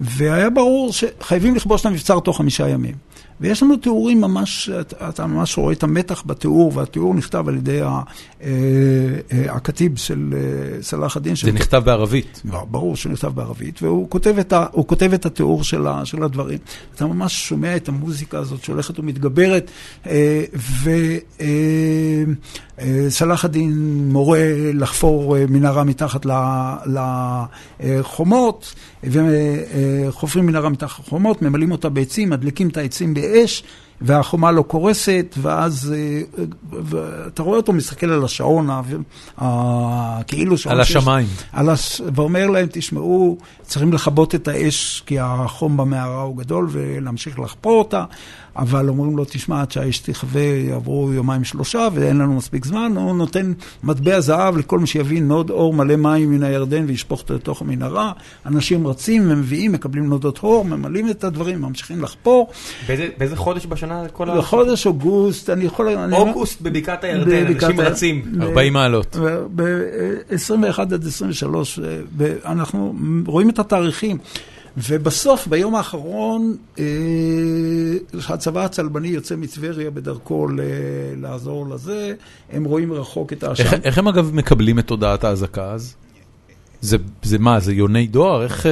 והיה 0.00 0.50
ברור 0.50 0.92
שחייבים 0.92 1.54
לכבוש 1.54 1.80
את 1.80 1.86
המבצר 1.86 2.20
תוך 2.20 2.36
חמישה 2.36 2.68
ימים. 2.68 2.94
ויש 3.40 3.62
לנו 3.62 3.76
תיאורים 3.76 4.20
ממש, 4.20 4.70
אתה 5.08 5.26
ממש 5.26 5.58
רואה 5.58 5.72
את 5.72 5.82
המתח 5.82 6.22
בתיאור, 6.26 6.72
והתיאור 6.74 7.14
נכתב 7.14 7.48
על 7.48 7.56
ידי 7.56 7.80
הכתיב 9.32 9.96
של 9.96 10.34
סלאח 10.80 11.16
א-דין. 11.16 11.36
זה 11.36 11.52
נכתב 11.52 11.82
בערבית. 11.84 12.42
ברור 12.70 12.96
שהוא 12.96 13.12
נכתב 13.12 13.28
בערבית, 13.34 13.82
והוא 13.82 14.10
כותב 14.10 14.34
את, 14.38 14.52
ה, 14.52 14.66
כותב 14.86 15.12
את 15.12 15.26
התיאור 15.26 15.64
של, 15.64 15.86
ה, 15.86 16.04
של 16.04 16.22
הדברים. 16.22 16.58
אתה 16.94 17.06
ממש 17.06 17.48
שומע 17.48 17.76
את 17.76 17.88
המוזיקה 17.88 18.38
הזאת 18.38 18.64
שהולכת 18.64 18.98
ומתגברת, 18.98 19.70
וסלאח 22.78 23.44
א-דין 23.44 23.72
מורה 24.12 24.40
לחפור 24.74 25.36
מנהרה 25.48 25.84
מתחת 25.84 26.26
לחומות, 27.80 28.74
וחופרים 29.06 30.46
מנהרה 30.46 30.68
מתחת 30.68 31.06
לחומות, 31.06 31.42
ממלאים 31.42 31.72
אותה 31.72 31.88
בעצים, 31.88 32.30
מדליקים 32.30 32.68
את 32.68 32.76
העצים 32.76 33.14
באש. 33.14 33.62
והחומה 34.00 34.52
לא 34.52 34.62
קורסת, 34.62 35.34
ואז 35.42 35.94
אתה 37.26 37.42
רואה 37.42 37.56
אותו 37.56 37.72
מסתכל 37.72 38.10
על 38.10 38.24
השעון, 38.24 38.68
כאילו 40.26 40.58
שעון... 40.58 40.74
על 40.74 40.80
השמיים. 40.80 41.26
על 41.52 41.68
הש... 41.68 42.00
ואומר 42.14 42.46
להם, 42.46 42.66
תשמעו, 42.72 43.38
צריכים 43.62 43.92
לכבות 43.92 44.34
את 44.34 44.48
האש, 44.48 45.02
כי 45.06 45.18
החום 45.20 45.76
במערה 45.76 46.22
הוא 46.22 46.36
גדול, 46.36 46.68
ולהמשיך 46.70 47.38
לחפור 47.38 47.78
אותה. 47.78 48.04
אבל 48.58 48.88
אומרים 48.88 49.16
לו, 49.16 49.24
תשמע, 49.24 49.60
עד 49.60 49.70
שהאש 49.70 49.98
תכבה, 49.98 50.40
יעברו 50.40 51.12
יומיים 51.12 51.44
שלושה, 51.44 51.88
ואין 51.94 52.18
לנו 52.18 52.34
מספיק 52.34 52.64
זמן. 52.64 52.92
הוא 52.96 53.16
נותן 53.16 53.52
מטבע 53.84 54.20
זהב 54.20 54.56
לכל 54.56 54.78
מי 54.78 54.86
שיבין 54.86 55.28
נוד 55.28 55.50
אור 55.50 55.74
מלא 55.74 55.96
מים 55.96 56.30
מן 56.30 56.42
הירדן 56.42 56.84
וישפוך 56.86 57.20
אותו 57.20 57.34
לתוך 57.34 57.62
המנהרה. 57.62 58.12
אנשים 58.46 58.86
רצים 58.86 59.30
ומביאים, 59.30 59.72
מקבלים 59.72 60.06
נודות 60.06 60.38
אור, 60.42 60.64
ממלאים 60.64 61.10
את 61.10 61.24
הדברים, 61.24 61.62
ממשיכים 61.62 62.02
לחפור. 62.02 62.50
באיזה, 62.88 63.08
באיזה 63.18 63.36
חודש 63.36 63.66
בשנה 63.66 64.08
כל 64.12 64.30
ה... 64.30 64.36
בחודש 64.38 64.86
אוגוסט, 64.86 65.50
אני 65.50 65.64
יכול... 65.64 65.88
אוגוסט 66.12 66.62
אני... 66.62 66.70
בבקעת 66.70 67.04
הירדן, 67.04 67.46
אנשים 67.46 67.80
רצים. 67.80 68.22
40 68.40 68.72
מעלות. 68.72 69.16
ב-21 69.54 70.80
עד 70.80 71.06
23, 71.06 71.78
אנחנו 72.44 72.94
רואים 73.26 73.50
את 73.50 73.58
התאריכים. 73.58 74.18
ובסוף, 74.76 75.46
ביום 75.46 75.74
האחרון, 75.74 76.56
אה, 76.78 76.84
הצבא 78.28 78.64
הצלבני 78.64 79.08
יוצא 79.08 79.36
מטבריה 79.36 79.90
בדרכו 79.90 80.48
לעזור 81.16 81.68
לזה, 81.68 82.14
הם 82.52 82.64
רואים 82.64 82.92
רחוק 82.92 83.32
את 83.32 83.42
העשן. 83.44 83.64
איך, 83.64 83.74
איך 83.84 83.98
הם 83.98 84.08
אגב 84.08 84.34
מקבלים 84.34 84.78
את 84.78 84.86
תודעת 84.86 85.24
האזעקה 85.24 85.72
אז? 85.72 85.94
זה, 86.86 86.96
זה 87.22 87.38
מה, 87.38 87.60
זה 87.60 87.72
יוני 87.72 88.06
דואר? 88.06 88.42
איך... 88.42 88.66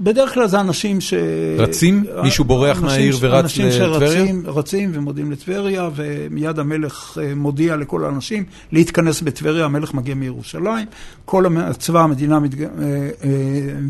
בדרך 0.00 0.34
כלל 0.34 0.48
זה 0.48 0.60
אנשים 0.60 1.00
ש... 1.00 1.14
רצים? 1.58 2.04
מישהו 2.22 2.44
בורח 2.44 2.82
מהעיר 2.82 3.16
ורץ 3.20 3.42
אנשים 3.42 3.66
לטבריה? 3.66 4.20
אנשים 4.20 4.42
שרצים 4.46 4.90
ומודיעים 4.94 5.32
לטבריה, 5.32 5.88
ומיד 5.94 6.58
המלך 6.58 7.18
מודיע 7.36 7.76
לכל 7.76 8.04
האנשים 8.04 8.44
להתכנס 8.72 9.20
בטבריה, 9.20 9.64
המלך 9.64 9.94
מגיע 9.94 10.14
מירושלים, 10.14 10.86
כל 11.24 11.44
צבא 11.78 12.00
המדינה 12.00 12.40
מתג... 12.40 12.66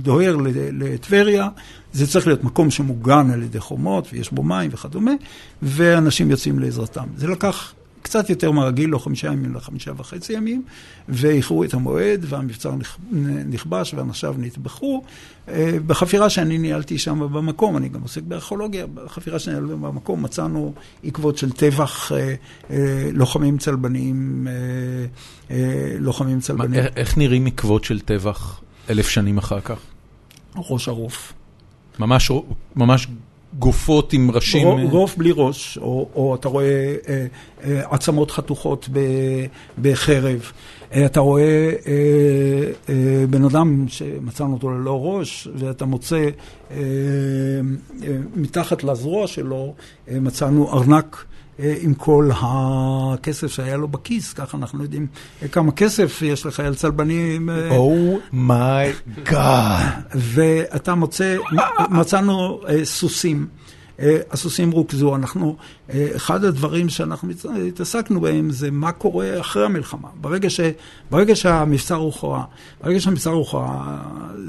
דוהר 0.03 0.37
לטבריה, 0.73 1.49
זה 1.93 2.07
צריך 2.07 2.27
להיות 2.27 2.45
מקום 2.45 2.71
שמוגן 2.71 3.31
על 3.31 3.43
ידי 3.43 3.61
חומות, 3.61 4.09
ויש 4.13 4.33
בו 4.33 4.43
מים 4.43 4.71
וכדומה, 4.73 5.13
ואנשים 5.63 6.31
יוצאים 6.31 6.59
לעזרתם. 6.59 7.05
זה 7.17 7.27
לקח... 7.27 7.73
קצת 8.07 8.31
יותר 8.31 8.51
מהרגיל, 8.51 8.91
לא 8.91 8.99
חמישה 8.99 9.27
ימים, 9.27 9.53
אלא 9.53 9.61
חמישה 9.61 9.93
וחצי 9.97 10.33
ימים, 10.33 10.63
ואיחרו 11.09 11.65
את 11.65 11.75
המועד, 11.75 12.25
והמבצר 12.29 12.75
נכבש 13.47 13.95
ואנשיו 13.95 14.35
נטבחו. 14.39 15.03
בחפירה 15.87 16.31
שאני 16.31 16.59
ניהלתי 16.59 16.99
שם 16.99 17.21
במקום, 17.33 17.77
אני 17.77 17.89
גם 17.89 18.03
עוסק 18.03 18.23
בארכיאולוגיה, 18.23 18.87
בחפירה 18.87 19.39
שאני 19.39 19.61
ניהלתי 19.61 19.75
במקום 19.75 20.23
מצאנו 20.23 20.75
עקבות 21.05 21.39
של 21.39 21.51
טבח 21.51 22.13
לוחמים 23.13 23.59
צלבניים, 23.59 24.47
לוחמים 25.99 26.41
צלבניים. 26.41 26.85
איך 26.97 27.19
נראים 27.19 27.47
עקבות 27.47 27.85
של 27.85 28.01
טבח 28.01 28.61
אלף 28.91 29.09
שנים 29.09 29.39
אחר 29.39 29.61
כך? 29.61 29.79
ראש 30.57 30.89
ערוף. 30.89 31.33
ממש, 31.99 32.31
ממש 32.77 33.07
גופות 33.59 34.13
עם 34.13 34.31
ראשים... 34.31 34.89
גוף 34.89 35.17
בלי 35.17 35.33
ראש, 35.35 35.79
או, 35.79 36.09
או 36.15 36.35
אתה 36.35 36.49
רואה 36.49 36.95
אה, 37.09 37.27
אה, 37.65 37.83
עצמות 37.91 38.31
חתוכות 38.31 38.89
בחרב. 39.83 40.53
אה, 40.93 41.07
אתה 41.07 41.21
רואה 41.21 41.43
אה, 41.43 41.93
אה, 42.89 43.27
בן 43.31 43.45
אדם 43.45 43.85
שמצאנו 43.89 44.53
אותו 44.53 44.71
ללא 44.71 45.01
ראש, 45.03 45.49
ואתה 45.55 45.85
מוצא 45.85 46.17
אה, 46.71 46.77
אה, 46.77 46.79
מתחת 48.37 48.85
לזרוע 48.85 49.27
שלו, 49.27 49.75
אה, 50.09 50.21
מצאנו 50.21 50.73
ארנק. 50.73 51.25
עם 51.59 51.95
כל 51.95 52.31
הכסף 52.41 53.47
שהיה 53.47 53.77
לו 53.77 53.89
בכיס, 53.89 54.33
ככה 54.33 54.57
אנחנו 54.57 54.83
יודעים 54.83 55.07
כמה 55.53 55.73
כסף 55.73 56.23
יש 56.23 56.47
לחייל 56.47 56.75
צלבני. 56.75 57.39
Oh 57.71 58.02
my 58.02 58.34
God. 58.34 58.97
ואתה 60.15 60.95
מוצא, 60.95 61.37
מצאנו 61.91 62.61
סוסים. 62.85 63.47
הסוסים 64.31 64.71
רוכזו, 64.71 65.17
אנחנו, 65.17 65.57
אחד 66.17 66.45
הדברים 66.45 66.89
שאנחנו 66.89 67.29
התעסקנו 67.69 68.21
בהם 68.21 68.51
זה 68.51 68.71
מה 68.71 68.93
קורה 68.93 69.41
אחרי 69.41 69.65
המלחמה. 69.65 70.09
ברגע, 70.21 70.51
ש, 70.51 70.61
ברגע 71.11 71.37
שהמבצר 71.37 71.95
הוכרע, 71.95 72.45
ברגע 72.85 73.01
שהמבצר 73.01 73.31
הוכרע, 73.31 73.85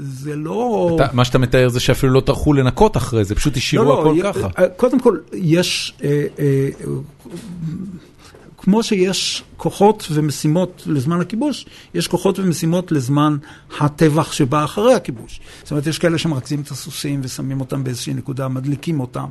זה 0.02 0.36
לא... 0.36 0.90
אתה, 0.96 1.06
מה 1.12 1.24
שאתה 1.24 1.38
מתאר 1.38 1.68
זה 1.68 1.80
שאפילו 1.80 2.12
לא 2.12 2.20
טרחו 2.20 2.52
לנקות 2.52 2.96
אחרי 2.96 3.24
זה, 3.24 3.34
פשוט 3.34 3.56
השאירו 3.56 3.84
לא, 3.84 4.00
הכל 4.00 4.14
לא, 4.22 4.32
ככה. 4.32 4.48
קודם 4.76 5.00
כל, 5.00 5.16
יש... 5.32 5.94
אה, 8.68 8.72
אה, 8.72 8.78
כמו 8.78 8.82
שיש 8.82 9.44
כוחות 9.58 10.08
ומשימות 10.10 10.82
לזמן 10.86 11.20
הכיבוש, 11.20 11.66
יש 11.94 12.08
כוחות 12.08 12.38
ומשימות 12.38 12.92
לזמן 12.92 13.36
הטבח 13.80 14.32
שבא 14.32 14.64
אחרי 14.64 14.94
הכיבוש. 14.94 15.40
זאת 15.62 15.70
אומרת, 15.70 15.86
יש 15.86 15.98
כאלה 15.98 16.18
שמרכזים 16.18 16.60
את 16.60 16.70
הסוסים 16.70 17.20
ושמים 17.22 17.60
אותם 17.60 17.84
באיזושהי 17.84 18.14
נקודה, 18.14 18.48
מדליקים 18.48 19.00
אותם. 19.00 19.26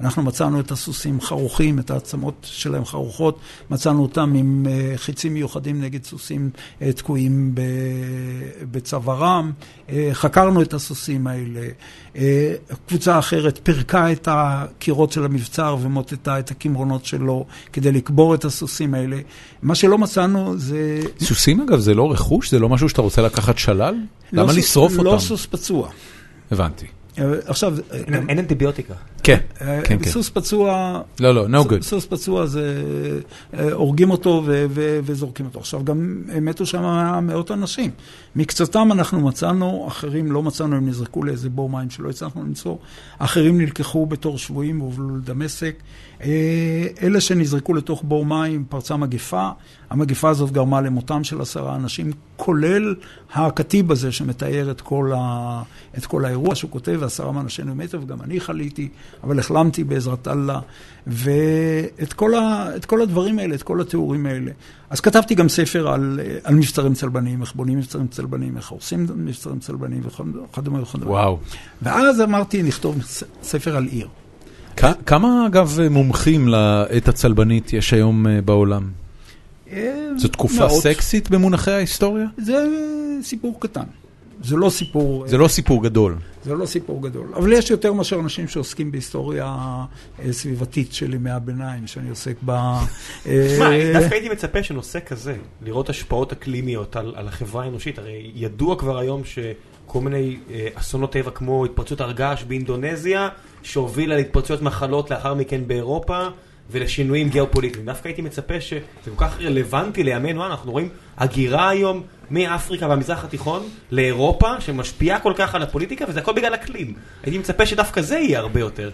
אנחנו 0.00 0.22
מצאנו 0.22 0.60
את 0.60 0.70
הסוסים 0.70 1.20
חרוכים, 1.20 1.78
את 1.78 1.90
העצמות 1.90 2.34
שלהם 2.42 2.84
חרוכות, 2.84 3.38
מצאנו 3.70 4.02
אותם 4.02 4.32
עם 4.34 4.66
uh, 4.66 4.98
חיצים 4.98 5.34
מיוחדים 5.34 5.80
נגד 5.80 6.04
סוסים 6.04 6.50
uh, 6.54 6.84
תקועים 6.96 7.54
בצווארם. 8.70 9.52
Uh, 9.86 9.90
חקרנו 10.12 10.62
את 10.62 10.74
הסוסים 10.74 11.26
האלה. 11.26 11.68
קבוצה 12.88 13.18
אחרת 13.18 13.60
פירקה 13.62 14.12
את 14.12 14.28
הקירות 14.30 15.12
של 15.12 15.24
המבצר 15.24 15.76
ומוטטה 15.80 16.38
את 16.38 16.50
הקמרונות 16.50 17.04
שלו 17.04 17.46
כדי 17.72 17.92
לקבור 17.92 18.34
את 18.34 18.44
הסוסים 18.44 18.81
האלה. 18.94 19.16
מה 19.62 19.74
שלא 19.74 19.98
מצאנו 19.98 20.58
זה... 20.58 21.00
סוסים 21.20 21.60
אגב 21.60 21.78
זה 21.78 21.94
לא 21.94 22.12
רכוש? 22.12 22.50
זה 22.50 22.58
לא 22.58 22.68
משהו 22.68 22.88
שאתה 22.88 23.02
רוצה 23.02 23.22
לקחת 23.22 23.58
שלל? 23.58 23.94
לא 24.32 24.42
למה 24.42 24.52
לשרוף 24.52 24.92
לא 24.92 24.98
אותם? 24.98 25.10
לא 25.14 25.18
סוס 25.18 25.46
פצוע. 25.46 25.88
הבנתי. 26.50 26.86
עכשיו... 27.46 27.74
אין 28.28 28.38
אנטיביוטיקה. 28.38 28.94
כן, 29.22 29.38
כן, 29.58 29.98
כן. 29.98 30.10
סוס 30.10 30.30
פצוע... 30.30 31.00
לא, 31.20 31.34
לא, 31.34 31.46
no 31.46 31.66
good. 31.68 31.82
סוס 31.82 32.06
פצוע 32.06 32.46
זה... 32.46 32.82
הורגים 33.72 34.10
אותו 34.10 34.42
וזורקים 35.04 35.46
אותו. 35.46 35.58
עכשיו, 35.58 35.84
גם 35.84 36.22
מתו 36.42 36.66
שם 36.66 36.82
מאות 37.22 37.50
אנשים. 37.50 37.90
מקצתם 38.36 38.92
אנחנו 38.92 39.20
מצאנו, 39.20 39.84
אחרים 39.88 40.32
לא 40.32 40.42
מצאנו, 40.42 40.76
הם 40.76 40.88
נזרקו 40.88 41.24
לאיזה 41.24 41.50
בור 41.50 41.70
מים 41.70 41.90
שלא 41.90 42.10
הצלחנו 42.10 42.42
למצוא. 42.42 42.76
אחרים 43.18 43.58
נלקחו 43.58 44.06
בתור 44.06 44.38
שבויים 44.38 44.80
והובלו 44.80 45.16
לדמשק. 45.16 45.76
אלה 47.02 47.20
שנזרקו 47.20 47.74
לתוך 47.74 48.02
בור 48.04 48.26
מים, 48.26 48.64
פרצה 48.68 48.96
מגפה. 48.96 49.50
המגפה 49.90 50.28
הזאת 50.28 50.50
גרמה 50.50 50.80
למותם 50.80 51.24
של 51.24 51.40
עשרה 51.40 51.76
אנשים, 51.76 52.12
כולל 52.36 52.94
הכתיב 53.32 53.92
הזה 53.92 54.12
שמתאר 54.12 54.70
את 54.70 54.80
כל, 54.80 55.12
ה... 55.16 55.62
את 55.98 56.06
כל 56.06 56.24
האירוע 56.24 56.54
שהוא 56.54 56.70
כותב, 56.70 56.96
ועשרה 57.00 57.32
מאנשינו 57.32 57.74
מתו, 57.74 58.02
וגם 58.02 58.22
אני 58.22 58.40
חליתי, 58.40 58.88
אבל 59.24 59.38
החלמתי 59.38 59.84
בעזרת 59.84 60.28
אללה. 60.28 60.60
ואת 61.06 62.12
כל, 62.12 62.34
ה... 62.34 62.66
כל 62.86 63.02
הדברים 63.02 63.38
האלה, 63.38 63.54
את 63.54 63.62
כל 63.62 63.80
התיאורים 63.80 64.26
האלה. 64.26 64.50
אז 64.90 65.00
כתבתי 65.00 65.34
גם 65.34 65.48
ספר 65.48 65.88
על, 65.88 66.20
על 66.44 66.54
מבצרים 66.54 66.94
צלבניים, 66.94 67.40
איך 67.40 67.54
בונים 67.54 67.78
מבצרים 67.78 68.06
צלבניים, 68.06 68.56
איך 68.56 68.70
עושים 68.70 69.06
מבצרים 69.16 69.58
צלבניים 69.58 70.02
וכדומה 70.06 70.82
וכדומה. 70.82 71.10
וואו. 71.10 71.38
ואז 71.82 72.20
אמרתי, 72.20 72.62
נכתוב 72.62 72.98
ספר 73.42 73.76
על 73.76 73.84
עיר. 73.84 74.08
כמה 75.06 75.46
אגב 75.46 75.78
מומחים 75.90 76.48
לעת 76.48 77.08
הצלבנית 77.08 77.72
יש 77.72 77.92
היום 77.92 78.26
בעולם? 78.44 78.90
זו 80.16 80.28
תקופה 80.28 80.66
מאות. 80.66 80.82
סקסית 80.82 81.30
במונחי 81.30 81.70
ההיסטוריה? 81.70 82.26
זה 82.38 82.66
סיפור 83.22 83.60
קטן. 83.60 83.84
זה 84.42 84.56
לא 84.56 84.70
סיפור... 84.70 85.26
זה 85.26 85.38
לא 85.38 85.48
סיפור 85.48 85.82
גדול. 85.82 86.16
זה 86.44 86.54
לא 86.54 86.66
סיפור 86.66 87.02
גדול. 87.02 87.26
אבל 87.34 87.52
יש 87.52 87.70
יותר 87.70 87.92
מאשר 87.92 88.20
אנשים 88.20 88.48
שעוסקים 88.48 88.92
בהיסטוריה 88.92 89.56
סביבתית 90.30 90.92
של 90.92 91.14
ימי 91.14 91.30
הביניים, 91.30 91.86
שאני 91.86 92.10
עוסק 92.10 92.36
בה. 92.42 92.80
תשמע, 93.22 93.70
דווקא 93.92 94.14
הייתי 94.14 94.28
מצפה 94.28 94.62
שנושא 94.62 94.98
כזה, 95.06 95.36
לראות 95.62 95.88
השפעות 95.88 96.32
אקלימיות 96.32 96.96
על, 96.96 97.12
על 97.16 97.28
החברה 97.28 97.64
האנושית, 97.64 97.98
הרי 97.98 98.30
ידוע 98.34 98.78
כבר 98.78 98.98
היום 98.98 99.22
כל 99.86 100.00
מיני 100.00 100.36
אה, 100.50 100.68
אסונות 100.74 101.12
טבע 101.12 101.30
כמו 101.30 101.64
התפרצות 101.64 102.00
הר 102.00 102.12
געש 102.12 102.42
באינדונזיה, 102.42 103.28
שהובילה 103.62 104.16
להתפרצויות 104.16 104.62
מחלות 104.62 105.10
לאחר 105.10 105.34
מכן 105.34 105.60
באירופה. 105.66 106.26
ולשינויים 106.70 107.28
גיאופוליטיים. 107.28 107.86
דווקא 107.86 108.08
הייתי 108.08 108.22
מצפה 108.22 108.60
שזה 108.60 108.80
כל 109.04 109.24
כך 109.24 109.40
רלוונטי 109.40 110.02
לימינו, 110.02 110.46
אנחנו 110.46 110.72
רואים 110.72 110.88
הגירה 111.18 111.68
היום 111.68 112.02
מאפריקה 112.32 112.88
והמזרח 112.88 113.24
התיכון 113.24 113.62
לאירופה, 113.90 114.60
שמשפיעה 114.60 115.20
כל 115.20 115.32
כך 115.36 115.54
על 115.54 115.62
הפוליטיקה, 115.62 116.04
וזה 116.08 116.20
הכל 116.20 116.32
בגלל 116.32 116.54
אקלים. 116.54 116.94
הייתי 117.22 117.38
מצפה 117.38 117.66
שדווקא 117.66 118.02
זה 118.02 118.18
יהיה 118.18 118.38
הרבה 118.38 118.60
יותר. 118.60 118.90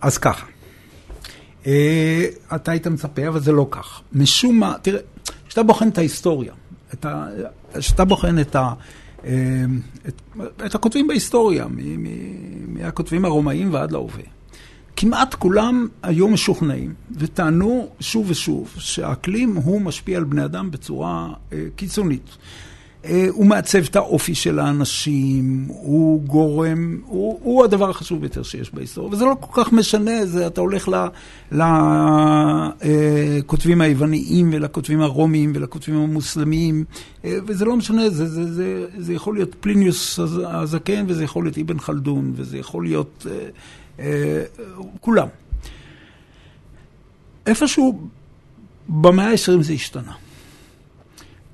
אז 0.00 0.18
ככה, 0.18 0.46
אה, 1.66 2.26
אתה 2.54 2.70
היית 2.70 2.86
מצפה, 2.86 3.28
אבל 3.28 3.40
זה 3.40 3.52
לא 3.52 3.66
כך. 3.70 4.00
משום 4.12 4.60
מה, 4.60 4.74
תראה, 4.82 5.00
כשאתה 5.46 5.62
בוחן 5.62 5.88
את 5.88 5.98
ההיסטוריה, 5.98 6.52
כשאתה 7.78 8.04
בוחן 8.04 8.38
את 8.38 8.56
ה... 8.56 8.72
אה, 9.24 9.64
את, 10.08 10.22
את 10.66 10.74
הכותבים 10.74 11.06
בהיסטוריה, 11.06 11.66
מהכותבים 12.68 13.24
הרומאים 13.24 13.74
ועד 13.74 13.92
להווה. 13.92 14.37
כמעט 15.00 15.34
כולם 15.34 15.86
היו 16.02 16.28
משוכנעים 16.28 16.94
וטענו 17.18 17.88
שוב 18.00 18.30
ושוב 18.30 18.74
שהאקלים 18.78 19.56
הוא 19.56 19.80
משפיע 19.80 20.18
על 20.18 20.24
בני 20.24 20.44
אדם 20.44 20.70
בצורה 20.70 21.32
אה, 21.52 21.58
קיצונית. 21.76 22.36
אה, 23.04 23.26
הוא 23.30 23.46
מעצב 23.46 23.78
את 23.78 23.96
האופי 23.96 24.34
של 24.34 24.58
האנשים, 24.58 25.64
הוא 25.68 26.22
גורם, 26.22 27.00
הוא, 27.06 27.38
הוא 27.42 27.64
הדבר 27.64 27.90
החשוב 27.90 28.20
ביותר 28.20 28.42
שיש 28.42 28.74
בהיסטוריה, 28.74 29.12
וזה 29.12 29.24
לא 29.24 29.36
כל 29.40 29.64
כך 29.64 29.72
משנה, 29.72 30.26
זה, 30.26 30.46
אתה 30.46 30.60
הולך 30.60 30.90
לכותבים 31.52 31.60
אה, 33.80 33.86
היווניים 33.86 34.50
ולכותבים 34.52 35.00
הרומיים 35.00 35.52
ולכותבים 35.54 35.96
המוסלמיים, 35.96 36.84
וזה 37.24 37.64
לא 37.64 37.76
משנה, 37.76 38.10
זה, 38.10 38.26
זה, 38.26 38.52
זה, 38.52 38.86
זה 38.98 39.12
יכול 39.12 39.34
להיות 39.34 39.54
פליניוס 39.60 40.18
הזקן, 40.46 41.04
וזה 41.08 41.24
יכול 41.24 41.44
להיות 41.44 41.58
אבן 41.58 41.78
חלדון, 41.78 42.32
וזה 42.36 42.58
יכול 42.58 42.84
להיות... 42.84 43.26
אה, 43.98 44.42
כולם. 45.00 45.28
איפשהו 47.46 48.08
במאה 48.88 49.30
ה-20 49.30 49.62
זה 49.62 49.72
השתנה. 49.72 50.12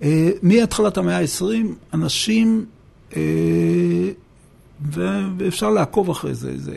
אה, 0.02 0.30
מהתחלת 0.42 0.96
המאה 0.96 1.18
ה-20, 1.18 1.44
אנשים, 1.94 2.64
אה, 3.16 3.22
ואפשר 4.90 5.70
לעקוב 5.70 6.10
אחרי 6.10 6.34
זה, 6.34 6.58
זה, 6.58 6.74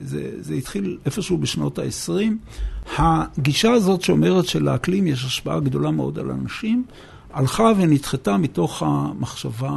זה, 0.00 0.30
זה 0.40 0.54
התחיל 0.54 0.98
איפשהו 1.06 1.38
בשנות 1.38 1.78
ה-20. 1.78 2.12
הגישה 2.98 3.72
הזאת 3.72 4.02
שאומרת 4.02 4.46
שלאקלים 4.46 5.06
יש 5.06 5.24
השפעה 5.24 5.60
גדולה 5.60 5.90
מאוד 5.90 6.18
על 6.18 6.30
אנשים, 6.30 6.84
הלכה 7.32 7.72
ונדחתה 7.76 8.36
מתוך 8.36 8.82
המחשבה 8.86 9.70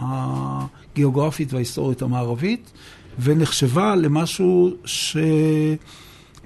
הגיאוגרפית 0.00 1.52
וההיסטורית 1.52 2.02
המערבית. 2.02 2.72
ונחשבה 3.18 3.94
למשהו 3.96 4.70
ש... 4.84 5.16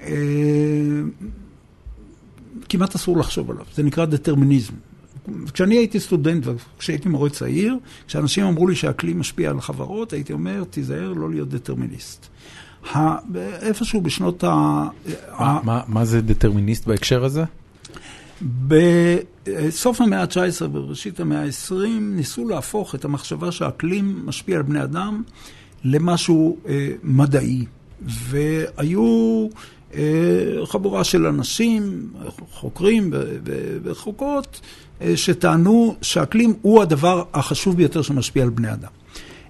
אה, 0.01 0.15
כמעט 2.69 2.95
אסור 2.95 3.17
לחשוב 3.17 3.51
עליו, 3.51 3.65
זה 3.75 3.83
נקרא 3.83 4.05
דטרמיניזם. 4.05 4.73
כשאני 5.53 5.75
הייתי 5.75 5.99
סטודנט 5.99 6.43
וכשהייתי 6.45 7.09
מורה 7.09 7.29
צעיר, 7.29 7.77
כשאנשים 8.07 8.45
אמרו 8.45 8.67
לי 8.67 8.75
שהאקלים 8.75 9.19
משפיע 9.19 9.49
על 9.49 9.57
החברות, 9.57 10.13
הייתי 10.13 10.33
אומר, 10.33 10.63
תיזהר 10.69 11.13
לא 11.13 11.29
להיות 11.29 11.49
דטרמיניסט. 11.49 12.27
איפשהו 13.61 14.01
בשנות 14.01 14.43
ה... 14.43 14.47
מה, 15.39 15.59
מה, 15.63 15.81
מה 15.87 16.05
זה 16.05 16.21
דטרמיניסט 16.21 16.87
בהקשר 16.87 17.23
הזה? 17.23 17.43
בסוף 18.67 20.01
המאה 20.01 20.21
ה-19 20.21 20.63
ובראשית 20.63 21.19
המאה 21.19 21.43
ה-20 21.43 21.73
ניסו 22.01 22.47
להפוך 22.47 22.95
את 22.95 23.05
המחשבה 23.05 23.51
שהאקלים 23.51 24.21
משפיע 24.25 24.57
על 24.57 24.63
בני 24.63 24.83
אדם 24.83 25.23
למשהו 25.87 26.57
אה, 26.67 26.89
מדעי. 27.03 27.65
והיו 28.01 29.47
אה, 29.95 30.01
חבורה 30.65 31.03
של 31.03 31.25
אנשים, 31.25 32.09
חוקרים 32.51 33.13
וחוקרות, 33.83 34.61
אה, 35.01 35.17
שטענו 35.17 35.95
שהאקלים 36.01 36.53
הוא 36.61 36.81
הדבר 36.81 37.23
החשוב 37.33 37.77
ביותר 37.77 38.01
שמשפיע 38.01 38.43
על 38.43 38.49
בני 38.49 38.73
אדם. 38.73 38.89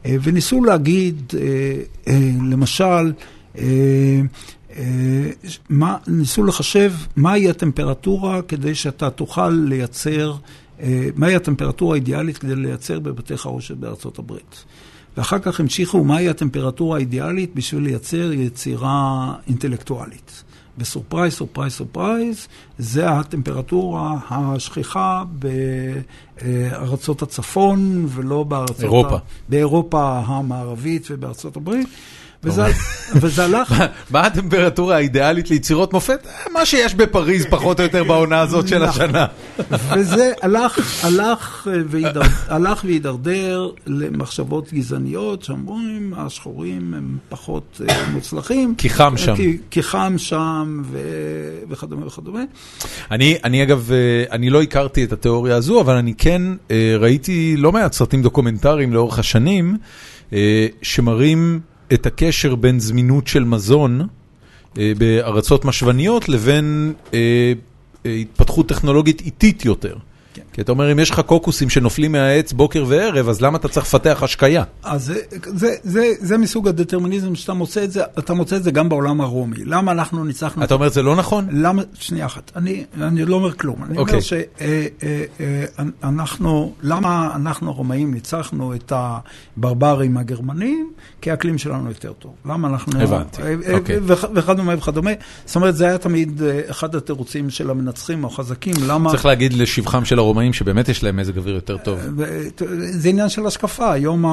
אה, 0.06 0.16
וניסו 0.24 0.64
להגיד, 0.64 1.34
אה, 1.38 1.42
אה, 2.08 2.30
למשל, 2.50 3.14
אה, 3.58 4.22
אה, 4.78 5.30
מה, 5.70 5.98
ניסו 6.08 6.44
לחשב 6.44 6.94
מהי 7.16 7.50
הטמפרטורה 7.50 8.42
כדי 8.42 8.76
שאתה 8.76 9.10
תוכל 9.10 9.50
לייצר, 9.50 10.34
אה, 10.82 11.10
מהי 11.16 11.36
הטמפרטורה 11.36 11.94
האידיאלית 11.94 12.38
כדי 12.38 12.56
לייצר 12.56 13.00
בבתי 13.00 13.38
חרושת 13.38 13.76
בארצות 13.78 14.20
הברית. 14.20 14.66
ואחר 15.18 15.40
כך 15.40 15.60
המשיכו 15.60 16.04
מהי 16.04 16.30
הטמפרטורה 16.30 16.98
האידיאלית 16.98 17.56
בשביל 17.56 17.84
לייצר 17.84 18.32
יצירה 18.34 19.34
אינטלקטואלית. 19.48 20.44
ו 20.78 20.83
surprise, 20.83 21.34
surprise, 21.34 21.74
surprise, 21.74 22.48
זה 22.78 23.10
הטמפרטורה 23.10 24.16
השכיחה 24.30 25.24
בארצות 26.42 27.22
הצפון 27.22 28.06
ולא 28.10 28.44
בארצות... 28.44 28.82
אירופה. 28.82 29.16
ה... 29.16 29.20
באירופה 29.50 30.22
המערבית 30.26 31.08
ובארצות 31.12 31.58
הברית. 31.58 31.88
וזה, 33.22 33.44
הלך... 33.44 33.84
מה 34.10 34.22
הטמפרטורה 34.22 34.96
האידיאלית 34.96 35.50
ליצירות 35.50 35.94
מופת? 35.94 36.28
מה 36.54 36.66
שיש 36.66 36.96
בפריז 36.96 37.46
פחות 37.50 37.80
או 37.80 37.84
יותר 37.86 38.04
בעונה 38.04 38.42
הזאת 38.42 38.68
של 38.68 38.84
נכון. 38.86 39.06
השנה. 39.06 39.26
וזה 39.96 40.32
הלך, 40.42 41.04
הלך, 41.06 41.68
והידר, 41.88 42.22
הלך 42.48 42.84
והידרדר 42.86 43.70
למחשבות 43.88 44.74
גזעניות, 44.74 45.44
שאומרים, 45.44 46.14
השחורים 46.18 46.94
הם 46.94 47.18
פחות 47.30 47.82
אה, 47.90 48.10
מוצלחים. 48.12 48.76
כי 48.78 48.90
חם 48.90 49.14
שם. 49.18 49.36
כי, 49.36 49.58
כי 49.72 49.84
חם 49.84 50.14
שם 50.18 50.82
ו... 50.86 51.00
וכדומה 51.70 52.08
וכדומה. 52.08 52.44
אני, 53.12 53.38
אני 53.44 53.64
אגב, 53.64 53.92
אה, 53.92 54.24
אני 54.32 54.50
לא 54.50 54.62
הכרתי 54.62 55.04
את 55.04 55.14
התיאוריה 55.14 55.56
הזו, 55.56 55.82
אבל 55.82 55.96
אני 55.96 56.14
כן 56.18 56.42
אה, 56.72 56.96
ראיתי 57.00 57.56
לא 57.58 57.72
מעט 57.72 57.94
סרטים 57.94 58.22
דוקומנטריים 58.22 58.94
לאורך 58.94 59.20
השנים, 59.20 59.78
שמראים... 60.82 61.60
את 61.94 62.06
הקשר 62.06 62.56
בין 62.56 62.80
זמינות 62.80 63.28
של 63.28 63.44
מזון 63.44 64.08
אה, 64.78 64.92
בארצות 64.98 65.66
משווניות 65.66 66.30
לבין 66.30 66.94
אה, 67.14 67.54
אה, 68.06 68.14
התפתחות 68.14 68.70
טכנולוגית 68.70 69.22
איטית 69.22 69.66
יותר. 69.66 69.98
כי 70.58 70.62
אתה 70.62 70.72
אומר, 70.72 70.92
אם 70.92 71.00
יש 71.00 71.10
לך 71.10 71.20
קוקוסים 71.20 71.70
שנופלים 71.70 72.12
מהעץ 72.12 72.54
בוקר 72.54 72.86
וערב, 72.88 73.30
אז 73.30 73.42
למה 73.42 73.58
אתה 73.58 73.68
צריך 73.68 73.86
לפתח 73.86 74.24
השקיה? 74.24 74.64
אז 74.84 75.06
זה, 75.06 75.20
זה, 75.46 75.76
זה, 75.84 76.14
זה 76.20 76.38
מסוג 76.38 76.68
הדטרמיניזם 76.68 77.36
שאתה 77.36 77.54
מוצא 77.54 77.84
את 77.84 77.92
זה, 77.92 78.04
אתה 78.20 78.34
מוצא 78.34 78.56
את 78.56 78.64
זה 78.64 78.72
גם 78.72 78.90
בעולם 78.90 79.22
הרומי. 79.22 79.66
למה 79.66 79.92
אנחנו 79.92 80.24
ניצחנו... 80.24 80.64
אתה 80.64 80.74
אומר, 80.74 80.90
זה 80.90 81.02
לא 81.02 81.16
נכון? 81.16 81.48
למה, 81.52 81.82
שנייה 81.94 82.26
אחת, 82.26 82.52
אני, 82.56 82.84
אני 83.02 83.26
לא 83.26 83.36
אומר 83.36 83.54
כלום. 83.54 83.76
אני. 83.84 83.98
אומר 83.98 84.02
אוקיי. 84.02 84.22
שאנחנו, 85.42 86.74
אה, 86.84 86.90
אה, 86.90 86.96
למה 86.96 87.32
אנחנו 87.36 87.70
הרומאים 87.70 88.14
ניצחנו 88.14 88.76
את 88.76 88.94
הברברים 88.96 90.18
הגרמנים? 90.18 90.92
כי 91.22 91.32
האקלים 91.32 91.58
שלנו 91.58 91.90
יותר 91.90 92.14
טוב. 92.14 92.32
למה 92.46 92.68
אנחנו... 92.68 93.02
הבנתי, 93.02 93.42
אוקיי. 93.74 94.00
וכדומה 94.34 94.74
וכדומה. 94.78 95.12
זאת 95.46 95.56
אומרת, 95.56 95.76
זה 95.76 95.88
היה 95.88 95.98
תמיד 95.98 96.42
אחד 96.70 96.96
התירוצים 96.96 97.50
של 97.50 97.70
המנצחים 97.70 98.24
או 98.24 98.30
החזקים, 98.30 98.74
למה... 98.88 99.10
צריך 99.10 99.26
להגיד 99.26 99.54
לשבחם 99.54 100.06
של 100.06 100.20
הרומאים 100.20 100.47
שבאמת 100.54 100.90
יש 100.90 101.04
להם 101.04 101.18
מזג 101.18 101.38
אוויר 101.38 101.56
יותר 101.56 101.78
טוב. 101.78 102.00
זה 102.90 103.10
עניין 103.10 103.30
של 103.30 103.46
השקפה. 103.48 103.92
היום, 103.92 104.26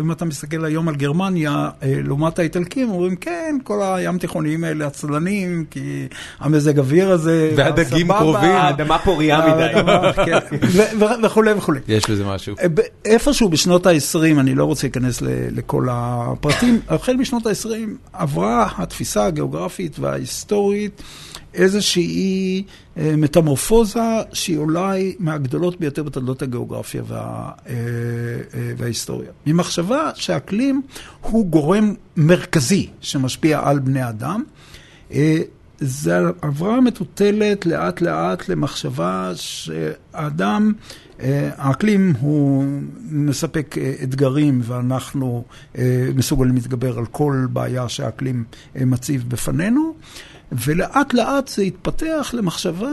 אם 0.00 0.12
אתה 0.12 0.24
מסתכל 0.24 0.64
היום 0.64 0.88
על 0.88 0.94
גרמניה, 0.94 1.68
לעומת 1.82 2.38
האיטלקים, 2.38 2.90
אומרים, 2.90 3.16
כן, 3.16 3.56
כל 3.64 3.82
הים 3.82 4.18
תיכוניים 4.18 4.64
האלה 4.64 4.86
עצלנים, 4.86 5.64
כי 5.70 6.06
המזג 6.38 6.78
אוויר 6.78 7.10
הזה... 7.10 7.52
והדגים 7.56 8.12
קרובים. 8.12 8.50
האדמה 8.50 8.98
פוריה 8.98 9.40
מדי. 9.46 9.92
כן, 10.26 10.38
וכולי 11.22 11.52
וכולי. 11.52 11.80
יש 11.88 12.10
בזה 12.10 12.24
משהו. 12.24 12.54
איפשהו 13.04 13.48
בשנות 13.48 13.86
ה-20, 13.86 14.40
אני 14.40 14.54
לא 14.54 14.64
רוצה 14.64 14.86
להיכנס 14.86 15.22
לכל 15.50 15.86
הפרטים, 15.90 16.80
החל 16.88 17.16
משנות 17.16 17.46
ה-20 17.46 17.68
עברה 18.12 18.68
התפיסה 18.76 19.26
הגיאוגרפית 19.26 19.98
וההיסטורית. 19.98 21.02
איזושהי 21.54 22.62
אה, 22.66 22.72
מטמורפוזה 23.00 24.00
שהיא 24.32 24.58
אולי 24.58 25.14
מהגדולות 25.18 25.80
ביותר 25.80 26.02
בתולדות 26.02 26.42
הגיאוגרפיה 26.42 27.02
וה, 27.06 27.16
אה, 27.18 27.72
אה, 28.54 28.72
וההיסטוריה. 28.76 29.30
ממחשבה 29.46 30.10
שהאקלים 30.14 30.82
הוא 31.20 31.46
גורם 31.46 31.94
מרכזי 32.16 32.88
שמשפיע 33.00 33.60
על 33.64 33.78
בני 33.78 34.08
אדם. 34.08 34.42
זה 35.80 36.18
עברה 36.42 36.80
מטוטלת 36.80 37.66
לאט 37.66 38.00
לאט 38.00 38.48
למחשבה 38.48 39.32
שהאדם, 39.34 40.72
האקלים 41.56 42.12
הוא 42.20 42.64
מספק 43.10 43.74
אתגרים 44.02 44.60
ואנחנו 44.64 45.44
מסוגלים 46.14 46.54
להתגבר 46.54 46.98
על 46.98 47.06
כל 47.06 47.46
בעיה 47.52 47.88
שהאקלים 47.88 48.44
מציב 48.74 49.24
בפנינו. 49.28 49.94
ולאט 50.52 51.14
לאט 51.14 51.48
זה 51.48 51.62
התפתח 51.62 52.30
למחשבה 52.36 52.88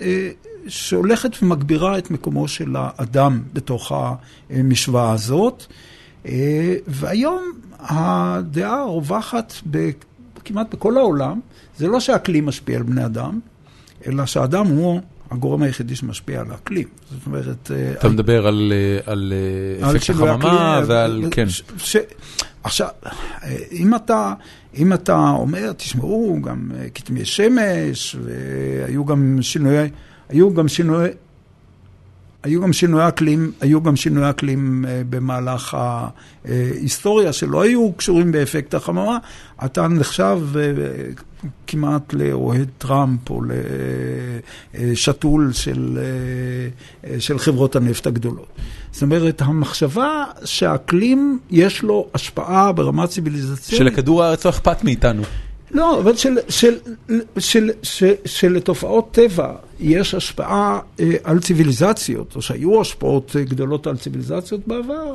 אה, 0.00 0.30
שהולכת 0.68 1.42
ומגבירה 1.42 1.98
את 1.98 2.10
מקומו 2.10 2.48
של 2.48 2.76
האדם 2.78 3.42
בתוך 3.52 3.92
המשוואה 4.50 5.12
הזאת. 5.12 5.64
אה, 6.26 6.74
והיום 6.86 7.52
הדעה 7.78 8.80
הרווחת 8.80 9.54
כמעט 10.44 10.74
בכל 10.74 10.96
העולם, 10.96 11.40
זה 11.78 11.86
לא 11.86 12.00
שהאקלים 12.00 12.46
משפיע 12.46 12.76
על 12.76 12.82
בני 12.82 13.04
אדם, 13.04 13.40
אלא 14.06 14.26
שהאדם 14.26 14.66
הוא 14.66 15.00
הגורם 15.30 15.62
היחידי 15.62 15.96
שמשפיע 15.96 16.40
על 16.40 16.50
האקלים. 16.50 16.88
זאת 17.10 17.26
אומרת... 17.26 17.70
אה, 17.74 17.92
אתה 17.92 18.08
מדבר 18.08 18.46
על 18.46 19.32
אפקט 19.82 20.10
החממה 20.10 20.80
ועל... 20.86 21.24
כן. 21.30 21.46
עכשיו, 22.66 22.88
אם 23.72 23.94
אתה, 23.94 24.32
אם 24.76 24.92
אתה 24.92 25.30
אומר, 25.30 25.72
תשמעו, 25.72 26.38
גם 26.42 26.70
כתמי 26.94 27.24
שמש, 27.24 28.16
והיו 28.22 29.04
גם 29.04 29.38
שינויי, 29.40 29.90
היו 30.28 30.54
גם 30.54 30.68
שינויי, 30.68 31.10
היו 32.42 32.62
גם 32.62 32.72
שינויי 32.72 33.08
אקלים, 33.08 33.52
היו 33.60 33.82
גם 33.82 33.96
שינויי 33.96 34.30
אקלים 34.30 34.84
אה, 34.88 35.02
במהלך 35.10 35.76
ההיסטוריה 36.44 37.32
שלא 37.32 37.62
היו 37.62 37.92
קשורים 37.92 38.32
באפקט 38.32 38.74
החממה. 38.74 39.18
אתה 39.64 39.88
נחשב 39.88 40.40
אה, 40.56 40.62
כמעט 41.66 42.12
לאוהד 42.12 42.68
טראמפ 42.78 43.30
או 43.30 43.40
לשתול 44.74 45.52
של, 45.52 45.98
אה, 47.04 47.20
של 47.20 47.38
חברות 47.38 47.76
הנפט 47.76 48.06
הגדולות. 48.06 48.48
זאת 48.92 49.02
אומרת, 49.02 49.42
המחשבה 49.42 50.24
שהאקלים 50.44 51.38
יש 51.50 51.82
לו 51.82 52.08
השפעה 52.14 52.72
ברמה 52.72 53.06
ציוויליזציונית. 53.06 53.92
שלכדור 53.92 54.24
הארץ 54.24 54.44
לא 54.44 54.50
אכפת 54.50 54.84
מאיתנו. 54.84 55.22
לא, 55.70 56.00
אבל 56.00 56.16
של, 56.16 56.38
של, 56.48 56.74
של, 57.38 57.70
של, 57.82 58.12
שלתופעות 58.24 59.08
טבע 59.10 59.52
יש 59.80 60.14
השפעה 60.14 60.80
אה, 61.00 61.12
על 61.24 61.40
ציוויליזציות, 61.40 62.36
או 62.36 62.42
שהיו 62.42 62.80
השפעות 62.80 63.36
אה, 63.38 63.44
גדולות 63.44 63.86
על 63.86 63.96
ציוויליזציות 63.96 64.60
בעבר, 64.66 65.14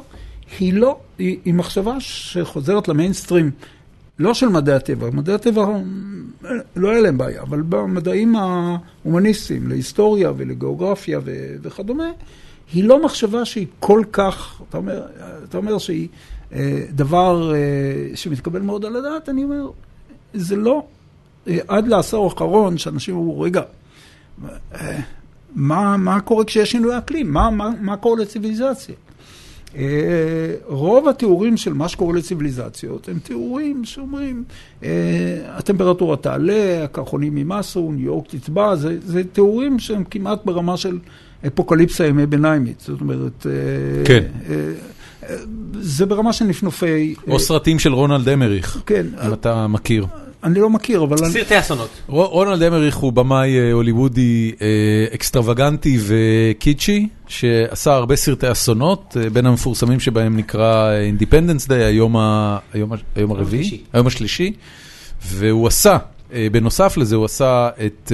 היא 0.59 0.73
לא, 0.73 0.97
היא, 1.19 1.37
היא 1.45 1.53
מחשבה 1.53 1.95
שחוזרת 1.99 2.87
למיינסטרים, 2.87 3.51
לא 4.21 4.33
של 4.33 4.47
מדעי 4.47 4.75
הטבע, 4.75 5.09
מדעי 5.09 5.35
הטבע 5.35 5.61
אה, 6.45 6.49
לא 6.75 6.89
היה 6.89 7.01
להם 7.01 7.17
בעיה, 7.17 7.41
אבל 7.41 7.61
במדעים 7.69 8.35
ההומניסטיים, 8.35 9.67
להיסטוריה 9.67 10.31
ולגיאוגרפיה 10.37 11.19
ו, 11.23 11.55
וכדומה, 11.61 12.09
היא 12.73 12.83
לא 12.83 13.05
מחשבה 13.05 13.45
שהיא 13.45 13.67
כל 13.79 14.03
כך, 14.11 14.61
אתה 14.69 14.77
אומר, 14.77 15.01
אתה 15.49 15.57
אומר 15.57 15.77
שהיא 15.77 16.07
אה, 16.53 16.83
דבר 16.89 17.53
אה, 17.55 18.15
שמתקבל 18.15 18.61
מאוד 18.61 18.85
על 18.85 18.95
הדעת, 18.95 19.29
אני 19.29 19.43
אומר, 19.43 19.69
זה 20.33 20.55
לא, 20.55 20.85
אה, 21.47 21.57
עד 21.67 21.87
לעשור 21.87 22.25
האחרון, 22.25 22.77
שאנשים 22.77 23.15
אמרו, 23.15 23.41
רגע, 23.41 23.61
אה, 24.75 24.99
מה, 25.55 25.97
מה 25.97 26.21
קורה 26.21 26.45
כשיש 26.45 26.71
שינוי 26.71 26.97
אקלים? 26.97 27.33
מה, 27.33 27.49
מה, 27.49 27.69
מה 27.79 27.97
קורה 27.97 28.21
לציוויליזציה? 28.21 28.95
אה, 29.75 29.83
רוב 30.65 31.07
התיאורים 31.07 31.57
של 31.57 31.73
מה 31.73 31.87
שקורה 31.87 32.15
לציוויליזציות 32.15 33.09
הם 33.09 33.19
תיאורים 33.19 33.85
שאומרים, 33.85 34.43
הטמפרטורה 35.47 36.17
תעלה, 36.17 36.83
הקרחונים 36.83 37.37
ימסו, 37.37 37.91
ניו 37.91 38.05
יורק 38.05 38.25
תצבע, 38.27 38.75
זה, 38.75 38.97
זה 39.05 39.23
תיאורים 39.23 39.79
שהם 39.79 40.03
כמעט 40.03 40.45
ברמה 40.45 40.77
של 40.77 40.99
אפוקליפסה 41.47 42.07
ימי 42.07 42.25
ביניימית. 42.25 42.79
זאת 42.79 43.01
אומרת, 43.01 43.47
כן. 44.05 44.23
זה 45.79 46.05
ברמה 46.05 46.33
של 46.33 46.45
נפנופי... 46.45 47.15
או 47.27 47.39
סרטים 47.39 47.79
של 47.79 47.93
רונלד 47.93 48.29
אמריך, 48.29 48.81
כן. 48.85 49.05
אם 49.27 49.33
אתה 49.33 49.67
מכיר. 49.67 50.05
אני 50.43 50.59
לא 50.59 50.69
מכיר, 50.69 51.03
אבל... 51.03 51.17
סרטי 51.17 51.59
אסונות. 51.59 51.89
רונלד 52.07 52.63
אמריך 52.63 52.95
הוא 52.95 53.13
במאי 53.13 53.59
אה, 53.59 53.71
הוליוודי 53.71 54.51
אה, 54.61 54.67
אקסטרווגנטי 55.15 55.97
וקיצ'י, 56.07 57.07
שעשה 57.27 57.93
הרבה 57.93 58.15
סרטי 58.15 58.51
אסונות, 58.51 59.17
אה, 59.19 59.29
בין 59.29 59.45
המפורסמים 59.45 59.99
שבהם 59.99 60.37
נקרא 60.37 60.91
Independence 61.17 61.67
Day, 61.67 61.73
היום 61.73 62.15
הרביעי, 63.15 63.81
היום 63.93 64.07
השלישי, 64.07 64.53
והוא 65.25 65.67
עשה, 65.67 65.97
בנוסף 66.51 66.97
לזה 66.97 67.15
הוא 67.15 67.25
עשה 67.25 67.69
את... 67.85 68.11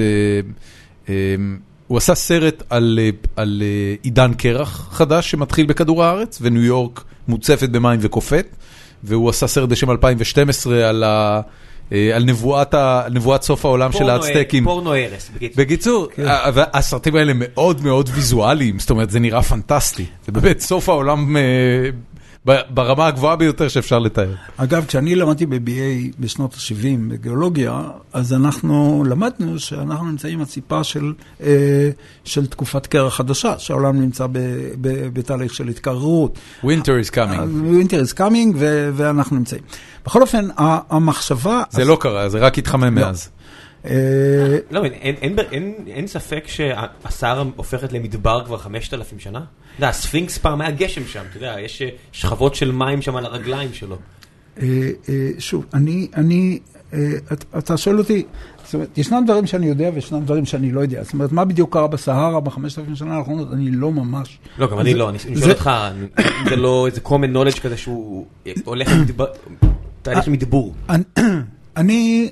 הוא 1.86 1.98
עשה 1.98 2.14
סרט 2.14 2.62
על, 2.70 2.98
על 3.36 3.62
עידן 4.02 4.34
קרח 4.34 4.88
חדש 4.92 5.30
שמתחיל 5.30 5.66
בכדור 5.66 6.04
הארץ, 6.04 6.38
וניו 6.42 6.62
יורק 6.62 7.04
מוצפת 7.28 7.68
במים 7.68 8.00
וקופאת, 8.02 8.56
והוא 9.04 9.30
עשה 9.30 9.46
סרט 9.46 9.68
בשם 9.68 9.90
2012 9.90 10.88
על 10.88 11.04
ה... 11.04 11.40
אה, 11.92 12.16
על 12.16 12.24
נבואת, 12.24 12.74
ה, 12.74 13.02
נבואת 13.10 13.42
סוף 13.42 13.64
העולם 13.64 13.92
של 13.92 14.10
האצטקים. 14.10 14.64
פורנו 14.64 14.94
הרס, 14.94 15.30
בקיצור. 15.34 15.64
בקיצור, 15.64 16.08
כן. 16.14 16.24
הסרטים 16.72 17.16
האלה 17.16 17.32
מאוד 17.36 17.84
מאוד 17.84 18.10
ויזואליים, 18.14 18.78
זאת 18.78 18.90
אומרת, 18.90 19.10
זה 19.10 19.20
נראה 19.20 19.42
פנטסטי. 19.42 20.04
זה 20.26 20.32
באמת 20.32 20.60
סוף 20.60 20.88
העולם 20.88 21.36
אה, 21.36 21.42
ברמה 22.70 23.06
הגבוהה 23.06 23.36
ביותר 23.36 23.68
שאפשר 23.68 23.98
לתאר. 23.98 24.34
אגב, 24.56 24.84
כשאני 24.86 25.14
למדתי 25.14 25.46
ב-BA 25.46 26.16
בשנות 26.18 26.54
ה-70 26.54 26.98
בגיאולוגיה, 27.08 27.82
אז 28.12 28.32
אנחנו 28.32 29.04
למדנו 29.08 29.58
שאנחנו 29.58 30.06
נמצאים 30.06 30.38
בציפה 30.38 30.84
של, 30.84 31.12
אה, 31.42 31.90
של 32.24 32.46
תקופת 32.46 32.86
קרח 32.86 33.14
חדשה, 33.14 33.58
שהעולם 33.58 34.00
נמצא 34.00 34.26
בתהליך 35.12 35.54
של 35.54 35.68
התקררות. 35.68 36.38
Winter 36.64 37.06
is 37.06 37.14
coming. 37.14 37.64
Winter 37.72 38.14
is 38.14 38.18
coming, 38.18 38.56
ואנחנו 38.94 39.36
נמצאים. 39.36 39.62
בכל 40.06 40.22
אופן, 40.22 40.48
המחשבה... 40.58 41.62
זה 41.70 41.84
לא 41.84 41.96
קרה, 42.00 42.28
זה 42.28 42.38
רק 42.38 42.58
התחמם 42.58 42.98
לא. 42.98 43.06
מאז. 43.06 43.28
אה, 43.84 44.58
לא, 44.70 44.82
אין 45.86 46.06
ספק 46.06 46.44
שהסהרה 46.46 47.44
הופכת 47.56 47.92
למדבר 47.92 48.44
כבר 48.44 48.58
5,000 48.58 49.18
שנה? 49.18 49.38
אתה 49.38 49.46
יודע, 49.78 49.88
הספינקס 49.88 50.38
פעם 50.38 50.60
היה 50.60 50.70
גשם 50.70 51.06
שם, 51.06 51.22
אתה 51.30 51.36
יודע, 51.36 51.56
יש 51.60 51.82
אה, 51.82 51.88
שכבות 52.12 52.54
של 52.54 52.72
מים 52.72 53.02
שם 53.02 53.16
על 53.16 53.26
הרגליים 53.26 53.72
שלו. 53.72 53.96
אה, 54.62 54.90
שוב, 55.38 55.64
אני, 55.74 56.58
אתה 57.58 57.76
שואל 57.76 57.98
אותי, 57.98 58.24
זאת 58.64 58.74
אומרת, 58.74 58.98
ישנם 58.98 59.22
דברים 59.26 59.46
שאני 59.46 59.66
יודע 59.66 59.90
וישנם 59.94 60.24
דברים 60.24 60.44
שאני 60.44 60.72
לא 60.72 60.80
יודע. 60.80 61.02
זאת 61.02 61.12
אומרת, 61.12 61.32
מה 61.32 61.44
בדיוק 61.44 61.72
קרה 61.72 61.86
בסהרה 61.86 62.40
בחמשת 62.40 62.78
אלפים 62.78 62.96
שנה 62.96 63.16
האחרונות, 63.16 63.52
אני 63.52 63.70
לא 63.70 63.92
ממש... 63.92 64.38
לא, 64.58 64.70
גם 64.70 64.78
אני 64.78 64.94
לא, 64.94 65.10
אני 65.10 65.18
שואל 65.18 65.50
אותך, 65.50 65.70
זה 66.48 66.56
לא 66.56 66.86
איזה 66.86 67.00
common 67.04 67.34
knowledge 67.34 67.60
כזה 67.60 67.76
שהוא 67.76 68.26
הולך 68.64 68.88
תהליך 70.02 70.28
מדבור. 70.28 70.74
אני... 71.76 72.30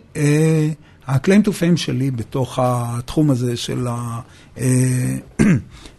ה-claim 1.06 1.46
to 1.46 1.48
fame 1.48 1.76
שלי 1.76 2.10
בתוך 2.10 2.58
התחום 2.62 3.30
הזה 3.30 3.56
של, 3.56 3.86
ה, 3.86 4.20
אה, 4.58 5.16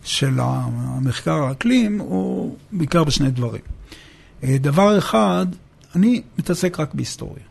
של 0.03 0.39
המחקר 0.39 1.43
האקלים 1.43 1.99
הוא 1.99 2.57
בעיקר 2.71 3.03
בשני 3.03 3.31
דברים. 3.31 3.61
אה, 4.43 4.57
דבר 4.57 4.97
אחד, 4.97 5.45
אני 5.95 6.21
מתעסק 6.39 6.79
רק 6.79 6.93
בהיסטוריה. 6.93 7.43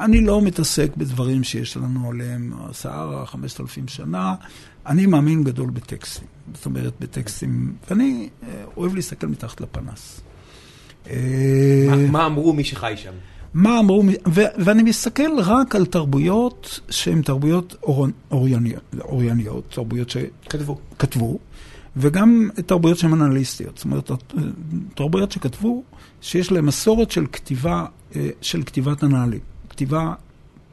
אני 0.00 0.20
לא 0.20 0.42
מתעסק 0.42 0.96
בדברים 0.96 1.44
שיש 1.44 1.76
לנו 1.76 2.10
עליהם 2.10 2.52
סהרה, 2.72 3.26
חמשת 3.26 3.60
אלפים 3.60 3.88
שנה. 3.88 4.34
אני 4.86 5.06
מאמין 5.06 5.44
גדול 5.44 5.70
בטקסטים. 5.70 6.26
זאת 6.54 6.66
אומרת, 6.66 6.92
בטקסטים, 7.00 7.74
ואני 7.90 8.28
אה, 8.42 8.64
אוהב 8.76 8.94
להסתכל 8.94 9.26
מתחת 9.26 9.60
לפנס. 9.60 10.20
מה 12.10 12.26
אמרו 12.26 12.52
מי 12.52 12.64
שחי 12.64 12.94
שם? 12.96 13.12
מה 13.54 13.78
אמרו, 13.78 14.04
ו- 14.34 14.42
ואני 14.64 14.82
מסתכל 14.82 15.40
רק 15.44 15.74
על 15.74 15.86
תרבויות 15.86 16.80
שהן 16.90 17.22
תרבויות 17.22 17.76
אור, 17.82 18.06
אורייניות, 18.30 18.82
אורייניות, 19.00 19.64
תרבויות 19.70 20.10
שכתבו, 20.10 20.78
כתבו, 20.98 21.38
וגם 21.96 22.48
תרבויות 22.66 22.98
שהן 22.98 23.12
אנליסטיות, 23.12 23.76
זאת 23.76 23.84
אומרת, 23.84 24.10
תרבויות 24.94 25.32
שכתבו, 25.32 25.82
שיש 26.20 26.52
להן 26.52 26.64
מסורת 26.64 27.10
של 27.10 27.26
כתיבה, 27.32 27.84
אה, 28.16 28.28
של 28.40 28.62
כתיבת 28.62 29.02
הנהלים, 29.02 29.40
כתיבה 29.70 30.12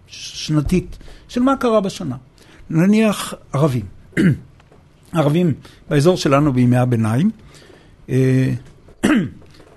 שנתית, 0.07 0.97
של 1.27 1.41
מה 1.41 1.57
קרה 1.57 1.81
בשנה. 1.81 2.15
נניח 2.69 3.33
ערבים, 3.53 3.85
ערבים 5.13 5.53
באזור 5.89 6.17
שלנו 6.17 6.53
בימי 6.53 6.77
הביניים, 6.77 7.31
אה, 8.09 8.53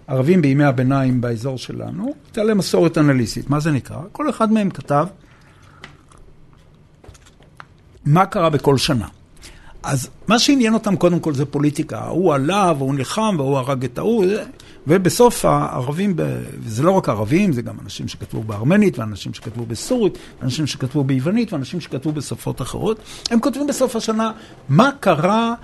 ערבים 0.08 0.42
בימי 0.42 0.64
הביניים 0.64 1.20
באזור 1.20 1.58
שלנו, 1.58 2.14
הייתה 2.26 2.42
להם 2.42 2.58
מסורת 2.58 2.98
אנליסטית. 2.98 3.50
מה 3.50 3.60
זה 3.60 3.70
נקרא? 3.70 3.98
כל 4.12 4.30
אחד 4.30 4.52
מהם 4.52 4.70
כתב 4.70 5.06
מה 8.04 8.26
קרה 8.26 8.50
בכל 8.50 8.78
שנה. 8.78 9.06
אז 9.82 10.08
מה 10.28 10.38
שעניין 10.38 10.74
אותם 10.74 10.96
קודם 10.96 11.20
כל 11.20 11.34
זה 11.34 11.44
פוליטיקה. 11.44 12.04
הוא 12.04 12.34
עלה 12.34 12.72
והוא 12.78 12.94
נלחם 12.94 13.34
והוא 13.38 13.58
הרג 13.58 13.84
את 13.84 13.98
ההוא, 13.98 14.24
ובסוף 14.86 15.44
הערבים, 15.44 16.14
וזה 16.62 16.82
לא 16.82 16.90
רק 16.90 17.08
ערבים, 17.08 17.52
זה 17.52 17.62
גם 17.62 17.74
אנשים 17.84 18.08
שכתבו 18.08 18.42
בארמנית, 18.42 18.98
ואנשים 18.98 19.34
שכתבו 19.34 19.66
בסורית, 19.66 20.18
ואנשים 20.40 20.66
שכתבו 20.66 21.04
ביוונית, 21.04 21.52
ואנשים 21.52 21.80
שכתבו 21.80 22.12
בשפות 22.12 22.62
אחרות, 22.62 22.98
הם 23.30 23.40
כותבים 23.40 23.66
בסוף 23.66 23.96
השנה 23.96 24.32
מה 24.68 24.90
קרה 25.00 25.54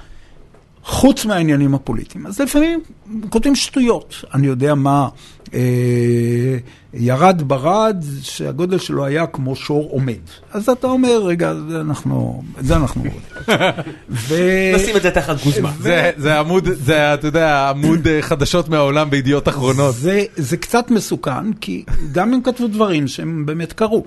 חוץ 0.84 1.24
מהעניינים 1.24 1.74
הפוליטיים. 1.74 2.26
אז 2.26 2.40
לפעמים 2.40 2.80
כותבים 3.28 3.54
שטויות. 3.54 4.14
אני 4.34 4.46
יודע 4.46 4.74
מה, 4.74 5.08
אה, 5.54 6.56
ירד 6.94 7.42
ברד 7.46 8.04
שהגודל 8.22 8.78
שלו 8.78 9.04
היה 9.04 9.26
כמו 9.26 9.56
שור 9.56 9.88
עומד. 9.90 10.18
אז 10.52 10.68
אתה 10.68 10.86
אומר, 10.86 11.22
רגע, 11.24 11.54
זה 11.68 11.80
אנחנו, 11.80 12.42
זה 12.60 12.76
אנחנו 12.76 13.02
רואים. 13.02 13.20
ו- 14.10 14.72
נשים 14.74 14.96
את 14.96 15.02
זה 15.02 15.10
תחת 15.10 15.44
גוזמה. 15.44 15.72
זה, 15.80 16.10
זה 16.16 16.38
עמוד, 16.38 16.68
זה, 16.72 17.14
אתה 17.14 17.26
יודע, 17.26 17.68
עמוד 17.68 18.06
אה, 18.06 18.22
חדשות 18.22 18.68
מהעולם 18.68 19.10
בידיעות 19.10 19.48
אחרונות. 19.48 19.94
זה, 19.94 20.24
זה 20.36 20.56
קצת 20.56 20.90
מסוכן, 20.90 21.52
כי 21.52 21.84
גם 22.12 22.34
הם 22.34 22.40
כתבו 22.42 22.66
דברים 22.66 23.08
שהם 23.08 23.46
באמת 23.46 23.72
קרו. 23.72 24.04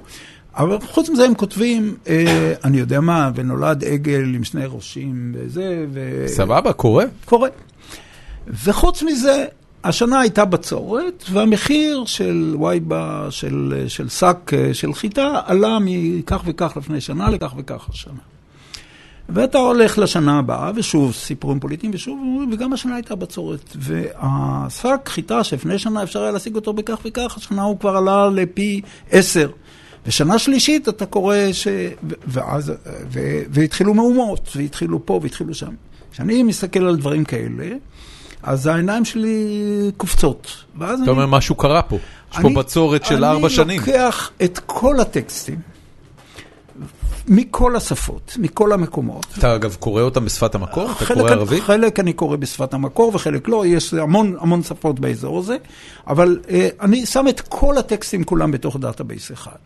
אבל 0.57 0.77
חוץ 0.81 1.09
מזה 1.09 1.25
הם 1.25 1.33
כותבים, 1.33 1.95
אה, 2.07 2.53
אני 2.63 2.77
יודע 2.77 3.01
מה, 3.01 3.31
ונולד 3.35 3.83
עגל 3.83 4.35
עם 4.35 4.43
שני 4.43 4.65
ראשים 4.65 5.35
וזה, 5.35 5.85
ו... 5.93 6.23
סבבה, 6.27 6.73
קורה. 6.73 7.05
קורה. 7.25 7.49
וחוץ 8.47 9.03
מזה, 9.03 9.45
השנה 9.83 10.19
הייתה 10.19 10.45
בצורת, 10.45 11.23
והמחיר 11.31 12.05
של 12.05 12.55
וייבה, 12.61 13.27
של, 13.29 13.85
של 13.87 14.09
שק 14.09 14.51
אה, 14.53 14.73
של 14.73 14.93
חיטה, 14.93 15.41
עלה 15.45 15.77
מכך 15.81 16.41
וכך 16.45 16.77
לפני 16.77 17.01
שנה 17.01 17.29
לכך 17.29 17.53
וכך 17.57 17.89
השנה. 17.89 18.19
ואתה 19.29 19.57
הולך 19.57 19.97
לשנה 19.97 20.39
הבאה, 20.39 20.71
ושוב 20.75 21.13
סיפורים 21.13 21.59
פוליטיים, 21.59 21.91
ושוב, 21.95 22.19
וגם 22.51 22.73
השנה 22.73 22.95
הייתה 22.95 23.15
בצורת. 23.15 23.75
והשק 23.75 24.99
חיטה 25.05 25.43
שלפני 25.43 25.79
שנה 25.79 26.03
אפשר 26.03 26.21
היה 26.21 26.31
להשיג 26.31 26.55
אותו 26.55 26.73
בכך 26.73 26.99
וכך, 27.05 27.37
השנה 27.37 27.63
הוא 27.63 27.79
כבר 27.79 27.97
עלה 27.97 28.29
לפי 28.29 28.81
עשר. 29.11 29.49
ושנה 30.07 30.39
שלישית 30.39 30.89
אתה 30.89 31.05
קורא 31.05 31.35
ש... 31.51 31.67
ואז, 32.27 32.73
ו... 33.11 33.19
והתחילו 33.49 33.93
מהומות, 33.93 34.49
והתחילו 34.55 35.05
פה 35.05 35.19
והתחילו 35.23 35.53
שם. 35.53 35.71
כשאני 36.11 36.43
מסתכל 36.43 36.83
על 36.83 36.95
דברים 36.95 37.23
כאלה, 37.23 37.69
אז 38.43 38.67
העיניים 38.67 39.05
שלי 39.05 39.45
קופצות. 39.97 40.63
אתה 40.77 40.93
אומר, 41.07 41.25
משהו 41.25 41.55
קרה 41.55 41.81
פה. 41.81 41.97
יש 42.31 42.37
פה 42.41 42.49
בצורת 42.49 43.05
של 43.05 43.25
ארבע 43.25 43.49
שנים. 43.49 43.69
אני 43.69 43.77
לוקח 43.77 44.31
את 44.43 44.59
כל 44.65 44.99
הטקסטים, 44.99 45.59
מכל 47.27 47.75
השפות, 47.75 48.37
מכל 48.39 48.71
המקומות. 48.71 49.25
אתה 49.37 49.55
אגב 49.55 49.75
קורא 49.79 50.01
אותם 50.01 50.25
בשפת 50.25 50.55
המקור? 50.55 50.91
אתה 50.91 51.13
קורא 51.13 51.31
ערבית? 51.31 51.63
חלק 51.63 51.99
אני 51.99 52.13
קורא 52.13 52.35
בשפת 52.35 52.73
המקור 52.73 53.11
וחלק 53.15 53.47
לא, 53.47 53.65
יש 53.65 53.93
המון, 53.93 54.35
המון 54.39 54.63
שפות 54.63 54.99
באזור 54.99 55.39
הזה, 55.39 55.57
אבל 56.07 56.39
אה, 56.49 56.69
אני 56.81 57.05
שם 57.05 57.27
את 57.27 57.41
כל 57.41 57.77
הטקסטים 57.77 58.23
כולם 58.23 58.51
בתוך 58.51 58.77
database 58.77 59.31
אחד. 59.31 59.57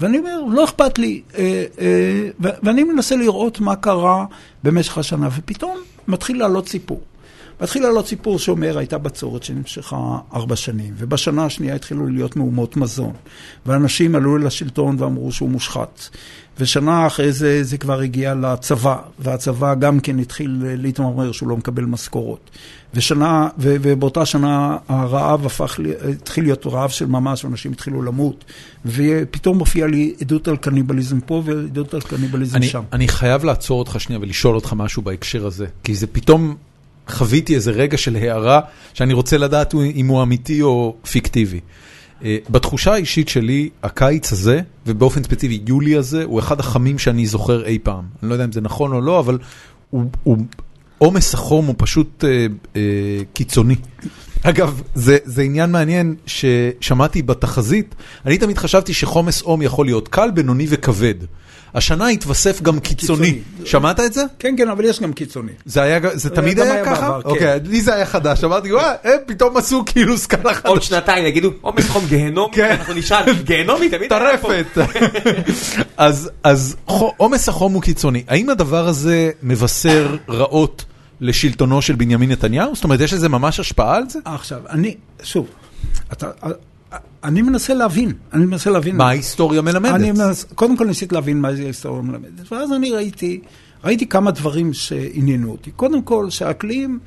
ואני 0.00 0.18
אומר, 0.18 0.40
לא 0.50 0.64
אכפת 0.64 0.98
לי, 0.98 1.22
אה, 1.38 1.64
אה, 1.80 2.28
ואני 2.40 2.84
מנסה 2.84 3.16
לראות 3.16 3.60
מה 3.60 3.76
קרה 3.76 4.24
במשך 4.62 4.98
השנה, 4.98 5.28
ופתאום 5.36 5.78
מתחיל 6.08 6.38
לעלות 6.38 6.68
סיפור. 6.68 7.00
מתחיל 7.60 7.82
לעלות 7.82 8.06
סיפור 8.06 8.38
שאומר, 8.38 8.78
הייתה 8.78 8.98
בצורת 8.98 9.42
שנמשכה 9.42 10.18
ארבע 10.34 10.56
שנים, 10.56 10.94
ובשנה 10.96 11.44
השנייה 11.44 11.74
התחילו 11.74 12.06
להיות 12.06 12.36
מהומות 12.36 12.76
מזון, 12.76 13.12
ואנשים 13.66 14.14
עלו 14.14 14.38
לשלטון 14.38 14.96
ואמרו 14.98 15.32
שהוא 15.32 15.50
מושחת. 15.50 16.08
ושנה 16.58 17.06
אחרי 17.06 17.32
זה 17.32 17.64
זה 17.64 17.78
כבר 17.78 18.00
הגיע 18.00 18.34
לצבא, 18.34 18.96
והצבא 19.18 19.74
גם 19.74 20.00
כן 20.00 20.18
התחיל 20.18 20.62
להתמרמר 20.62 21.32
שהוא 21.32 21.48
לא 21.48 21.56
מקבל 21.56 21.84
משכורות. 21.84 22.50
ושנה, 22.94 23.48
ו, 23.58 23.76
ובאותה 23.82 24.26
שנה 24.26 24.76
הרעב 24.88 25.46
הפך, 25.46 25.80
התחיל 26.10 26.44
להיות 26.44 26.66
רעב 26.66 26.90
של 26.90 27.06
ממש, 27.06 27.44
ואנשים 27.44 27.72
התחילו 27.72 28.02
למות. 28.02 28.44
ופתאום 28.86 29.58
מופיע 29.58 29.86
לי 29.86 30.14
עדות 30.20 30.48
על 30.48 30.56
קניבליזם 30.56 31.20
פה 31.20 31.42
ועדות 31.44 31.94
על 31.94 32.00
קניבליזם 32.00 32.56
אני, 32.56 32.66
שם. 32.66 32.82
אני 32.92 33.08
חייב 33.08 33.44
לעצור 33.44 33.78
אותך 33.78 33.96
שנייה 34.00 34.20
ולשאול 34.22 34.54
אותך 34.54 34.72
משהו 34.72 35.02
בהקשר 35.02 35.46
הזה, 35.46 35.66
כי 35.84 35.94
זה 35.94 36.06
פתאום 36.06 36.56
חוויתי 37.08 37.54
איזה 37.54 37.70
רגע 37.70 37.98
של 37.98 38.16
הערה 38.16 38.60
שאני 38.94 39.12
רוצה 39.12 39.38
לדעת 39.38 39.74
אם 39.74 40.06
הוא 40.06 40.22
אמיתי 40.22 40.62
או 40.62 40.96
פיקטיבי. 41.10 41.60
אה, 42.24 42.36
בתחושה 42.50 42.92
האישית 42.92 43.28
שלי, 43.28 43.68
הקיץ 43.82 44.32
הזה, 44.32 44.60
ובאופן 44.86 45.22
ספציפי 45.22 45.62
יולי 45.68 45.96
הזה, 45.96 46.24
הוא 46.24 46.40
אחד 46.40 46.60
החמים 46.60 46.98
שאני 46.98 47.26
זוכר 47.26 47.64
אי 47.64 47.78
פעם. 47.82 48.04
אני 48.22 48.28
לא 48.28 48.34
יודע 48.34 48.44
אם 48.44 48.52
זה 48.52 48.60
נכון 48.60 48.92
או 48.92 49.00
לא, 49.00 49.18
אבל 49.18 49.38
עומס 50.98 51.34
החום 51.34 51.66
הוא 51.66 51.74
פשוט 51.78 52.24
אה, 52.24 52.46
אה, 52.76 52.80
קיצוני. 53.32 53.76
אגב, 54.42 54.82
זה, 54.94 55.18
זה 55.24 55.42
עניין 55.42 55.70
מעניין 55.70 56.14
ששמעתי 56.26 57.22
בתחזית, 57.22 57.94
אני 58.26 58.38
תמיד 58.38 58.58
חשבתי 58.58 58.94
שחומס 58.94 59.42
עום 59.42 59.62
יכול 59.62 59.86
להיות 59.86 60.08
קל, 60.08 60.30
בינוני 60.30 60.66
וכבד. 60.68 61.14
השנה 61.74 62.08
התווסף 62.08 62.62
גם 62.62 62.80
קיצוני. 62.80 63.32
קיצוני. 63.32 63.66
שמעת 63.68 64.00
את 64.00 64.12
זה? 64.12 64.24
כן, 64.38 64.54
כן, 64.58 64.68
אבל 64.68 64.84
יש 64.84 65.00
גם 65.00 65.12
קיצוני. 65.12 65.52
זה 65.64 65.82
היה, 65.82 66.00
זה 66.14 66.30
תמיד 66.30 66.56
גם 66.56 66.66
היה 66.66 66.74
היה 66.74 66.84
ככה? 66.84 67.00
בעבר, 67.00 67.22
כן. 67.22 67.28
אוקיי, 67.28 67.60
לי 67.64 67.80
זה 67.80 67.94
היה 67.94 68.06
חדש, 68.06 68.44
אמרתי, 68.44 68.72
וואה, 68.72 68.94
הם 69.04 69.18
פתאום 69.26 69.56
עשו 69.56 69.82
כאילו 69.86 70.18
סקאלה 70.18 70.52
עוד 70.64 70.78
חדשה. 70.78 70.80
שנתיים 70.80 71.26
יגידו, 71.26 71.50
עומס 71.60 71.88
חום 71.88 72.04
גהנומי, 72.08 72.54
כן. 72.54 72.70
אנחנו 72.70 72.94
נשאל, 72.94 73.32
גהנומי 73.44 73.88
תמיד 73.90 74.12
היה 74.12 74.38
פה. 74.38 74.48
טרפת. 74.74 74.92
אז 75.96 76.30
אז 76.42 76.76
עומס 77.16 77.48
החום 77.48 77.72
הוא 77.72 77.82
קיצוני. 77.82 78.24
האם 78.28 78.50
הדבר 78.50 78.88
הזה 78.88 79.30
מבשר 79.42 80.16
רעות 80.28 80.84
לשלטונו 81.20 81.82
של 81.82 81.94
בנימין 81.94 82.30
נתניהו? 82.30 82.74
זאת 82.74 82.84
אומרת, 82.84 83.00
יש 83.00 83.12
לזה 83.12 83.28
ממש 83.28 83.60
השפעה 83.60 83.96
על 83.96 84.04
זה? 84.08 84.18
עכשיו, 84.24 84.60
אני, 84.70 84.96
שוב, 85.22 85.46
אתה, 86.12 86.30
אני 87.24 87.42
מנסה 87.42 87.74
להבין, 87.74 88.12
אני 88.32 88.46
מנסה 88.46 88.70
להבין. 88.70 88.96
מה 88.96 89.08
ההיסטוריה 89.08 89.60
אני 89.60 89.72
מלמדת? 89.72 90.18
מנס, 90.18 90.44
קודם 90.54 90.76
כל 90.76 90.86
ניסיתי 90.86 91.14
להבין 91.14 91.40
מה 91.40 91.54
זה 91.54 91.62
ההיסטוריה 91.62 92.02
מלמדת, 92.02 92.52
ואז 92.52 92.72
אני 92.72 92.90
ראיתי, 92.90 93.40
ראיתי 93.84 94.06
כמה 94.06 94.30
דברים 94.30 94.72
שעניינו 94.72 95.50
אותי. 95.50 95.70
קודם 95.70 96.02
כל, 96.02 96.30
שהאקלים 96.30 96.98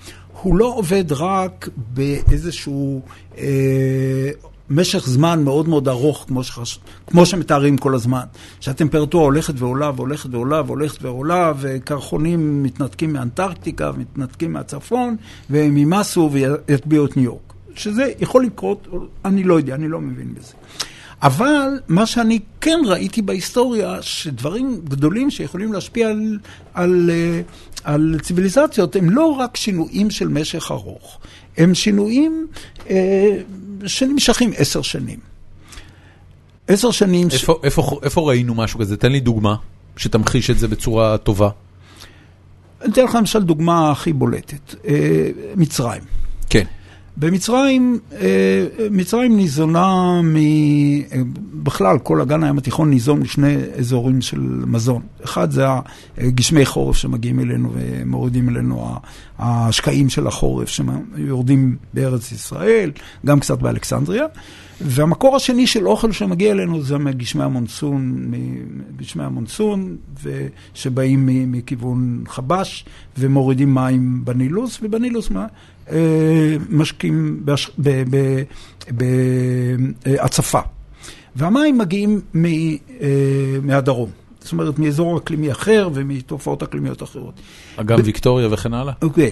הוא 0.42 0.56
לא 0.56 0.74
עובד 0.76 1.12
רק 1.12 1.70
באיזשהו 1.94 3.02
אה, 3.38 4.30
משך 4.70 5.08
זמן 5.08 5.44
מאוד 5.44 5.70
מאוד 5.70 5.88
ארוך, 5.88 6.26
כמו, 6.28 6.44
שחש... 6.44 6.80
כמו 7.08 7.26
שמתארים 7.26 7.78
כל 7.78 7.96
הזמן. 7.96 8.24
שהטמפרטורה 8.60 9.24
הולכת 9.24 9.54
ועולה 9.58 9.92
והולכת 9.96 10.30
ועולה 10.34 10.62
והולכת 10.66 11.04
ועולה, 11.04 11.52
וקרחונים 11.60 12.64
מתנתקים 12.64 13.14
מאנטרקטיקה 13.14 13.92
ומתנתקים 13.96 14.54
מהצפון, 14.54 15.16
והם 15.50 15.78
ימסו 15.78 16.30
ויטביעו 16.32 17.06
את 17.06 17.18
ניו 17.18 17.26
יורק. 17.26 17.53
שזה 17.76 18.12
יכול 18.20 18.46
לקרות, 18.46 18.88
אני 19.26 19.44
לא 19.44 19.54
יודע, 19.54 19.76
אני 19.76 19.88
לא 19.88 20.02
מבין 20.02 20.34
בזה. 20.34 20.54
אבל 21.22 21.80
מה 21.88 22.06
שאני 22.06 22.40
כן 22.62 22.80
ראיתי 22.86 23.22
בהיסטוריה, 23.22 24.02
שדברים 24.02 24.82
גדולים 24.84 25.32
שיכולים 25.32 25.74
להשפיע 25.74 26.10
על, 26.10 26.40
על, 26.74 27.10
אה, 27.14 27.42
על 27.84 28.18
ציוויליזציות, 28.22 28.96
הם 28.96 29.10
לא 29.10 29.26
רק 29.26 29.58
שינויים 29.58 30.10
של 30.12 30.28
משך 30.28 30.68
ארוך, 30.72 31.20
הם 31.58 31.76
שינויים 31.76 32.48
אה, 32.90 33.38
שנמשכים 33.86 34.52
עשר 34.58 34.82
שנים. 34.82 35.20
עשר 36.68 36.92
שנים... 36.92 37.30
ש... 37.30 37.34
איפה- 37.34 37.60
איפה 37.64 38.00
איפה 38.04 38.22
ראינו 38.22 38.56
משהו 38.56 38.80
כזה? 38.80 38.98
תן 38.98 39.12
לי 39.12 39.20
דוגמה 39.20 39.56
שתמחיש 39.98 40.50
את 40.50 40.60
זה 40.60 40.68
בצורה 40.68 41.18
טובה. 41.18 41.50
אני 42.82 42.92
אתן 42.94 43.04
לך 43.04 43.16
למשל 43.16 43.44
דוגמה 43.44 43.92
הכי 43.92 44.14
בולטת, 44.14 44.76
אה, 44.88 45.30
מצרים. 45.56 46.02
כן. 46.50 46.64
במצרים, 47.18 48.00
אה, 48.14 48.66
מצרים 48.92 49.38
ניזונה 49.38 50.22
מ... 50.22 50.36
אה, 50.36 51.22
בכלל, 51.54 52.00
כל 52.00 52.22
אגן 52.22 52.44
הים 52.44 52.58
התיכון 52.58 52.90
ניזון 52.90 53.20
משני 53.20 53.56
אזורים 53.78 54.22
של 54.22 54.40
מזון. 54.68 55.02
אחד 55.24 55.52
זה 55.52 55.66
הגשמי 56.18 56.66
חורף 56.66 56.96
שמגיעים 56.96 57.40
אלינו 57.40 57.70
ומורידים 57.74 58.50
אלינו 58.50 58.96
השקעים 59.40 60.10
של 60.10 60.28
החורף 60.28 60.70
שיורדים 60.70 61.76
בארץ 61.94 62.32
ישראל, 62.32 62.92
גם 63.26 63.40
קצת 63.40 63.60
באלכסנדריה. 63.60 64.26
והמקור 64.82 65.36
השני 65.36 65.68
של 65.68 65.88
אוכל 65.88 66.12
שמגיע 66.12 66.52
אלינו 66.52 66.82
זה 66.82 66.98
מגשמי 66.98 67.44
המונסון, 67.44 68.32
מגשמי 68.98 69.24
המונסון, 69.24 69.98
שבאים 70.74 71.52
מכיוון 71.52 72.24
חבש 72.28 72.86
ומורידים 73.18 73.74
מים 73.74 74.26
בנילוס, 74.26 74.80
ובנילוס 74.82 75.30
מה? 75.92 75.98
משקים 76.70 77.46
בהצפה. 80.06 80.60
והמים 81.36 81.78
מגיעים 81.78 82.22
מהדרום. 83.62 84.10
זאת 84.44 84.52
אומרת, 84.52 84.80
מאזור 84.80 85.18
אקלימי 85.18 85.52
אחר 85.52 85.90
ומתופעות 85.94 86.64
אקלימיות 86.64 87.04
אחרות. 87.04 87.34
אגם 87.76 88.00
ויקטוריה 88.04 88.48
וכן 88.52 88.74
הלאה? 88.74 88.94
כן, 89.16 89.30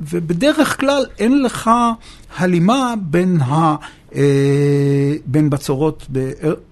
ובדרך 0.00 0.80
כלל 0.80 1.04
אין 1.18 1.42
לך 1.42 1.70
הלימה 2.36 2.94
בין, 3.02 3.40
ה, 3.40 3.76
בין 5.26 5.50
בצורות 5.50 6.06
ב, 6.12 6.30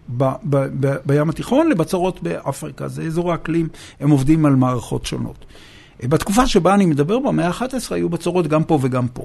ב, 0.09 0.25
ב, 0.43 0.67
ב, 0.81 0.95
בים 1.07 1.31
התיכון 1.31 1.69
לבצורות 1.69 2.23
באפריקה. 2.23 2.89
זה 2.89 3.03
אזור 3.03 3.33
האקלים, 3.33 3.69
הם 4.01 4.11
עובדים 4.11 4.47
על 4.47 4.57
מערכות 4.57 5.07
שונות. 5.07 5.45
בתקופה 6.03 6.47
שבה 6.47 6.75
אני 6.75 6.87
מדבר, 6.87 7.19
במאה 7.19 7.47
ה-11 7.47 7.95
היו 7.95 8.09
בצורות 8.09 8.47
גם 8.47 8.65
פה 8.65 8.79
וגם 8.83 9.09
פה. 9.09 9.25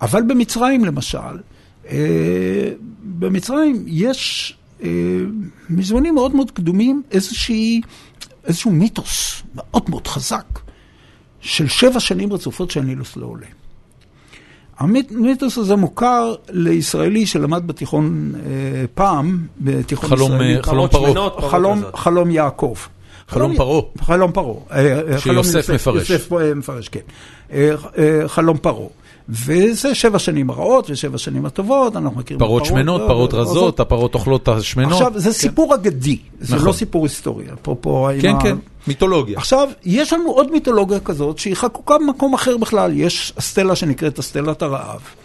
אבל 0.00 0.22
במצרים, 0.22 0.84
למשל, 0.84 1.18
במצרים 3.02 3.84
יש 3.86 4.56
מזמנים 5.70 6.14
מאוד 6.14 6.34
מאוד 6.34 6.50
קדומים 6.50 7.02
איזושהי, 7.10 7.80
איזשהו 8.44 8.70
מיתוס 8.70 9.42
מאוד 9.54 9.82
מאוד 9.88 10.06
חזק, 10.06 10.60
של 11.40 11.68
שבע 11.68 12.00
שנים 12.00 12.32
רצופות 12.32 12.70
שהנילוס 12.70 13.16
לא 13.16 13.26
עולה. 13.26 13.46
המיתוס 14.78 15.58
הזה 15.58 15.76
מוכר 15.76 16.34
לישראלי 16.50 17.26
שלמד 17.26 17.66
בתיכון 17.66 18.32
אה, 18.34 18.84
פעם, 18.94 19.46
בתיכון 19.58 20.10
חלום, 20.10 20.32
ישראלי. 20.32 20.56
אה, 20.56 20.62
חלום 20.62 20.88
פרעה. 20.88 21.50
חלום, 21.50 21.82
חלום 21.94 22.30
יעקב. 22.30 22.74
חלום 23.28 23.56
פרעה. 23.56 23.80
חלום 24.00 24.32
פרעה. 24.32 24.54
אה, 24.72 25.18
חלום 25.18 25.44
שיוסף 25.44 25.70
מפרש. 25.70 26.10
יוסף 26.10 26.32
אה, 26.32 26.54
מפרש, 26.54 26.88
כן. 26.88 27.00
אה, 27.52 27.70
אה, 27.98 28.28
חלום 28.28 28.56
פרעה. 28.56 28.88
וזה 29.28 29.94
שבע 29.94 30.18
שנים 30.18 30.50
הרעות 30.50 30.90
ושבע 30.90 31.18
שנים 31.18 31.46
הטובות, 31.46 31.96
אנחנו 31.96 32.18
מכירים 32.18 32.42
את 32.42 32.46
פרות 32.46 32.64
שמנות, 32.64 33.00
לא, 33.00 33.06
פרות 33.06 33.32
לא, 33.32 33.38
רזות, 33.38 33.80
הפרות 33.80 34.14
אוכלות 34.14 34.42
את 34.42 34.48
השמנות. 34.48 34.92
עכשיו, 34.92 35.12
זה 35.16 35.32
סיפור 35.32 35.74
אגדי, 35.74 36.18
זה 36.40 36.54
נכון. 36.54 36.68
לא 36.68 36.72
סיפור 36.72 37.04
היסטורי, 37.04 37.44
אפרופו... 37.62 38.08
כן, 38.20 38.34
כן, 38.42 38.56
מיתולוגיה. 38.86 39.38
עכשיו, 39.38 39.68
יש 39.84 40.12
לנו 40.12 40.30
עוד 40.30 40.52
מיתולוגיה 40.52 41.00
כזאת, 41.00 41.38
שהיא 41.38 41.54
חקוקה 41.54 41.98
במקום 41.98 42.34
אחר 42.34 42.56
בכלל. 42.56 42.92
יש 42.94 43.32
הסטלה 43.36 43.76
שנקראת 43.76 44.18
הסטלת 44.18 44.62
הרעב, 44.62 45.00
אה, 45.00 45.23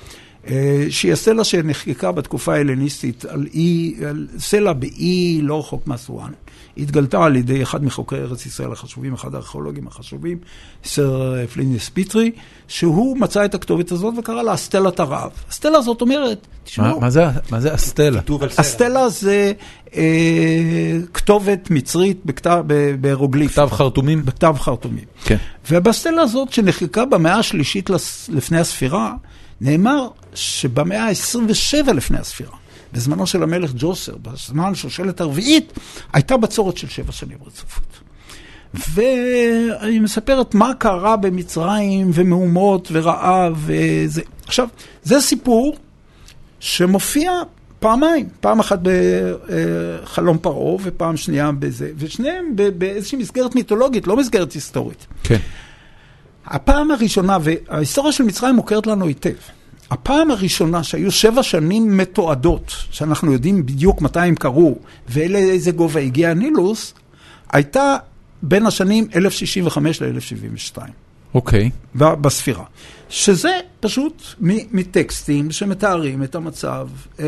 שהיא 0.89 1.13
הסטלה 1.13 1.43
שנחקקה 1.43 2.11
בתקופה 2.11 2.53
ההלניסטית 2.53 3.25
על 3.25 3.47
אי, 3.53 3.95
על 4.09 4.27
סלע 4.39 4.73
באי 4.73 5.39
לא 5.41 5.59
רחוק 5.59 5.87
מאסואן. 5.87 6.31
היא 6.75 6.83
התגלתה 6.83 7.25
על 7.25 7.35
ידי 7.35 7.63
אחד 7.63 7.83
מחוקרי 7.83 8.19
ארץ 8.19 8.45
ישראל 8.45 8.71
החשובים, 8.71 9.13
אחד 9.13 9.35
הארכיאולוגים 9.35 9.87
החשובים, 9.87 10.37
סר 10.83 11.35
פלינדרס 11.53 11.89
פיטרי, 11.89 12.31
שהוא 12.67 13.17
מצא 13.17 13.45
את 13.45 13.55
הכתובת 13.55 13.91
הזאת 13.91 14.13
וקרא 14.17 14.41
לה 14.41 14.51
הסטלת 14.51 14.99
הרעב. 14.99 15.31
הסטלה 15.49 15.77
הזאת 15.77 16.01
אומרת, 16.01 16.47
מה- 16.51 16.59
תשמעו, 16.63 17.01
מה 17.01 17.09
זה- 17.09 17.25
מה 17.51 17.59
זה 17.59 17.73
הסטלה? 17.73 18.21
סלע. 18.27 18.47
הסטלה 18.57 19.09
זה 19.09 19.51
אה, 19.95 20.01
כתובת 21.13 21.71
מצרית 21.71 22.17
בכתב- 22.25 22.63
ב- 22.67 22.95
בהירוגליפים. 23.01 23.63
כתב 23.65 23.75
חרטומים? 23.75 24.25
בכתב 24.25 24.55
חרטומים. 24.59 25.05
כן. 25.23 25.37
ובסטלה 25.71 26.21
הזאת, 26.21 26.53
שנחקקה 26.53 27.05
במאה 27.05 27.35
השלישית 27.39 27.89
לפני 28.29 28.57
הספירה, 28.59 29.13
נאמר 29.61 30.07
שבמאה 30.33 31.03
ה-27 31.07 31.93
לפני 31.93 32.17
הספירה, 32.17 32.55
בזמנו 32.93 33.27
של 33.27 33.43
המלך 33.43 33.71
ג'וסר, 33.75 34.15
בזמן 34.21 34.75
שושלת 34.75 35.21
הרביעית, 35.21 35.73
הייתה 36.13 36.37
בצורת 36.37 36.77
של 36.77 36.87
שבע 36.87 37.11
שנים 37.11 37.37
רצופות. 37.45 37.83
והיא 38.73 40.01
מספרת 40.01 40.55
מה 40.55 40.73
קרה 40.73 41.17
במצרים, 41.17 42.11
ומהומות, 42.13 42.89
ורעב, 42.91 43.53
וזה. 43.65 44.21
עכשיו, 44.47 44.67
זה 45.03 45.21
סיפור 45.21 45.75
שמופיע 46.59 47.31
פעמיים, 47.79 48.29
פעם 48.39 48.59
אחת 48.59 48.79
בחלום 48.81 50.37
פרעה 50.37 50.77
ופעם 50.83 51.17
שנייה 51.17 51.51
בזה, 51.51 51.91
ושניהם 51.97 52.55
באיזושהי 52.77 53.17
מסגרת 53.17 53.55
מיתולוגית, 53.55 54.07
לא 54.07 54.17
מסגרת 54.17 54.51
היסטורית. 54.51 55.07
כן. 55.23 55.37
הפעם 56.49 56.91
הראשונה, 56.91 57.37
וההיסטוריה 57.41 58.11
של 58.11 58.23
מצרים 58.23 58.55
מוכרת 58.55 58.87
לנו 58.87 59.05
היטב, 59.07 59.29
הפעם 59.91 60.31
הראשונה 60.31 60.83
שהיו 60.83 61.11
שבע 61.11 61.43
שנים 61.43 61.97
מתועדות, 61.97 62.75
שאנחנו 62.91 63.33
יודעים 63.33 63.65
בדיוק 63.65 64.01
מתי 64.01 64.19
הם 64.19 64.35
קרו, 64.35 64.77
ולאיזה 65.09 65.71
גובה 65.71 65.99
הגיע 65.99 66.29
הנילוס, 66.31 66.93
הייתה 67.53 67.95
בין 68.41 68.65
השנים 68.65 69.07
1065 69.15 70.01
ל-1072. 70.01 70.77
אוקיי. 71.33 71.69
ב- 71.95 72.13
בספירה. 72.13 72.63
שזה 73.09 73.49
פשוט 73.79 74.23
מטקסטים 74.71 75.51
שמתארים 75.51 76.23
את 76.23 76.35
המצב 76.35 76.87
אה, 77.19 77.25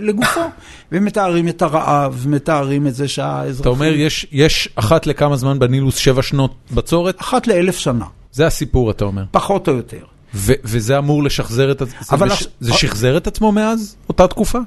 לגופו, 0.00 0.40
ומתארים 0.92 1.48
את 1.48 1.62
הרעב, 1.62 2.24
מתארים 2.28 2.86
את 2.86 2.94
זה 2.94 3.08
שהאזרחים... 3.08 3.60
אתה 3.60 3.68
אומר, 3.68 3.92
יש- 3.94 4.26
יש 4.32 4.68
אחת 4.76 5.06
לכמה 5.06 5.36
זמן 5.36 5.58
בנילוס 5.58 5.96
שבע 5.96 6.22
שנות 6.22 6.54
בצורת? 6.70 7.20
אחת 7.20 7.46
לאלף 7.46 7.78
שנה, 7.78 8.04
זה 8.34 8.46
הסיפור, 8.46 8.90
אתה 8.90 9.04
אומר. 9.04 9.24
פחות 9.30 9.68
או 9.68 9.72
יותר. 9.72 10.04
ו- 10.34 10.52
וזה 10.64 10.98
אמור 10.98 11.22
לשחזר 11.22 11.70
את... 11.72 11.82
עצ- 11.82 12.12
אבל 12.12 12.28
זה 12.60 12.72
שחזר 12.72 13.16
את 13.16 13.26
עצמו 13.26 13.52
מאז 13.52 13.96
אותה 14.08 14.26
תקופה? 14.26 14.58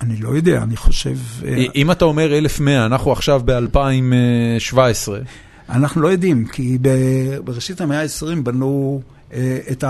אני 0.00 0.16
לא 0.16 0.28
יודע, 0.28 0.62
אני 0.62 0.76
חושב... 0.76 1.16
אה, 1.44 1.64
אם 1.74 1.90
אתה 1.90 2.04
אומר 2.04 2.34
1100, 2.38 2.86
אנחנו 2.86 3.12
עכשיו 3.12 3.40
ב-2017, 3.44 4.78
אנחנו 5.68 6.00
לא 6.00 6.08
יודעים, 6.08 6.46
כי 6.46 6.78
בראשית 7.44 7.80
המאה 7.80 8.02
ה-20 8.02 8.40
בנו 8.42 9.00
את 9.70 9.84
ה... 9.84 9.88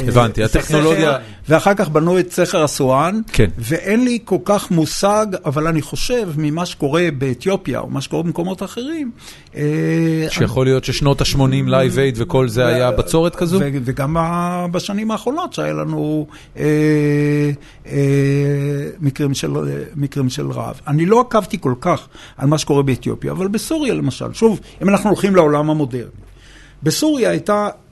אה, 0.00 0.08
הבנתי, 0.08 0.44
את 0.44 0.50
הטכנולוגיה- 0.56 1.18
ואחר 1.48 1.74
כך 1.74 1.88
בנו 1.88 2.18
את 2.18 2.32
סכר 2.32 2.64
אסואן, 2.64 3.20
כן. 3.32 3.46
ואין 3.58 4.04
לי 4.04 4.18
כל 4.24 4.36
כך 4.44 4.70
מושג, 4.70 5.26
אבל 5.44 5.66
אני 5.66 5.82
חושב 5.82 6.28
ממה 6.36 6.66
שקורה 6.66 7.08
באתיופיה, 7.18 7.78
או 7.78 7.90
מה 7.90 8.00
שקורה 8.00 8.22
במקומות 8.22 8.62
אחרים, 8.62 9.10
אה, 9.56 9.62
שיכול 10.30 10.66
להיות 10.66 10.84
ששנות 10.84 11.20
ה-80 11.20 11.38
Live 11.66 11.98
Aid 11.98 12.14
וכל 12.18 12.48
זה 12.48 12.66
היה 12.66 12.90
בצורת 12.90 13.36
כזו? 13.36 13.58
ו- 13.60 13.68
וגם 13.84 14.16
בשנים 14.70 15.10
האחרונות 15.10 15.52
שהיה 15.52 15.72
לנו 15.72 16.26
אה, 16.56 16.64
אה, 17.86 17.92
מקרים, 19.00 19.34
של, 19.34 19.50
מקרים 19.96 20.28
של 20.30 20.50
רעב. 20.50 20.80
אני 20.86 21.06
לא 21.06 21.20
עקבתי 21.20 21.56
כל 21.60 21.74
כך 21.80 22.08
על 22.36 22.48
מה 22.48 22.58
שקורה 22.58 22.82
באתיופיה, 22.82 23.32
אבל 23.32 23.48
בסוריה 23.48 23.94
למשל, 23.94 24.32
שוב, 24.32 24.60
אם 24.82 24.88
אנחנו 24.88 25.10
הולכים 25.10 25.36
לעולם 25.36 25.70
המודרני, 25.70 26.04
בסוריה 26.82 27.30
הייתה 27.30 27.54
אה, 27.66 27.83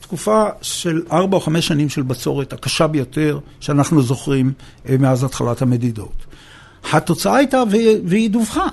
תקופה 0.00 0.44
של 0.62 1.02
ארבע 1.12 1.36
או 1.36 1.40
חמש 1.40 1.66
שנים 1.66 1.88
של 1.88 2.02
בצורת, 2.02 2.52
הקשה 2.52 2.86
ביותר 2.86 3.38
שאנחנו 3.60 4.02
זוכרים 4.02 4.52
אה, 4.88 4.96
מאז 4.98 5.24
התחלת 5.24 5.62
המדידות. 5.62 6.26
התוצאה 6.92 7.36
הייתה, 7.36 7.62
והיא 8.04 8.30
דווחה, 8.30 8.66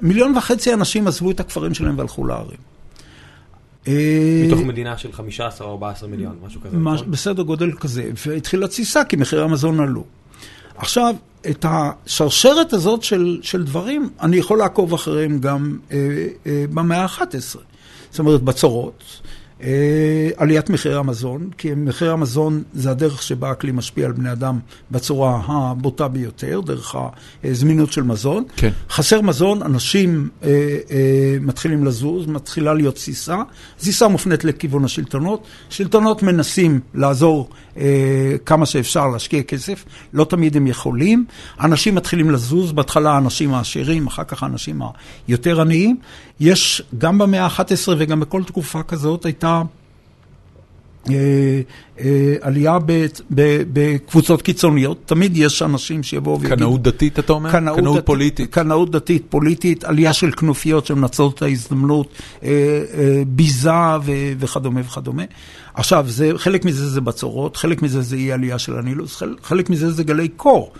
מיליון 0.00 0.36
וחצי 0.36 0.74
אנשים 0.74 1.06
עזבו 1.08 1.30
את 1.30 1.40
הכפרים 1.40 1.74
שלהם 1.74 1.98
והלכו 1.98 2.26
לערים. 2.26 2.58
אה, 3.88 4.44
מתוך 4.46 4.60
מדינה 4.60 4.98
של 4.98 5.12
15 5.12 5.66
או 5.66 5.72
14 5.72 6.08
מיליון, 6.08 6.36
משהו 6.46 6.60
כזה. 6.60 6.76
מש- 6.76 7.00
נכון? 7.00 7.10
בסדר 7.10 7.42
גודל 7.42 7.72
כזה, 7.72 8.10
והתחילה 8.26 8.68
תסיסה 8.68 9.04
כי 9.04 9.16
מחירי 9.16 9.42
המזון 9.42 9.80
עלו. 9.80 10.04
עכשיו, 10.76 11.14
את 11.50 11.64
השרשרת 11.68 12.72
הזאת 12.72 13.02
של, 13.02 13.38
של 13.42 13.64
דברים, 13.64 14.10
אני 14.20 14.36
יכול 14.36 14.58
לעקוב 14.58 14.94
אחריהם 14.94 15.38
גם 15.38 15.78
אה, 15.92 15.96
אה, 16.46 16.64
במאה 16.74 17.02
ה-11. 17.04 17.58
זאת 18.10 18.18
אומרת, 18.18 18.42
בצורות, 18.42 19.02
עליית 20.36 20.70
מחירי 20.70 20.96
המזון, 20.96 21.50
כי 21.58 21.70
מחיר 21.76 22.12
המזון 22.12 22.62
זה 22.74 22.90
הדרך 22.90 23.22
שבה 23.22 23.50
הכלי 23.50 23.72
משפיע 23.72 24.06
על 24.06 24.12
בני 24.12 24.32
אדם 24.32 24.58
בצורה 24.90 25.40
הבוטה 25.46 26.08
ביותר, 26.08 26.60
דרך 26.60 26.94
הזמינות 27.44 27.92
של 27.92 28.02
מזון. 28.02 28.44
כן. 28.56 28.70
חסר 28.90 29.20
מזון, 29.20 29.62
אנשים 29.62 30.28
אה, 30.42 30.48
אה, 30.90 31.36
מתחילים 31.40 31.84
לזוז, 31.84 32.26
מתחילה 32.26 32.74
להיות 32.74 32.94
תסיסה. 32.94 33.36
תסיסה 33.76 34.08
מופנית 34.08 34.44
לכיוון 34.44 34.84
השלטונות. 34.84 35.44
שלטונות 35.70 36.22
מנסים 36.22 36.80
לעזור 36.94 37.48
אה, 37.71 37.71
כמה 38.46 38.66
שאפשר 38.66 39.08
להשקיע 39.08 39.42
כסף, 39.42 39.84
לא 40.12 40.24
תמיד 40.24 40.56
הם 40.56 40.66
יכולים. 40.66 41.24
אנשים 41.60 41.94
מתחילים 41.94 42.30
לזוז, 42.30 42.72
בהתחלה 42.72 43.10
האנשים 43.12 43.54
העשירים, 43.54 44.06
אחר 44.06 44.24
כך 44.24 44.42
האנשים 44.42 44.82
היותר 45.28 45.60
עניים. 45.60 45.96
יש, 46.40 46.82
גם 46.98 47.18
במאה 47.18 47.44
ה-11 47.46 47.92
וגם 47.98 48.20
בכל 48.20 48.44
תקופה 48.44 48.82
כזאת 48.82 49.24
הייתה... 49.24 49.62
אה, 51.10 51.14
אה, 52.00 52.34
עלייה 52.40 52.78
בקבוצות 53.72 54.42
קיצוניות, 54.42 54.98
תמיד 55.06 55.36
יש 55.36 55.62
אנשים 55.62 56.02
שיבואו 56.02 56.40
ויגידו... 56.40 56.56
קנאות 56.56 56.82
דתית, 56.82 57.18
אתה 57.18 57.32
אומר? 57.32 57.50
דתית- 57.96 58.06
פוליטית. 58.06 58.50
קנאות 58.54 58.90
דתית, 58.90 59.22
פוליטית, 59.28 59.84
עלייה 59.84 60.12
של 60.12 60.30
כנופיות 60.32 60.86
שמנצלות 60.86 61.34
את 61.34 61.42
ההזדמנות, 61.42 62.08
אה, 62.42 62.48
ביזה 63.26 63.70
וכדומה 64.38 64.80
וכדומה. 64.80 65.22
עכשיו, 65.74 66.04
זה, 66.08 66.30
חלק 66.36 66.64
מזה 66.64 66.88
זה 66.90 67.00
בצורות, 67.00 67.56
חלק 67.56 67.82
מזה 67.82 68.02
זה 68.02 68.16
אי 68.16 68.32
עלייה 68.32 68.58
של 68.58 68.78
הנילוס, 68.78 69.22
חלק, 69.42 69.70
מזה 69.70 69.90
זה 69.92 70.04
גלי 70.04 70.28
קור. 70.28 70.72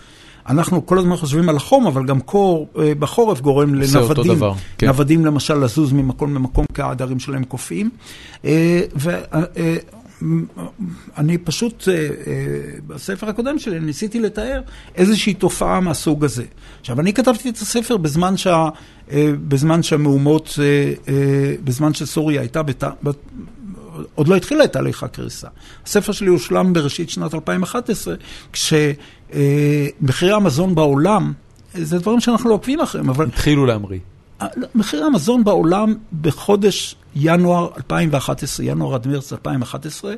אנחנו 0.49 0.85
כל 0.85 0.97
הזמן 0.97 1.15
חושבים 1.15 1.49
על 1.49 1.55
החום, 1.55 1.87
אבל 1.87 2.05
גם 2.05 2.19
קור 2.19 2.67
בחורף 2.99 3.41
גורם 3.41 3.75
לנוודים. 3.75 4.35
דבר, 4.35 4.53
כן. 4.77 4.87
נוודים 4.87 5.25
למשל 5.25 5.53
לזוז 5.63 5.91
ממקום 5.91 6.35
למקום 6.35 6.65
כי 6.73 6.81
העדרים 6.81 7.19
שלהם 7.19 7.43
קופאים. 7.43 7.89
ו- 8.43 9.21
אני 11.17 11.37
פשוט, 11.37 11.87
אה, 11.87 11.93
אה, 11.93 12.09
בספר 12.87 13.29
הקודם 13.29 13.59
שלי 13.59 13.79
ניסיתי 13.79 14.19
לתאר 14.19 14.61
איזושהי 14.95 15.33
תופעה 15.33 15.79
מהסוג 15.79 16.25
הזה. 16.25 16.43
עכשיו, 16.79 16.99
אני 16.99 17.13
כתבתי 17.13 17.49
את 17.49 17.57
הספר 17.57 17.97
בזמן, 17.97 18.37
שה, 18.37 18.69
אה, 19.11 19.31
בזמן 19.47 19.83
שהמהומות, 19.83 20.59
בזמן 21.63 21.93
שסוריה 21.93 22.41
הייתה, 22.41 22.63
בת, 22.63 22.83
עוד 24.15 24.27
לא 24.27 24.35
התחילה 24.35 24.63
את 24.63 24.73
תהליך 24.73 25.03
הקריסה. 25.03 25.47
הספר 25.85 26.11
שלי 26.11 26.27
הושלם 26.27 26.73
בראשית 26.73 27.09
שנת 27.09 27.33
2011, 27.33 28.15
כשמחירי 28.53 30.31
המזון 30.33 30.75
בעולם, 30.75 31.33
זה 31.73 31.99
דברים 31.99 32.19
שאנחנו 32.19 32.49
לא 32.49 32.55
עוקבים 32.55 32.79
אחריהם, 32.79 33.09
אבל 33.09 33.25
התחילו 33.25 33.65
להמריא. 33.65 33.99
מחירי 34.75 35.03
המזון 35.03 35.43
בעולם 35.43 35.95
בחודש 36.21 36.95
ינואר 37.15 37.69
2011, 37.77 38.65
ינואר 38.65 38.95
עד 38.95 39.07
מרץ 39.07 39.33
2011, 39.33 40.13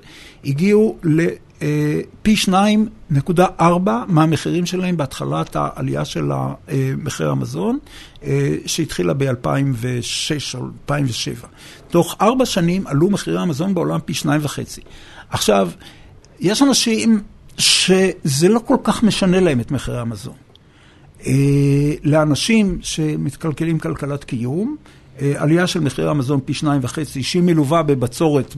הגיעו 0.45 0.97
לפי 1.03 2.35
2.4 2.49 3.63
מהמחירים 4.07 4.65
שלהם 4.65 4.97
בהתחלת 4.97 5.55
העלייה 5.55 6.05
של 6.05 6.31
מחיר 6.97 7.29
המזון, 7.29 7.79
שהתחילה 8.65 9.13
ב-2006 9.13 10.57
או 10.57 10.65
2007. 10.65 11.47
תוך 11.89 12.15
ארבע 12.21 12.45
שנים 12.45 12.87
עלו 12.87 13.09
מחירי 13.09 13.41
המזון 13.41 13.73
בעולם 13.73 13.99
פי 14.05 14.13
שניים 14.13 14.41
וחצי. 14.43 14.81
עכשיו, 15.29 15.69
יש 16.39 16.61
אנשים 16.61 17.23
שזה 17.57 18.49
לא 18.49 18.59
כל 18.65 18.77
כך 18.83 19.03
משנה 19.03 19.39
להם 19.39 19.59
את 19.59 19.71
מחירי 19.71 19.99
המזון. 19.99 20.44
לאנשים 22.03 22.77
שמתקלקלים 22.81 23.79
כלכלת 23.79 24.23
קיום, 24.23 24.75
עלייה 25.35 25.67
של 25.67 25.79
מחיר 25.79 26.09
המזון 26.09 26.39
פי 26.45 26.53
שניים 26.53 26.81
וחצי, 26.83 27.23
שהיא 27.23 27.41
מלווה 27.41 27.83
בבצורת 27.83 28.55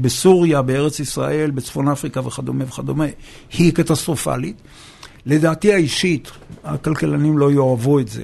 בסוריה, 0.00 0.62
בארץ 0.62 1.00
ישראל, 1.00 1.50
בצפון 1.50 1.88
אפריקה 1.88 2.26
וכדומה 2.26 2.64
וכדומה, 2.64 3.04
היא 3.52 3.72
קטסטרופלית. 3.72 4.56
לדעתי 5.26 5.72
האישית, 5.72 6.30
הכלכלנים 6.64 7.38
לא 7.38 7.52
יאהבו 7.52 7.98
את 7.98 8.08
זה, 8.08 8.22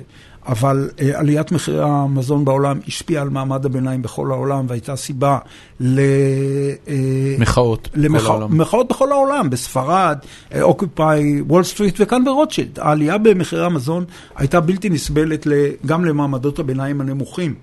אבל 0.49 0.91
עליית 1.15 1.53
מחירי 1.53 1.83
המזון 1.83 2.45
בעולם 2.45 2.81
השפיעה 2.87 3.23
על 3.23 3.29
מעמד 3.29 3.67
הביניים 3.67 4.03
בכל 4.03 4.31
העולם, 4.31 4.67
והייתה 4.69 4.97
סיבה 4.97 5.39
למחאות 5.81 7.89
למחאות 7.95 8.89
בכל 8.89 9.13
העולם, 9.13 9.51
בספרד, 9.51 10.19
Occupy, 10.61 11.41
Wall 11.41 11.65
Street 11.65 11.97
וכאן 12.01 12.25
ברוטשילד. 12.25 12.79
העלייה 12.79 13.19
במחירי 13.19 13.65
המזון 13.65 14.05
הייתה 14.37 14.61
בלתי 14.61 14.89
נסבלת 14.89 15.47
גם 15.87 16.05
למעמדות 16.05 16.59
הביניים 16.59 17.01
הנמוכים 17.01 17.55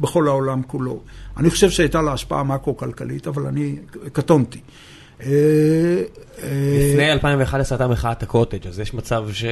בכל 0.00 0.28
העולם 0.28 0.62
כולו. 0.66 1.00
אני 1.36 1.50
חושב 1.50 1.70
שהייתה 1.70 2.02
לה 2.02 2.12
השפעה 2.12 2.42
מקרו-כלכלית, 2.42 3.26
אבל 3.26 3.46
אני 3.46 3.76
קטונתי. 4.12 4.60
לפני 5.20 7.12
2011 7.12 7.78
הייתה 7.78 7.92
מחאת 7.92 8.22
הקוטג', 8.22 8.66
אז 8.66 8.80
יש 8.80 8.94
מצב 8.94 9.24
ש... 9.32 9.44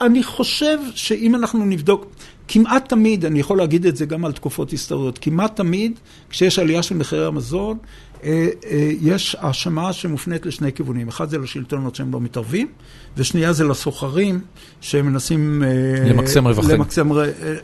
אני 0.00 0.22
חושב 0.22 0.78
שאם 0.94 1.34
אנחנו 1.34 1.64
נבדוק, 1.66 2.06
כמעט 2.48 2.88
תמיד, 2.88 3.24
אני 3.24 3.40
יכול 3.40 3.58
להגיד 3.58 3.86
את 3.86 3.96
זה 3.96 4.06
גם 4.06 4.24
על 4.24 4.32
תקופות 4.32 4.70
היסטוריות, 4.70 5.18
כמעט 5.18 5.56
תמיד 5.56 5.98
כשיש 6.30 6.58
עלייה 6.58 6.82
של 6.82 6.94
מחירי 6.94 7.26
המזון, 7.26 7.78
יש 9.00 9.36
האשמה 9.40 9.92
שמופנית 9.92 10.46
לשני 10.46 10.72
כיוונים. 10.72 11.08
אחד 11.08 11.30
זה 11.30 11.38
לשלטונות 11.38 11.94
שהם 11.94 12.12
לא 12.12 12.20
מתערבים, 12.20 12.68
ושנייה 13.16 13.52
זה 13.52 13.64
לסוחרים 13.64 14.40
שהם 14.80 15.06
מנסים... 15.06 15.62
למקסם 16.06 16.46
רווחים. 16.46 16.80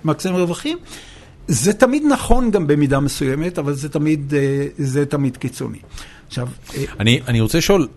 למקסם 0.04 0.34
רווחים. 0.34 0.78
זה 1.48 1.72
תמיד 1.72 2.02
נכון 2.08 2.50
גם 2.50 2.66
במידה 2.66 3.00
מסוימת, 3.00 3.58
אבל 3.58 3.72
זה 3.72 3.88
תמיד, 3.88 4.32
זה 4.78 5.06
תמיד 5.06 5.36
קיצוני. 5.36 5.78
עכשיו... 6.28 6.48
אני, 7.00 7.20
אני 7.28 7.40
רוצה 7.40 7.58
לשאול, 7.58 7.88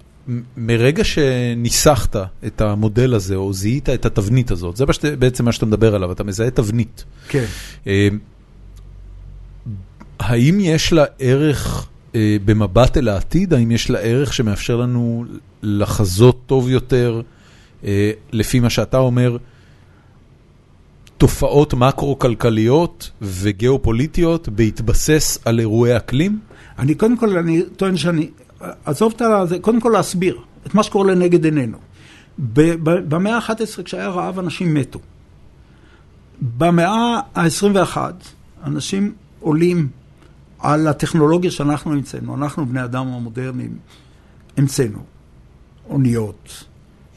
מרגע 0.58 1.04
שניסחת 1.04 2.16
את 2.46 2.62
המודל 2.62 3.14
הזה, 3.14 3.36
או 3.36 3.54
זיהית 3.54 3.90
את 3.90 4.06
התבנית 4.06 4.52
הזאת, 4.52 4.78
זה 4.78 4.86
בעצם 5.20 5.46
מה 5.46 5.52
שאתה 5.52 5.66
מדבר 5.66 5.96
עליו, 5.96 6.12
אתה 6.12 6.24
מזהה 6.24 6.52
תבנית. 6.52 7.04
כן. 7.30 7.46
האם 10.20 10.60
יש 10.60 10.94
לה 10.94 11.06
ערך 11.20 11.88
במבט 12.46 12.98
אל 12.98 13.08
העתיד? 13.08 13.54
האם 13.54 13.72
יש 13.72 13.90
לה 13.90 14.00
ערך 14.00 14.34
שמאפשר 14.34 14.76
לנו 14.76 15.26
לחזות 15.64 16.42
טוב 16.46 16.70
יותר, 16.70 17.22
לפי 18.32 18.60
מה 18.60 18.70
שאתה 18.70 18.98
אומר, 18.98 19.38
תופעות 21.18 21.74
מקרו-כלכליות 21.74 23.12
וגיאופוליטיות 23.22 24.50
בהתבסס 24.50 25.40
על 25.46 25.60
אירועי 25.60 25.98
אקלים? 25.98 26.40
אני 26.80 26.96
קודם 26.96 27.18
כל, 27.18 27.38
אני 27.38 27.64
טוען 27.76 27.98
שאני, 27.98 28.30
עזוב 28.86 29.14
את 29.22 29.50
זה, 29.50 29.60
קודם 29.60 29.80
כל 29.80 29.90
להסביר 29.94 30.38
את 30.68 30.76
מה 30.76 30.84
שקורה 30.84 31.12
לנגד 31.12 31.46
עינינו. 31.46 31.78
במאה 32.84 33.36
ה-11 33.36 33.84
כשהיה 33.84 34.10
רעב 34.10 34.40
אנשים 34.40 34.74
מתו. 34.74 35.00
במאה 36.58 37.20
ה-21 37.36 37.98
אנשים 38.64 39.14
עולים 39.40 39.88
על 40.60 40.88
הטכנולוגיה 40.88 41.52
שאנחנו 41.52 41.94
המצאנו, 41.94 42.36
אנחנו 42.36 42.66
בני 42.66 42.84
אדם 42.84 43.08
המודרניים 43.08 43.78
המצאנו. 44.58 45.00
אוניות, 45.90 46.64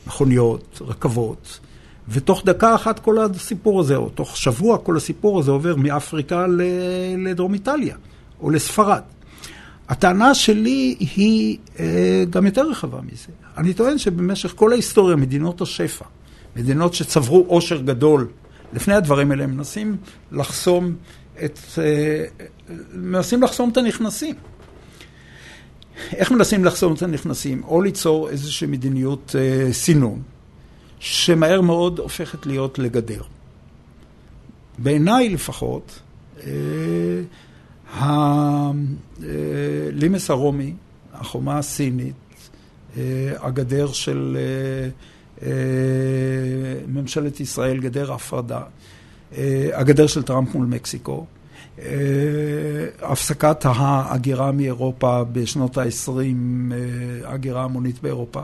מכוניות, 0.06 0.80
רכבות. 0.84 1.60
ותוך 2.08 2.42
דקה 2.44 2.74
אחת 2.74 2.98
כל 2.98 3.18
הסיפור 3.18 3.80
הזה, 3.80 3.96
או 3.96 4.08
תוך 4.08 4.36
שבוע 4.36 4.78
כל 4.78 4.96
הסיפור 4.96 5.38
הזה 5.38 5.50
עובר 5.50 5.76
מאפריקה 5.76 6.46
לדרום 7.18 7.54
איטליה, 7.54 7.96
או 8.40 8.50
לספרד. 8.50 9.02
הטענה 9.88 10.34
שלי 10.34 10.96
היא 10.98 11.58
אה, 11.78 12.24
גם 12.30 12.46
יותר 12.46 12.70
רחבה 12.70 13.00
מזה. 13.00 13.28
אני 13.56 13.74
טוען 13.74 13.98
שבמשך 13.98 14.52
כל 14.56 14.72
ההיסטוריה, 14.72 15.16
מדינות 15.16 15.60
השפע, 15.60 16.04
מדינות 16.56 16.94
שצברו 16.94 17.44
עושר 17.48 17.82
גדול, 17.82 18.28
לפני 18.72 18.94
הדברים 18.94 19.30
האלה, 19.30 19.46
מנסים 19.46 19.96
לחסום 20.32 20.94
את, 21.44 21.58
אה, 21.78 22.24
מנסים 22.94 23.42
לחסום 23.42 23.70
את 23.70 23.76
הנכנסים. 23.76 24.34
איך 26.12 26.30
מנסים 26.30 26.64
לחסום 26.64 26.94
את 26.94 27.02
הנכנסים? 27.02 27.62
או 27.64 27.82
ליצור 27.82 28.28
איזושהי 28.28 28.66
מדיניות 28.66 29.36
אה, 29.38 29.72
סינון, 29.72 30.22
שמהר 30.98 31.60
מאוד 31.60 31.98
הופכת 31.98 32.46
להיות 32.46 32.78
לגדר. 32.78 33.22
בעיניי 34.78 35.28
לפחות, 35.28 36.00
הלימס 39.20 39.20
הרומי, 40.30 40.74
החומה 41.14 41.58
הסינית, 41.58 42.14
הגדר 43.38 43.92
של 43.92 44.36
ממשלת 46.88 47.40
ישראל, 47.40 47.80
גדר 47.80 48.12
ההפרדה, 48.12 48.60
הגדר 49.72 50.06
של 50.06 50.22
טראמפ 50.22 50.54
מול 50.54 50.66
מקסיקו, 50.66 51.26
הפסקת 53.02 53.64
ההגירה 53.64 54.52
מאירופה 54.52 55.24
בשנות 55.32 55.78
ה-20, 55.78 56.74
ההגירה 57.24 57.64
המונית 57.64 58.02
באירופה, 58.02 58.40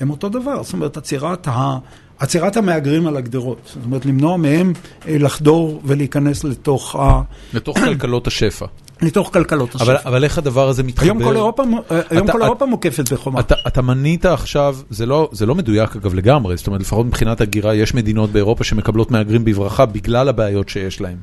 הם 0.00 0.10
אותו 0.10 0.28
דבר. 0.28 0.62
זאת 0.62 0.72
אומרת, 0.72 0.96
עצירת, 0.96 1.48
ה... 1.48 1.78
עצירת 2.18 2.56
המהגרים 2.56 3.06
על 3.06 3.16
הגדרות. 3.16 3.58
זאת 3.64 3.84
אומרת, 3.84 4.06
למנוע 4.06 4.36
מהם 4.36 4.72
לחדור 5.06 5.80
ולהיכנס 5.84 6.44
לתוך 6.44 6.96
ה... 6.96 7.22
לתוך 7.54 7.78
כלכלות 7.78 8.26
השפע. 8.26 8.66
לתוך 9.02 9.30
כלכלות 9.32 9.74
השפע. 9.74 9.84
אבל, 9.84 9.96
אבל 10.04 10.24
איך 10.24 10.38
הדבר 10.38 10.68
הזה 10.68 10.82
מתחבר? 10.82 11.06
היום 11.06 11.22
כל 11.22 11.36
אירופה, 11.36 11.62
היום 12.10 12.24
אתה, 12.24 12.32
כל 12.32 12.42
אירופה 12.42 12.66
מוקפת 12.66 13.12
בחומה. 13.12 13.40
אתה, 13.40 13.54
אתה 13.66 13.82
מנית 13.82 14.26
עכשיו, 14.26 14.76
זה 14.90 15.06
לא, 15.06 15.28
זה 15.32 15.46
לא 15.46 15.54
מדויק 15.54 15.96
אגב 15.96 16.14
לגמרי, 16.14 16.56
זאת 16.56 16.66
אומרת, 16.66 16.80
לפחות 16.80 17.06
מבחינת 17.06 17.40
הגירה, 17.40 17.74
יש 17.74 17.94
מדינות 17.94 18.30
באירופה 18.30 18.64
שמקבלות 18.64 19.10
מהגרים 19.10 19.44
בברכה 19.44 19.86
בגלל 19.86 20.28
הבעיות 20.28 20.68
שיש 20.68 21.00
להם. 21.00 21.16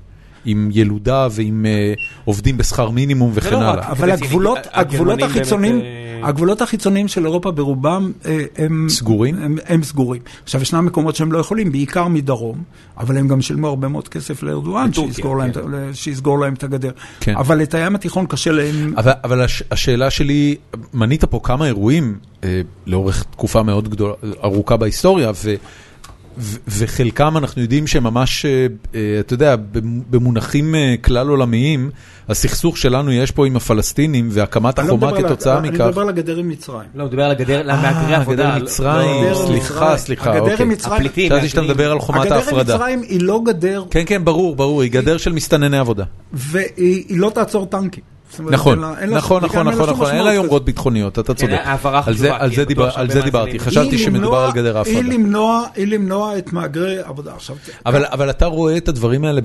עם 0.45 0.69
ילודה 0.73 1.27
ועם 1.31 1.65
uh, 1.65 1.99
עובדים 2.25 2.57
בשכר 2.57 2.89
מינימום 2.89 3.31
וכן 3.33 3.55
הלאה. 3.55 3.91
אבל 3.91 4.11
הגבולות, 4.11 4.59
הגבולות 4.73 5.21
החיצוניים, 5.21 5.81
הגבולות 6.23 6.61
החיצוניים 6.61 7.07
של 7.07 7.25
אירופה 7.25 7.51
ברובם 7.51 8.11
הם 8.57 8.85
סגורים? 8.89 9.35
הם, 9.41 9.57
הם 9.65 9.83
סגורים. 9.83 10.21
עכשיו, 10.43 10.61
ישנם 10.61 10.85
מקומות 10.85 11.15
שהם 11.15 11.31
לא 11.31 11.37
יכולים, 11.37 11.71
בעיקר 11.71 12.07
מדרום, 12.07 12.63
אבל 12.97 13.17
הם 13.17 13.27
גם 13.27 13.41
שילמו 13.41 13.67
הרבה 13.67 13.87
מאוד 13.87 14.07
כסף 14.07 14.43
לארדואן, 14.43 14.93
שיסגור, 14.93 15.41
כן. 15.41 15.69
להם, 15.71 15.93
שיסגור 15.93 16.39
להם 16.39 16.53
את 16.53 16.63
הגדר. 16.63 16.91
כן. 17.19 17.35
אבל 17.35 17.63
את 17.63 17.73
הים 17.73 17.95
התיכון 17.95 18.25
קשה 18.25 18.51
להם... 18.51 18.93
אבל, 18.97 19.11
אבל 19.23 19.41
הש, 19.41 19.63
השאלה 19.71 20.09
שלי, 20.09 20.55
מנית 20.93 21.25
פה 21.25 21.39
כמה 21.43 21.65
אירועים 21.65 22.17
אה, 22.43 22.61
לאורך 22.87 23.23
תקופה 23.31 23.63
מאוד 23.63 23.89
גדולה, 23.89 24.13
ארוכה 24.43 24.77
בהיסטוריה, 24.77 25.31
ו... 25.45 25.53
וחלקם 26.67 27.37
אנחנו 27.37 27.61
יודעים 27.61 27.87
שממש, 27.87 28.45
אתה 29.19 29.33
יודע, 29.33 29.55
במונחים 30.09 30.75
כלל 31.01 31.29
עולמיים, 31.29 31.89
הסכסוך 32.29 32.77
שלנו 32.77 33.11
יש 33.11 33.31
פה 33.31 33.47
עם 33.47 33.55
הפלסטינים 33.55 34.29
והקמת 34.31 34.79
החומה 34.79 35.11
כתוצאה 35.17 35.61
מכך. 35.61 35.79
אני 35.81 35.87
מדבר 35.89 36.01
על 36.01 36.09
הגדר 36.09 36.37
עם 36.37 36.49
מצרים. 36.49 36.89
לא, 36.95 37.03
הוא 37.03 37.09
מדבר 37.09 37.23
על 37.23 37.31
הגדר, 37.31 37.67
מהגרי 37.67 38.15
עבודה. 38.15 38.53
הגדר 38.53 38.55
עם 38.55 38.63
מצרים, 38.63 39.33
סליחה, 39.33 39.97
סליחה, 39.97 40.37
אוקיי. 40.37 40.51
הגדר 40.51 40.63
עם 40.63 40.69
מצרים, 40.69 40.95
הפליטים. 40.95 41.31
חשבתי 41.31 41.49
שאתה 41.49 41.61
מדבר 41.61 41.91
על 41.91 41.99
חומת 41.99 42.31
ההפרדה. 42.31 42.59
הגדר 42.61 42.73
עם 42.73 42.99
מצרים 42.99 43.01
היא 43.01 43.21
לא 43.21 43.41
גדר. 43.45 43.83
כן, 43.89 44.03
כן, 44.05 44.25
ברור, 44.25 44.55
ברור, 44.55 44.81
היא 44.81 44.91
גדר 44.91 45.17
של 45.17 45.31
מסתנני 45.31 45.77
עבודה. 45.77 46.03
והיא 46.33 47.19
לא 47.19 47.31
תעצור 47.35 47.65
טנקים. 47.65 48.03
נכון, 48.39 48.79
נכון, 48.79 49.43
נכון, 49.43 49.67
נכון, 49.67 49.89
נכון, 49.89 50.11
אין 50.11 50.23
לה 50.23 50.33
יומרות 50.33 50.65
ביטחוניות, 50.65 51.19
אתה 51.19 51.33
צודק. 51.33 51.61
על 52.95 53.09
זה 53.09 53.21
דיברתי, 53.21 53.59
חשבתי 53.59 53.97
שמדובר 53.97 54.37
על 54.37 54.51
גדר 54.51 54.77
ההפרדה. 54.77 54.99
היא 55.75 55.87
למנוע 55.87 56.37
את 56.37 56.53
מהגרי 56.53 56.99
עבודה. 56.99 57.33
אבל 57.85 58.29
אתה 58.29 58.45
רואה 58.45 58.77
את 58.77 58.87
הדברים 58.87 59.25
האלה 59.25 59.41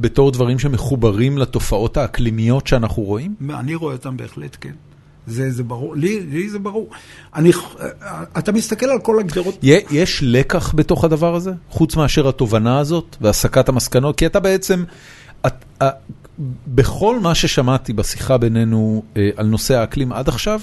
בתור 0.00 0.30
דברים 0.30 0.58
שמחוברים 0.58 1.38
לתופעות 1.38 1.96
האקלימיות 1.96 2.66
שאנחנו 2.66 3.02
רואים? 3.02 3.34
אני 3.50 3.74
רואה 3.74 3.92
אותם 3.92 4.16
בהחלט, 4.16 4.56
כן. 4.60 4.72
זה, 5.26 5.50
זה 5.50 5.62
ברור, 5.62 5.96
לי, 5.96 6.20
לי 6.20 6.48
זה 6.48 6.58
ברור. 6.58 6.88
אני, 7.34 7.50
אתה 8.38 8.52
מסתכל 8.52 8.86
על 8.86 8.98
כל 8.98 9.18
הגדרות... 9.20 9.58
יש 9.62 10.20
לקח 10.22 10.74
בתוך 10.74 11.04
הדבר 11.04 11.34
הזה? 11.34 11.52
חוץ 11.70 11.96
מאשר 11.96 12.28
התובנה 12.28 12.78
הזאת 12.78 13.16
והסקת 13.20 13.68
המסקנות? 13.68 14.18
כי 14.18 14.26
אתה 14.26 14.40
בעצם, 14.40 14.84
את, 15.46 15.64
בכל 16.66 17.20
מה 17.20 17.34
ששמעתי 17.34 17.92
בשיחה 17.92 18.38
בינינו 18.38 19.02
על 19.36 19.46
נושא 19.46 19.74
האקלים 19.74 20.12
עד 20.12 20.28
עכשיו, 20.28 20.60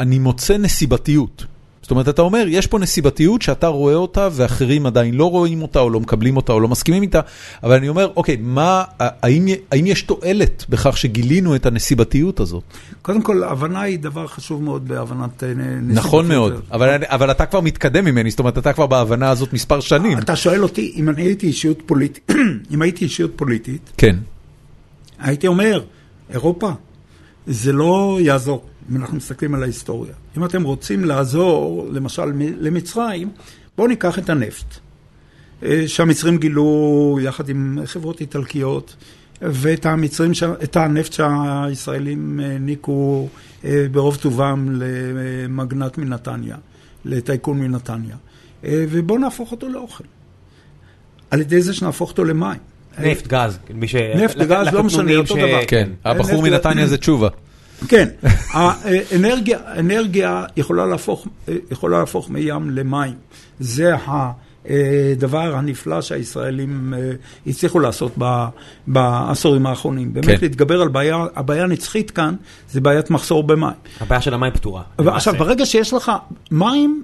אני 0.00 0.18
מוצא 0.18 0.56
נסיבתיות. 0.56 1.44
זאת 1.82 1.90
אומרת, 1.90 2.08
אתה 2.08 2.22
אומר, 2.22 2.44
יש 2.48 2.66
פה 2.66 2.78
נסיבתיות 2.78 3.42
שאתה 3.42 3.66
רואה 3.66 3.94
אותה 3.94 4.28
ואחרים 4.32 4.86
עדיין 4.86 5.14
לא 5.14 5.30
רואים 5.30 5.62
אותה 5.62 5.80
או 5.80 5.90
לא 5.90 6.00
מקבלים 6.00 6.36
אותה 6.36 6.52
או 6.52 6.60
לא 6.60 6.68
מסכימים 6.68 7.02
איתה, 7.02 7.20
אבל 7.62 7.76
אני 7.76 7.88
אומר, 7.88 8.10
אוקיי, 8.16 8.36
מה, 8.40 8.84
האם, 8.98 9.46
האם 9.72 9.86
יש 9.86 10.02
תועלת 10.02 10.64
בכך 10.68 10.96
שגילינו 10.96 11.54
את 11.56 11.66
הנסיבתיות 11.66 12.40
הזאת? 12.40 12.62
קודם 13.02 13.22
כל, 13.22 13.44
הבנה 13.44 13.80
היא 13.80 13.98
דבר 13.98 14.26
חשוב 14.26 14.62
מאוד 14.62 14.88
בהבנת 14.88 15.42
נסיבתיות. 15.44 15.96
נכון 15.96 16.28
מאוד, 16.28 16.60
אבל, 16.72 17.04
אבל 17.04 17.30
אתה 17.30 17.46
כבר 17.46 17.60
מתקדם 17.60 18.04
ממני, 18.04 18.30
זאת 18.30 18.38
אומרת, 18.38 18.58
אתה 18.58 18.72
כבר 18.72 18.86
בהבנה 18.86 19.30
הזאת 19.30 19.52
מספר 19.52 19.80
שנים. 19.80 20.18
אתה 20.18 20.36
שואל 20.36 20.62
אותי, 20.62 20.92
אם 20.96 21.08
אני 21.08 21.22
הייתי 21.22 21.46
אישיות 21.46 21.82
פוליטית, 21.86 22.30
אם 22.74 22.82
הייתי 22.82 23.04
אישיות 23.04 23.32
פוליטית, 23.36 23.90
כן. 23.96 24.16
הייתי 25.20 25.46
אומר, 25.46 25.84
אירופה, 26.30 26.70
זה 27.46 27.72
לא 27.72 28.18
יעזור. 28.20 28.66
אם 28.90 28.96
אנחנו 28.96 29.16
מסתכלים 29.16 29.54
על 29.54 29.62
ההיסטוריה. 29.62 30.12
אם 30.36 30.44
אתם 30.44 30.62
רוצים 30.62 31.04
לעזור, 31.04 31.88
למשל, 31.92 32.24
למצרים, 32.60 33.30
בואו 33.76 33.88
ניקח 33.88 34.18
את 34.18 34.30
הנפט, 34.30 34.66
שהמצרים 35.86 36.38
גילו 36.38 37.18
יחד 37.22 37.48
עם 37.48 37.78
חברות 37.84 38.20
איטלקיות, 38.20 38.96
ואת 39.42 39.86
המצרים, 39.86 40.32
את 40.64 40.76
הנפט 40.76 41.12
שהישראלים 41.12 42.40
העניקו 42.40 43.28
ברוב 43.92 44.16
טובם 44.16 44.68
למגנט 44.72 45.98
מנתניה, 45.98 46.56
לטייקון 47.04 47.58
מנתניה, 47.60 48.16
ובואו 48.64 49.18
נהפוך 49.18 49.52
אותו 49.52 49.68
לאוכל. 49.68 50.04
על 51.30 51.40
ידי 51.40 51.62
זה 51.62 51.74
שנהפוך 51.74 52.10
אותו 52.10 52.24
למים. 52.24 52.60
נפט, 52.98 53.26
גז, 53.26 53.58
מי 53.74 53.88
ש... 53.88 53.94
נפט 53.94 54.36
וגז, 54.38 54.66
לא 54.72 54.82
משנה, 54.82 55.16
אותו 55.16 55.34
דבר. 55.34 55.60
כן, 55.66 55.88
הבחור 56.04 56.42
מנתניה 56.42 56.86
זה 56.86 56.98
תשובה. 56.98 57.28
כן, 57.88 58.08
האנרגיה, 58.52 59.58
אנרגיה 59.78 60.44
יכולה 60.56 60.86
להפוך, 60.86 61.26
יכולה 61.70 61.98
להפוך 61.98 62.30
מים 62.30 62.70
למים. 62.70 63.14
זה 63.60 63.92
הדבר 64.64 65.54
הנפלא 65.54 66.00
שהישראלים 66.00 66.94
הצליחו 67.46 67.80
לעשות 67.80 68.18
בעשורים 68.86 69.66
האחרונים. 69.66 70.12
באמת 70.12 70.26
כן. 70.26 70.36
להתגבר 70.42 70.82
על 70.82 70.88
בעיה, 70.88 71.24
הבעיה 71.36 71.62
הנצחית 71.64 72.10
כאן 72.10 72.34
זה 72.70 72.80
בעיית 72.80 73.10
מחסור 73.10 73.42
במים. 73.42 73.70
הבעיה 74.00 74.20
של 74.20 74.34
המים 74.34 74.52
פתורה. 74.52 74.82
עכשיו, 74.98 75.34
ברגע 75.38 75.66
שיש 75.66 75.92
לך 75.92 76.12
מים 76.50 77.02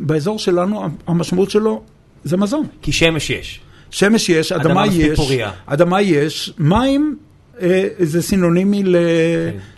באזור 0.00 0.38
שלנו, 0.38 0.88
המשמעות 1.06 1.50
שלו 1.50 1.82
זה 2.24 2.36
מזון. 2.36 2.66
כי 2.82 2.92
שמש 2.92 3.30
יש. 3.30 3.60
שמש 3.94 4.28
יש, 4.28 4.52
אדמה 4.52 4.84
אדמה 4.84 4.94
יש, 4.94 5.16
פוריה. 5.16 5.50
אדמה 5.66 6.00
יש, 6.02 6.52
מים 6.58 7.16
אה, 7.62 7.88
זה 7.98 8.22
סינונימי 8.22 8.82
ל- 8.84 8.96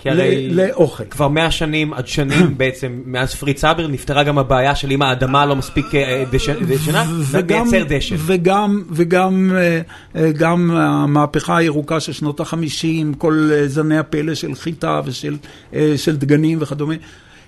הרי 0.05 0.49
ל- 0.51 0.61
לאוכל. 0.69 1.05
כבר 1.11 1.29
מאה 1.29 1.51
שנים 1.51 1.95
עד 1.95 2.07
שנים 2.07 2.55
בעצם, 2.59 3.01
מאז 3.07 3.35
פריץ 3.35 3.61
סאבר 3.61 3.87
נפתרה 3.87 4.23
גם 4.25 4.39
הבעיה 4.39 4.75
של 4.75 4.91
אם 4.93 5.03
האדמה 5.03 5.47
לא 5.47 5.57
מספיק 5.57 5.95
אה, 5.95 6.25
דש- 6.33 6.49
דשנה, 6.69 7.05
וגם, 7.31 7.69
לייצר 7.73 7.97
דשן. 7.97 8.17
וגם, 8.19 8.83
וגם 8.91 9.51
אה, 9.57 9.81
אה, 10.17 10.33
גם 10.33 10.71
המהפכה 10.71 11.57
הירוקה 11.57 12.01
של 12.01 12.13
שנות 12.13 12.41
החמישים, 12.41 13.15
כל 13.15 13.51
אה, 13.53 13.69
זני 13.69 13.99
הפלא 13.99 14.35
של 14.35 14.55
חיטה 14.55 15.01
ושל 15.05 15.37
אה, 15.75 15.93
של 15.97 16.17
דגנים 16.17 16.59
וכדומה. 16.61 16.95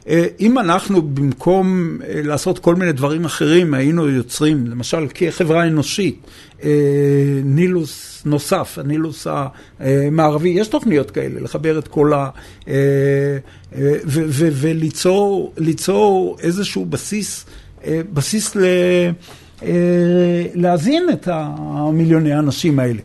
אה, 0.08 0.26
אם 0.40 0.58
אנחנו 0.58 1.02
במקום 1.02 1.98
אה, 2.04 2.22
לעשות 2.22 2.58
כל 2.58 2.74
מיני 2.74 2.92
דברים 2.92 3.24
אחרים, 3.24 3.74
היינו 3.74 4.08
יוצרים, 4.08 4.66
למשל 4.66 5.06
כחברה 5.14 5.66
אנושית, 5.66 6.26
אה, 6.62 6.70
נילוס 7.44 8.22
נוסף, 8.24 8.78
הנילוס 8.78 9.26
המערבי, 9.80 10.48
יש 10.48 10.68
תוכניות 10.68 11.10
כאלה, 11.10 11.40
לחבר 11.40 11.78
את 11.78 11.88
כל 11.88 12.12
ה... 12.12 12.30
וליצור 14.32 15.52
ליצור 15.56 16.36
איזשהו 16.42 16.84
בסיס, 16.84 17.46
בסיס 18.12 18.56
ל... 18.56 18.60
אה, 19.62 19.68
להזין 20.54 21.06
את 21.12 21.28
המיליוני 21.30 22.32
האנשים 22.32 22.78
האלה. 22.78 23.00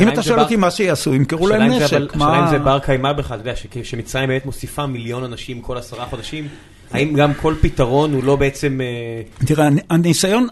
אם 0.00 0.08
אתה 0.08 0.22
שואל 0.22 0.40
אותי 0.40 0.56
מה 0.56 0.70
שיעשו, 0.70 1.14
ימכרו 1.14 1.48
להם 1.48 1.62
נשק. 1.70 2.14
השאלה 2.14 2.44
אם 2.44 2.50
זה 2.50 2.58
בר 2.58 2.78
קיימא 2.78 3.12
בכלל, 3.12 3.40
אתה 3.40 3.50
יודע, 3.50 3.84
שמצרים 3.84 4.28
באמת 4.28 4.46
מוסיפה 4.46 4.86
מיליון 4.86 5.24
אנשים 5.24 5.60
כל 5.60 5.78
עשרה 5.78 6.06
חודשים, 6.06 6.48
האם 6.90 7.14
גם 7.14 7.34
כל 7.34 7.54
פתרון 7.60 8.12
הוא 8.12 8.24
לא 8.24 8.36
בעצם... 8.36 8.80
אה, 8.80 9.46
תראה, 9.46 9.68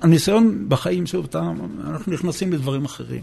הניסיון, 0.02 0.64
בחיים, 0.68 1.06
שוב, 1.06 1.26
אנחנו 1.34 2.12
נכנסים 2.12 2.52
לדברים 2.52 2.84
אחרים. 2.84 3.20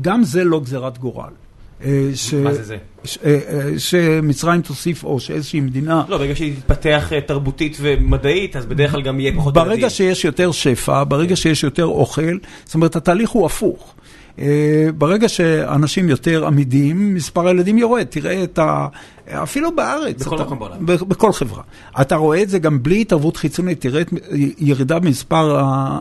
גם 0.00 0.22
זה 0.22 0.44
לא 0.44 0.60
גזירת 0.60 0.98
גורל. 0.98 1.30
אה, 1.84 2.10
ש- 2.14 2.34
מה 2.34 2.54
זה 2.54 2.62
זה? 2.62 2.76
ש- 3.04 3.18
אה, 3.24 3.38
אה, 3.48 3.78
שמצרים 3.78 4.62
תוסיף, 4.62 5.04
או 5.04 5.20
שאיזושהי 5.20 5.60
מדינה, 5.60 6.02
לא, 6.08 6.18
ברגע 6.18 6.36
שהיא 6.36 6.54
תתפתח 6.56 7.10
תרבותית 7.26 7.76
ומדעית, 7.80 8.56
אז 8.56 8.66
בדרך 8.66 8.90
כלל 8.90 9.02
גם 9.02 9.20
יהיה 9.20 9.32
פחות 9.36 9.56
ילדים. 9.56 9.70
ברגע 9.72 9.90
שיש 9.90 10.24
יותר 10.24 10.52
שפע, 10.52 11.04
ברגע 11.04 11.36
שיש 11.36 11.62
יותר 11.62 11.84
אוכל, 11.84 12.36
זאת 12.64 12.74
אומרת, 12.74 12.96
התהליך 12.96 13.30
הוא 13.30 13.46
הפוך. 13.46 13.94
אה, 14.38 14.44
ברגע 14.98 15.28
שאנשים 15.28 16.08
יותר 16.08 16.46
עמידים, 16.46 17.14
מספר 17.14 17.46
הילדים 17.46 17.78
יורד. 17.78 18.06
תראה 18.10 18.42
את 18.44 18.58
ה... 18.58 18.86
אפילו 19.30 19.76
בארץ. 19.76 20.22
בכל 20.22 20.34
אתה- 20.36 20.44
מקום 20.44 20.58
בעולם. 20.58 20.76
בכל 20.86 21.32
חברה. 21.32 21.62
אתה 22.00 22.16
רואה 22.16 22.42
את 22.42 22.48
זה 22.48 22.58
גם 22.58 22.82
בלי 22.82 23.00
התערבות 23.00 23.36
חיצונית. 23.36 23.80
תראה 23.80 24.00
את 24.00 24.10
ירידה 24.58 24.98
במספר 24.98 25.60
ה- 25.60 25.98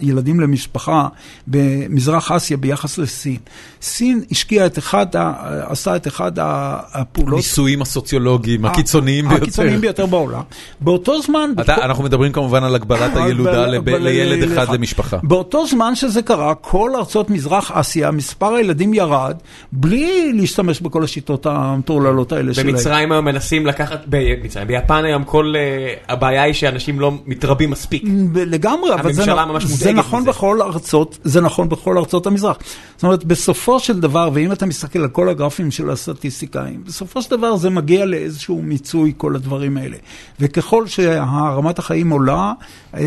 הילדים 0.00 0.40
למשפחה 0.40 1.08
במזרח 1.46 2.32
אסיה 2.32 2.56
ביחס 2.56 2.98
לסין. 2.98 3.36
סין 3.82 4.20
השקיעה 4.30 4.66
את 4.66 4.78
אחד, 4.78 5.16
ה- 5.16 5.32
עשתה 5.70 5.96
את 5.96 6.06
אחד 6.06 6.32
הפעולות... 6.36 7.32
הניסויים 7.34 7.82
הסוציולוגיים 7.82 8.64
הקיצוניים 8.64 9.28
ביותר. 9.28 9.42
הקיצוניים 9.42 9.80
ביותר 9.80 10.06
בעולם. 10.06 10.42
באותו 10.80 11.22
זמן... 11.22 11.50
אתה, 11.60 11.74
אנחנו 11.74 12.04
מדברים 12.04 12.32
כמובן 12.32 12.64
על 12.64 12.74
הגבלת 12.74 13.16
הילודה 13.16 13.66
ב- 13.80 13.88
לילד 13.88 14.52
אחד. 14.52 14.74
למשפחה. 14.74 15.16
באותו 15.22 15.66
זמן 15.66 15.94
שזה 15.94 16.22
קרה, 16.22 16.54
כל 16.54 16.90
ארצות 16.96 17.30
מזרח 17.30 17.41
אסיה, 17.50 18.10
מספר 18.10 18.54
הילדים 18.54 18.94
ירד, 18.94 19.36
בלי 19.72 20.32
להשתמש 20.32 20.80
בכל 20.80 21.04
השיטות 21.04 21.46
המטורללות 21.46 22.32
האלה 22.32 22.54
שלהם. 22.54 22.66
במצרים 22.66 23.12
היום 23.12 23.24
מנסים 23.24 23.66
לקחת, 23.66 24.00
במצרים, 24.06 24.68
ביפן 24.68 25.04
היום 25.04 25.24
כל 25.24 25.54
אה, 25.56 25.94
הבעיה 26.08 26.42
היא 26.42 26.54
שאנשים 26.54 27.00
לא 27.00 27.12
מתרבים 27.26 27.70
מספיק. 27.70 28.02
לגמרי, 28.34 28.94
אבל 28.94 29.12
זה, 29.12 29.22
זה 29.64 29.92
נכון. 29.92 30.24
בכל 30.24 30.62
ארצות, 30.62 31.18
זה 31.24 31.40
נכון 31.40 31.68
בכל 31.68 31.98
ארצות 31.98 32.26
המזרח. 32.26 32.58
זאת 32.96 33.02
אומרת, 33.02 33.24
בסופו 33.24 33.80
של 33.80 34.00
דבר, 34.00 34.30
ואם 34.32 34.52
אתה 34.52 34.66
מסתכל 34.66 34.98
על 34.98 35.08
כל 35.08 35.28
הגרפים 35.28 35.70
של 35.70 35.90
הסטטיסטיקאים, 35.90 36.82
בסופו 36.84 37.22
של 37.22 37.30
דבר 37.30 37.56
זה 37.56 37.70
מגיע 37.70 38.04
לאיזשהו 38.04 38.62
מיצוי, 38.62 39.12
כל 39.16 39.36
הדברים 39.36 39.76
האלה. 39.76 39.96
וככל 40.40 40.86
שהרמת 40.86 41.78
החיים 41.78 42.10
עולה, 42.10 42.52
אה, 42.94 43.00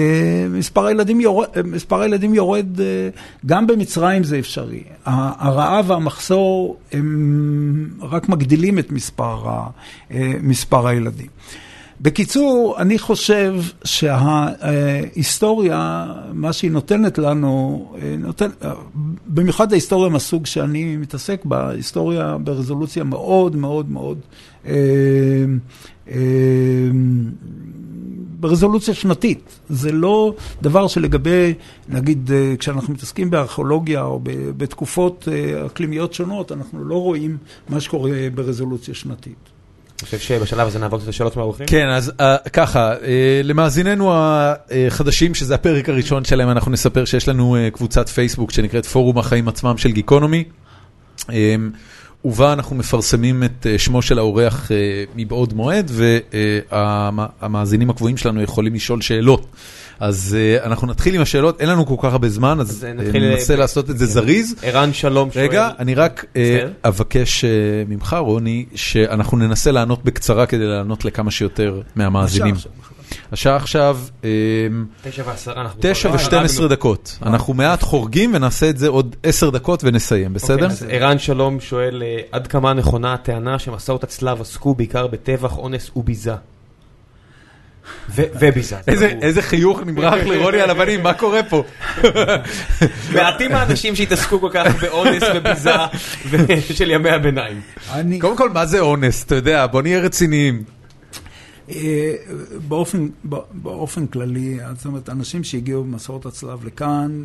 מספר 0.50 0.86
הילדים 0.86 1.22
יורד, 1.22 1.48
אה, 1.56 1.64
מספר 1.64 2.02
הילדים 2.02 2.34
יורד, 2.34 2.68
גם 3.46 3.68
במצרים 3.68 4.24
זה 4.26 4.40
אפשרי. 4.40 4.84
הרעב 5.06 5.90
והמחסור 5.90 6.78
הם 6.92 7.90
רק 8.02 8.30
מגדילים 8.30 8.80
את 8.80 8.92
מספר, 8.92 9.50
ה- 9.50 9.68
אה, 10.12 10.34
מספר 10.42 10.88
הילדים. 10.88 11.28
בקיצור, 12.02 12.76
אני 12.78 13.00
חושב 13.00 13.56
שההיסטוריה, 14.76 16.06
מה 16.34 16.54
שהיא 16.54 16.72
נותנת 16.72 17.18
לנו, 17.18 17.86
אה, 18.02 18.16
נותן, 18.20 18.50
אה, 18.64 18.72
במיוחד 19.28 19.72
ההיסטוריה 19.72 20.10
מהסוג 20.10 20.46
שאני 20.46 20.98
מתעסק 20.98 21.46
בה, 21.46 21.70
היסטוריה 21.70 22.38
ברזולוציה 22.44 23.04
מאוד 23.04 23.56
מאוד 23.56 23.90
מאוד, 23.92 24.18
אה, 24.68 24.74
אה, 26.12 26.16
ברזולוציה 28.40 28.94
שנתית. 28.94 29.60
זה 29.70 29.92
לא 29.92 30.34
דבר 30.62 30.88
שלגבי, 30.88 31.54
נגיד, 31.90 32.32
אה, 32.34 32.54
כשאנחנו 32.60 32.94
מתעסקים 32.94 33.30
בארכיאולוגיה 33.30 34.04
או 34.04 34.20
בתקופות 34.58 35.28
אה, 35.32 35.66
אקלימיות 35.66 36.14
שונות, 36.14 36.52
אנחנו 36.52 36.86
לא 36.86 36.96
רואים 36.96 37.38
מה 37.70 37.80
שקורה 37.80 38.12
ברזולוציה 38.36 38.94
שנתית. 38.94 39.56
אני 40.00 40.06
חושב 40.06 40.20
שבשלב 40.20 40.68
הזה 40.68 40.80
נעבור 40.80 41.00
קצת 41.00 41.08
לשאלות 41.08 41.36
מהאורחים. 41.36 41.68
כן, 41.68 41.88
אז 41.90 42.10
uh, 42.10 42.50
ככה, 42.50 42.96
uh, 42.96 43.04
למאזיננו 43.44 44.12
החדשים, 44.14 45.36
שזה 45.36 45.56
הפרק 45.56 45.90
הראשון 45.90 46.24
שלהם, 46.26 46.50
אנחנו 46.50 46.72
נספר 46.72 47.06
שיש 47.06 47.28
לנו 47.28 47.56
uh, 47.56 47.76
קבוצת 47.76 48.10
פייסבוק 48.10 48.52
שנקראת 48.52 48.86
פורום 48.86 49.18
החיים 49.18 49.48
עצמם 49.48 49.78
של 49.78 49.92
גיקונומי. 49.92 50.44
Um, 51.22 51.32
ובה 52.26 52.54
אנחנו 52.54 52.76
מפרסמים 52.76 53.44
את 53.44 53.68
שמו 53.78 54.02
של 54.02 54.18
האורח 54.18 54.72
מבעוד 55.16 55.54
מועד, 55.54 55.92
והמאזינים 56.72 57.90
הקבועים 57.90 58.18
שלנו 58.18 58.42
יכולים 58.42 58.74
לשאול 58.74 59.02
שאלות. 59.02 59.46
אז 60.00 60.38
אנחנו 60.64 60.88
נתחיל 60.88 61.16
עם 61.16 61.22
השאלות, 61.22 61.62
אין 61.62 61.70
לנו 61.70 61.86
כל 61.86 61.96
כך 62.00 62.12
הרבה 62.14 62.30
זמן, 62.30 62.60
אז 62.60 62.88
ננסה 63.14 63.56
לעשות 63.56 63.90
את 63.90 63.98
זה 63.98 64.06
זריז. 64.06 64.56
ערן 64.64 64.94
שלום 64.94 65.32
שואל. 65.32 65.44
רגע, 65.44 65.70
אני 65.80 65.96
רק 65.96 66.26
אבקש 66.84 67.46
ממך, 67.88 68.16
רוני, 68.20 68.66
שאנחנו 68.76 69.38
ננסה 69.38 69.72
לענות 69.72 70.04
בקצרה 70.04 70.46
כדי 70.46 70.66
לענות 70.66 71.06
לכמה 71.06 71.32
שיותר 71.32 71.82
מהמאזינים. 71.96 72.56
השעה 73.32 73.56
עכשיו 73.56 74.00
תשע 75.80 76.10
ושתים 76.14 76.40
עשרה 76.40 76.68
דקות, 76.68 77.20
אנחנו 77.26 77.54
מעט 77.54 77.84
חורגים 77.84 78.32
ונעשה 78.36 78.70
את 78.70 78.78
זה 78.78 78.88
עוד 78.88 79.16
עשר 79.24 79.50
דקות 79.50 79.84
ונסיים, 79.84 80.34
בסדר? 80.34 80.68
ערן 80.90 81.20
שלום 81.20 81.60
שואל, 81.60 82.04
עד 82.32 82.48
כמה 82.48 82.74
נכונה 82.74 83.14
הטענה 83.14 83.60
שמסעות 83.60 84.04
הצלב 84.04 84.42
עסקו 84.42 84.76
בעיקר 84.76 85.08
בטבח, 85.08 85.58
אונס 85.58 85.92
וביזה? 85.96 86.36
וביזה. 88.16 88.78
איזה 89.22 89.42
חיוך 89.42 89.80
נמרח 89.86 90.14
לרוני 90.14 90.62
על 90.62 90.70
הפנים, 90.70 91.04
מה 91.04 91.14
קורה 91.14 91.44
פה? 91.44 91.64
מעטים 93.14 93.52
האנשים 93.52 93.96
שהתעסקו 93.96 94.40
כל 94.42 94.50
כך 94.54 94.84
באונס 94.84 95.24
וביזה 95.36 95.74
של 96.74 96.92
ימי 96.92 97.10
הביניים. 97.10 97.62
קודם 98.22 98.38
כל, 98.38 98.50
מה 98.50 98.66
זה 98.66 98.80
אונס? 98.80 99.24
אתה 99.24 99.36
יודע, 99.36 99.68
בוא 99.68 99.82
נהיה 99.82 100.00
רציניים. 100.00 100.64
באופן, 102.68 103.08
באופן 103.54 104.08
כללי, 104.08 104.60
זאת 104.76 104.86
אומרת, 104.86 105.10
אנשים 105.10 105.44
שהגיעו 105.44 105.84
במסעות 105.84 106.26
הצלב 106.26 106.66
לכאן, 106.66 107.24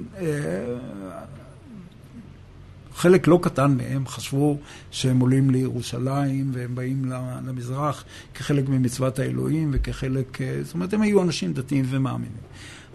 חלק 2.94 3.26
לא 3.28 3.38
קטן 3.42 3.76
מהם 3.76 4.06
חשבו 4.06 4.58
שהם 4.90 5.20
עולים 5.20 5.50
לירושלים 5.50 6.50
והם 6.52 6.74
באים 6.74 7.04
למזרח 7.46 8.04
כחלק 8.34 8.68
ממצוות 8.68 9.18
האלוהים 9.18 9.70
וכחלק, 9.72 10.38
זאת 10.62 10.74
אומרת, 10.74 10.94
הם 10.94 11.02
היו 11.02 11.22
אנשים 11.22 11.52
דתיים 11.52 11.84
ומאמינים. 11.88 12.36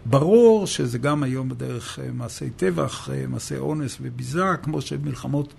ברור 0.05 0.67
שזה 0.67 0.97
גם 0.97 1.23
היום 1.23 1.49
בדרך 1.49 1.99
מעשי 2.13 2.49
טבח, 2.49 3.09
מעשי 3.27 3.57
אונס 3.57 3.97
וביזה, 4.01 4.43
כמו 4.63 4.81
שמלחמות 4.81 5.53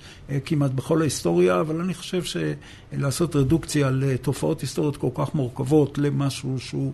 כמעט 0.44 0.70
בכל 0.70 1.00
ההיסטוריה, 1.00 1.60
אבל 1.60 1.80
אני 1.80 1.94
חושב 1.94 2.22
שלעשות 2.22 3.36
רדוקציה 3.36 3.90
לתופעות 3.90 4.60
היסטוריות 4.60 4.96
כל 4.96 5.10
כך 5.14 5.34
מורכבות 5.34 5.98
למשהו 5.98 6.60
שהוא 6.60 6.92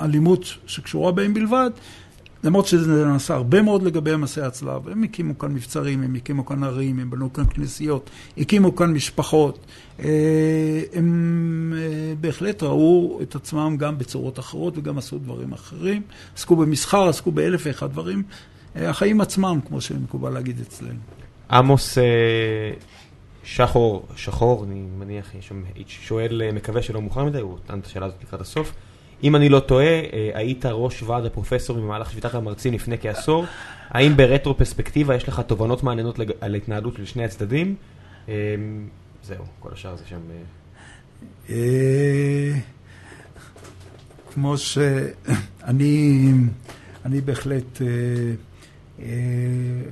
אלימות 0.00 0.44
שקשורה 0.66 1.12
בהם 1.12 1.34
בלבד, 1.34 1.70
למרות 2.44 2.66
שזה 2.66 3.04
נעשה 3.04 3.34
הרבה 3.34 3.62
מאוד 3.62 3.82
לגבי 3.82 4.16
מסעי 4.16 4.44
הצלב, 4.44 4.88
הם 4.88 5.02
הקימו 5.02 5.38
כאן 5.38 5.52
מבצרים, 5.52 6.02
הם 6.02 6.14
הקימו 6.14 6.46
כאן 6.46 6.64
ערים, 6.64 6.98
הם 6.98 7.10
בנו 7.10 7.32
כאן 7.32 7.44
כנסיות, 7.46 8.10
הקימו 8.38 8.76
כאן 8.76 8.92
משפחות, 8.92 9.66
הם 10.92 11.72
בהחלט 12.20 12.62
ראו 12.62 13.18
את 13.22 13.34
עצמם 13.34 13.76
גם 13.78 13.98
בצורות 13.98 14.38
אחרות 14.38 14.78
וגם 14.78 14.98
עשו 14.98 15.18
דברים 15.18 15.52
אחרים, 15.52 16.02
עסקו 16.36 16.56
במסחר, 16.56 17.08
עסקו 17.08 17.32
באלף 17.32 17.62
ואחד 17.66 17.90
דברים, 17.90 18.22
החיים 18.76 19.20
עצמם, 19.20 19.60
כמו 19.68 19.80
שמקובל 19.80 20.30
להגיד 20.30 20.60
אצלנו. 20.60 20.98
עמוס 21.50 21.98
שחור, 23.44 24.06
שחור, 24.16 24.64
אני 24.64 24.82
מניח, 24.98 25.32
שואל, 25.86 26.42
מקווה 26.52 26.82
שלא 26.82 27.02
מאוחר 27.02 27.24
מדי, 27.24 27.40
הוא 27.40 27.58
נתן 27.64 27.78
את 27.78 27.86
השאלה 27.86 28.06
הזאת 28.06 28.22
לקראת 28.22 28.40
הסוף. 28.40 28.72
אם 29.22 29.36
אני 29.36 29.48
לא 29.48 29.60
טועה, 29.60 30.00
היית 30.34 30.66
ראש 30.66 31.02
ועד 31.02 31.24
הפרופסורים 31.24 31.84
במהלך 31.84 32.10
שביתת 32.10 32.34
המרצים 32.34 32.74
לפני 32.74 32.98
כעשור, 32.98 33.44
האם 33.88 34.16
ברטרו-פרספקטיבה 34.16 35.14
יש 35.14 35.28
לך 35.28 35.40
תובנות 35.40 35.82
מעניינות 35.82 36.18
על 36.40 36.54
התנהלות 36.54 36.94
של 36.96 37.04
שני 37.04 37.24
הצדדים? 37.24 37.74
זהו, 39.22 39.44
כל 39.60 39.68
השאר 39.72 39.96
זה 39.96 40.04
שם... 40.06 40.20
כמו 44.34 44.58
שאני, 44.58 46.32
אני 47.06 47.20
בהחלט, 47.20 47.82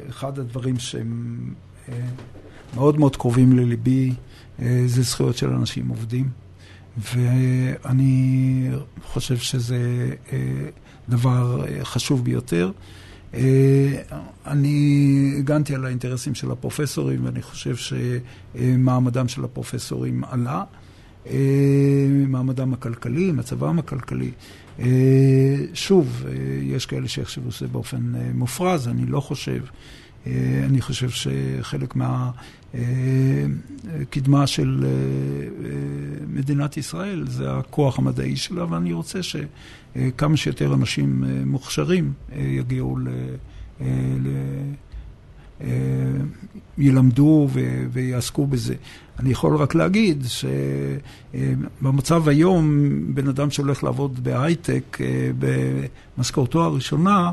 אחד 0.09 0.38
הדברים 0.38 0.78
שהם 0.78 1.38
מאוד 2.74 2.98
מאוד 2.98 3.16
קרובים 3.16 3.59
לליבי, 3.59 4.12
זה 4.86 5.02
זכויות 5.02 5.36
של 5.36 5.48
אנשים 5.48 5.88
עובדים. 5.88 6.43
ואני 6.96 8.68
חושב 9.04 9.36
שזה 9.36 10.10
דבר 11.08 11.64
חשוב 11.82 12.24
ביותר. 12.24 12.70
אני 14.46 15.34
הגנתי 15.38 15.74
על 15.74 15.84
האינטרסים 15.84 16.34
של 16.34 16.50
הפרופסורים, 16.50 17.24
ואני 17.24 17.42
חושב 17.42 17.74
שמעמדם 17.76 19.28
של 19.28 19.44
הפרופסורים 19.44 20.24
עלה. 20.24 20.64
מעמדם 22.28 22.72
הכלכלי, 22.74 23.32
מצבם 23.32 23.78
הכלכלי. 23.78 24.30
שוב, 25.74 26.24
יש 26.62 26.86
כאלה 26.86 27.08
שיחשבו 27.08 27.52
שזה 27.52 27.68
באופן 27.68 28.12
מופרז, 28.34 28.88
אני 28.88 29.06
לא 29.06 29.20
חושב. 29.20 29.62
אני 30.64 30.80
חושב 30.80 31.09
שחלק 31.10 31.94
מהקדמה 32.74 34.46
של 34.46 34.84
מדינת 36.28 36.76
ישראל 36.76 37.24
זה 37.28 37.52
הכוח 37.52 37.98
המדעי 37.98 38.36
שלה, 38.36 38.72
ואני 38.72 38.92
רוצה 38.92 39.18
שכמה 39.22 40.36
שיותר 40.36 40.74
אנשים 40.74 41.24
מוכשרים 41.46 42.12
יגיעו 42.36 42.98
ל... 42.98 43.09
ילמדו 46.78 47.48
ויעסקו 47.92 48.46
בזה. 48.46 48.74
אני 49.18 49.30
יכול 49.30 49.56
רק 49.56 49.74
להגיד 49.74 50.24
שבמצב 51.34 52.28
היום, 52.28 52.90
בן 53.14 53.28
אדם 53.28 53.51
שהולך 53.51 53.84
לעבוד 53.84 54.24
בהייטק, 54.24 54.98
במשכורתו 56.18 56.64
הראשונה, 56.64 57.32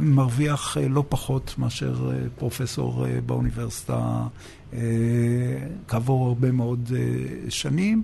מרוויח 0.00 0.76
לא 0.90 1.04
פחות 1.08 1.54
מאשר 1.58 1.94
פרופסור 2.38 3.06
באוניברסיטה 3.26 4.22
כעבור 5.88 6.26
הרבה 6.26 6.52
מאוד 6.52 6.92
שנים. 7.48 8.02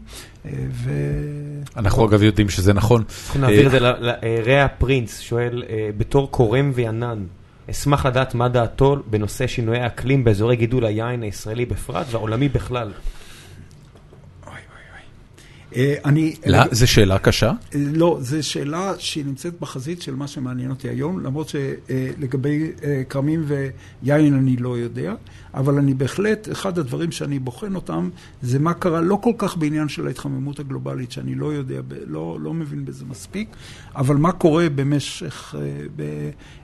ו... 0.70 0.90
אנחנו 1.76 2.09
אגב 2.09 2.22
יודעים 2.22 2.48
שזה 2.48 2.72
נכון. 2.72 3.02
אנחנו 3.26 3.40
נעביר 3.40 3.66
את 3.66 3.70
זה 3.70 3.78
לרע 3.81 4.68
פרינס, 4.78 5.20
שואל, 5.20 5.62
בתור 5.97 6.31
קורם 6.31 6.72
וענן, 6.74 7.24
אשמח 7.70 8.06
לדעת 8.06 8.35
מה 8.35 8.48
דעתו 8.48 8.97
בנושא 9.10 9.47
שינויי 9.47 9.81
האקלים 9.81 10.24
באזורי 10.24 10.56
גידול 10.56 10.85
היין 10.85 11.22
הישראלי 11.22 11.66
בפרט 11.66 12.06
והעולמי 12.10 12.48
בכלל. 12.48 12.93
אני... 16.05 16.34
זו 16.70 16.88
שאלה 16.88 17.18
קשה? 17.18 17.52
לא, 17.74 18.18
זו 18.20 18.48
שאלה 18.48 18.92
שהיא 18.98 19.24
נמצאת 19.24 19.60
בחזית 19.60 20.02
של 20.02 20.14
מה 20.14 20.26
שמעניין 20.26 20.70
אותי 20.70 20.88
היום, 20.88 21.20
למרות 21.20 21.48
שלגבי 21.48 22.72
כרמים 23.09 23.44
ויין 23.46 24.34
אני 24.34 24.56
לא 24.56 24.78
יודע, 24.78 25.14
אבל 25.55 25.78
אני 25.78 25.94
בהחלט, 25.94 26.48
אחד 26.52 26.78
הדברים 26.78 27.12
שאני 27.12 27.38
בוחן 27.38 27.74
אותם, 27.74 28.10
זה 28.42 28.59
מה 28.59 28.74
קרה 28.74 29.01
לא 29.01 29.18
כל 29.22 29.32
כך 29.38 29.56
בעניין 29.56 29.88
של 29.88 30.06
ההתחממות 30.06 30.59
הגלובלית, 30.59 31.12
שאני 31.12 31.34
לא 31.34 31.52
יודע, 31.52 31.80
לא, 32.06 32.38
לא 32.40 32.55
מבין 32.55 32.84
בזה 32.84 33.05
מספיק, 33.05 33.48
אבל 33.96 34.16
מה 34.16 34.32
קורה 34.32 34.68
במשך, 34.74 35.55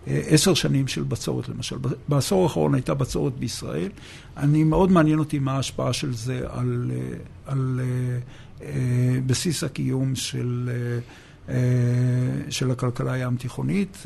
בעשר 0.06 0.54
שנים 0.54 0.88
של 0.88 1.02
בצורת 1.02 1.48
למשל. 1.48 1.76
בעשור 2.08 2.42
האחרון 2.42 2.74
הייתה 2.74 2.94
בצורת 2.94 3.38
בישראל, 3.38 3.88
אני 4.36 4.64
מאוד 4.64 4.90
מעניין 4.90 5.18
אותי 5.18 5.38
מה 5.38 5.52
ההשפעה 5.52 5.92
של 5.92 6.14
זה 6.14 6.40
על... 6.48 6.90
על 7.46 7.80
בסיס 9.26 9.64
הקיום 9.64 10.14
של, 10.14 10.70
של 12.50 12.70
הכלכלה 12.70 13.12
הים 13.12 13.36
תיכונית, 13.36 14.02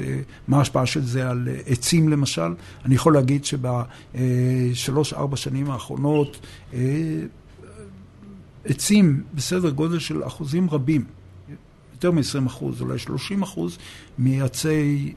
מה 0.48 0.58
ההשפעה 0.58 0.86
של 0.86 1.04
זה 1.04 1.30
על 1.30 1.48
עצים 1.66 2.08
למשל. 2.08 2.54
אני 2.84 2.94
יכול 2.94 3.14
להגיד 3.14 3.42
שבשלוש-ארבע 3.44 5.36
שנים 5.36 5.70
האחרונות 5.70 6.46
עצים 8.64 9.22
בסדר 9.34 9.70
גודל 9.70 9.98
של 9.98 10.26
אחוזים 10.26 10.70
רבים, 10.70 11.04
יותר 11.92 12.10
מ-20 12.10 12.46
אחוז, 12.46 12.80
אולי 12.80 12.98
30 12.98 13.42
אחוז, 13.42 13.78
מעצי 14.18 15.14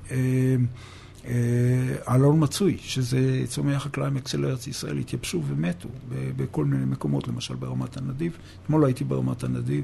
אלון 2.10 2.44
מצוי, 2.44 2.78
שזה 2.82 3.44
צומח 3.48 3.76
החקלאים 3.76 4.18
של 4.26 4.46
ארץ 4.46 4.68
ישראל, 4.68 4.98
התייבשו 4.98 5.42
ומתו 5.48 5.90
בכל 6.36 6.66
מיני 6.66 6.86
מקומות, 6.86 7.28
למשל 7.28 7.56
ברמת 7.56 7.98
הנדיב. 7.98 8.38
אתמול 8.64 8.86
הייתי 8.86 9.04
ברמת 9.04 9.44
הנדיב. 9.44 9.84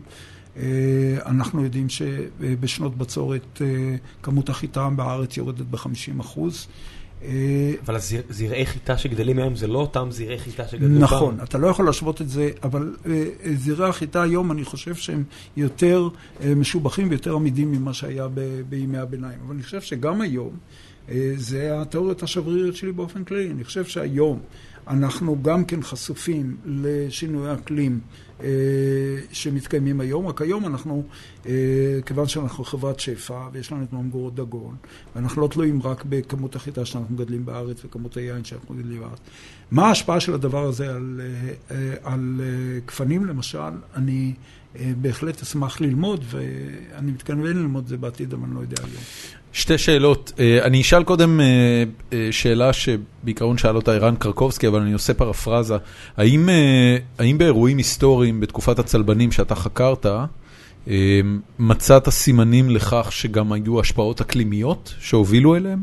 אנחנו 1.26 1.64
יודעים 1.64 1.90
שבשנות 1.90 2.98
בצורת 2.98 3.61
כמות 4.24 4.49
החיטה 4.49 4.90
בארץ 4.90 5.38
יורדת 5.38 5.65
ב-50 5.65 6.22
אחוז. 6.22 6.68
אבל 7.86 7.95
הזרעי 8.30 8.65
חיטה 8.65 8.98
שגדלים 8.98 9.40
היום 9.40 9.56
זה 9.56 9.68
לא 9.68 9.80
אותם 9.80 10.07
זרעי 10.11 10.40
חיטה 10.40 10.68
שגדלו 10.68 10.88
פעם. 10.90 11.03
נכון, 11.03 11.38
אתה 11.44 11.57
לא 11.57 11.68
יכול 11.68 11.86
להשוות 11.86 12.22
את 12.22 12.30
זה, 12.30 12.49
אבל 12.64 12.95
זרעי 13.56 13.90
החיטה 13.90 14.22
היום, 14.22 14.52
אני 14.52 14.64
חושב 14.64 14.95
שהם 14.95 15.24
יותר 15.57 16.10
משובחים 16.56 17.10
ויותר 17.10 17.36
עמידים 17.36 17.72
ממה 17.72 17.94
שהיה 17.94 18.28
בימי 18.70 18.98
הביניים. 18.98 19.40
אבל 19.45 19.53
אני 19.53 19.64
חושב 19.64 19.82
שגם 19.82 20.22
היום, 20.22 20.57
זה 21.35 21.81
התיאוריות 21.81 22.23
השבריריות 22.23 22.75
שלי 22.75 22.91
באופן 22.91 23.23
כללי. 23.23 23.51
אני 23.51 23.63
חושב 23.63 23.85
שהיום 23.85 24.39
אנחנו 24.88 25.38
גם 25.41 25.65
כן 25.65 25.84
חשופים 25.84 26.57
לשינוי 26.65 27.53
אקלים 27.53 27.99
אה, 28.41 28.47
שמתקיימים 29.31 29.99
היום, 29.99 30.27
רק 30.27 30.41
היום 30.41 30.65
אנחנו, 30.65 31.03
אה, 31.45 31.51
כיוון 32.05 32.27
שאנחנו 32.27 32.63
חברת 32.63 32.99
שפע 32.99 33.47
ויש 33.51 33.71
לנו 33.71 33.84
את 33.84 33.93
ממגורות 33.93 34.35
דגון, 34.35 34.75
ואנחנו 35.15 35.41
לא 35.41 35.47
תלויים 35.47 35.81
רק 35.81 36.03
בכמות 36.09 36.55
החיטה 36.55 36.85
שאנחנו 36.85 37.15
מגדלים 37.15 37.45
בארץ 37.45 37.85
וכמות 37.85 38.17
היין 38.17 38.43
שאנחנו 38.43 38.75
מגדלים 38.75 38.99
בארץ. 38.99 39.19
מה 39.71 39.88
ההשפעה 39.88 40.19
של 40.19 40.34
הדבר 40.34 40.63
הזה 40.63 40.95
על, 40.95 41.21
אה, 41.71 41.93
על 42.03 42.41
גפנים 42.85 43.25
למשל? 43.25 43.59
אני 43.95 44.34
בהחלט 45.01 45.41
אשמח 45.41 45.81
ללמוד, 45.81 46.23
ואני 46.30 47.11
מתכוון 47.11 47.43
ללמוד 47.43 47.84
את 47.84 47.89
זה 47.89 47.97
בעתיד, 47.97 48.34
אבל 48.34 48.43
אני 48.43 48.55
לא 48.55 48.59
יודע 48.59 48.84
היום. 48.84 49.03
שתי 49.53 49.77
שאלות. 49.77 50.31
אני 50.63 50.81
אשאל 50.81 51.03
קודם 51.03 51.39
שאלה 52.31 52.73
שבעיקרון 52.73 53.57
שאל 53.57 53.75
אותה 53.75 53.91
ערן 53.91 54.15
קרקובסקי, 54.15 54.67
אבל 54.67 54.81
אני 54.81 54.93
עושה 54.93 55.13
פרפרזה. 55.13 55.77
האם, 56.17 56.49
האם 57.19 57.38
באירועים 57.38 57.77
היסטוריים 57.77 58.39
בתקופת 58.39 58.80
הצלבנים 58.80 59.31
שאתה 59.31 59.55
חקרת, 59.55 60.05
מצאת 61.59 62.09
סימנים 62.09 62.69
לכך 62.69 63.07
שגם 63.11 63.51
היו 63.51 63.80
השפעות 63.80 64.21
אקלימיות 64.21 64.93
שהובילו 64.99 65.55
אליהם? 65.55 65.80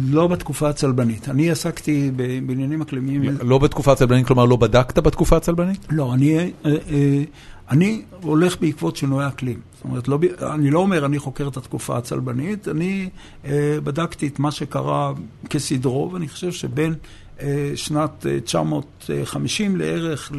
לא 0.00 0.26
בתקופה 0.26 0.68
הצלבנית. 0.68 1.28
אני 1.28 1.50
עסקתי 1.50 2.10
בעניינים 2.46 2.82
אקלימיים. 2.82 3.22
לא 3.42 3.58
בתקופה 3.58 3.92
הצלבנית, 3.92 4.26
כלומר 4.26 4.44
לא 4.44 4.56
בדקת 4.56 4.98
בתקופה 4.98 5.36
הצלבנית? 5.36 5.86
לא, 5.90 6.14
אני, 6.14 6.38
אה, 6.38 6.48
אה, 6.66 7.22
אני 7.70 8.02
הולך 8.22 8.60
בעקבות 8.60 8.96
שינוי 8.96 9.24
האקלים. 9.24 9.60
זאת 9.74 9.84
אומרת, 9.84 10.08
לא, 10.08 10.18
אני 10.54 10.70
לא 10.70 10.78
אומר 10.78 11.06
אני 11.06 11.18
חוקר 11.18 11.48
את 11.48 11.56
התקופה 11.56 11.98
הצלבנית, 11.98 12.68
אני 12.68 13.08
אה, 13.44 13.78
בדקתי 13.84 14.26
את 14.26 14.38
מה 14.38 14.50
שקרה 14.50 15.12
כסדרו, 15.50 16.10
ואני 16.12 16.28
חושב 16.28 16.52
שבין 16.52 16.94
שנת 17.74 18.26
950 18.44 19.76
לערך 19.76 20.32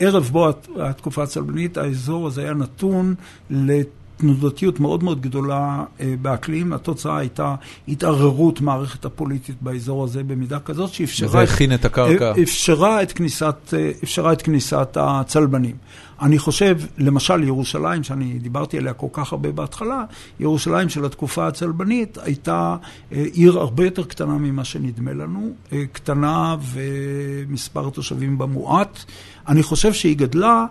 לערב 0.00 0.24
בו 0.32 0.48
התקופה 0.80 1.22
הצלבנית, 1.22 1.76
האזור 1.76 2.26
הזה 2.26 2.42
היה 2.42 2.54
נתון 2.54 3.14
לת... 3.50 3.88
תנודתיות 4.16 4.80
מאוד 4.80 5.04
מאוד 5.04 5.20
גדולה 5.20 5.84
אה, 6.00 6.14
באקלים. 6.22 6.72
התוצאה 6.72 7.18
הייתה 7.18 7.54
התערערות 7.88 8.60
מערכת 8.60 9.04
הפוליטית 9.04 9.56
באזור 9.60 10.04
הזה 10.04 10.22
במידה 10.22 10.60
כזאת 10.60 10.92
שאפשרה... 10.92 11.28
וזה 11.28 11.40
הכין 11.40 11.74
את 11.74 11.84
הקרקע. 11.84 12.32
אה, 12.36 12.42
אפשרה 12.42 13.02
את 13.02 13.12
כניסת, 13.12 13.74
אה, 13.76 13.90
אפשרה 14.04 14.32
את 14.32 14.42
כניסת 14.42 14.96
הצלבנים. 15.00 15.76
אני 16.22 16.38
חושב, 16.38 16.78
למשל 16.98 17.44
ירושלים, 17.44 18.02
שאני 18.02 18.38
דיברתי 18.38 18.78
עליה 18.78 18.92
כל 18.92 19.06
כך 19.12 19.32
הרבה 19.32 19.52
בהתחלה, 19.52 20.04
ירושלים 20.40 20.88
של 20.88 21.04
התקופה 21.04 21.46
הצלבנית 21.46 22.18
הייתה 22.22 22.76
עיר 23.10 23.58
הרבה 23.58 23.84
יותר 23.84 24.04
קטנה 24.04 24.38
ממה 24.38 24.64
שנדמה 24.64 25.12
לנו, 25.12 25.52
קטנה 25.92 26.56
ומספר 26.72 27.88
התושבים 27.88 28.38
בה 28.38 28.46
מועט. 28.46 29.04
אני 29.48 29.62
חושב 29.62 29.92
שהיא 29.92 30.16
גדלה 30.16 30.66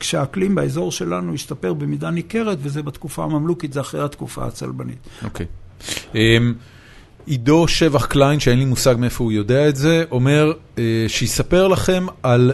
כשהאקלים 0.00 0.54
באזור 0.54 0.92
שלנו 0.92 1.34
השתפר 1.34 1.74
במידה 1.74 2.10
ניכרת, 2.10 2.58
וזה 2.62 2.82
בתקופה 2.82 3.24
הממלוכית, 3.24 3.72
זה 3.72 3.80
אחרי 3.80 4.04
התקופה 4.04 4.46
הצלבנית. 4.46 4.98
אוקיי. 5.24 5.46
אמ, 6.14 6.54
עידו 7.26 7.68
שבח 7.68 8.06
קליין, 8.06 8.40
שאין 8.40 8.58
לי 8.58 8.64
מושג 8.64 8.94
מאיפה 8.98 9.24
הוא 9.24 9.32
יודע 9.32 9.68
את 9.68 9.76
זה, 9.76 10.04
אומר 10.10 10.52
אה, 10.78 11.04
שיספר 11.08 11.68
לכם 11.68 12.06
על 12.22 12.52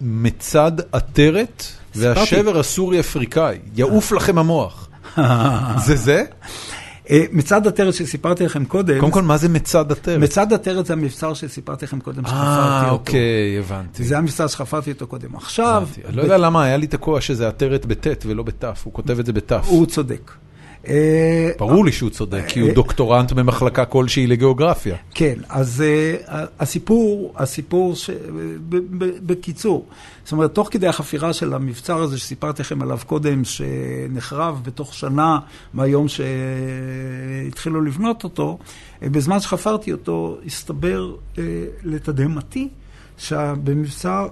מצד 0.00 0.72
עטרת 0.92 1.64
והשבר 1.94 2.58
הסורי-אפריקאי. 2.58 3.58
יעוף 3.76 4.12
לכם 4.12 4.38
המוח. 4.38 4.88
זה 5.86 5.96
זה? 5.96 6.24
אה, 7.10 7.24
מצד 7.32 7.66
עטרת 7.66 7.94
שסיפרתי 7.94 8.44
לכם 8.44 8.64
קודם... 8.64 9.00
קודם 9.00 9.12
כל, 9.12 9.22
מה 9.22 9.36
זה 9.36 9.48
מצד 9.48 9.92
עטרת? 9.92 10.18
מצד 10.18 10.52
עטרת 10.52 10.86
זה 10.86 10.92
המבצר 10.92 11.34
שסיפרתי 11.34 11.84
לכם 11.84 12.00
קודם, 12.00 12.22
שחפרתי 12.26 12.40
אותו. 12.44 12.86
אה, 12.86 12.90
אוקיי, 12.90 13.58
הבנתי. 13.58 14.04
זה 14.04 14.18
המבצר 14.18 14.46
שחפרתי 14.46 14.92
אותו 14.92 15.06
קודם. 15.06 15.36
עכשיו... 15.36 15.88
אני 16.08 16.16
לא 16.16 16.22
יודע 16.22 16.38
למה 16.38 16.64
היה 16.64 16.76
לי 16.76 16.86
תקוע 16.86 17.20
שזה 17.20 17.48
עטרת 17.48 17.86
בטית 17.86 18.26
ולא 18.26 18.42
בתף, 18.42 18.82
הוא 18.84 18.92
כותב 18.92 19.18
את 19.18 19.26
זה 19.26 19.32
בתף. 19.32 19.64
הוא 19.66 19.86
צודק. 19.86 20.32
אה, 20.88 21.50
ברור 21.58 21.84
לי 21.84 21.92
שהוא 21.92 22.10
צודק, 22.10 22.44
כי 22.48 22.60
הוא 22.60 22.68
אה, 22.68 22.74
דוקטורנט 22.74 23.32
במחלקה 23.32 23.84
כלשהי 23.84 24.26
לגיאוגרפיה. 24.26 24.96
כן, 25.14 25.34
אז 25.48 25.84
הסיפור, 26.60 27.32
הסיפור, 27.36 27.94
בקיצור, 29.26 29.86
זאת 30.24 30.32
אומרת, 30.32 30.54
תוך 30.54 30.68
כדי 30.70 30.86
החפירה 30.86 31.32
של 31.32 31.54
המבצר 31.54 31.96
הזה 31.96 32.18
שסיפרתי 32.18 32.62
לכם 32.62 32.82
עליו 32.82 32.98
קודם, 33.06 33.42
שנחרב 33.44 34.60
בתוך 34.64 34.94
שנה 34.94 35.38
מהיום 35.74 36.06
שהתחילו 36.08 37.80
לבנות 37.80 38.24
אותו, 38.24 38.58
בזמן 39.02 39.40
שחפרתי 39.40 39.92
אותו, 39.92 40.38
הסתבר 40.46 41.14
לתדהמתי 41.84 42.68
שבמבצר, 43.18 44.28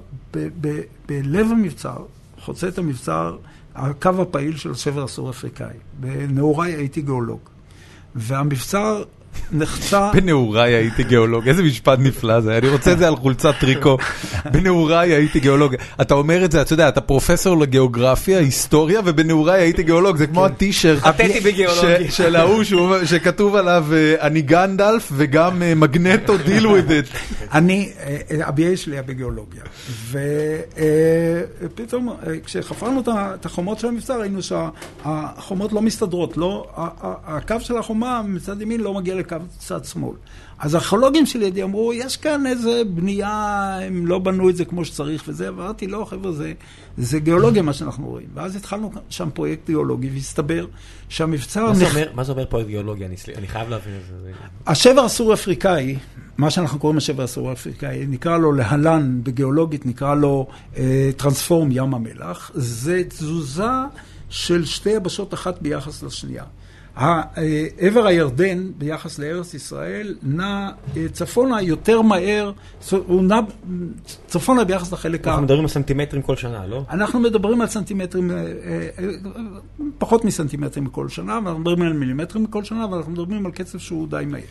בלב 1.07 1.47
המבצר, 1.51 1.97
חוצה 2.41 2.69
את 2.69 2.79
המבצר, 2.79 3.37
הקו 3.79 4.23
הפעיל 4.23 4.57
של 4.57 4.71
השבר 4.71 5.05
הסור-אפריקאי. 5.05 5.77
בנעוריי 6.01 6.73
הייתי 6.75 7.03
גיאולוג. 7.03 7.41
והמבצר 8.15 9.03
נחצה... 9.53 10.11
בנעוריי 10.15 10.75
הייתי 10.75 11.03
גיאולוג, 11.05 11.49
איזה 11.49 11.63
משפט 11.63 11.99
נפלא 11.99 12.41
זה, 12.41 12.59
אני 12.59 12.69
רוצה 12.69 12.93
את 12.93 12.99
זה 12.99 13.09
על 13.09 13.17
חולצת 13.17 13.55
טריקו. 13.61 13.99
בנעוריי 14.53 15.15
הייתי 15.15 15.41
גיאולוג. 15.41 15.75
אתה 16.01 16.15
אומר 16.15 16.45
את 16.45 16.53
זה, 16.53 16.63
אתה 16.63 16.73
יודע, 16.73 16.89
אתה 16.89 17.01
פרופסור 17.01 17.59
לגיאוגרפיה, 17.59 18.39
היסטוריה, 18.39 19.01
ובנעוריי 19.05 19.63
הייתי 19.63 19.83
גיאולוג, 19.83 20.17
זה 20.17 20.27
כמו 20.27 20.47
הטישרט 20.47 21.03
של 22.11 22.37
ההוא 22.37 22.63
שכתוב 23.05 23.57
עליו, 23.57 23.87
אה, 23.93 24.15
אני 24.21 24.43
גנדלף 24.43 25.09
וגם 25.13 25.63
אה, 25.63 25.75
מגנטו 25.75 26.37
deal 26.37 26.67
with 26.67 26.91
it. 26.91 27.05
אני, 27.53 27.93
ה-BA 28.45 28.77
שלי 28.77 28.95
היה 28.97 29.03
בגיאולוגיה, 29.03 29.63
ופתאום 31.65 32.09
אה, 32.09 32.15
כשחפרנו 32.45 33.03
את 33.11 33.47
החומות 33.47 33.79
של 33.79 33.89
המבצר, 33.89 34.21
ראינו 34.21 34.41
שהחומות 34.43 35.73
לא 35.73 35.83
מסתדרות, 35.83 36.37
לא, 36.37 36.67
הקו 37.27 37.57
של 37.61 37.77
החומה 37.77 38.23
מצד 38.23 38.63
ימין 38.63 38.81
לא 38.81 38.95
מגיע 38.95 39.15
לקו 39.37 39.45
צד 39.59 39.85
שמאל. 39.85 40.17
אז 40.59 40.75
הארכיאולוגים 40.75 41.27
שלידי 41.27 41.63
אמרו, 41.63 41.93
יש 41.93 42.17
כאן 42.17 42.47
איזה 42.47 42.83
בנייה, 42.95 43.79
הם 43.83 44.07
לא 44.07 44.19
בנו 44.19 44.51
את 44.51 44.57
זה 44.57 44.65
כמו 44.65 44.85
שצריך 44.85 45.25
וזה, 45.29 45.55
ואמרתי, 45.55 45.87
לא, 45.87 46.07
חבר'ה, 46.11 46.33
זה, 46.33 46.53
זה 46.99 47.19
גיאולוגיה 47.19 47.63
מה 47.63 47.73
שאנחנו 47.73 48.07
רואים. 48.09 48.27
ואז 48.35 48.57
התחלנו 48.57 48.91
שם 49.11 49.29
פרויקט 49.35 49.67
גיאולוגי, 49.67 50.11
והסתבר 50.11 50.67
שהמבצר... 51.09 51.67
מה, 51.67 51.73
נכ... 51.73 51.95
אומר, 51.95 52.09
מה 52.15 52.25
זה 52.25 52.33
אומר 52.33 52.45
פרויקט 52.45 52.69
גיאולוגי? 52.69 53.07
אני, 53.07 53.17
אני 53.37 53.49
חייב 53.49 53.69
להבין 53.69 53.95
את 53.95 54.07
זה. 54.07 54.33
השבר 54.67 55.01
הסורי-אפריקאי, 55.01 55.97
מה 56.39 56.51
שאנחנו 56.51 56.79
קוראים 56.79 56.99
השבר 56.99 57.23
הסורי-אפריקאי, 57.23 58.07
נקרא 58.09 58.39
לו 58.39 58.53
להלן, 58.53 59.21
בגיאולוגית 59.23 59.87
נקרא 59.87 60.15
לו 60.15 60.47
אה, 60.77 61.11
טרנספורם 61.17 61.69
ים 61.73 61.95
המלח, 61.95 62.51
זה 62.55 63.03
תזוזה 63.09 63.71
של 64.29 64.65
שתי 64.65 64.91
יבשות 64.91 65.35
אחת 65.35 65.63
ביחס 65.63 66.03
לשנייה. 66.03 66.45
עבר 67.79 68.07
הירדן 68.07 68.71
ביחס 68.79 69.19
לארץ 69.19 69.55
ישראל 69.55 70.17
נע 70.23 70.71
אה, 70.97 71.07
צפונה 71.13 71.63
יותר 71.63 72.03
מהר, 72.03 72.53
הוא 72.91 73.23
נע 73.23 73.41
צפונה 74.27 74.65
ביחס 74.65 74.93
לחלק 74.93 75.27
ה... 75.27 75.31
אנחנו 75.31 75.43
מדברים 75.43 75.63
על 75.63 75.69
סנטימטרים 75.69 76.23
כל 76.23 76.37
שנה, 76.37 76.67
לא? 76.67 76.85
אנחנו 76.91 77.21
מדברים 77.21 77.61
על 77.61 77.67
סנטימטרים, 77.67 78.31
אה, 78.31 78.37
אה, 78.37 78.89
פחות 79.99 80.25
מסנטימטרים 80.25 80.87
כל 80.87 81.09
שנה, 81.09 81.33
ואנחנו 81.45 81.59
מדברים 81.59 81.83
על 81.83 81.93
מילימטרים 81.93 82.47
כל 82.47 82.65
שנה, 82.65 82.85
אבל 82.85 82.97
אנחנו 82.97 83.13
מדברים 83.13 83.47
על 83.47 83.53
קצב 83.53 83.79
שהוא 83.79 84.09
די 84.09 84.25
מהר. 84.27 84.43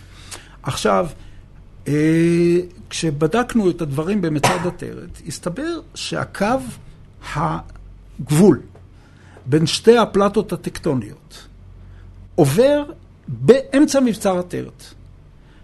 עכשיו, 0.63 1.07
כשבדקנו 2.89 3.69
את 3.69 3.81
הדברים 3.81 4.21
במצד 4.21 4.67
עטרת, 4.67 5.21
הסתבר 5.27 5.79
שהקו, 5.95 6.45
הגבול 7.35 8.59
בין 9.45 9.65
שתי 9.65 9.97
הפלטות 9.97 10.53
הטקטוניות, 10.53 11.46
עובר 12.37 12.83
באמצע 13.27 13.99
מבצר 13.99 14.39
עטרת, 14.39 14.83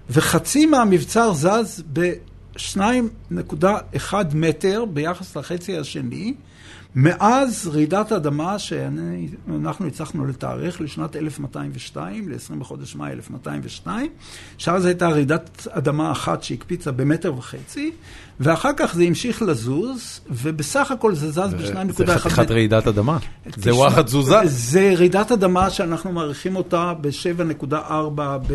וחצי 0.10 0.66
מהמבצר 0.66 1.34
זז 1.34 1.84
ב-2.1 1.94 4.14
מטר 4.34 4.86
ביחס 4.86 5.38
לחצי 5.38 5.78
השני, 5.78 6.34
מאז 6.96 7.70
רעידת 7.74 8.12
אדמה 8.12 8.60
שאנחנו 8.60 9.88
הצלחנו 9.88 10.26
לתארך 10.26 10.82
לשנת 10.82 11.16
1202, 11.16 12.30
ל-20 12.30 12.56
בחודש 12.60 12.96
מאי 12.96 13.12
1202, 13.12 14.12
שאז 14.58 14.86
הייתה 14.86 15.08
רעידת 15.08 15.68
אדמה 15.72 16.12
אחת 16.12 16.44
שהקפיצה 16.44 16.92
במטר 16.92 17.38
וחצי, 17.38 17.92
ואחר 18.40 18.70
כך 18.78 18.96
זה 18.96 19.04
המשיך 19.04 19.42
לזוז, 19.42 20.20
ובסך 20.30 20.92
הכל 20.92 21.16
זה 21.16 21.32
זז 21.32 21.38
ב-2.1 21.38 21.84
מטר. 21.84 22.06
זה 22.06 22.20
חתיכת 22.20 22.52
רעידת 22.52 22.88
אדמה. 22.88 23.18
זה 23.58 23.76
וואחד 23.76 24.02
תזוזה. 24.02 24.36
זה 24.46 24.94
רעידת 24.98 25.32
אדמה 25.32 25.70
שאנחנו 25.70 26.12
מעריכים 26.12 26.56
אותה 26.56 26.94
ב-7.4 27.02 27.74
ב... 28.48 28.54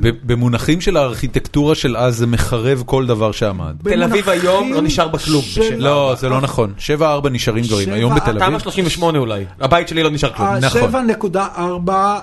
במונחים 0.00 0.80
של 0.80 0.96
הארכיטקטורה 0.96 1.74
של 1.74 1.96
אז 1.96 2.16
זה 2.16 2.26
מחרב 2.26 2.82
כל 2.86 3.06
דבר 3.06 3.32
שעמד. 3.32 3.76
תל 3.84 4.02
אביב 4.02 4.28
היום 4.28 4.72
לא 4.72 4.82
נשאר 4.82 5.08
בכלום. 5.08 5.44
לא, 5.78 6.14
זה 6.18 6.28
לא 6.28 6.40
נכון. 6.40 6.74
7.4 6.98 7.02
4 7.02 7.30
נשארים 7.30 7.64
דברים, 7.64 7.92
היום 7.92 8.14
בתל 8.14 8.30
אביב. 8.30 8.48
תמ"א 8.48 8.58
38 8.58 9.18
אולי. 9.18 9.44
הבית 9.60 9.88
שלי 9.88 10.02
לא 10.02 10.10
נשאר 10.10 10.32
כלום. 10.32 10.48
נכון. 10.54 11.10
7.4 11.30 11.90
אה, 11.90 12.18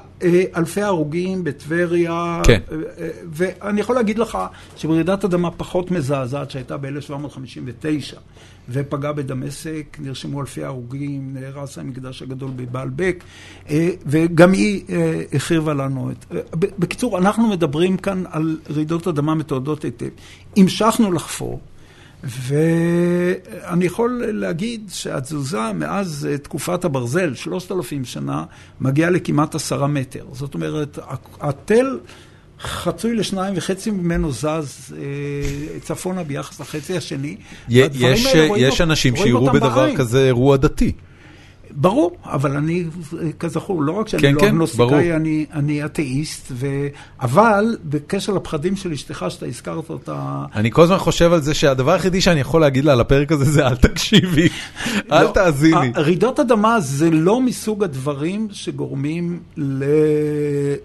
אלפי 0.56 0.82
הרוגים 0.82 1.44
בטבריה. 1.44 2.42
כן. 2.44 2.60
אה, 2.72 2.78
אה, 3.00 3.10
ואני 3.32 3.82
יכול 3.82 3.96
להגיד 3.96 4.20
לך 4.20 4.38
שברעידת 4.78 5.26
אדמה 5.26 5.52
פחות 5.52 5.92
מזעזעת 5.92 6.52
שהייתה 6.52 6.78
ב-1759 6.78 8.18
ופגעה 8.70 9.14
בדמשק, 9.14 9.98
נרשמו 10.00 10.42
אלפי 10.42 10.64
הרוגים, 10.64 11.34
נהרס 11.34 11.78
המקדש 11.78 12.22
הגדול 12.22 12.52
בבעלבק, 12.56 13.24
אה, 13.70 13.90
וגם 14.06 14.54
היא 14.54 14.84
אה, 14.90 15.22
החריבה 15.34 15.74
לנו 15.74 16.12
את... 16.12 16.26
אה, 16.36 16.40
בקיצור, 16.80 17.18
אנחנו 17.18 17.48
מדברים 17.48 17.98
כאן 17.98 18.24
על 18.32 18.60
רעידות 18.70 19.08
אדמה 19.08 19.36
מתועדות 19.36 19.84
היטב. 19.84 20.10
המשכנו 20.58 21.12
לחפור. 21.12 21.60
ואני 22.26 23.86
יכול 23.86 24.24
להגיד 24.34 24.90
שהתזוזה 24.94 25.74
מאז 25.74 26.28
אה, 26.32 26.38
תקופת 26.38 26.86
הברזל, 26.86 27.36
3,000 27.36 28.06
שנה, 28.06 28.44
מגיעה 28.82 29.10
לכמעט 29.10 29.56
עשרה 29.56 29.88
מטר. 29.88 30.26
זאת 30.32 30.54
אומרת, 30.54 31.00
התל 31.42 32.00
חצוי 32.62 33.16
לשניים 33.16 33.54
וחצי 33.58 33.92
ממנו 33.92 34.32
זז 34.32 34.46
אה, 34.98 35.04
צפונה 35.82 36.24
ביחס 36.24 36.60
לחצי 36.60 36.98
השני. 36.98 37.38
י- 37.70 37.82
יש, 37.94 38.26
רואים 38.48 38.64
יש 38.68 38.82
אנשים 38.82 39.14
שיראו 39.16 39.46
בדבר 39.54 39.76
בעין. 39.76 39.98
כזה 39.98 40.26
אירוע 40.26 40.58
דתי. 40.58 40.92
ברור, 41.78 42.18
אבל 42.26 42.58
אני, 42.58 42.86
כזכור, 43.40 43.82
לא 43.84 43.92
רק 43.92 44.08
שאני 44.08 44.22
כן, 44.22 44.34
לא 44.34 44.40
כן, 44.40 44.48
אגנוסטיקאי. 44.48 45.16
אני, 45.16 45.46
אני 45.54 45.86
אתאיסט, 45.86 46.48
ו... 46.52 46.68
אבל 47.22 47.78
בקשר 47.84 48.34
לפחדים 48.34 48.76
של 48.76 48.92
אשתך, 48.92 49.26
שאתה 49.30 49.46
הזכרת 49.46 49.90
אותה... 49.90 50.46
אני 50.56 50.72
כל 50.72 50.82
הזמן 50.82 50.98
חושב 50.98 51.34
על 51.34 51.42
זה 51.42 51.54
שהדבר 51.54 51.92
היחידי 51.92 52.22
שאני 52.22 52.40
יכול 52.40 52.62
להגיד 52.62 52.86
לה 52.86 52.92
על 52.94 53.00
הפרק 53.02 53.32
הזה 53.32 53.46
זה 53.46 53.68
אל 53.68 53.76
תקשיבי, 53.76 54.50
אל 55.12 55.24
לא, 55.24 55.32
תאזיני. 55.34 55.92
ה- 55.96 56.02
רעידות 56.02 56.40
אדמה 56.40 56.80
זה 56.80 57.12
לא 57.12 57.42
מסוג 57.42 57.84
הדברים 57.84 58.48
שגורמים 58.52 59.40
ל... 59.58 59.84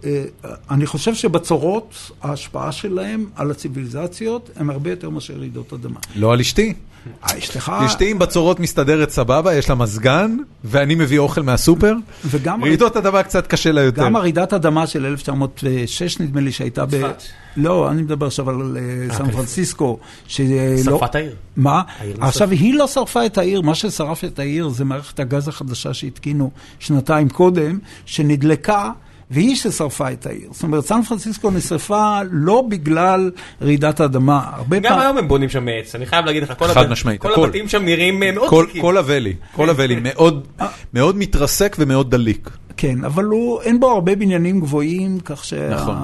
אה, 0.04 0.50
אני 0.70 0.86
חושב 0.86 1.14
שבצורות, 1.14 2.10
ההשפעה 2.22 2.72
שלהם 2.72 3.26
על 3.36 3.50
הציוויליזציות 3.50 4.50
הם 4.56 4.70
הרבה 4.70 4.90
יותר 4.90 5.10
מאשר 5.10 5.34
רעידות 5.34 5.72
אדמה. 5.72 6.00
לא 6.16 6.32
על 6.32 6.40
אשתי. 6.40 6.74
אה, 7.24 7.38
אשתך... 7.38 7.72
אשתי 7.86 8.10
עם 8.10 8.18
בצורות 8.18 8.60
מסתדרת 8.60 9.10
סבבה, 9.10 9.54
יש 9.54 9.68
לה 9.68 9.74
מזגן, 9.74 10.36
ואני 10.64 10.94
מביא 10.94 11.18
אוכל 11.18 11.42
מהסופר. 11.42 11.94
וגם 12.24 12.64
רעידות 12.64 12.96
אדמה 12.96 13.22
קצת 13.22 13.46
קשה 13.46 13.72
לה 13.72 13.80
יותר. 13.80 14.04
גם 14.04 14.16
הרעידת 14.16 14.52
אדמה 14.52 14.86
של 14.86 15.06
1906, 15.06 16.20
נדמה 16.20 16.40
לי, 16.40 16.52
שהייתה 16.52 16.86
ב... 16.86 16.90
צפת. 16.90 17.22
לא, 17.56 17.90
אני 17.90 18.02
מדבר 18.02 18.26
עכשיו 18.26 18.50
על 18.50 18.76
אה, 18.76 19.14
סן 19.14 19.26
כן. 19.26 19.30
פרנסיסקו. 19.30 19.98
שרפה 20.26 21.06
את 21.06 21.14
העיר. 21.14 21.34
מה? 21.56 21.82
העיר 21.98 22.16
עכשיו, 22.20 22.50
היא 22.50 22.74
לא 22.74 22.86
שרפה 22.86 23.26
את 23.26 23.38
העיר, 23.38 23.60
מה 23.60 23.74
ששרף 23.74 24.24
את 24.24 24.38
העיר 24.38 24.68
זה 24.68 24.84
מערכת 24.84 25.20
הגז 25.20 25.48
החדשה 25.48 25.94
שהתקינו 25.94 26.50
שנתיים 26.78 27.28
קודם, 27.28 27.78
שנדלקה. 28.06 28.90
והיא 29.30 29.56
ששרפה 29.56 30.12
את 30.12 30.26
העיר. 30.26 30.48
זאת 30.52 30.62
אומרת, 30.62 30.84
סן 30.86 31.02
פרנסיסקו 31.02 31.50
נשרפה 31.50 32.18
לא 32.30 32.62
בגלל 32.68 33.30
רעידת 33.62 34.00
אדמה. 34.00 34.40
הרבה 34.52 34.78
גם 34.78 34.90
פעם... 34.92 35.00
היום 35.00 35.18
הם 35.18 35.28
בונים 35.28 35.48
שם 35.48 35.64
מעץ, 35.64 35.94
אני 35.94 36.06
חייב 36.06 36.24
להגיד 36.24 36.42
לך, 36.42 36.52
כל 36.58 36.66
משמעית, 36.90 37.20
כל 37.20 37.32
הכל. 37.32 37.44
הבתים 37.44 37.68
שם 37.68 37.84
נראים 37.84 38.22
אה, 38.22 38.32
מאוד 38.32 38.48
כל- 38.50 38.64
ריקים. 38.66 38.82
כל 38.82 38.96
הוולי, 38.96 39.34
כל 39.52 39.68
הוולי, 39.68 39.96
מאוד- 40.02 40.46
מאוד 40.94 41.16
מתרסק 41.16 41.76
ומאוד 41.78 42.10
דליק. 42.10 42.50
כן, 42.76 43.04
אבל 43.04 43.24
הוא, 43.24 43.62
אין 43.62 43.80
בו 43.80 43.90
הרבה 43.90 44.14
בניינים 44.16 44.60
גבוהים, 44.60 45.20
כך 45.20 45.44
שה... 45.44 45.70
נכון. 45.70 45.94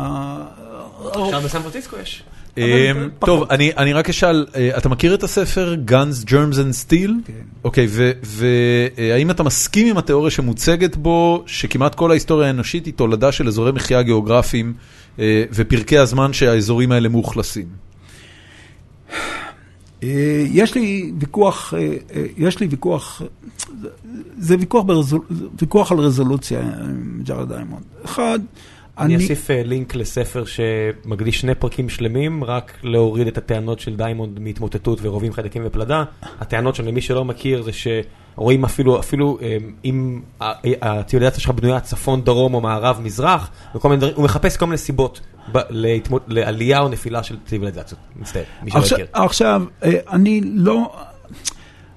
עכשיו 1.25 1.41
בסן 1.45 1.63
פרנסיסקו 1.63 1.97
יש. 2.03 2.23
אמ. 2.59 3.09
טוב, 3.19 3.45
אני 3.51 3.93
רק 3.93 4.09
אשאל, 4.09 4.47
אה, 4.57 4.79
אתה 4.79 4.89
מכיר 4.89 5.15
את 5.15 5.23
הספר 5.23 5.77
Guns, 5.89 6.25
Germs 6.25 6.55
and 6.55 6.87
Steel? 6.87 7.11
כן. 7.27 7.33
אוקיי, 7.65 7.87
והאם 8.23 9.31
אתה 9.31 9.43
מסכים 9.43 9.87
עם 9.87 9.99
התיאוריה 9.99 10.31
שמוצגת 10.31 10.97
בו, 10.97 11.43
שכמעט 11.47 11.95
כל 11.95 12.11
ההיסטוריה 12.11 12.47
האנושית 12.47 12.87
היא 12.87 12.95
תולדה 12.95 13.33
של 13.33 13.49
אזורי 13.49 13.73
מחיה 13.73 14.03
גיאוגרפיים 14.03 14.75
אה, 15.19 15.45
ופרקי 15.53 15.99
הזמן 15.99 16.33
שהאזורים 16.33 16.93
האלה 16.93 17.09
מאוכלסים? 17.09 17.67
אה, 20.03 20.45
יש 20.51 20.75
לי 20.75 21.13
ויכוח, 21.19 21.75
אה, 21.75 21.97
אה, 22.15 22.25
יש 22.37 22.61
לי 22.61 22.67
ויכוח, 22.67 23.23
זה 24.39 24.57
ויכוח, 24.61 24.85
ברזול, 24.85 25.21
זה 25.31 25.45
ויכוח 25.61 25.93
על 25.93 25.99
רזולוציה 25.99 26.61
עם 26.61 27.21
ג'ארד 27.23 27.49
דיימונד. 27.53 27.85
אחד, 28.05 28.39
אני 28.99 29.15
אני, 29.15 29.23
אוסיף 29.23 29.51
אה, 29.51 29.63
לינק 29.65 29.95
לספר 29.95 30.45
שמקדיש 30.45 31.41
שני 31.41 31.55
פרקים 31.55 31.89
שלמים, 31.89 32.45
רק 32.45 32.79
להוריד 32.83 33.27
את 33.27 33.39
הטענות 33.39 33.81
של 33.81 33.97
דיימונד 33.97 34.39
מהתמוטטות 34.39 34.99
ורובים 35.03 35.33
חיידקים 35.33 35.63
ופלדה. 35.67 36.05
הטענות 36.41 36.75
שלו, 36.75 36.87
למי 36.87 37.01
שלא 37.01 37.25
מכיר, 37.25 37.63
זה 37.63 37.71
שרואים 37.73 38.65
אפילו, 38.65 39.01
אפילו 39.01 39.39
אה, 39.43 39.57
אם 39.85 40.21
ה- 40.41 40.53
הציוויליזציה 40.83 41.41
שלך 41.41 41.51
בנויה 41.51 41.81
צפון, 41.81 42.25
דרום 42.25 42.55
או 42.55 42.61
מערב, 42.61 43.01
מזרח, 43.03 43.51
וכל 43.75 43.89
מיני 43.89 44.01
דברים, 44.01 44.15
הוא 44.17 44.25
מחפש 44.25 44.57
כל 44.57 44.67
מיני 44.67 44.79
סיבות 44.79 45.21
לעלייה 46.27 46.81
או 46.81 46.89
נפילה 46.89 47.23
של 47.23 47.37
ציוויליזציות. 47.47 48.01
מצטער, 48.17 48.43
מי 48.63 48.71
שלא 48.71 48.81
מכיר. 48.81 49.07
עכשיו, 49.13 49.63
אה, 49.85 49.91
אני 50.11 50.41
לא, 50.45 50.97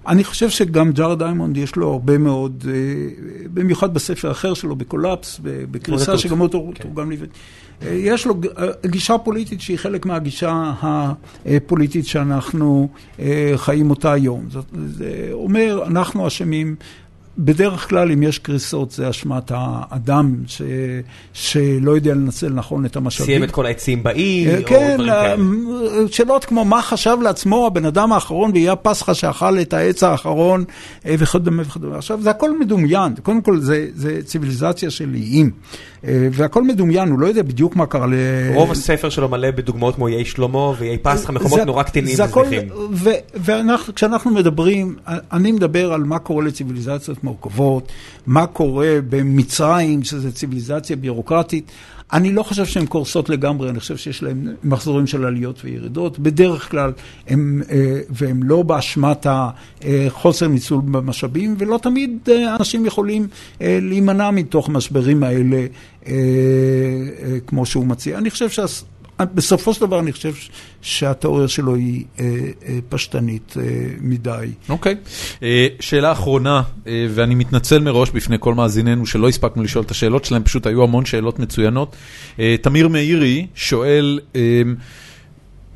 אני 0.07 0.23
חושב 0.23 0.49
שגם 0.49 0.91
ג'ארד 0.91 1.19
דיימונד 1.19 1.57
יש 1.57 1.75
לו 1.75 1.91
הרבה 1.91 2.17
מאוד, 2.17 2.65
אה, 2.67 2.73
במיוחד 3.53 3.93
בספר 3.93 4.31
אחר 4.31 4.53
שלו, 4.53 4.75
ב 4.75 4.82
Collapse, 4.82 5.39
בקריסה. 5.43 6.17
שגם 6.17 6.41
אותו 6.41 6.71
כן. 6.75 6.83
תורגם 6.83 7.09
לעברית. 7.09 7.29
אה, 7.81 7.89
יש 7.93 8.25
לו 8.27 8.35
אה, 8.57 8.67
גישה 8.85 9.17
פוליטית 9.17 9.61
שהיא 9.61 9.77
חלק 9.77 10.05
מהגישה 10.05 10.73
הפוליטית 10.81 12.05
שאנחנו 12.05 12.89
חיים 13.55 13.89
אותה 13.89 14.11
היום. 14.11 14.45
זה 14.87 15.29
אומר, 15.33 15.83
אנחנו 15.87 16.27
אשמים. 16.27 16.75
בדרך 17.41 17.89
כלל, 17.89 18.11
אם 18.11 18.23
יש 18.23 18.39
קריסות, 18.39 18.91
זה 18.91 19.09
אשמת 19.09 19.51
האדם 19.55 20.35
ש, 20.47 20.61
שלא 21.33 21.91
יודע 21.91 22.13
לנצל 22.13 22.49
נכון 22.49 22.85
את 22.85 22.95
המשאבים. 22.95 23.25
סיים 23.25 23.43
את 23.43 23.51
כל 23.51 23.65
העצים 23.65 24.03
באי, 24.03 24.47
אה, 24.47 24.57
או 24.59 24.65
כן, 24.65 24.93
דברים 24.93 24.97
כאלה. 24.97 25.31
אה, 25.31 25.35
שאלות 26.11 26.45
כמו 26.45 26.65
מה 26.65 26.81
חשב 26.81 27.17
לעצמו 27.23 27.67
הבן 27.67 27.85
אדם 27.85 28.11
האחרון 28.11 28.53
באיי 28.53 28.69
הפסחא 28.69 29.13
שאכל 29.13 29.59
את 29.59 29.73
העץ 29.73 30.03
האחרון 30.03 30.63
אה, 31.05 31.15
וכדומה 31.19 31.63
וכדומה. 31.65 31.97
עכשיו, 31.97 32.21
זה 32.21 32.29
הכל 32.29 32.59
מדומיין, 32.59 33.13
קודם 33.23 33.41
כל 33.41 33.59
זה, 33.59 33.87
זה 33.95 34.19
ציוויליזציה 34.25 34.89
של 34.89 35.09
איים, 35.13 35.51
אה, 36.03 36.27
והכל 36.31 36.63
מדומיין, 36.63 37.09
הוא 37.09 37.19
לא 37.19 37.27
יודע 37.27 37.41
בדיוק 37.43 37.75
מה 37.75 37.85
קרה 37.85 38.07
ל... 38.07 38.13
רוב 38.53 38.71
הספר 38.71 39.09
שלו 39.09 39.29
מלא 39.29 39.51
בדוגמאות 39.51 39.95
כמו 39.95 40.07
איי 40.07 40.25
שלמה 40.25 40.69
ואיי 40.79 40.97
פסחא, 40.97 41.31
מקומות 41.31 41.59
נורא 41.59 41.83
קטנים 41.83 42.15
הכל- 42.23 42.43
וזניחים. 42.91 43.69
וכשאנחנו 43.89 44.31
מדברים, 44.31 44.95
אני 45.07 45.51
מדבר 45.51 45.93
על 45.93 46.03
מה 46.03 46.19
קורה 46.19 46.45
לציוויליזציות 46.45 47.23
מורכבות, 47.29 47.91
מה 48.27 48.47
קורה 48.47 48.95
במצרים, 49.09 50.03
שזו 50.03 50.31
ציוויליזציה 50.31 50.95
ביורוקרטית. 50.95 51.71
אני 52.13 52.33
לא 52.33 52.43
חושב 52.43 52.65
שהן 52.65 52.85
קורסות 52.85 53.29
לגמרי, 53.29 53.69
אני 53.69 53.79
חושב 53.79 53.97
שיש 53.97 54.23
להן 54.23 54.55
מחזורים 54.63 55.07
של 55.07 55.25
עליות 55.25 55.65
וירידות. 55.65 56.19
בדרך 56.19 56.71
כלל, 56.71 56.91
הם, 57.27 57.61
אה, 57.71 57.99
והם 58.09 58.43
לא 58.43 58.61
באשמת 58.61 59.27
החוסר 59.29 60.47
ניצול 60.47 60.81
במשאבים, 60.81 61.55
ולא 61.57 61.79
תמיד 61.81 62.17
אה, 62.31 62.55
אנשים 62.55 62.85
יכולים 62.85 63.27
אה, 63.61 63.79
להימנע 63.81 64.31
מתוך 64.31 64.69
משברים 64.69 65.23
האלה, 65.23 65.65
כמו 67.47 67.65
שהוא 67.65 67.85
מציע. 67.85 68.17
אני 68.17 68.29
חושב 68.29 68.49
שה... 68.49 68.65
בסופו 69.25 69.73
של 69.73 69.81
דבר 69.81 69.99
אני 69.99 70.11
חושב 70.11 70.33
שהתיאוריה 70.81 71.47
שלו 71.47 71.75
היא 71.75 72.05
אה, 72.19 72.25
אה, 72.65 72.79
פשטנית 72.89 73.55
אה, 73.57 73.63
מדי. 74.01 74.47
אוקיי. 74.69 74.95
אה, 75.43 75.67
שאלה 75.79 76.11
אחרונה, 76.11 76.61
אה, 76.87 77.07
ואני 77.09 77.35
מתנצל 77.35 77.79
מראש 77.79 78.09
בפני 78.09 78.37
כל 78.39 78.53
מאזיננו 78.53 79.05
שלא 79.05 79.29
הספקנו 79.29 79.63
לשאול 79.63 79.85
את 79.85 79.91
השאלות 79.91 80.25
שלהם, 80.25 80.43
פשוט 80.43 80.67
היו 80.67 80.83
המון 80.83 81.05
שאלות 81.05 81.39
מצוינות. 81.39 81.95
אה, 82.39 82.55
תמיר 82.61 82.87
מאירי 82.87 83.47
שואל, 83.55 84.19
אה, 84.35 84.61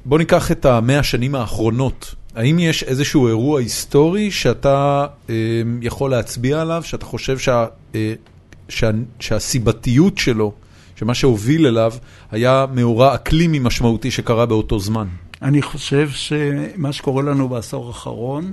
בוא 0.05 0.17
ניקח 0.17 0.51
את 0.51 0.65
המאה 0.65 0.99
השנים 0.99 1.35
האחרונות. 1.35 2.15
האם 2.35 2.59
יש 2.59 2.83
איזשהו 2.83 3.27
אירוע 3.27 3.59
היסטורי 3.59 4.31
שאתה 4.31 5.05
אה, 5.29 5.35
יכול 5.81 6.11
להצביע 6.11 6.61
עליו, 6.61 6.81
שאתה 6.85 7.05
חושב 7.05 7.37
שה, 7.37 7.65
אה, 7.95 8.13
שה, 8.69 8.91
שהסיבתיות 9.19 10.17
שלו, 10.17 10.53
שמה 10.95 11.13
שהוביל 11.13 11.67
אליו, 11.67 11.93
היה 12.31 12.65
מאורע 12.73 13.15
אקלימי 13.15 13.59
משמעותי 13.59 14.11
שקרה 14.11 14.45
באותו 14.45 14.79
זמן? 14.79 15.07
אני 15.41 15.61
חושב 15.61 16.09
שמה 16.09 16.91
שקורה 16.91 17.23
לנו 17.23 17.49
בעשור 17.49 17.87
האחרון 17.87 18.51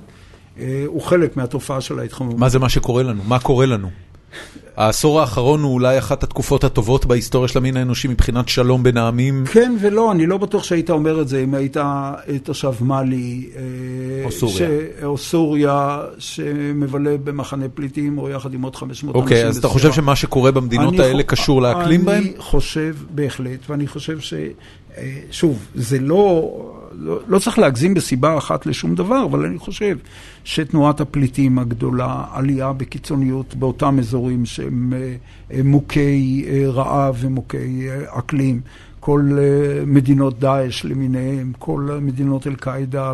אה, 0.58 0.82
הוא 0.86 1.02
חלק 1.02 1.36
מהתופעה 1.36 1.80
של 1.80 1.98
ההתחממות. 1.98 2.38
מה 2.38 2.48
זה 2.48 2.58
מה 2.58 2.68
שקורה 2.68 3.02
לנו? 3.02 3.22
מה 3.24 3.38
קורה 3.38 3.66
לנו? 3.66 3.90
העשור 4.76 5.20
האחרון 5.20 5.62
הוא 5.62 5.72
אולי 5.74 5.98
אחת 5.98 6.22
התקופות 6.22 6.64
הטובות 6.64 7.06
בהיסטוריה 7.06 7.48
של 7.48 7.58
המין 7.58 7.76
האנושי 7.76 8.08
מבחינת 8.08 8.48
שלום 8.48 8.82
בין 8.82 8.96
העמים. 8.96 9.44
כן 9.52 9.76
ולא, 9.80 10.12
אני 10.12 10.26
לא 10.26 10.36
בטוח 10.38 10.62
שהיית 10.64 10.90
אומר 10.90 11.20
את 11.20 11.28
זה 11.28 11.40
אם 11.42 11.54
היית 11.54 11.76
תושב 12.42 12.72
מאלי. 12.80 13.48
אה, 13.56 13.62
או 14.24 14.30
סוריה. 14.32 14.56
ש... 14.56 14.60
או 15.04 15.18
סוריה, 15.18 15.98
שמבלה 16.18 17.16
במחנה 17.24 17.66
פליטים, 17.74 18.18
או 18.18 18.30
יחד 18.30 18.54
עם 18.54 18.62
עוד 18.62 18.76
500 18.76 19.16
אנשים. 19.16 19.22
אוקיי, 19.24 19.46
אז 19.48 19.56
אתה 19.56 19.68
בסוריה. 19.68 19.88
חושב 19.90 20.02
שמה 20.02 20.16
שקורה 20.16 20.50
במדינות 20.50 20.94
אני 20.94 21.02
האלה 21.02 21.22
חו- 21.22 21.26
קשור 21.28 21.62
לאקלים 21.62 22.04
בהם? 22.04 22.22
אני 22.22 22.32
חושב 22.38 22.96
בהחלט, 23.10 23.70
ואני 23.70 23.86
חושב 23.86 24.20
ש... 24.20 24.34
אה, 24.98 25.18
שוב, 25.30 25.58
זה 25.74 25.98
לא... 25.98 26.50
לא, 26.92 27.20
לא 27.28 27.38
צריך 27.38 27.58
להגזים 27.58 27.94
בסיבה 27.94 28.38
אחת 28.38 28.66
לשום 28.66 28.94
דבר, 28.94 29.24
אבל 29.24 29.46
אני 29.46 29.58
חושב 29.58 29.96
שתנועת 30.44 31.00
הפליטים 31.00 31.58
הגדולה, 31.58 32.24
עלייה 32.32 32.72
בקיצוניות 32.72 33.54
באותם 33.54 33.98
אזורים 33.98 34.46
שהם 34.46 34.92
מוכי 35.64 36.44
רעב 36.66 37.16
ומוכי 37.20 37.86
אקלים, 38.06 38.60
כל 39.00 39.38
מדינות 39.86 40.40
דאעש 40.40 40.84
למיניהם, 40.84 41.52
כל 41.58 41.88
מדינות 42.00 42.46
אל-קאעידה 42.46 43.12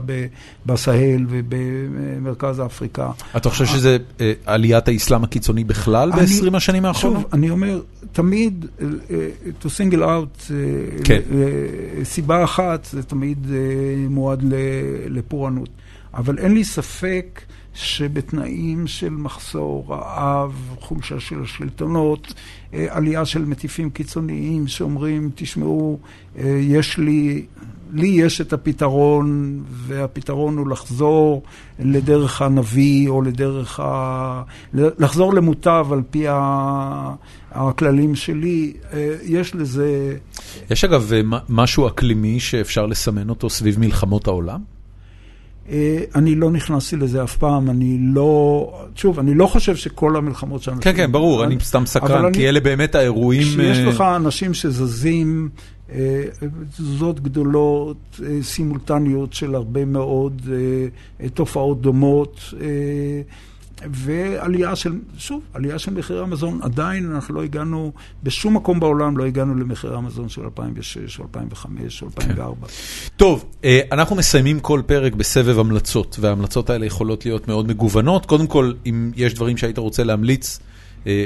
בסהל 0.67 1.27
ובמרכז 1.29 2.61
אפריקה. 2.67 3.11
אתה 3.37 3.51
חושב 3.51 3.67
שזה 3.67 3.97
עליית 4.47 4.89
האסלאם 4.89 5.25
הקיצוני 5.25 5.65
בכלל 5.65 6.11
ב-20 6.11 6.57
השנים 6.57 6.85
האחרונות? 6.85 7.23
שוב, 7.23 7.31
אני 7.33 7.51
אומר, 7.51 7.81
תמיד, 8.13 8.67
to 9.63 9.67
single 9.67 10.03
out, 10.03 10.53
כן. 11.05 11.21
סיבה 12.05 12.45
אחת, 12.45 12.89
זה 12.93 13.03
תמיד 13.03 13.47
מועד 14.09 14.45
לפורענות. 15.09 15.69
אבל 16.15 16.39
אין 16.39 16.55
לי 16.55 16.65
ספק 16.65 17.41
שבתנאים 17.77 18.87
של 18.87 19.11
מחסור, 19.11 19.87
רעב, 19.89 20.77
חולשה 20.81 21.21
של 21.21 21.43
השלטונות, 21.43 22.35
עלייה 22.73 23.25
של 23.25 23.45
מטיפים 23.45 23.91
קיצוניים 23.91 24.67
שאומרים, 24.67 25.31
תשמעו, 25.35 25.99
יש 26.45 26.99
לי, 26.99 27.47
לי 27.93 28.07
יש 28.07 28.41
את 28.41 28.53
הפתרון, 28.53 29.61
והפתרון 29.69 30.59
הוא 30.59 30.69
לחזור 30.69 31.43
לדרך 31.79 32.43
הנביא, 32.43 33.09
או 33.09 33.23
לדרך 33.23 33.81
ה... 33.81 34.43
לחזור 34.75 35.35
למוטב 35.35 35.87
על 35.93 36.03
פי 36.11 36.25
הכללים 37.51 38.15
שלי, 38.15 38.73
יש 39.23 39.55
לזה... 39.55 40.17
יש 40.71 40.85
אגב 40.85 41.11
משהו 41.49 41.89
אקלימי 41.89 42.41
שאפשר 42.41 42.87
לסמן 42.87 43.29
אותו 43.29 43.51
סביב 43.51 43.81
מלחמות 43.81 44.27
העולם? 44.27 44.76
אני 46.15 46.35
לא 46.35 46.51
נכנסתי 46.51 46.97
לזה 46.97 47.23
אף 47.23 47.37
פעם, 47.37 47.71
אני 47.71 47.99
לא... 48.01 48.71
שוב, 48.95 49.19
אני 49.19 49.35
לא 49.35 49.47
חושב 49.47 49.77
שכל 49.77 50.17
המלחמות 50.17 50.63
שאנשים... 50.63 50.83
כן, 50.83 50.97
כן, 50.97 51.13
ברור, 51.13 51.45
אני 51.45 51.57
סתם 51.61 51.87
סקרן, 51.87 52.33
כי 52.33 52.49
אלה 52.49 52.61
באמת 52.61 52.95
האירועים... 52.95 53.43
כשיש 53.43 53.79
לך 53.79 54.01
אנשים 54.01 54.55
שזזים, 54.55 55.49
תזוזות 56.77 57.21
גדולות, 57.21 58.21
סימולטניות 58.43 59.33
של 59.33 59.55
הרבה 59.55 59.85
מאוד 59.85 60.43
תופעות 61.35 61.81
דומות, 61.81 62.41
ועלייה 63.93 64.77
של, 64.77 64.93
שוב, 65.19 65.41
עלייה 65.55 65.79
של 65.79 65.95
מחירי 65.95 66.21
המזון. 66.21 66.61
עדיין 66.63 67.13
אנחנו 67.15 67.35
לא 67.35 67.43
הגענו, 67.43 67.93
בשום 68.23 68.57
מקום 68.57 68.81
בעולם 68.81 69.17
לא 69.17 69.25
הגענו 69.25 69.55
למחירי 69.55 69.97
המזון 69.97 70.29
של 70.29 70.43
2006, 70.43 71.19
או 71.19 71.25
2005, 71.25 72.03
או 72.03 72.07
2004. 72.07 72.67
טוב, 73.17 73.45
אנחנו 73.93 74.17
מסיימים 74.17 74.61
כל 74.61 74.83
פרק 74.87 75.15
בסבב 75.15 75.59
המלצות, 75.59 76.17
וההמלצות 76.21 76.71
האלה 76.71 76.87
יכולות 76.87 77.27
להיות 77.27 77.49
מאוד 77.49 77.69
מגוונות. 77.69 78.27
קודם 78.27 78.47
כל, 78.47 78.73
אם 78.87 79.13
יש 79.17 79.35
דברים 79.35 79.57
שהיית 79.57 79.79
רוצה 79.79 80.05
להמליץ, 80.05 80.59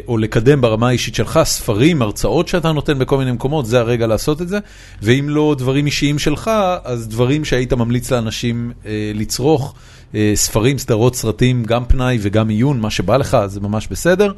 או 0.08 0.18
לקדם 0.18 0.60
ברמה 0.60 0.88
האישית 0.88 1.14
שלך, 1.14 1.40
ספרים, 1.44 2.02
הרצאות 2.02 2.48
שאתה 2.48 2.72
נותן 2.72 2.98
בכל 2.98 3.18
מיני 3.18 3.32
מקומות, 3.32 3.66
זה 3.66 3.80
הרגע 3.80 4.06
לעשות 4.06 4.42
את 4.42 4.48
זה. 4.48 4.58
ואם 5.02 5.26
לא 5.28 5.54
דברים 5.58 5.86
אישיים 5.86 6.18
שלך, 6.18 6.50
אז 6.84 7.08
דברים 7.08 7.44
שהיית 7.44 7.72
ממליץ 7.72 8.12
לאנשים 8.12 8.72
לצרוך. 9.14 9.74
ספרים, 10.34 10.78
סדרות, 10.78 11.16
סרטים, 11.16 11.64
גם 11.64 11.84
פנאי 11.84 12.18
וגם 12.20 12.48
עיון, 12.48 12.80
מה 12.80 12.90
שבא 12.90 13.16
לך, 13.16 13.36
זה 13.46 13.60
ממש 13.60 13.88
בסדר. 13.90 14.32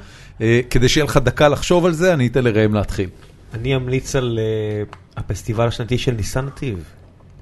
כדי 0.71 0.89
שיהיה 0.89 1.05
לך 1.05 1.17
דקה 1.17 1.49
לחשוב 1.49 1.87
על 1.87 1.93
זה, 1.93 2.15
אני 2.15 2.27
אתן 2.27 2.45
לראם 2.45 2.75
להתחיל. 2.75 3.09
אני 3.55 3.77
אמליץ 3.77 4.17
על 4.17 4.39
הפסטיבל 5.17 5.69
השנתי 5.69 5.99
של 5.99 6.13
ניסן 6.13 6.47
נתיב, 6.47 6.85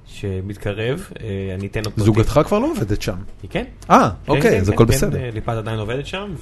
שמתקרב, 0.07 1.11
אני 1.59 1.67
אתן 1.67 1.81
אותו... 1.87 2.05
זוגתך 2.05 2.41
כבר 2.45 2.59
לא 2.59 2.71
עובדת 2.71 3.03
שם. 3.03 3.17
היא 3.43 3.51
כן. 3.51 3.65
אה, 3.91 4.11
אוקיי, 4.29 4.61
אז 4.61 4.69
הכל 4.69 4.85
בסדר. 4.85 5.19
ליפז 5.33 5.57
עדיין 5.59 5.79
עובדת 5.79 6.07
שם, 6.07 6.35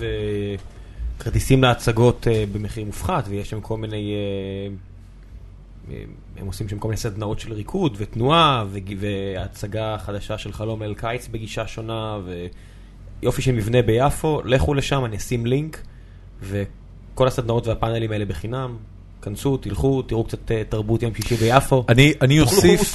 וכרטיסים 1.18 1.62
להצגות 1.62 2.26
במחיר 2.52 2.84
מופחת, 2.84 3.24
ויש 3.28 3.50
שם 3.50 3.60
כל 3.60 3.76
מיני... 3.76 4.14
הם 6.36 6.46
עושים 6.46 6.68
שם 6.68 6.78
כל 6.78 6.88
מיני 6.88 6.96
סדנאות 6.96 7.40
של 7.40 7.52
ריקוד 7.52 7.96
ותנועה 7.98 8.64
והצגה 8.98 9.96
חדשה 9.98 10.38
של 10.38 10.52
חלום 10.52 10.82
אל 10.82 10.94
קיץ 10.94 11.28
בגישה 11.28 11.66
שונה 11.66 12.18
ויופי 13.22 13.42
של 13.42 13.52
מבנה 13.52 13.82
ביפו, 13.82 14.40
לכו 14.44 14.74
לשם, 14.74 15.04
אני 15.04 15.16
אשים 15.16 15.46
לינק 15.46 15.82
וכל 16.42 17.28
הסדנאות 17.28 17.66
והפאנלים 17.66 18.12
האלה 18.12 18.24
בחינם, 18.24 18.76
כנסו, 19.22 19.56
תלכו, 19.56 20.02
תראו 20.02 20.24
קצת 20.24 20.52
תרבות 20.68 21.02
יום 21.02 21.14
שישי 21.14 21.36
ביפו. 21.36 21.84
אני 22.22 22.40
אוסיף, 22.40 22.94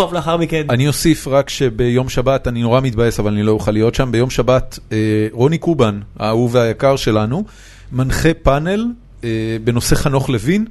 אני 0.70 0.88
אוסיף 0.88 1.28
רק 1.28 1.50
שביום 1.50 2.10
שבת, 2.10 2.48
אני 2.48 2.62
נורא 2.62 2.82
מתבאס 2.82 3.20
אבל 3.20 3.32
אני 3.32 3.44
לא 3.44 3.52
אוכל 3.52 3.72
להיות 3.72 3.96
שם, 3.96 4.12
ביום 4.12 4.30
שבת 4.30 4.80
רוני 5.32 5.58
קובן, 5.58 6.00
האהוב 6.20 6.56
והיקר 6.56 6.96
שלנו, 6.96 7.44
מנחה 7.92 8.34
פאנל 8.34 8.86
בנושא 9.64 9.96
חנוך 9.96 10.30
לוין. 10.30 10.66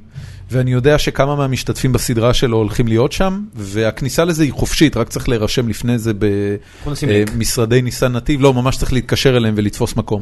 ואני 0.51 0.71
יודע 0.71 0.99
שכמה 0.99 1.35
מהמשתתפים 1.35 1.93
בסדרה 1.93 2.33
שלו 2.33 2.57
הולכים 2.57 2.87
להיות 2.87 3.11
שם, 3.11 3.43
והכניסה 3.55 4.25
לזה 4.25 4.43
היא 4.43 4.53
חופשית, 4.53 4.97
רק 4.97 5.09
צריך 5.09 5.29
להירשם 5.29 5.69
לפני 5.69 5.99
זה 5.99 6.11
במשרדי 6.19 7.81
ניסן 7.81 8.11
נתיב, 8.11 8.41
לא, 8.41 8.53
ממש 8.53 8.77
צריך 8.77 8.93
להתקשר 8.93 9.37
אליהם 9.37 9.53
ולתפוס 9.57 9.95
מקום. 9.95 10.21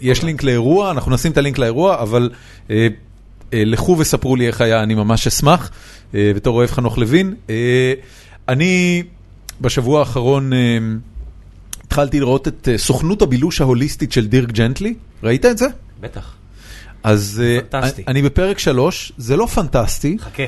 יש 0.00 0.22
לינק 0.22 0.42
לאירוע, 0.42 0.90
אנחנו 0.90 1.14
נשים 1.14 1.32
את 1.32 1.38
הלינק 1.38 1.58
לאירוע, 1.58 2.02
אבל 2.02 2.30
לכו 3.52 3.96
וספרו 3.98 4.36
לי 4.36 4.46
איך 4.46 4.60
היה, 4.60 4.82
אני 4.82 4.94
ממש 4.94 5.26
אשמח, 5.26 5.70
בתור 6.14 6.56
אוהב 6.56 6.70
חנוך 6.70 6.98
לוין. 6.98 7.34
אני 8.48 9.02
בשבוע 9.60 10.00
האחרון 10.00 10.50
התחלתי 11.84 12.20
לראות 12.20 12.48
את 12.48 12.68
סוכנות 12.76 13.22
הבילוש 13.22 13.60
ההוליסטית 13.60 14.12
של 14.12 14.26
דירק 14.26 14.52
ג'נטלי, 14.52 14.94
ראית 15.22 15.46
את 15.46 15.58
זה? 15.58 15.66
בטח. 16.00 16.34
אז 17.02 17.42
אני 18.08 18.22
בפרק 18.22 18.58
שלוש, 18.58 19.12
זה 19.16 19.36
לא 19.36 19.46
פנטסטי, 19.46 20.16
חכה. 20.20 20.42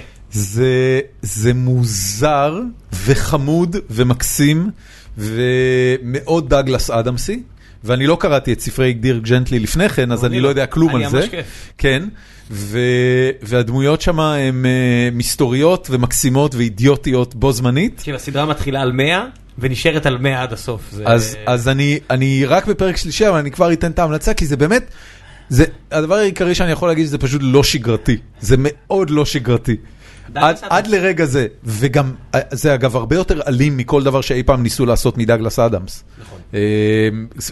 זה 1.23 1.55
מוזר 1.55 2.61
וחמוד 3.05 3.77
ומקסים 3.91 4.71
ומאוד 5.19 6.51
דאגלס 6.51 6.91
אדמסי, 6.91 7.43
ואני 7.85 8.07
לא 8.07 8.17
קראתי 8.21 8.53
את 8.53 8.61
ספרי 8.61 8.93
דירק 8.93 9.23
ג'נטלי 9.23 9.59
לפני 9.59 9.89
כן, 9.89 10.13
אז 10.13 10.25
אני 10.25 10.41
לא 10.41 10.49
יודע 10.49 10.67
כלום 10.67 10.95
על 10.95 11.11
זה. 11.11 11.19
היה 11.19 11.27
ממש. 11.27 11.45
כן, 11.79 12.03
והדמויות 13.43 14.01
שם 14.01 14.21
הן 14.21 14.65
מסתוריות 15.13 15.89
ומקסימות 15.91 16.55
ואידיוטיות 16.55 17.35
בו 17.35 17.53
זמנית. 17.53 17.97
תקשיב, 17.97 18.15
הסדרה 18.15 18.47
מתחילה 18.47 18.81
על 18.81 18.93
100 18.93 19.25
ונשארת 19.59 20.07
על 20.07 20.19
100 20.19 20.43
עד 20.43 20.53
הסוף. 20.53 20.95
אז 21.47 21.69
אני 22.11 22.45
רק 22.47 22.67
בפרק 22.67 22.97
שלישי, 22.97 23.29
אבל 23.29 23.39
אני 23.39 23.51
כבר 23.51 23.73
אתן 23.73 23.91
את 23.91 23.99
ההמלצה, 23.99 24.35
כי 24.35 24.47
זה 24.47 24.57
באמת... 24.57 24.91
זה, 25.49 25.65
הדבר 25.91 26.15
העיקרי 26.15 26.55
שאני 26.55 26.73
יכול 26.73 26.89
להגיד 26.89 27.07
זה 27.07 27.19
פשוט 27.19 27.41
לא 27.45 27.63
שגרתי, 27.63 28.17
זה 28.41 28.57
מאוד 28.59 29.11
לא 29.11 29.25
שגרתי. 29.25 29.77
עד, 30.35 30.57
עד 30.63 30.87
לרגע 30.87 31.25
זה, 31.25 31.47
וגם 31.65 32.13
זה 32.51 32.75
אגב 32.75 32.97
הרבה 32.97 33.17
יותר 33.17 33.41
אלים 33.49 33.77
מכל 33.77 34.03
דבר 34.03 34.21
שאי 34.21 34.43
פעם 34.43 34.63
ניסו 34.63 34.87
לעשות 34.87 35.19
מדאגלס 35.19 35.59
אדמס. 35.59 36.05
נכון. 36.21 36.39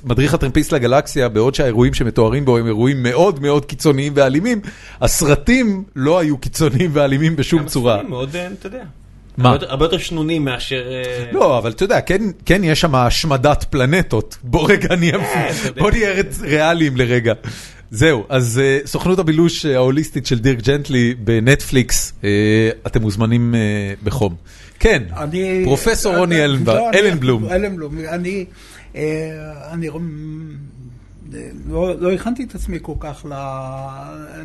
מדריך 0.05 0.35
הטרמפיסט 0.35 0.73
לגלקסיה, 0.73 1.29
בעוד 1.29 1.55
שהאירועים 1.55 1.95
שמתוארים 1.95 2.45
בו 2.45 2.59
הם 2.59 2.67
אירועים 2.67 3.03
מאוד 3.03 3.43
מאוד 3.43 3.65
קיצוניים 3.65 4.13
ואלימים, 4.17 4.61
הסרטים 5.01 5.85
לא 5.97 6.19
היו 6.19 6.39
קיצוניים 6.39 6.91
ואלימים 6.93 7.37
בשום 7.37 7.67
צורה. 7.67 7.93
גם 7.93 7.99
הסרטים 7.99 8.11
מאוד, 8.11 8.37
אתה 8.59 8.67
יודע. 8.67 8.85
מה? 9.37 9.57
הרבה 9.61 9.85
יותר 9.85 9.99
שנונים 9.99 10.45
מאשר... 10.45 10.83
לא, 11.33 11.59
אבל 11.59 11.71
אתה 11.71 11.85
יודע, 11.85 12.01
כן 12.47 12.65
יש 12.65 12.81
שם 12.81 12.95
השמדת 12.95 13.65
פלנטות. 13.71 14.39
בוא 14.43 14.71
רגע 14.71 14.97
נהיה, 14.97 15.19
בוא 15.79 15.91
נהיה 15.91 16.23
ריאליים 16.41 16.97
לרגע. 16.97 17.33
זהו, 17.95 18.25
אז 18.29 18.61
סוכנות 18.85 19.19
הבילוש 19.19 19.67
ההוליסטית 19.67 20.27
של 20.27 20.39
דירק 20.39 20.63
ג'נטלי 20.63 21.15
בנטפליקס, 21.15 22.13
אתם 22.87 23.03
מוזמנים 23.03 23.55
בחום. 24.05 24.35
כן, 24.79 25.03
פרופסור 25.65 26.17
רוני 26.17 26.45
אלנבלום. 26.45 27.45
אלנבלום, 27.53 27.99
אני 28.09 28.45
לא 31.71 32.13
הכנתי 32.15 32.45
את 32.45 32.55
עצמי 32.55 32.79
כל 32.83 32.95
כך 33.01 33.27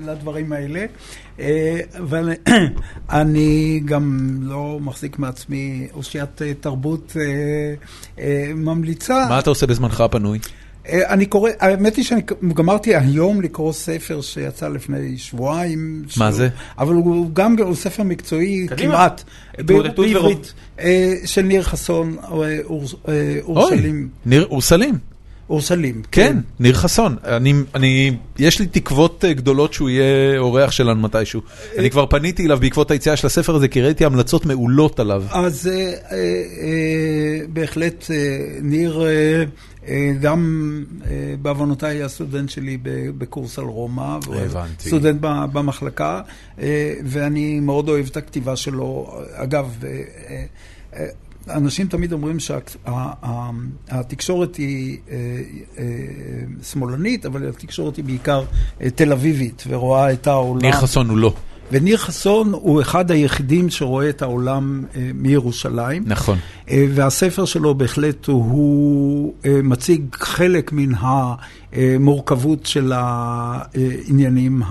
לדברים 0.07 0.53
האלה, 0.53 0.85
אבל 1.97 2.29
אני 3.09 3.81
גם 3.85 4.37
לא 4.41 4.79
מחזיק 4.81 5.19
מעצמי 5.19 5.87
אושיית 5.93 6.41
תרבות 6.59 7.15
ממליצה. 8.55 9.25
מה 9.29 9.39
אתה 9.39 9.49
עושה 9.49 9.67
בזמנך 9.67 10.01
הפנוי? 10.01 10.39
אני 10.89 11.25
קורא, 11.25 11.51
האמת 11.59 11.95
היא 11.95 12.05
שאני 12.05 12.21
גמרתי 12.53 12.95
היום 12.95 13.41
לקרוא 13.41 13.73
ספר 13.73 14.21
שיצא 14.21 14.67
לפני 14.67 15.17
שבועיים. 15.17 16.03
מה 16.17 16.31
זה? 16.31 16.49
אבל 16.77 16.93
הוא 16.93 17.29
גם 17.33 17.55
ספר 17.73 18.03
מקצועי 18.03 18.67
כמעט, 18.77 19.23
בעברית, 19.57 20.53
של 21.25 21.41
ניר 21.41 21.63
חסון, 21.63 22.17
אורשלים. 23.47 24.09
ניר 24.25 24.45
אורסלים? 24.49 24.95
אורסלים. 25.49 26.01
כן, 26.11 26.37
ניר 26.59 26.73
חסון. 26.73 27.15
אני, 27.23 27.53
אני, 27.75 28.17
יש 28.39 28.59
לי 28.59 28.65
תקוות 28.65 29.25
אה, 29.25 29.33
גדולות 29.33 29.73
שהוא 29.73 29.89
יהיה 29.89 30.39
אורח 30.39 30.71
שלנו 30.71 31.01
מתישהו. 31.01 31.41
אני 31.77 31.89
כבר 31.89 32.05
פניתי 32.05 32.45
אליו 32.45 32.59
בעקבות 32.59 32.91
היציאה 32.91 33.15
של 33.15 33.27
הספר 33.27 33.55
הזה, 33.55 33.67
כי 33.67 33.81
ראיתי 33.81 34.05
המלצות 34.05 34.45
מעולות 34.45 34.99
עליו. 34.99 35.23
אז 35.31 35.67
אה, 35.67 35.73
אה, 35.73 35.91
אה, 36.11 37.45
בהחלט 37.49 38.11
אה, 38.11 38.15
ניר, 38.61 39.01
אה, 39.01 39.07
אה, 39.07 39.43
גם 40.21 40.83
אה, 41.05 41.35
בעוונותיי 41.41 41.97
היה 41.97 42.07
סטודנט 42.07 42.49
שלי 42.49 42.77
בקורס 43.17 43.59
על 43.59 43.65
רומא. 43.65 44.17
הבנתי. 44.45 44.87
סטודנט 44.87 45.17
במחלקה, 45.21 46.21
אה, 46.59 46.93
ואני 47.05 47.59
מאוד 47.59 47.89
אוהב 47.89 48.05
את 48.07 48.17
הכתיבה 48.17 48.55
שלו. 48.55 49.19
אגב, 49.33 49.75
אה, 49.83 49.89
אה, 50.29 50.45
אה, 50.95 51.07
אנשים 51.49 51.87
תמיד 51.87 52.13
אומרים 52.13 52.37
שהתקשורת 53.89 54.55
היא 54.55 54.97
אה, 55.09 55.15
אה, 55.77 55.83
שמאלנית, 56.63 57.25
אבל 57.25 57.49
התקשורת 57.49 57.95
היא 57.95 58.05
בעיקר 58.05 58.43
אה, 58.81 58.89
תל 58.89 59.11
אביבית, 59.11 59.63
ורואה 59.67 60.13
את 60.13 60.27
העולם. 60.27 60.61
ניר 60.61 60.71
חסון 60.71 61.09
הוא 61.09 61.17
לא. 61.17 61.33
וניר 61.71 61.97
חסון 61.97 62.53
הוא 62.53 62.81
אחד 62.81 63.11
היחידים 63.11 63.69
שרואה 63.69 64.09
את 64.09 64.21
העולם 64.21 64.83
אה, 64.95 65.09
מירושלים. 65.13 66.03
נכון. 66.05 66.37
אה, 66.69 66.85
והספר 66.89 67.45
שלו 67.45 67.75
בהחלט 67.75 68.27
הוא 68.27 69.33
אה, 69.45 69.59
מציג 69.63 70.05
חלק 70.13 70.71
מן 70.73 70.93
המורכבות 71.77 72.65
של 72.65 72.91
העניינים 72.95 74.61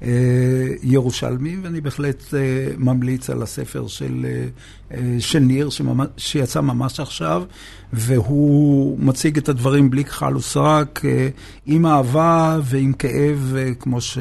הירושלמיים, 0.00 1.60
ואני 1.64 1.80
בהחלט 1.80 2.34
אה, 2.34 2.38
ממליץ 2.78 3.30
על 3.30 3.42
הספר 3.42 3.86
של, 3.86 4.26
אה, 4.90 4.98
של 5.18 5.38
ניר, 5.38 5.70
שממש, 5.70 6.06
שיצא 6.16 6.60
ממש 6.60 7.00
עכשיו, 7.00 7.42
והוא 7.92 8.98
מציג 9.00 9.38
את 9.38 9.48
הדברים 9.48 9.90
בלי 9.90 10.04
כחל 10.04 10.36
וסרק, 10.36 11.04
אה, 11.04 11.28
עם 11.66 11.86
אהבה 11.86 12.58
ועם 12.62 12.92
כאב, 12.92 13.56
כמו, 13.80 14.00
ש, 14.00 14.18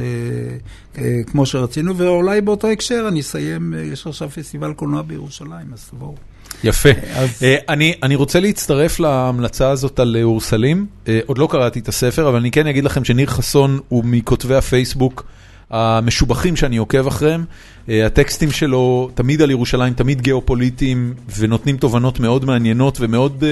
כמו 1.27 1.45
שרצינו, 1.45 1.97
ואולי 1.97 2.41
באותו 2.41 2.67
הקשר 2.67 3.05
אני 3.07 3.19
אסיים, 3.19 3.73
יש 3.77 4.07
עכשיו 4.07 4.29
פסטיבל 4.29 4.73
קולנוע 4.73 5.01
בירושלים, 5.01 5.73
אז 5.73 5.89
תבואו. 5.89 6.15
יפה. 6.63 6.89
אז- 7.15 7.43
אה, 7.43 7.55
אני, 7.69 7.93
אני 8.03 8.15
רוצה 8.15 8.39
להצטרף 8.39 8.99
להמלצה 8.99 9.69
הזאת 9.69 9.99
על 9.99 10.15
אה, 10.19 10.23
אורסלים. 10.23 10.85
אה, 11.07 11.19
עוד 11.25 11.37
לא 11.37 11.47
קראתי 11.51 11.79
את 11.79 11.87
הספר, 11.87 12.29
אבל 12.29 12.37
אני 12.37 12.51
כן 12.51 12.67
אגיד 12.67 12.83
לכם 12.83 13.03
שניר 13.03 13.27
חסון 13.27 13.79
הוא 13.89 14.03
מכותבי 14.05 14.55
הפייסבוק 14.55 15.25
המשובחים 15.69 16.55
שאני 16.55 16.77
עוקב 16.77 17.07
אחריהם. 17.07 17.45
אה, 17.89 18.05
הטקסטים 18.05 18.51
שלו 18.51 19.09
תמיד 19.15 19.41
על 19.41 19.51
ירושלים, 19.51 19.93
תמיד 19.93 20.21
גיאופוליטיים, 20.21 21.13
ונותנים 21.37 21.77
תובנות 21.77 22.19
מאוד 22.19 22.45
מעניינות 22.45 22.97
ומאוד 23.01 23.43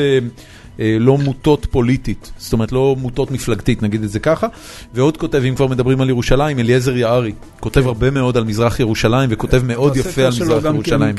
אה, 0.80 0.98
לא 1.00 1.18
מוטות 1.18 1.68
פוליטית. 1.72 2.32
זאת 2.38 2.54
אומרת, 2.54 2.72
לא 2.72 2.96
מוטות 3.00 3.32
מפלגתית, 3.32 3.84
נגיד 3.84 4.04
את 4.04 4.10
זה 4.10 4.20
ככה. 4.20 4.48
ועוד 4.94 5.18
כותב, 5.18 5.42
אם 5.50 5.56
כבר 5.56 5.68
מדברים 5.68 6.02
על 6.02 6.10
ירושלים, 6.10 6.60
אליעזר 6.60 6.98
יערי. 6.98 7.32
כותב 7.60 7.88
הרבה 7.88 8.12
מאוד 8.12 8.38
על 8.38 8.44
מזרח 8.44 8.80
ירושלים, 8.80 9.30
וכותב 9.34 9.62
מאוד 9.66 9.98
יפה 9.98 10.22
על 10.22 10.28
מזרח 10.28 10.64
גם 10.64 10.76
ירושלים. 10.76 11.16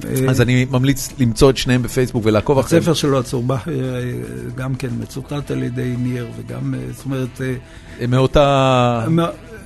כן, 0.00 0.16
כן. 0.16 0.28
אז 0.28 0.40
אני 0.40 0.66
ממליץ 0.70 1.08
למצוא 1.18 1.50
את 1.50 1.56
שניהם 1.56 1.82
בפייסבוק 1.82 2.26
ולעקוב 2.26 2.58
אחריהם. 2.58 2.82
הספר 2.82 2.94
שלו, 2.94 3.18
הצהובה, 3.18 3.56
אה, 3.56 3.72
גם 4.56 4.74
כן 4.74 4.88
מצוטט 4.98 5.50
על 5.50 5.62
ידי 5.62 5.94
ניר, 5.98 6.28
וגם, 6.36 6.74
אה, 6.74 6.80
זאת 6.92 7.04
אומרת... 7.04 7.40
אה, 8.00 8.06
מאותה, 8.06 9.06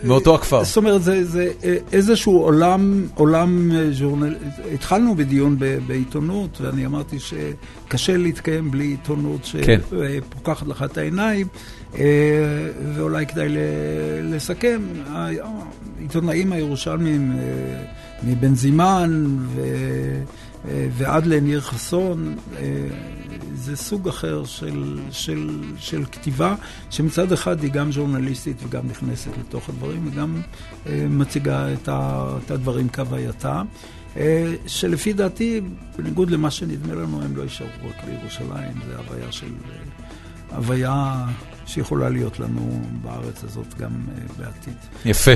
מאותו 0.05 0.35
הכפר. 0.35 0.65
זאת 0.65 0.77
אומרת, 0.77 1.03
זה, 1.03 1.25
זה 1.25 1.53
אה, 1.65 1.77
איזשהו 1.93 2.39
עולם, 2.39 3.07
עולם 3.15 3.73
אה, 3.73 3.93
ז'ורנל... 3.93 4.35
התחלנו 4.75 5.15
בדיון 5.15 5.57
ב- 5.59 5.79
בעיתונות, 5.87 6.61
ואני 6.61 6.87
אמרתי 6.87 7.17
שקשה 7.19 8.17
להתקיים 8.17 8.71
בלי 8.71 8.85
עיתונות 8.85 9.51
כן. 9.63 9.81
שפוקחת 9.91 10.67
לך 10.67 10.83
את 10.83 10.99
העיניים, 10.99 11.47
אה, 11.99 12.05
ואולי 12.95 13.27
כדאי 13.27 13.49
לסכם. 14.23 14.83
העיתונאים 15.07 16.53
הירושלמים, 16.53 17.33
אה, 17.33 17.85
מבן 18.27 18.55
זימן 18.55 19.37
ו... 19.55 19.61
ועד 20.69 21.27
לניר 21.27 21.61
חסון, 21.61 22.37
אה, 22.57 22.89
זה 23.55 23.77
סוג 23.77 24.09
אחר 24.09 24.45
של, 24.45 24.99
של, 25.11 25.63
של 25.79 26.05
כתיבה, 26.05 26.55
שמצד 26.91 27.33
אחד 27.33 27.63
היא 27.63 27.71
גם 27.71 27.93
ז'ורנליסטית 27.93 28.57
וגם 28.63 28.89
נכנסת 28.89 29.31
לתוך 29.39 29.69
הדברים, 29.69 30.09
וגם 30.13 30.41
אה, 30.87 31.07
מציגה 31.11 31.73
את, 31.73 32.51
הדברים 32.51 32.89
כהווייתם, 32.89 33.67
אה, 34.17 34.55
שלפי 34.67 35.13
דעתי, 35.13 35.61
בניגוד 35.97 36.31
למה 36.31 36.51
שנדמה 36.51 36.95
לנו, 36.95 37.23
הם 37.23 37.37
לא 37.37 37.43
יישארו 37.43 37.69
רק 37.89 38.05
בירושלים, 38.05 38.73
זה 38.87 38.97
הוויה 38.97 39.33
של... 39.33 39.53
הוויה 40.51 41.27
שיכולה 41.67 42.09
להיות 42.09 42.41
לנו 42.41 42.83
בארץ 43.03 43.45
הזאת 43.45 43.75
גם 43.79 43.91
אה, 43.91 44.23
בעתיד. 44.39 44.75
יפה. 45.05 45.31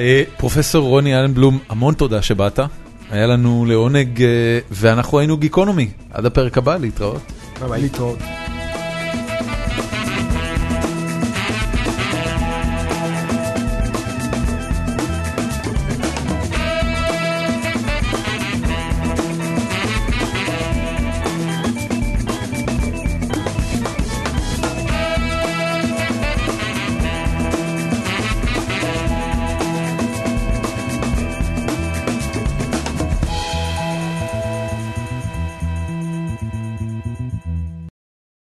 אה, 0.00 0.22
פרופסור 0.36 0.88
רוני 0.88 1.16
אלנבלום, 1.16 1.58
המון 1.68 1.94
תודה 1.94 2.22
שבאת. 2.22 2.58
היה 3.10 3.26
לנו 3.26 3.64
לעונג, 3.68 4.22
אה, 4.22 4.28
ואנחנו 4.70 5.18
היינו 5.18 5.36
גיקונומי. 5.36 5.90
עד 6.10 6.26
הפרק 6.26 6.58
הבא, 6.58 6.76
להתראות. 6.76 7.22
להתראות. 7.76 8.45